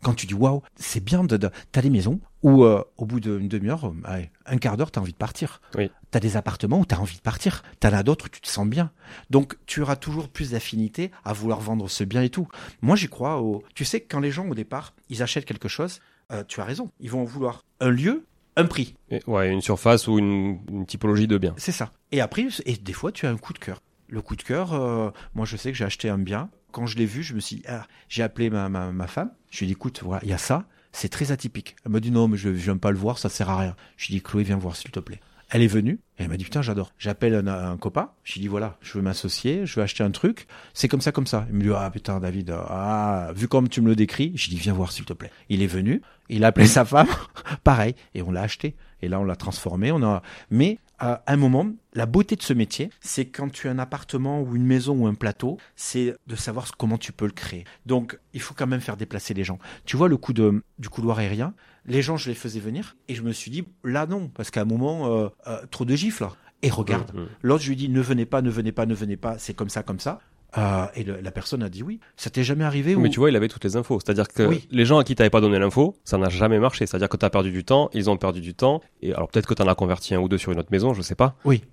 quand 0.01 0.13
tu 0.13 0.25
dis 0.25 0.33
waouh, 0.33 0.61
c'est 0.75 1.03
bien 1.03 1.23
de, 1.23 1.37
de 1.37 1.49
t'as 1.71 1.81
des 1.81 1.89
maisons 1.89 2.19
où 2.41 2.63
euh, 2.63 2.83
au 2.97 3.05
bout 3.05 3.19
d'une 3.19 3.47
demi-heure, 3.47 3.93
euh, 4.07 4.21
un 4.45 4.57
quart 4.57 4.77
d'heure, 4.77 4.91
t'as 4.91 5.01
envie 5.01 5.11
de 5.11 5.17
partir. 5.17 5.61
Oui. 5.75 5.91
T'as 6.11 6.19
des 6.19 6.37
appartements 6.37 6.79
où 6.79 6.85
t'as 6.85 6.97
envie 6.97 7.17
de 7.17 7.21
partir. 7.21 7.63
T'en 7.79 7.93
as 7.93 8.03
d'autres 8.03 8.25
où 8.25 8.29
tu 8.29 8.39
te 8.39 8.47
sens 8.47 8.67
bien. 8.67 8.91
Donc 9.29 9.57
tu 9.65 9.81
auras 9.81 9.95
toujours 9.95 10.29
plus 10.29 10.51
d'affinité 10.51 11.11
à 11.25 11.33
vouloir 11.33 11.59
vendre 11.59 11.89
ce 11.89 12.03
bien 12.03 12.21
et 12.21 12.29
tout. 12.29 12.47
Moi 12.81 12.95
j'y 12.95 13.09
crois. 13.09 13.41
Au... 13.41 13.63
Tu 13.75 13.85
sais 13.85 13.99
que 13.99 14.07
quand 14.09 14.19
les 14.19 14.31
gens 14.31 14.47
au 14.47 14.55
départ 14.55 14.93
ils 15.09 15.21
achètent 15.21 15.45
quelque 15.45 15.67
chose, 15.67 15.99
euh, 16.31 16.43
tu 16.47 16.61
as 16.61 16.63
raison. 16.63 16.91
Ils 16.99 17.11
vont 17.11 17.23
vouloir 17.23 17.65
un 17.79 17.89
lieu 17.89 18.25
un 18.59 18.65
prix. 18.65 18.95
ouais, 19.27 19.51
une 19.51 19.61
surface 19.61 20.07
ou 20.07 20.19
une, 20.19 20.85
typologie 20.87 21.27
de 21.27 21.37
bien. 21.37 21.53
C'est 21.57 21.71
ça. 21.71 21.91
Et 22.11 22.21
après, 22.21 22.47
et 22.65 22.75
des 22.75 22.93
fois, 22.93 23.11
tu 23.11 23.25
as 23.25 23.29
un 23.29 23.37
coup 23.37 23.53
de 23.53 23.59
cœur. 23.59 23.81
Le 24.07 24.21
coup 24.21 24.35
de 24.35 24.43
cœur, 24.43 24.73
euh, 24.73 25.11
moi, 25.35 25.45
je 25.45 25.55
sais 25.55 25.71
que 25.71 25.77
j'ai 25.77 25.85
acheté 25.85 26.09
un 26.09 26.17
bien. 26.17 26.49
Quand 26.71 26.85
je 26.85 26.97
l'ai 26.97 27.05
vu, 27.05 27.23
je 27.23 27.33
me 27.33 27.39
suis, 27.39 27.63
ah, 27.67 27.85
j'ai 28.07 28.23
appelé 28.23 28.49
ma, 28.49 28.69
ma, 28.69 29.07
femme. 29.07 29.31
Je 29.49 29.59
lui 29.59 29.65
ai 29.65 29.67
dit, 29.67 29.73
écoute, 29.73 30.01
voilà, 30.03 30.21
il 30.23 30.29
y 30.29 30.33
a 30.33 30.37
ça. 30.37 30.65
C'est 30.91 31.09
très 31.09 31.31
atypique. 31.31 31.75
Elle 31.85 31.91
m'a 31.91 31.99
dit 31.99 32.11
non, 32.11 32.27
mais 32.27 32.37
je, 32.37 32.49
ne 32.49 32.53
viens 32.53 32.77
pas 32.77 32.91
le 32.91 32.97
voir, 32.97 33.19
ça 33.19 33.29
sert 33.29 33.49
à 33.49 33.59
rien. 33.59 33.75
Je 33.97 34.07
lui 34.07 34.15
ai 34.15 34.17
dit, 34.17 34.23
Chloé, 34.23 34.43
viens 34.43 34.57
voir, 34.57 34.75
s'il 34.75 34.91
te 34.91 34.99
plaît. 34.99 35.19
Elle 35.49 35.63
est 35.63 35.67
venue 35.67 35.99
et 36.17 36.23
elle 36.23 36.29
m'a 36.29 36.37
dit 36.37 36.43
putain 36.43 36.61
j'adore. 36.61 36.91
J'appelle 36.97 37.33
un, 37.33 37.47
un, 37.47 37.77
copain, 37.77 38.11
je 38.23 38.33
lui 38.33 38.41
dis 38.41 38.47
voilà, 38.47 38.77
je 38.81 38.93
veux 38.93 39.01
m'associer, 39.01 39.65
je 39.65 39.75
veux 39.75 39.81
acheter 39.81 40.03
un 40.03 40.11
truc. 40.11 40.47
C'est 40.73 40.87
comme 40.87 41.01
ça 41.01 41.11
comme 41.11 41.27
ça. 41.27 41.45
Il 41.49 41.55
me 41.55 41.63
dit 41.63 41.69
ah 41.75 41.89
putain 41.91 42.19
David, 42.19 42.51
ah 42.51 43.31
vu 43.35 43.47
comme 43.47 43.67
tu 43.67 43.81
me 43.81 43.87
le 43.87 43.95
décris, 43.95 44.31
je 44.35 44.49
lui 44.49 44.55
dis 44.55 44.61
viens 44.61 44.73
voir 44.73 44.91
s'il 44.91 45.05
te 45.05 45.13
plaît. 45.13 45.31
Il 45.49 45.61
est 45.63 45.67
venu, 45.67 46.01
il 46.29 46.43
a 46.43 46.47
appelé 46.47 46.67
sa 46.67 46.85
femme, 46.85 47.07
pareil 47.63 47.95
et 48.13 48.21
on 48.21 48.31
l'a 48.31 48.41
acheté. 48.41 48.75
Et 49.01 49.07
là 49.07 49.19
on 49.19 49.23
l'a 49.23 49.35
transformé, 49.35 49.91
on 49.91 50.03
a 50.03 50.21
mais 50.51 50.77
à 50.99 51.23
un 51.27 51.37
moment, 51.37 51.71
la 51.93 52.05
beauté 52.05 52.35
de 52.35 52.41
ce 52.41 52.53
métier, 52.53 52.89
c'est 52.99 53.25
quand 53.25 53.49
tu 53.49 53.67
as 53.67 53.71
un 53.71 53.79
appartement 53.79 54.41
ou 54.41 54.55
une 54.55 54.65
maison 54.65 54.95
ou 54.97 55.07
un 55.07 55.13
plateau, 55.13 55.57
c'est 55.75 56.15
de 56.27 56.35
savoir 56.35 56.69
comment 56.77 56.97
tu 56.97 57.13
peux 57.13 57.25
le 57.25 57.31
créer. 57.31 57.63
Donc, 57.85 58.19
il 58.33 58.41
faut 58.41 58.53
quand 58.53 58.67
même 58.67 58.81
faire 58.81 58.97
déplacer 58.97 59.33
les 59.33 59.45
gens. 59.45 59.59
Tu 59.85 59.95
vois 59.95 60.09
le 60.09 60.17
coup 60.17 60.33
de, 60.33 60.61
du 60.77 60.89
couloir 60.89 61.19
aérien, 61.19 61.53
les 61.89 62.01
gens, 62.01 62.17
je 62.17 62.29
les 62.29 62.35
faisais 62.35 62.59
venir 62.59 62.95
et 63.07 63.15
je 63.15 63.21
me 63.21 63.31
suis 63.31 63.51
dit, 63.51 63.65
là 63.83 64.05
non, 64.05 64.29
parce 64.29 64.51
qu'à 64.51 64.61
un 64.61 64.65
moment, 64.65 65.07
euh, 65.07 65.29
euh, 65.47 65.57
trop 65.71 65.85
de 65.85 65.95
gifles. 65.95 66.27
Et 66.61 66.69
regarde, 66.69 67.13
mmh, 67.13 67.19
mmh. 67.19 67.27
l'autre, 67.41 67.63
je 67.63 67.69
lui 67.69 67.75
dis, 67.75 67.89
ne 67.89 68.01
venez 68.01 68.25
pas, 68.25 68.41
ne 68.41 68.49
venez 68.49 68.71
pas, 68.71 68.85
ne 68.85 68.93
venez 68.93 69.17
pas, 69.17 69.37
c'est 69.37 69.53
comme 69.53 69.69
ça, 69.69 69.81
comme 69.81 69.99
ça. 69.99 70.19
Euh, 70.57 70.87
et 70.95 71.03
la 71.03 71.31
personne 71.31 71.61
a 71.61 71.69
dit 71.69 71.83
oui. 71.83 71.99
Ça 72.15 72.29
t'est 72.29 72.43
jamais 72.43 72.63
arrivé 72.63 72.95
Mais 72.95 73.09
tu 73.09 73.19
vois, 73.19 73.29
il 73.29 73.35
avait 73.35 73.47
toutes 73.47 73.63
les 73.63 73.75
infos. 73.75 73.99
C'est-à-dire 73.99 74.27
que 74.27 74.49
les 74.71 74.85
gens 74.85 74.97
à 74.97 75.03
qui 75.03 75.13
t'avais 75.13 75.29
pas 75.29 75.41
donné 75.41 75.59
l'info, 75.59 75.95
ça 76.03 76.17
n'a 76.17 76.29
jamais 76.29 76.59
marché. 76.59 76.87
C'est-à-dire 76.87 77.09
que 77.09 77.17
t'as 77.17 77.29
perdu 77.29 77.51
du 77.51 77.63
temps, 77.63 77.89
ils 77.93 78.09
ont 78.09 78.17
perdu 78.17 78.41
du 78.41 78.55
temps. 78.55 78.81
Et 79.01 79.13
alors 79.13 79.29
peut-être 79.29 79.47
que 79.47 79.53
t'en 79.53 79.67
as 79.67 79.75
converti 79.75 80.15
un 80.15 80.19
ou 80.19 80.27
deux 80.27 80.39
sur 80.39 80.51
une 80.51 80.59
autre 80.59 80.71
maison, 80.71 80.93
je 80.93 81.01
sais 81.01 81.15
pas. 81.15 81.35
Oui. 81.45 81.63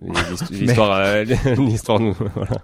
L'histoire, 0.50 1.24
l'histoire 1.58 2.00
nous, 2.00 2.12
voilà. 2.34 2.62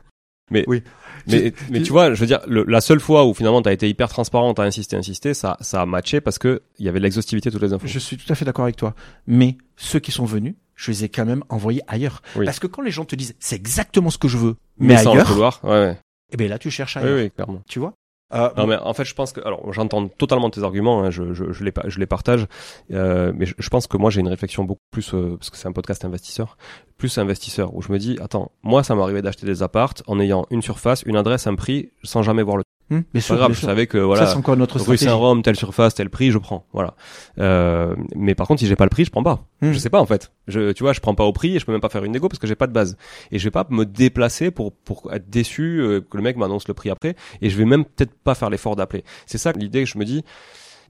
Mais, 0.51 0.65
oui. 0.67 0.83
Mais, 1.27 1.53
mais 1.71 1.83
tu 1.83 1.93
vois, 1.93 2.15
je 2.15 2.21
veux 2.21 2.27
dire, 2.27 2.41
la 2.47 2.81
seule 2.81 3.01
fois 3.01 3.27
où 3.27 3.35
finalement 3.35 3.63
tu 3.63 3.69
as 3.69 3.73
été 3.73 3.89
hyper 3.89 4.09
transparent, 4.09 4.53
t'as 4.55 4.65
insisté, 4.65 4.97
insisté, 4.97 5.35
ça, 5.35 5.57
ça 5.61 5.83
a 5.83 5.87
matché 5.87 6.21
parce 6.21 6.39
que 6.39 6.63
il 6.79 6.87
y 6.87 6.89
avait 6.89 7.01
l'exhaustivité 7.01 7.51
de 7.51 7.55
toutes 7.55 7.63
les 7.63 7.73
infos. 7.73 7.87
Je 7.87 7.99
suis 7.99 8.17
tout 8.17 8.31
à 8.33 8.35
fait 8.35 8.45
d'accord 8.45 8.65
avec 8.65 8.77
toi. 8.77 8.95
Mais 9.27 9.57
ceux 9.77 10.01
qui 10.01 10.13
sont 10.13 10.25
venus, 10.25 10.55
je 10.75 10.91
les 10.91 11.05
ai 11.05 11.09
quand 11.09 11.25
même 11.25 11.45
envoyés 11.49 11.83
ailleurs. 11.87 12.23
Parce 12.45 12.59
que 12.59 12.67
quand 12.67 12.83
les 12.83 12.91
gens 12.91 13.05
te 13.05 13.17
disent 13.17 13.35
c'est 13.39 13.57
exactement 13.57 14.11
ce 14.11 14.19
que 14.19 14.29
je 14.29 14.39
veux, 14.39 14.57
mais, 14.79 14.97
ailleurs, 14.97 15.61
ouais, 15.65 15.71
ouais. 15.71 15.99
eh 16.33 16.37
bien 16.37 16.49
là 16.49 16.59
tu 16.59 16.71
cherches 16.71 16.97
ailleurs. 16.97 17.17
Oui, 17.17 17.23
oui, 17.25 17.31
clairement. 17.31 17.63
Tu 17.69 17.79
vois? 17.79 17.95
Euh, 18.35 18.51
non 18.57 18.67
mais 18.67 18.77
en 18.77 18.95
fait 18.95 19.05
je 19.05 19.15
pense 19.15 19.33
que 19.33 19.41
alors 19.41 19.73
j'entends 19.73 20.09
totalement 20.09 20.51
tes 20.51 20.63
arguments, 20.63 21.03
hein, 21.03 21.11
je, 21.11 21.35
je, 21.35 21.53
je, 21.53 21.65
les 21.65 21.73
je 21.87 21.99
les 21.99 22.07
partage, 22.07 22.47
euh, 22.93 23.33
mais 23.35 23.47
je, 23.47 23.69
pense 23.69 23.87
que 23.87 23.97
moi 23.97 24.11
j'ai 24.11 24.21
une 24.21 24.29
réflexion 24.29 24.65
beaucoup 24.65 24.81
plus 24.91 25.15
euh, 25.15 25.37
parce 25.37 25.51
que 25.51 25.57
c'est 25.57 25.69
un 25.69 25.73
podcast 25.73 26.05
investisseur, 26.05 26.57
plus 26.97 27.19
investisseur 27.19 27.75
où 27.75 27.83
je 27.83 27.93
me 27.93 27.99
dis 27.99 28.19
attends 28.23 28.51
moi 28.63 28.83
ça 28.83 28.95
arrivé 28.95 29.23
d'acheter 29.23 29.47
des 29.47 29.63
appartes 29.63 30.03
en 30.07 30.21
ayant 30.21 30.47
une 30.51 30.63
surface, 30.63 31.03
une 31.03 31.17
adresse, 31.17 31.47
un 31.47 31.55
prix 31.55 31.91
sans 32.03 32.23
jamais 32.23 32.43
voir 32.43 32.57
le 32.57 32.63
Hum, 32.93 33.05
c'est 33.15 33.29
pas 33.29 33.37
grave, 33.37 33.53
je 33.55 33.61
savais 33.61 33.87
que 33.87 33.99
voilà, 33.99 34.27
ça, 34.27 34.37
encore 34.37 34.57
notre 34.57 34.79
rue 34.81 34.97
Saint-Rome, 34.97 35.43
telle 35.43 35.57
surface, 35.57 35.95
tel 35.95 36.11
prix, 36.11 36.31
je 36.31 36.39
prends. 36.39 36.67
Voilà. 36.73 36.95
Euh, 37.39 37.97
mais 38.15 38.35
par 38.35 38.47
contre, 38.47 38.61
si 38.61 38.67
j'ai 38.67 38.77
pas 38.77 38.85
le 38.85 38.91
prix, 38.91 39.05
je 39.05 39.11
prends 39.11 39.23
pas. 39.23 39.47
Hum. 39.63 39.73
Je 39.73 39.79
sais 39.79 39.91
pas 39.91 40.01
en 40.01 40.07
fait. 40.07 40.33
Je, 40.49 40.73
tu 40.73 40.83
vois, 40.83 40.93
je 40.93 41.01
prends 41.01 41.15
pas 41.15 41.25
au 41.25 41.33
prix 41.33 41.57
et 41.57 41.59
je 41.59 41.65
peux 41.65 41.73
même 41.73 41.81
pas 41.81 41.89
faire 41.89 42.05
une 42.05 42.13
négo 42.13 42.29
parce 42.29 42.39
que 42.39 42.47
j'ai 42.47 42.55
pas 42.55 42.67
de 42.67 42.73
base. 42.73 42.97
Et 43.31 43.39
je 43.39 43.45
vais 43.45 43.51
pas 43.51 43.67
me 43.71 43.87
déplacer 43.87 44.51
pour 44.51 44.73
pour 44.73 45.13
être 45.13 45.31
déçu 45.31 45.81
euh, 45.81 46.01
que 46.01 46.17
le 46.17 46.23
mec 46.23 46.37
m'annonce 46.37 46.69
le 46.69 46.75
prix 46.75 46.91
après. 46.91 47.17
Et 47.41 47.49
je 47.49 47.57
vais 47.57 47.65
même 47.65 47.85
peut-être 47.85 48.15
pas 48.15 48.35
faire 48.35 48.51
l'effort 48.51 48.77
d'appeler. 48.77 49.05
C'est 49.27 49.39
ça 49.39 49.53
l'idée 49.53 49.85
que 49.85 49.89
je 49.89 49.99
me 49.99 50.05
dis. 50.05 50.25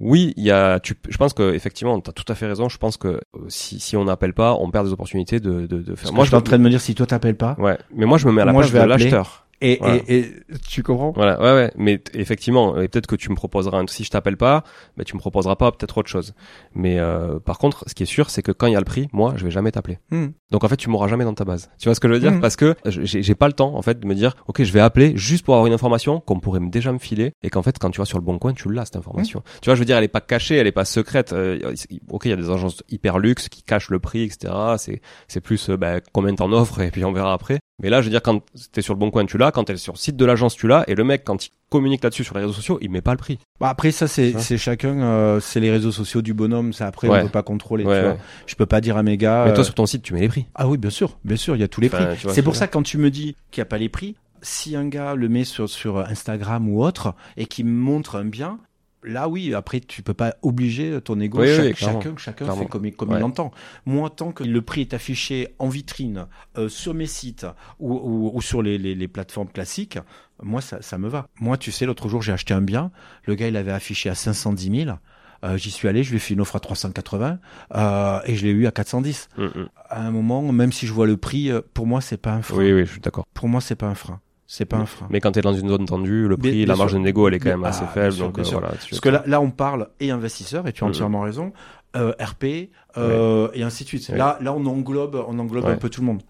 Oui, 0.00 0.34
il 0.36 0.44
y 0.44 0.50
a. 0.50 0.80
Tu, 0.80 0.94
je 1.08 1.16
pense 1.16 1.32
que 1.32 1.54
effectivement, 1.54 2.00
t'as 2.00 2.12
tout 2.12 2.24
à 2.26 2.34
fait 2.34 2.46
raison. 2.46 2.68
Je 2.68 2.78
pense 2.78 2.96
que 2.96 3.08
euh, 3.08 3.20
si 3.48 3.78
si 3.78 3.96
on 3.96 4.04
n'appelle 4.04 4.34
pas, 4.34 4.56
on 4.58 4.70
perd 4.70 4.86
des 4.86 4.92
opportunités 4.92 5.38
de 5.38 5.66
de, 5.66 5.78
de 5.78 5.94
faire. 5.94 6.12
moi, 6.12 6.24
je 6.24 6.30
suis 6.30 6.36
en 6.36 6.40
train 6.40 6.58
de 6.58 6.62
me 6.62 6.70
dire 6.70 6.80
si 6.80 6.94
toi 6.94 7.06
t'appelles 7.06 7.36
pas. 7.36 7.54
Ouais, 7.58 7.78
mais 7.94 8.06
moi 8.06 8.18
je 8.18 8.26
me 8.26 8.32
mets 8.32 8.42
à 8.42 8.46
la 8.46 8.52
place 8.52 8.72
de 8.72 8.78
l'acheteur. 8.78 9.46
Et, 9.62 9.80
et, 9.84 10.18
et, 10.18 10.34
tu 10.68 10.82
comprends? 10.82 11.12
Voilà, 11.12 11.40
ouais, 11.40 11.52
ouais. 11.52 11.72
Mais 11.76 12.02
effectivement, 12.14 12.80
et 12.80 12.88
peut-être 12.88 13.06
que 13.06 13.16
tu 13.16 13.30
me 13.30 13.36
proposeras 13.36 13.78
un. 13.78 13.86
Si 13.86 14.04
je 14.04 14.10
t'appelle 14.10 14.36
pas, 14.36 14.64
bah, 14.96 15.04
tu 15.04 15.14
me 15.14 15.20
proposeras 15.20 15.56
pas 15.56 15.70
peut-être 15.70 15.96
autre 15.98 16.08
chose. 16.08 16.34
Mais 16.74 16.98
euh, 16.98 17.38
par 17.38 17.58
contre, 17.58 17.84
ce 17.86 17.94
qui 17.94 18.02
est 18.02 18.06
sûr, 18.06 18.28
c'est 18.28 18.42
que 18.42 18.50
quand 18.50 18.66
il 18.66 18.72
y 18.72 18.76
a 18.76 18.80
le 18.80 18.84
prix, 18.84 19.08
moi, 19.12 19.34
je 19.36 19.44
vais 19.44 19.50
jamais 19.50 19.70
t'appeler. 19.70 19.98
Hmm. 20.10 20.28
Donc 20.50 20.64
en 20.64 20.68
fait, 20.68 20.76
tu 20.76 20.90
m'auras 20.90 21.06
jamais 21.06 21.24
dans 21.24 21.34
ta 21.34 21.44
base. 21.44 21.70
Tu 21.78 21.88
vois 21.88 21.94
ce 21.94 22.00
que 22.00 22.08
je 22.08 22.14
veux 22.14 22.20
dire? 22.20 22.32
Hmm. 22.32 22.40
Parce 22.40 22.56
que 22.56 22.74
j'ai 22.86 23.34
pas 23.34 23.46
le 23.46 23.52
temps 23.52 23.76
en 23.76 23.82
fait 23.82 24.00
de 24.00 24.06
me 24.06 24.14
dire, 24.14 24.34
ok, 24.48 24.62
je 24.62 24.72
vais 24.72 24.80
appeler 24.80 25.12
juste 25.16 25.44
pour 25.44 25.54
avoir 25.54 25.66
une 25.66 25.72
information 25.72 26.20
qu'on 26.20 26.40
pourrait 26.40 26.60
déjà 26.60 26.92
me 26.92 26.98
filer, 26.98 27.32
et 27.42 27.50
qu'en 27.50 27.62
fait, 27.62 27.78
quand 27.78 27.90
tu 27.90 27.98
vas 27.98 28.04
sur 28.04 28.18
le 28.18 28.24
bon 28.24 28.38
coin, 28.38 28.52
tu 28.52 28.70
l'as 28.70 28.84
cette 28.84 28.96
information. 28.96 29.40
Hmm. 29.40 29.58
Tu 29.62 29.66
vois, 29.66 29.74
je 29.76 29.80
veux 29.80 29.86
dire, 29.86 29.96
elle 29.96 30.04
est 30.04 30.08
pas 30.08 30.20
cachée, 30.20 30.56
elle 30.56 30.66
est 30.66 30.72
pas 30.72 30.84
secrète. 30.84 31.32
Euh, 31.32 31.74
ok, 32.10 32.24
il 32.24 32.30
y 32.30 32.34
a 32.34 32.36
des 32.36 32.50
agences 32.50 32.82
hyper 32.88 33.18
luxe 33.18 33.48
qui 33.48 33.62
cachent 33.62 33.90
le 33.90 34.00
prix, 34.00 34.22
etc. 34.24 34.52
C'est 34.78 35.00
c'est 35.28 35.40
plus 35.40 35.70
euh, 35.70 35.76
bah, 35.76 36.00
combien 36.12 36.34
t'en 36.34 36.52
offres 36.52 36.80
et 36.80 36.90
puis 36.90 37.04
on 37.04 37.12
verra 37.12 37.32
après. 37.32 37.60
Mais 37.82 37.90
là, 37.90 38.00
je 38.00 38.06
veux 38.06 38.10
dire, 38.10 38.22
quand 38.22 38.40
t'es 38.70 38.80
sur 38.80 38.94
le 38.94 38.98
bon 38.98 39.10
coin, 39.10 39.26
tu 39.26 39.38
l'as. 39.38 39.50
Quand 39.50 39.64
t'es 39.64 39.76
sur 39.76 39.92
le 39.92 39.98
site 39.98 40.16
de 40.16 40.24
l'agence, 40.24 40.54
tu 40.56 40.68
l'as. 40.68 40.84
Et 40.86 40.94
le 40.94 41.04
mec, 41.04 41.24
quand 41.24 41.46
il 41.46 41.50
communique 41.68 42.04
là-dessus 42.04 42.24
sur 42.24 42.34
les 42.36 42.42
réseaux 42.42 42.52
sociaux, 42.52 42.78
il 42.80 42.90
met 42.90 43.00
pas 43.00 43.10
le 43.12 43.16
prix. 43.16 43.38
Bah 43.60 43.68
après, 43.68 43.90
ça, 43.90 44.06
c'est, 44.08 44.38
c'est 44.38 44.58
chacun, 44.58 45.02
euh, 45.02 45.40
c'est 45.40 45.60
les 45.60 45.70
réseaux 45.70 45.92
sociaux 45.92 46.22
du 46.22 46.32
bonhomme. 46.34 46.72
Ça, 46.72 46.86
après, 46.86 47.08
on 47.08 47.22
peut 47.22 47.28
pas 47.28 47.42
contrôler. 47.42 47.84
tu 47.84 47.90
vois. 47.90 48.16
Je 48.46 48.54
peux 48.54 48.66
pas 48.66 48.80
dire 48.80 48.96
à 48.96 49.02
mes 49.02 49.16
gars. 49.16 49.44
Mais 49.46 49.52
toi, 49.52 49.60
euh, 49.60 49.64
sur 49.64 49.74
ton 49.74 49.86
site, 49.86 50.02
tu 50.02 50.14
mets 50.14 50.20
les 50.20 50.28
prix. 50.28 50.46
Ah 50.54 50.68
oui, 50.68 50.78
bien 50.78 50.90
sûr. 50.90 51.18
Bien 51.24 51.36
sûr, 51.36 51.56
il 51.56 51.60
y 51.60 51.64
a 51.64 51.68
tous 51.68 51.80
les 51.80 51.88
prix. 51.88 52.04
C'est 52.28 52.42
pour 52.42 52.56
ça, 52.56 52.66
quand 52.68 52.82
tu 52.82 52.98
me 52.98 53.10
dis 53.10 53.36
qu'il 53.50 53.60
y 53.60 53.62
a 53.62 53.66
pas 53.66 53.78
les 53.78 53.88
prix, 53.88 54.16
si 54.42 54.76
un 54.76 54.88
gars 54.88 55.14
le 55.14 55.28
met 55.28 55.44
sur, 55.44 55.68
sur 55.68 55.98
Instagram 55.98 56.68
ou 56.68 56.82
autre 56.82 57.14
et 57.36 57.46
qui 57.46 57.62
me 57.64 57.70
montre 57.70 58.16
un 58.16 58.24
bien, 58.24 58.58
là 59.02 59.28
oui, 59.28 59.54
après 59.54 59.80
tu 59.80 60.02
peux 60.02 60.14
pas 60.14 60.34
obliger 60.42 61.00
ton 61.02 61.18
ego. 61.20 61.44
chacun, 61.74 62.16
chacun 62.16 62.54
fait 62.54 62.66
comme, 62.66 62.90
comme 62.92 63.12
il 63.12 63.18
l'entend. 63.18 63.52
Moi, 63.86 64.10
tant 64.10 64.32
que 64.32 64.44
le 64.44 64.62
prix 64.62 64.82
est 64.82 64.94
affiché 64.94 65.54
en 65.58 65.68
vitrine 65.68 66.26
euh, 66.58 66.68
sur 66.68 66.94
mes 66.94 67.06
sites 67.06 67.46
ou, 67.78 68.30
ou, 68.34 68.40
sur 68.42 68.62
les, 68.62 68.78
les, 68.78 68.94
les 68.94 69.08
plateformes 69.08 69.48
classiques, 69.48 69.98
moi 70.42 70.60
ça, 70.60 70.82
ça 70.82 70.98
me 70.98 71.08
va. 71.08 71.26
Moi, 71.40 71.56
tu 71.56 71.72
sais, 71.72 71.86
l'autre 71.86 72.08
jour 72.08 72.22
j'ai 72.22 72.32
acheté 72.32 72.54
un 72.54 72.62
bien, 72.62 72.90
le 73.24 73.34
gars 73.34 73.48
il 73.48 73.56
avait 73.56 73.72
affiché 73.72 74.08
à 74.08 74.14
510 74.14 74.84
000. 74.84 74.96
Euh, 75.44 75.56
J'y 75.56 75.70
suis 75.70 75.88
allé, 75.88 76.04
je 76.04 76.10
lui 76.10 76.16
ai 76.16 76.20
fait 76.20 76.34
une 76.34 76.40
offre 76.40 76.56
à 76.56 76.60
380 76.60 77.38
euh, 77.74 78.20
et 78.26 78.36
je 78.36 78.46
l'ai 78.46 78.52
eu 78.52 78.66
à 78.66 78.70
410. 78.70 79.28
Mm, 79.36 79.44
mm. 79.44 79.68
À 79.88 80.00
un 80.00 80.10
moment, 80.10 80.52
même 80.52 80.72
si 80.72 80.86
je 80.86 80.92
vois 80.92 81.06
le 81.06 81.16
prix, 81.16 81.50
euh, 81.50 81.60
pour 81.74 81.86
moi 81.86 82.00
c'est 82.00 82.16
pas 82.16 82.32
un 82.32 82.42
frein. 82.42 82.58
Oui, 82.58 82.72
oui, 82.72 82.86
je 82.86 82.92
suis 82.92 83.00
d'accord. 83.00 83.26
Pour 83.34 83.48
moi 83.48 83.60
c'est 83.60 83.74
pas 83.74 83.86
un 83.86 83.94
frein. 83.94 84.20
C'est 84.54 84.66
pas 84.66 84.76
un 84.76 84.84
frein. 84.86 85.06
Mais 85.08 85.20
quand 85.20 85.32
tu 85.32 85.38
es 85.38 85.42
dans 85.42 85.54
une 85.54 85.68
zone 85.70 85.86
tendue, 85.86 86.28
le 86.28 86.36
prix, 86.36 86.50
bien 86.52 86.66
la 86.66 86.76
marge 86.76 86.90
sûr. 86.90 86.98
de 86.98 87.04
négo, 87.04 87.26
elle 87.26 87.32
est 87.34 87.38
quand 87.38 87.48
même 87.48 87.64
Ah, 87.64 87.68
assez 87.68 87.86
faible. 87.86 88.12
sûr, 88.12 88.26
donc 88.26 88.34
bien 88.38 88.44
euh, 88.44 88.48
voilà. 88.58 88.68
tu- 88.82 88.90
Parce 88.90 89.00
que 89.00 89.08
là, 89.08 89.22
là 89.26 89.40
on 89.40 89.50
parle 89.50 89.88
et 89.98 90.10
investisseur 90.10 90.68
et 90.68 90.72
tu 90.74 90.84
as 90.84 90.86
Mhm. 90.86 90.90
entièrement 90.92 91.20
raison. 91.22 91.52
euh, 91.96 92.12
RP 92.18 92.70
euh, 92.96 93.48
et 93.54 93.62
ainsi 93.62 93.84
de 93.84 93.88
suite. 93.88 94.08
Ouais. 94.10 94.16
Là, 94.18 94.38
là 94.40 94.52
on 94.54 94.64
englobe, 94.66 95.22
on 95.28 95.38
englobe 95.38 95.64
Ouais. 95.66 95.72
un 95.72 95.76
peu 95.76 95.88
tout 95.90 96.00
le 96.00 96.06
monde. 96.06 96.22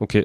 Ok. 0.00 0.16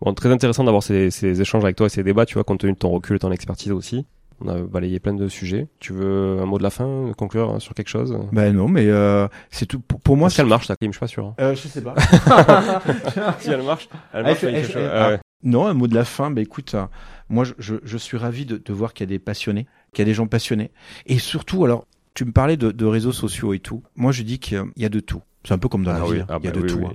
Bon, 0.00 0.14
très 0.14 0.30
intéressant 0.30 0.62
d'avoir 0.62 0.82
ces, 0.84 1.10
ces 1.10 1.40
échanges 1.40 1.64
avec 1.64 1.74
toi 1.74 1.86
et 1.86 1.88
ces 1.88 2.04
débats, 2.04 2.24
tu 2.26 2.34
vois, 2.34 2.44
compte 2.44 2.60
tenu 2.60 2.72
de 2.72 2.78
ton 2.78 2.90
recul 2.90 3.16
et 3.16 3.18
ton 3.18 3.32
expertise 3.32 3.72
aussi. 3.72 4.06
On 4.40 4.46
a 4.48 4.54
balayé 4.60 5.00
plein 5.00 5.14
de 5.14 5.26
sujets. 5.26 5.66
Tu 5.80 5.92
veux 5.92 6.38
un 6.40 6.46
mot 6.46 6.58
de 6.58 6.62
la 6.62 6.70
fin, 6.70 7.10
conclure 7.18 7.50
hein, 7.52 7.58
sur 7.58 7.74
quelque 7.74 7.88
chose? 7.88 8.16
Ben 8.30 8.52
non, 8.54 8.68
mais 8.68 8.86
euh, 8.86 9.26
c'est 9.50 9.66
tout. 9.66 9.80
Pour, 9.80 9.98
pour 10.00 10.16
moi, 10.16 10.28
Est-ce 10.28 10.36
qu'elle 10.36 10.46
marche 10.46 10.68
ta 10.68 10.76
clim 10.76 10.92
Je 10.92 10.96
suis 10.96 11.00
pas 11.00 11.08
sûr. 11.08 11.26
hein. 11.26 11.34
euh, 11.40 11.54
je 11.56 11.66
sais 11.66 11.82
pas. 11.82 11.94
si 13.40 13.50
elle 13.50 13.62
marche, 13.62 13.88
elle 14.12 14.22
marche, 14.22 14.42
marche. 14.42 14.44
elle 14.44 14.90
Ah 14.92 15.08
ouais. 15.10 15.18
Non, 15.42 15.66
un 15.66 15.74
mot 15.74 15.86
de 15.86 15.94
la 15.94 16.04
fin. 16.04 16.30
Ben 16.30 16.42
écoute, 16.42 16.74
euh, 16.74 16.86
moi, 17.28 17.44
je, 17.44 17.54
je, 17.58 17.76
je 17.84 17.96
suis 17.98 18.16
ravi 18.16 18.44
de, 18.46 18.56
de 18.56 18.72
voir 18.72 18.92
qu'il 18.92 19.04
y 19.04 19.08
a 19.08 19.14
des 19.14 19.18
passionnés, 19.18 19.66
qu'il 19.92 20.00
y 20.00 20.02
a 20.02 20.06
des 20.06 20.14
gens 20.14 20.26
passionnés, 20.26 20.70
et 21.06 21.18
surtout, 21.18 21.64
alors, 21.64 21.86
tu 22.14 22.24
me 22.24 22.32
parlais 22.32 22.56
de, 22.56 22.72
de 22.72 22.84
réseaux 22.84 23.12
sociaux 23.12 23.54
et 23.54 23.60
tout. 23.60 23.82
Moi, 23.94 24.10
je 24.12 24.22
dis 24.22 24.38
qu'il 24.40 24.64
y 24.76 24.84
a 24.84 24.88
de 24.88 25.00
tout. 25.00 25.22
C'est 25.44 25.54
un 25.54 25.58
peu 25.58 25.68
comme 25.68 25.84
dans 25.84 25.92
Ah 25.92 25.98
la 26.00 26.06
oui, 26.06 26.16
vie. 26.16 26.20
hein. 26.22 26.26
ah 26.28 26.38
il 26.40 26.46
y 26.46 26.48
a 26.48 26.50
bah 26.50 26.56
de 26.58 26.62
oui, 26.64 26.68
tout. 26.68 26.78
oui. 26.80 26.86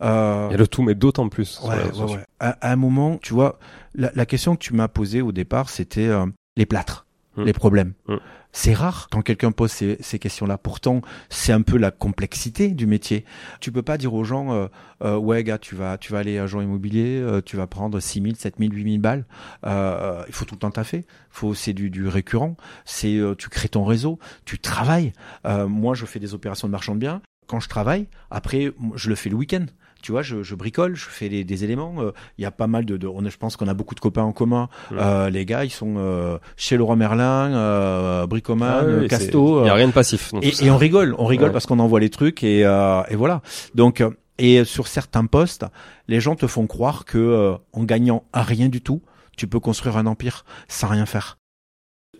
hein. 0.00 0.06
Euh, 0.06 0.46
Il 0.50 0.52
y 0.52 0.54
a 0.54 0.58
de 0.58 0.64
tout, 0.66 0.82
mais 0.82 0.94
d'autant 0.94 1.28
plus. 1.28 1.60
Ouais, 1.64 1.74
ouais, 1.98 2.12
ouais. 2.12 2.24
À, 2.38 2.50
à 2.68 2.72
un 2.72 2.76
moment, 2.76 3.18
tu 3.20 3.34
vois, 3.34 3.58
la, 3.94 4.12
la 4.14 4.24
question 4.26 4.54
que 4.54 4.60
tu 4.60 4.72
m'as 4.74 4.86
posée 4.88 5.20
au 5.20 5.32
départ, 5.32 5.68
c'était 5.68 6.06
euh, 6.06 6.24
les 6.56 6.66
plâtres, 6.66 7.04
Mm. 7.36 7.44
les 7.44 7.52
problèmes. 7.52 7.92
Mm. 8.06 8.14
C'est 8.52 8.72
rare 8.72 9.08
quand 9.10 9.22
quelqu'un 9.22 9.52
pose 9.52 9.70
ces, 9.70 9.98
ces 10.00 10.18
questions-là. 10.18 10.58
Pourtant, 10.58 11.02
c'est 11.28 11.52
un 11.52 11.62
peu 11.62 11.76
la 11.76 11.90
complexité 11.90 12.68
du 12.68 12.86
métier. 12.86 13.24
Tu 13.60 13.70
peux 13.70 13.82
pas 13.82 13.98
dire 13.98 14.14
aux 14.14 14.24
gens, 14.24 14.52
euh, 14.52 14.68
euh, 15.02 15.16
ouais, 15.16 15.44
gars, 15.44 15.58
tu 15.58 15.74
vas, 15.74 15.98
tu 15.98 16.12
vas 16.12 16.20
aller 16.20 16.38
agent 16.38 16.60
immobilier, 16.60 17.20
euh, 17.20 17.42
tu 17.42 17.56
vas 17.56 17.66
prendre 17.66 18.00
6 18.00 18.22
000, 18.22 18.34
7 18.36 18.54
000, 18.58 18.72
8 18.72 18.90
000 18.90 18.98
balles. 18.98 19.26
Euh, 19.66 20.24
il 20.28 20.34
faut 20.34 20.44
tout 20.44 20.54
le 20.54 20.60
temps 20.60 20.70
taffer. 20.70 21.04
Faut, 21.30 21.54
c'est 21.54 21.74
du, 21.74 21.90
du 21.90 22.08
récurrent. 22.08 22.56
C'est, 22.84 23.16
euh, 23.16 23.34
tu 23.34 23.48
crées 23.48 23.68
ton 23.68 23.84
réseau, 23.84 24.18
tu 24.44 24.58
travailles. 24.58 25.12
Moi, 25.44 25.94
je 25.94 26.06
fais 26.06 26.18
des 26.18 26.34
opérations 26.34 26.68
de 26.68 26.72
marchand 26.72 26.94
de 26.94 27.00
biens. 27.00 27.22
Quand 27.46 27.60
je 27.60 27.68
travaille, 27.68 28.08
après, 28.30 28.72
je 28.94 29.08
le 29.08 29.14
fais 29.14 29.30
le 29.30 29.36
week-end. 29.36 29.66
Tu 30.02 30.12
vois, 30.12 30.22
je, 30.22 30.42
je 30.42 30.54
bricole, 30.54 30.94
je 30.94 31.06
fais 31.06 31.28
des, 31.28 31.42
des 31.44 31.64
éléments. 31.64 31.96
Euh, 31.98 32.12
Il 32.38 32.42
y 32.42 32.44
a 32.46 32.50
pas 32.52 32.66
mal 32.68 32.84
de, 32.84 32.96
de 32.96 33.06
on 33.08 33.24
a- 33.24 33.28
je 33.30 33.36
pense 33.36 33.56
qu'on 33.56 33.66
a 33.68 33.74
beaucoup 33.74 33.94
de 33.96 34.00
copains 34.00 34.22
en 34.22 34.32
commun. 34.32 34.68
Mm. 34.90 34.96
Euh, 34.98 35.30
les 35.30 35.44
gars, 35.44 35.64
ils 35.64 35.70
sont 35.72 35.94
euh, 35.98 36.38
chez 36.56 36.76
Leroy 36.76 36.94
Merlin, 36.96 37.52
euh, 37.54 38.26
Bricoman, 38.26 38.68
Ah 38.80 38.84
oui, 39.00 39.08
Casto. 39.08 39.60
Il 39.60 39.64
n'y 39.64 39.70
a 39.70 39.74
rien 39.74 39.88
de 39.88 39.92
passif. 39.92 40.32
et, 40.42 40.52
et 40.64 40.70
on 40.70 40.76
rigole, 40.76 41.14
on 41.18 41.26
rigole 41.26 41.46
Ouais. 41.48 41.52
parce 41.52 41.66
qu'on 41.66 41.78
envoie 41.80 41.98
les 42.00 42.10
trucs 42.10 42.44
et, 42.44 42.64
euh, 42.64 43.02
et 43.08 43.16
voilà. 43.16 43.42
Donc, 43.74 44.02
et 44.38 44.64
sur 44.64 44.86
certains 44.86 45.26
postes, 45.26 45.66
les 46.06 46.20
gens 46.20 46.36
te 46.36 46.46
font 46.46 46.66
croire 46.68 47.04
que 47.04 47.18
euh, 47.18 47.54
en 47.72 47.82
gagnant 47.82 48.22
à 48.32 48.42
rien 48.42 48.68
du 48.68 48.80
tout, 48.82 49.02
tu 49.36 49.48
peux 49.48 49.58
construire 49.60 49.96
un 49.96 50.06
empire 50.06 50.44
sans 50.68 50.86
rien 50.88 51.06
faire. 51.06 51.38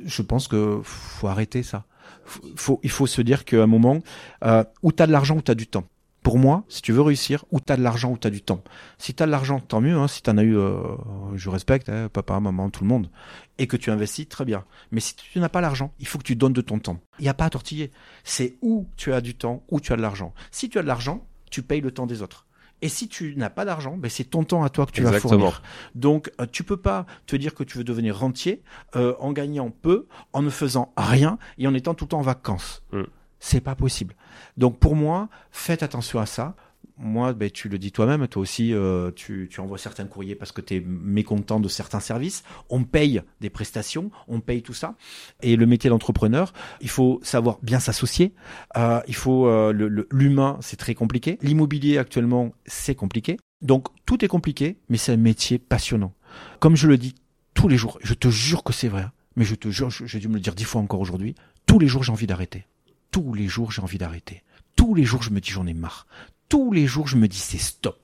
Je 0.05 0.23
pense 0.23 0.49
que 0.49 0.81
faut 0.83 1.29
arrêter 1.29 1.63
ça. 1.63 1.85
Faut, 2.25 2.43
faut- 2.57 2.81
il 2.83 2.91
faut 2.91 3.07
se 3.07 3.23
dire 3.23 3.45
qu'à 3.45 3.63
un 3.63 3.67
moment, 3.67 3.99
euh, 4.45 4.65
où 4.83 4.91
tu 4.93 5.03
as 5.03 5.07
de 5.07 5.13
l'argent, 5.13 5.37
où 5.37 5.43
tu 5.43 5.51
as 5.51 5.55
du 5.55 5.67
temps. 5.67 5.85
Pour 6.23 6.39
moi, 6.39 6.65
si 6.69 6.83
tu 6.83 6.93
veux 6.93 7.01
réussir, 7.01 7.45
où 7.51 7.61
tu 7.61 7.73
as 7.73 7.77
de 7.77 7.83
l'argent, 7.83 8.11
où 8.11 8.19
tu 8.19 8.27
as 8.27 8.31
du 8.31 8.43
temps. 8.43 8.63
Si 8.99 9.15
tu 9.15 9.23
as 9.23 9.27
de 9.27 9.31
l'argent, 9.31 9.61
tant 9.61 9.81
mieux. 9.81 9.97
Hein, 9.97 10.09
si 10.09 10.23
tu 10.23 10.31
en 10.31 10.39
as 10.39 10.43
eu, 10.43 10.57
euh, 10.57 10.97
je 11.35 11.49
respecte, 11.49 11.89
hein, 11.89 12.09
papa, 12.13 12.39
maman, 12.41 12.71
tout 12.71 12.85
le 12.85 12.89
monde. 12.89 13.11
Et 13.59 13.67
que 13.67 13.77
tu 13.77 13.91
investis, 13.91 14.29
très 14.29 14.45
bien. 14.45 14.65
Mais 14.91 15.01
si 15.01 15.15
tu 15.15 15.39
n'as 15.39 15.49
pas 15.49 15.61
l'argent, 15.61 15.93
il 15.99 16.07
faut 16.07 16.19
que 16.19 16.25
tu 16.25 16.37
donnes 16.37 16.53
de 16.53 16.61
ton 16.61 16.79
temps. 16.79 17.01
Il 17.19 17.23
n'y 17.23 17.29
a 17.29 17.35
pas 17.35 17.47
à 17.47 17.51
tortiller. 17.51 17.91
C'est 18.25 18.59
où 18.63 18.89
tu 18.97 19.13
as 19.13 19.21
du 19.21 19.35
temps, 19.35 19.65
où 19.71 19.81
tu 19.81 19.93
as 19.93 19.97
de 19.97 20.03
l'argent. 20.03 20.35
Si 20.51 20.69
tu 20.69 20.79
as 20.79 20.83
de 20.83 20.89
l'argent, 20.89 21.27
tu 21.51 21.63
payes 21.63 21.81
le 21.81 21.93
temps 21.93 22.07
des 22.07 22.23
autres. 22.23 22.47
Et 22.81 22.89
si 22.89 23.09
tu 23.09 23.35
n'as 23.37 23.51
pas 23.51 23.65
d'argent, 23.65 23.97
ben 23.97 24.09
c'est 24.09 24.25
ton 24.25 24.45
temps 24.45 24.63
à 24.63 24.69
toi 24.69 24.87
que 24.87 24.93
tu 24.93 25.03
vas 25.03 25.19
fournir. 25.19 25.63
Donc, 25.95 26.31
euh, 26.41 26.47
tu 26.51 26.63
peux 26.63 26.77
pas 26.77 27.07
te 27.27 27.35
dire 27.35 27.55
que 27.55 27.65
tu 27.65 27.77
veux 27.77 27.85
devenir 27.85 28.17
rentier 28.17 28.63
euh, 28.95 29.15
en 29.19 29.33
gagnant 29.33 29.71
peu, 29.71 30.07
en 30.33 30.43
ne 30.43 30.51
faisant 30.51 30.93
rien 30.97 31.39
et 31.59 31.67
en 31.67 31.75
étant 31.75 31.95
tout 31.95 32.05
le 32.05 32.11
temps 32.11 32.21
en 32.21 32.23
vacances. 32.23 32.85
Mm. 32.93 33.03
C'est 33.41 33.61
pas 33.61 33.75
possible. 33.75 34.15
Donc, 34.57 34.79
pour 34.79 34.97
moi, 34.97 35.29
faites 35.51 35.83
attention 35.83 36.19
à 36.19 36.27
ça. 36.27 36.57
Moi, 37.01 37.33
ben, 37.33 37.49
tu 37.49 37.69
le 37.69 37.79
dis 37.79 37.93
toi-même, 37.93 38.27
toi 38.27 38.43
aussi, 38.43 38.75
euh, 38.75 39.13
tu, 39.15 39.47
tu 39.49 39.61
envoies 39.61 39.79
certains 39.79 40.07
courriers 40.07 40.35
parce 40.35 40.51
que 40.51 40.61
tu 40.61 40.75
es 40.77 40.81
mécontent 40.81 41.61
de 41.61 41.69
certains 41.69 42.01
services. 42.01 42.43
On 42.71 42.83
paye 42.83 43.23
des 43.41 43.51
prestations, 43.51 44.11
on 44.27 44.41
paye 44.41 44.63
tout 44.63 44.75
ça. 44.75 44.97
Et 45.41 45.55
le 45.55 45.65
métier 45.67 45.91
d'entrepreneur, 45.91 46.53
il 46.81 46.89
faut 46.91 47.21
savoir 47.23 47.59
bien 47.63 47.79
s'associer. 47.79 48.35
Euh, 48.77 49.01
il 49.07 49.15
faut 49.15 49.47
euh, 49.47 49.73
le- 49.73 49.87
le- 49.87 50.09
l'humain, 50.11 50.59
c'est 50.61 50.77
très 50.77 50.95
compliqué. 50.95 51.39
L'immobilier 51.41 51.99
actuellement, 51.99 52.53
c'est 52.67 52.97
compliqué. 52.97 53.37
Donc 53.63 53.87
tout 54.05 54.25
est 54.25 54.29
compliqué, 54.29 54.79
mais 54.89 54.97
c'est 54.97 55.13
un 55.13 55.17
métier 55.17 55.59
passionnant. 55.61 56.15
Comme 56.59 56.75
je 56.75 56.89
le 56.89 56.97
dis 56.99 57.15
tous 57.55 57.69
les 57.69 57.77
jours, 57.77 58.01
je 58.03 58.15
te 58.15 58.27
jure 58.29 58.65
que 58.65 58.73
c'est 58.73 58.89
vrai. 58.89 59.03
hein, 59.03 59.13
Mais 59.37 59.45
je 59.45 59.55
te 59.55 59.69
jure, 59.69 59.91
j'ai 59.91 60.19
dû 60.19 60.27
me 60.27 60.35
le 60.35 60.41
dire 60.41 60.55
dix 60.57 60.65
fois 60.65 60.81
encore 60.81 61.01
aujourd'hui. 61.01 61.37
Tous 61.67 61.79
les 61.79 61.87
jours, 61.87 62.03
j'ai 62.03 62.11
envie 62.13 62.27
d'arrêter. 62.27 62.67
Tous 63.11 63.35
les 63.35 63.49
jours, 63.49 63.73
j'ai 63.73 63.83
envie 63.83 63.99
d'arrêter. 63.99 64.43
Tous 64.77 64.95
les 64.95 65.05
jours, 65.05 65.23
je 65.23 65.31
me 65.31 65.41
dis 65.41 65.51
j'en 65.51 65.67
ai 65.67 65.75
marre. 65.75 66.07
Tous 66.49 66.73
les 66.73 66.87
jours, 66.87 67.09
je 67.09 67.17
me 67.17 67.29
dis 67.29 67.39
c'est 67.39 67.59
stop. 67.59 67.99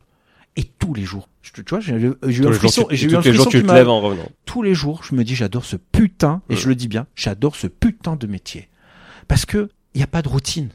Et 0.57 0.65
tous 0.65 0.95
les 0.95 1.05
jours, 1.05 1.29
je 1.43 1.51
tu 1.51 1.63
vois, 1.69 1.81
j'ai 1.81 1.95
eu 1.95 2.15
Tous 2.21 2.47
un 2.47 2.53
frisson. 2.53 2.87
J'ai 2.91 3.11
eu 3.11 3.17
un 3.17 3.23
frisson 3.23 3.51
tu 3.51 3.63
te 3.63 3.73
lèves 3.73 3.89
en 3.89 4.01
revenant. 4.01 4.29
tous 4.45 4.63
les 4.63 4.75
jours, 4.75 5.03
je 5.03 5.15
me 5.15 5.25
dis 5.25 5.35
j'adore 5.35 5.65
ce 5.65 5.77
putain, 5.77 6.43
et 6.49 6.57
je 6.57 6.69
le 6.69 6.77
dis 6.77 6.87
bien, 6.87 7.07
j'adore 7.17 7.57
ce 7.57 7.67
putain 7.67 8.15
de 8.17 8.27
métier. 8.27 8.69
Parce 9.27 9.47
que 9.47 9.69
il 9.95 10.01
y 10.01 10.05
a 10.05 10.09
pas 10.09 10.23
de 10.23 10.29
routine. 10.29 10.71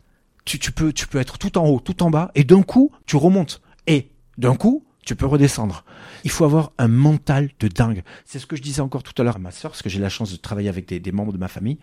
Tu, 0.46 0.60
tu 0.60 0.72
peux 0.72 0.92
tu 0.92 1.08
peux 1.08 1.20
être 1.20 1.38
tout 1.38 1.58
en 1.58 1.68
haut, 1.68 1.80
tout 1.80 2.04
en 2.04 2.10
bas, 2.10 2.32
et 2.36 2.44
d'un 2.44 2.62
coup 2.62 2.92
tu 3.06 3.16
remontes. 3.16 3.62
Et 3.88 4.10
d'un 4.38 4.56
coup 4.56 4.84
tu 5.06 5.16
peux 5.16 5.26
redescendre. 5.26 5.86
Il 6.24 6.30
faut 6.30 6.44
avoir 6.44 6.72
un 6.78 6.88
mental 6.90 7.50
de 7.60 7.68
dingue. 7.68 8.04
C'est 8.26 8.38
ce 8.38 8.46
que 8.46 8.56
je 8.56 8.62
disais 8.62 8.82
encore 8.82 9.02
tout 9.02 9.20
à 9.20 9.24
l'heure 9.24 9.38
à 9.38 9.40
ma 9.40 9.52
sœur, 9.52 9.72
parce 9.72 9.82
que 9.82 9.90
j'ai 9.90 10.00
la 10.00 10.10
chance 10.10 10.32
de 10.32 10.38
travailler 10.38 10.70
avec 10.70 10.88
des, 10.88 11.00
des 11.00 11.12
membres 11.12 11.32
de 11.32 11.38
ma 11.38 11.48
famille. 11.48 11.78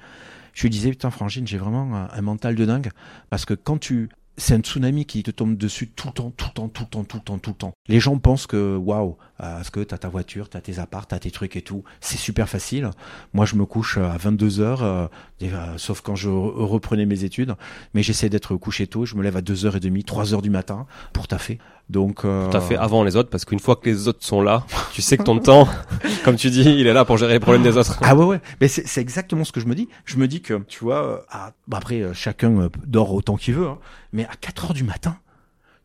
Je 0.56 0.62
lui 0.62 0.70
disais 0.70 0.88
putain 0.88 1.10
Frangine, 1.10 1.46
j'ai 1.46 1.58
vraiment 1.58 2.08
un, 2.10 2.22
mental 2.22 2.54
de 2.54 2.64
dingue, 2.64 2.88
parce 3.28 3.44
que 3.44 3.52
quand 3.52 3.76
tu 3.76 4.08
c'est 4.38 4.54
un 4.54 4.60
tsunami 4.60 5.06
qui 5.06 5.22
te 5.22 5.30
tombe 5.30 5.56
dessus 5.56 5.88
tout 5.88 6.08
le 6.08 6.12
temps, 6.12 6.30
tout 6.36 6.46
le 6.48 6.52
temps, 6.52 6.68
tout 6.68 6.82
le 6.84 6.88
temps, 6.88 7.04
tout 7.04 7.16
le 7.16 7.22
temps, 7.22 7.38
tout 7.38 7.50
le 7.50 7.56
temps. 7.56 7.72
Les 7.88 8.00
gens 8.00 8.18
pensent 8.18 8.46
que, 8.46 8.76
waouh, 8.76 9.16
euh, 9.40 9.56
parce 9.56 9.70
que 9.70 9.80
t'as 9.80 9.98
ta 9.98 10.08
voiture, 10.08 10.48
t'as 10.48 10.60
tes 10.60 10.78
apparts, 10.78 11.06
t'as 11.06 11.18
tes 11.18 11.30
trucs 11.30 11.56
et 11.56 11.62
tout, 11.62 11.84
c'est 12.00 12.18
super 12.18 12.48
facile. 12.48 12.90
Moi, 13.32 13.46
je 13.46 13.54
me 13.56 13.64
couche 13.64 13.96
à 13.98 14.16
22 14.18 14.60
heures, 14.60 14.82
euh, 14.82 15.06
et, 15.40 15.52
euh, 15.52 15.78
sauf 15.78 16.00
quand 16.02 16.14
je 16.16 16.28
re- 16.28 16.52
reprenais 16.64 17.06
mes 17.06 17.24
études, 17.24 17.54
mais 17.94 18.02
j'essaie 18.02 18.28
d'être 18.28 18.56
couché 18.56 18.86
tôt. 18.86 19.06
Je 19.06 19.14
me 19.14 19.22
lève 19.22 19.36
à 19.36 19.40
2h30, 19.42 20.04
3h 20.04 20.42
du 20.42 20.50
matin 20.50 20.86
pour 21.12 21.28
taffer. 21.28 21.58
Donc, 21.88 22.24
euh, 22.24 22.50
Tout 22.50 22.56
à 22.56 22.60
fait 22.60 22.76
avant 22.76 23.04
les 23.04 23.14
autres, 23.14 23.30
parce 23.30 23.44
qu'une 23.44 23.60
fois 23.60 23.76
que 23.76 23.88
les 23.88 24.08
autres 24.08 24.24
sont 24.24 24.42
là, 24.42 24.66
tu 24.92 25.02
sais 25.02 25.16
que 25.16 25.22
ton 25.22 25.38
temps, 25.38 25.68
comme 26.24 26.34
tu 26.34 26.50
dis, 26.50 26.62
il 26.62 26.86
est 26.88 26.92
là 26.92 27.04
pour 27.04 27.16
gérer 27.16 27.34
les 27.34 27.38
problèmes 27.40 27.62
des 27.62 27.76
autres. 27.76 27.96
Ah 28.02 28.16
ouais 28.16 28.24
ouais, 28.24 28.40
mais 28.60 28.66
c'est 28.66 28.86
c'est 28.88 29.00
exactement 29.00 29.44
ce 29.44 29.52
que 29.52 29.60
je 29.60 29.66
me 29.66 29.74
dis. 29.76 29.88
Je 30.04 30.16
me 30.16 30.26
dis 30.26 30.40
que 30.42 30.54
tu 30.66 30.82
vois, 30.82 31.04
euh, 31.06 31.18
à- 31.30 31.52
bah 31.68 31.76
après 31.78 32.00
euh, 32.02 32.12
chacun 32.12 32.58
euh, 32.62 32.68
dort 32.86 33.14
autant 33.14 33.36
qu'il 33.36 33.54
veut, 33.54 33.68
hein, 33.68 33.78
mais 34.12 34.25
à 34.26 34.36
4 34.36 34.66
heures 34.66 34.74
du 34.74 34.84
matin, 34.84 35.18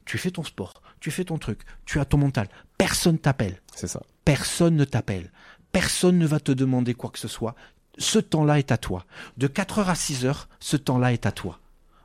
tu 0.05 0.17
fais 0.17 0.31
ton 0.31 0.43
sport, 0.43 0.81
tu 0.99 1.11
fais 1.11 1.25
ton 1.25 1.37
truc, 1.37 1.61
tu 1.85 1.99
as 1.99 2.05
ton 2.05 2.17
mental. 2.17 2.47
Personne 2.77 3.17
t'appelle, 3.19 3.61
C'est 3.75 3.87
ça. 3.87 4.01
personne 4.25 4.75
ne 4.75 4.85
t'appelle, 4.85 5.31
personne 5.71 6.17
ne 6.17 6.25
va 6.27 6.39
te 6.39 6.51
demander 6.51 6.93
quoi 6.93 7.09
que 7.09 7.19
ce 7.19 7.27
soit. 7.27 7.55
Ce 7.97 8.19
temps-là 8.19 8.57
est 8.59 8.71
à 8.71 8.77
toi. 8.77 9.05
De 9.37 9.47
4 9.47 9.79
heures 9.79 9.89
à 9.89 9.95
6 9.95 10.25
heures, 10.25 10.49
ce 10.59 10.77
temps-là 10.77 11.13
est 11.13 11.25
à 11.25 11.31
toi. 11.31 11.59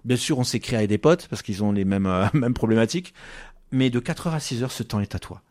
Bien 0.05 0.17
sûr, 0.17 0.39
on 0.39 0.45
s'écrit 0.45 0.77
avec 0.77 0.89
des 0.89 0.99
potes 0.99 1.27
parce 1.29 1.43
qu'ils 1.43 1.65
ont 1.65 1.73
les 1.73 1.85
mêmes 1.85 2.07
euh, 2.07 2.27
mêmes 2.35 2.55
problématiques, 2.55 3.15
mais 3.73 3.91
de 3.91 3.99
4 3.99 4.29
heures 4.29 4.35
à 4.35 4.41
6 4.41 4.63
heures, 4.63 4.73
ce 4.73 4.83
temps 4.83 5.01
est 5.01 5.15
à 5.15 5.19
toi. 5.19 5.43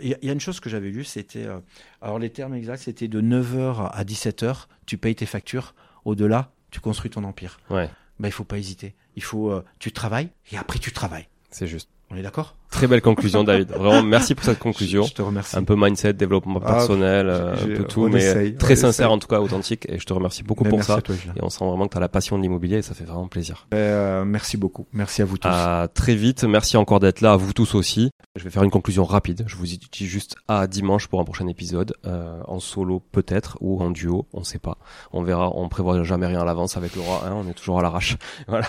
Il 0.00 0.08
y, 0.08 0.14
a- 0.14 0.18
il 0.22 0.26
y 0.26 0.30
a 0.30 0.32
une 0.32 0.40
chose 0.40 0.58
que 0.60 0.68
j'avais 0.70 0.90
lue, 0.90 1.04
c'était, 1.04 1.46
euh, 1.46 1.58
alors 2.00 2.18
les 2.18 2.30
termes 2.30 2.54
exacts, 2.54 2.84
c'était 2.84 3.08
de 3.08 3.20
9h 3.20 3.90
à 3.92 4.04
17h, 4.04 4.66
tu 4.86 4.98
payes 4.98 5.14
tes 5.14 5.26
factures, 5.26 5.74
au-delà, 6.04 6.50
tu 6.70 6.80
construis 6.80 7.10
ton 7.10 7.24
empire. 7.24 7.60
Ouais, 7.70 7.88
Ben, 8.22 8.28
il 8.28 8.32
faut 8.32 8.44
pas 8.44 8.58
hésiter. 8.58 8.94
Il 9.16 9.24
faut, 9.24 9.50
euh, 9.50 9.64
tu 9.80 9.90
travailles, 9.90 10.30
et 10.52 10.56
après 10.56 10.78
tu 10.78 10.92
travailles. 10.92 11.26
c'est 11.50 11.66
juste. 11.66 11.88
On 12.08 12.16
est 12.16 12.22
d'accord? 12.22 12.54
Très 12.72 12.86
belle 12.88 13.02
conclusion, 13.02 13.44
David. 13.44 13.68
Vraiment, 13.70 14.02
merci 14.02 14.34
pour 14.34 14.44
cette 14.44 14.58
conclusion. 14.58 15.02
Je, 15.04 15.10
je 15.10 15.14
te 15.14 15.22
remercie. 15.22 15.56
Un 15.56 15.62
peu 15.62 15.76
mindset, 15.76 16.14
développement 16.14 16.58
Ah, 16.64 16.72
personnel, 16.72 17.28
euh, 17.28 17.52
un 17.54 17.66
peu 17.76 17.84
tout, 17.84 18.08
mais 18.08 18.18
essaye, 18.24 18.56
très 18.56 18.74
sincère 18.74 19.06
essaye. 19.06 19.14
en 19.14 19.18
tout 19.18 19.28
cas, 19.28 19.40
authentique. 19.40 19.86
Et 19.88 19.98
je 19.98 20.04
te 20.06 20.12
remercie 20.12 20.42
beaucoup 20.42 20.64
pour 20.64 20.78
merci 20.78 20.90
ça. 20.90 20.96
à 20.98 21.00
toi. 21.02 21.14
Et 21.36 21.42
on 21.42 21.48
sent 21.50 21.64
vraiment 21.64 21.86
que 21.86 21.92
tu 21.92 21.96
as 21.98 22.00
la 22.00 22.08
passion 22.08 22.36
de 22.38 22.42
l'immobilier 22.42 22.78
et 22.78 22.82
ça 22.82 22.94
fait 22.94 23.04
vraiment 23.04 23.28
plaisir. 23.28 23.66
Euh, 23.74 24.24
merci 24.24 24.56
beaucoup. 24.56 24.86
Merci 24.92 25.22
à 25.22 25.24
vous 25.26 25.38
tous. 25.38 25.48
À 25.48 25.86
très 25.92 26.14
vite. 26.14 26.44
Merci 26.44 26.76
encore 26.76 26.98
d'être 26.98 27.20
là, 27.20 27.32
à 27.34 27.36
vous 27.36 27.52
tous 27.52 27.74
aussi. 27.74 28.10
Je 28.36 28.42
vais 28.44 28.50
faire 28.50 28.62
une 28.62 28.70
conclusion 28.70 29.04
rapide. 29.04 29.44
Je 29.46 29.56
vous 29.56 29.66
dis 29.66 29.78
juste 30.06 30.34
à 30.48 30.66
dimanche 30.66 31.06
pour 31.08 31.20
un 31.20 31.24
prochain 31.24 31.46
épisode, 31.48 31.94
euh, 32.06 32.40
en 32.48 32.58
solo 32.58 33.00
peut-être 33.12 33.58
ou 33.60 33.82
en 33.82 33.90
duo, 33.90 34.26
on 34.32 34.42
sait 34.44 34.58
pas. 34.58 34.78
On 35.12 35.22
verra. 35.22 35.50
On 35.54 35.68
prévoit 35.68 36.02
jamais 36.04 36.26
rien 36.26 36.40
à 36.40 36.44
l'avance 36.46 36.76
avec 36.78 36.96
Laura. 36.96 37.26
Hein, 37.28 37.34
on 37.36 37.48
est 37.48 37.54
toujours 37.54 37.78
à 37.78 37.82
l'arrache. 37.82 38.16
Voilà. 38.48 38.66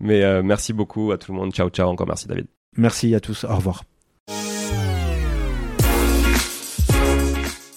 Mais 0.00 0.22
euh, 0.24 0.42
merci 0.42 0.72
beaucoup 0.72 1.12
à 1.12 1.18
tout 1.18 1.32
le 1.32 1.38
monde. 1.38 1.52
Ciao, 1.52 1.68
ciao. 1.68 1.88
Encore 1.88 2.06
merci 2.06 2.26
David. 2.26 2.46
Merci 2.78 3.14
à 3.14 3.20
tous. 3.20 3.44
Au 3.44 3.56
revoir. 3.56 3.82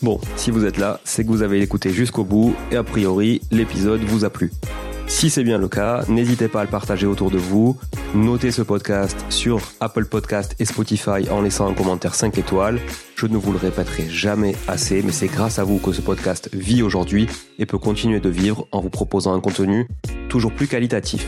Bon, 0.01 0.19
si 0.35 0.49
vous 0.49 0.65
êtes 0.65 0.77
là, 0.77 0.99
c'est 1.03 1.23
que 1.23 1.29
vous 1.29 1.43
avez 1.43 1.61
écouté 1.61 1.91
jusqu'au 1.91 2.23
bout 2.23 2.55
et 2.71 2.75
a 2.75 2.83
priori, 2.83 3.41
l'épisode 3.51 4.01
vous 4.01 4.25
a 4.25 4.29
plu. 4.31 4.51
Si 5.05 5.29
c'est 5.29 5.43
bien 5.43 5.57
le 5.57 5.67
cas, 5.67 6.05
n'hésitez 6.07 6.47
pas 6.47 6.61
à 6.61 6.63
le 6.63 6.69
partager 6.69 7.05
autour 7.05 7.29
de 7.29 7.37
vous. 7.37 7.77
Notez 8.15 8.51
ce 8.51 8.61
podcast 8.61 9.25
sur 9.29 9.59
Apple 9.79 10.05
Podcast 10.05 10.55
et 10.59 10.65
Spotify 10.65 11.29
en 11.29 11.41
laissant 11.41 11.69
un 11.69 11.73
commentaire 11.73 12.15
5 12.15 12.37
étoiles. 12.37 12.79
Je 13.15 13.27
ne 13.27 13.37
vous 13.37 13.51
le 13.51 13.57
répéterai 13.57 14.09
jamais 14.09 14.55
assez, 14.67 15.03
mais 15.03 15.11
c'est 15.11 15.27
grâce 15.27 15.59
à 15.59 15.63
vous 15.63 15.79
que 15.79 15.91
ce 15.91 16.01
podcast 16.01 16.49
vit 16.53 16.81
aujourd'hui 16.81 17.27
et 17.59 17.65
peut 17.65 17.77
continuer 17.77 18.19
de 18.19 18.29
vivre 18.29 18.67
en 18.71 18.79
vous 18.79 18.89
proposant 18.89 19.33
un 19.33 19.41
contenu 19.41 19.87
toujours 20.29 20.53
plus 20.53 20.67
qualitatif. 20.67 21.27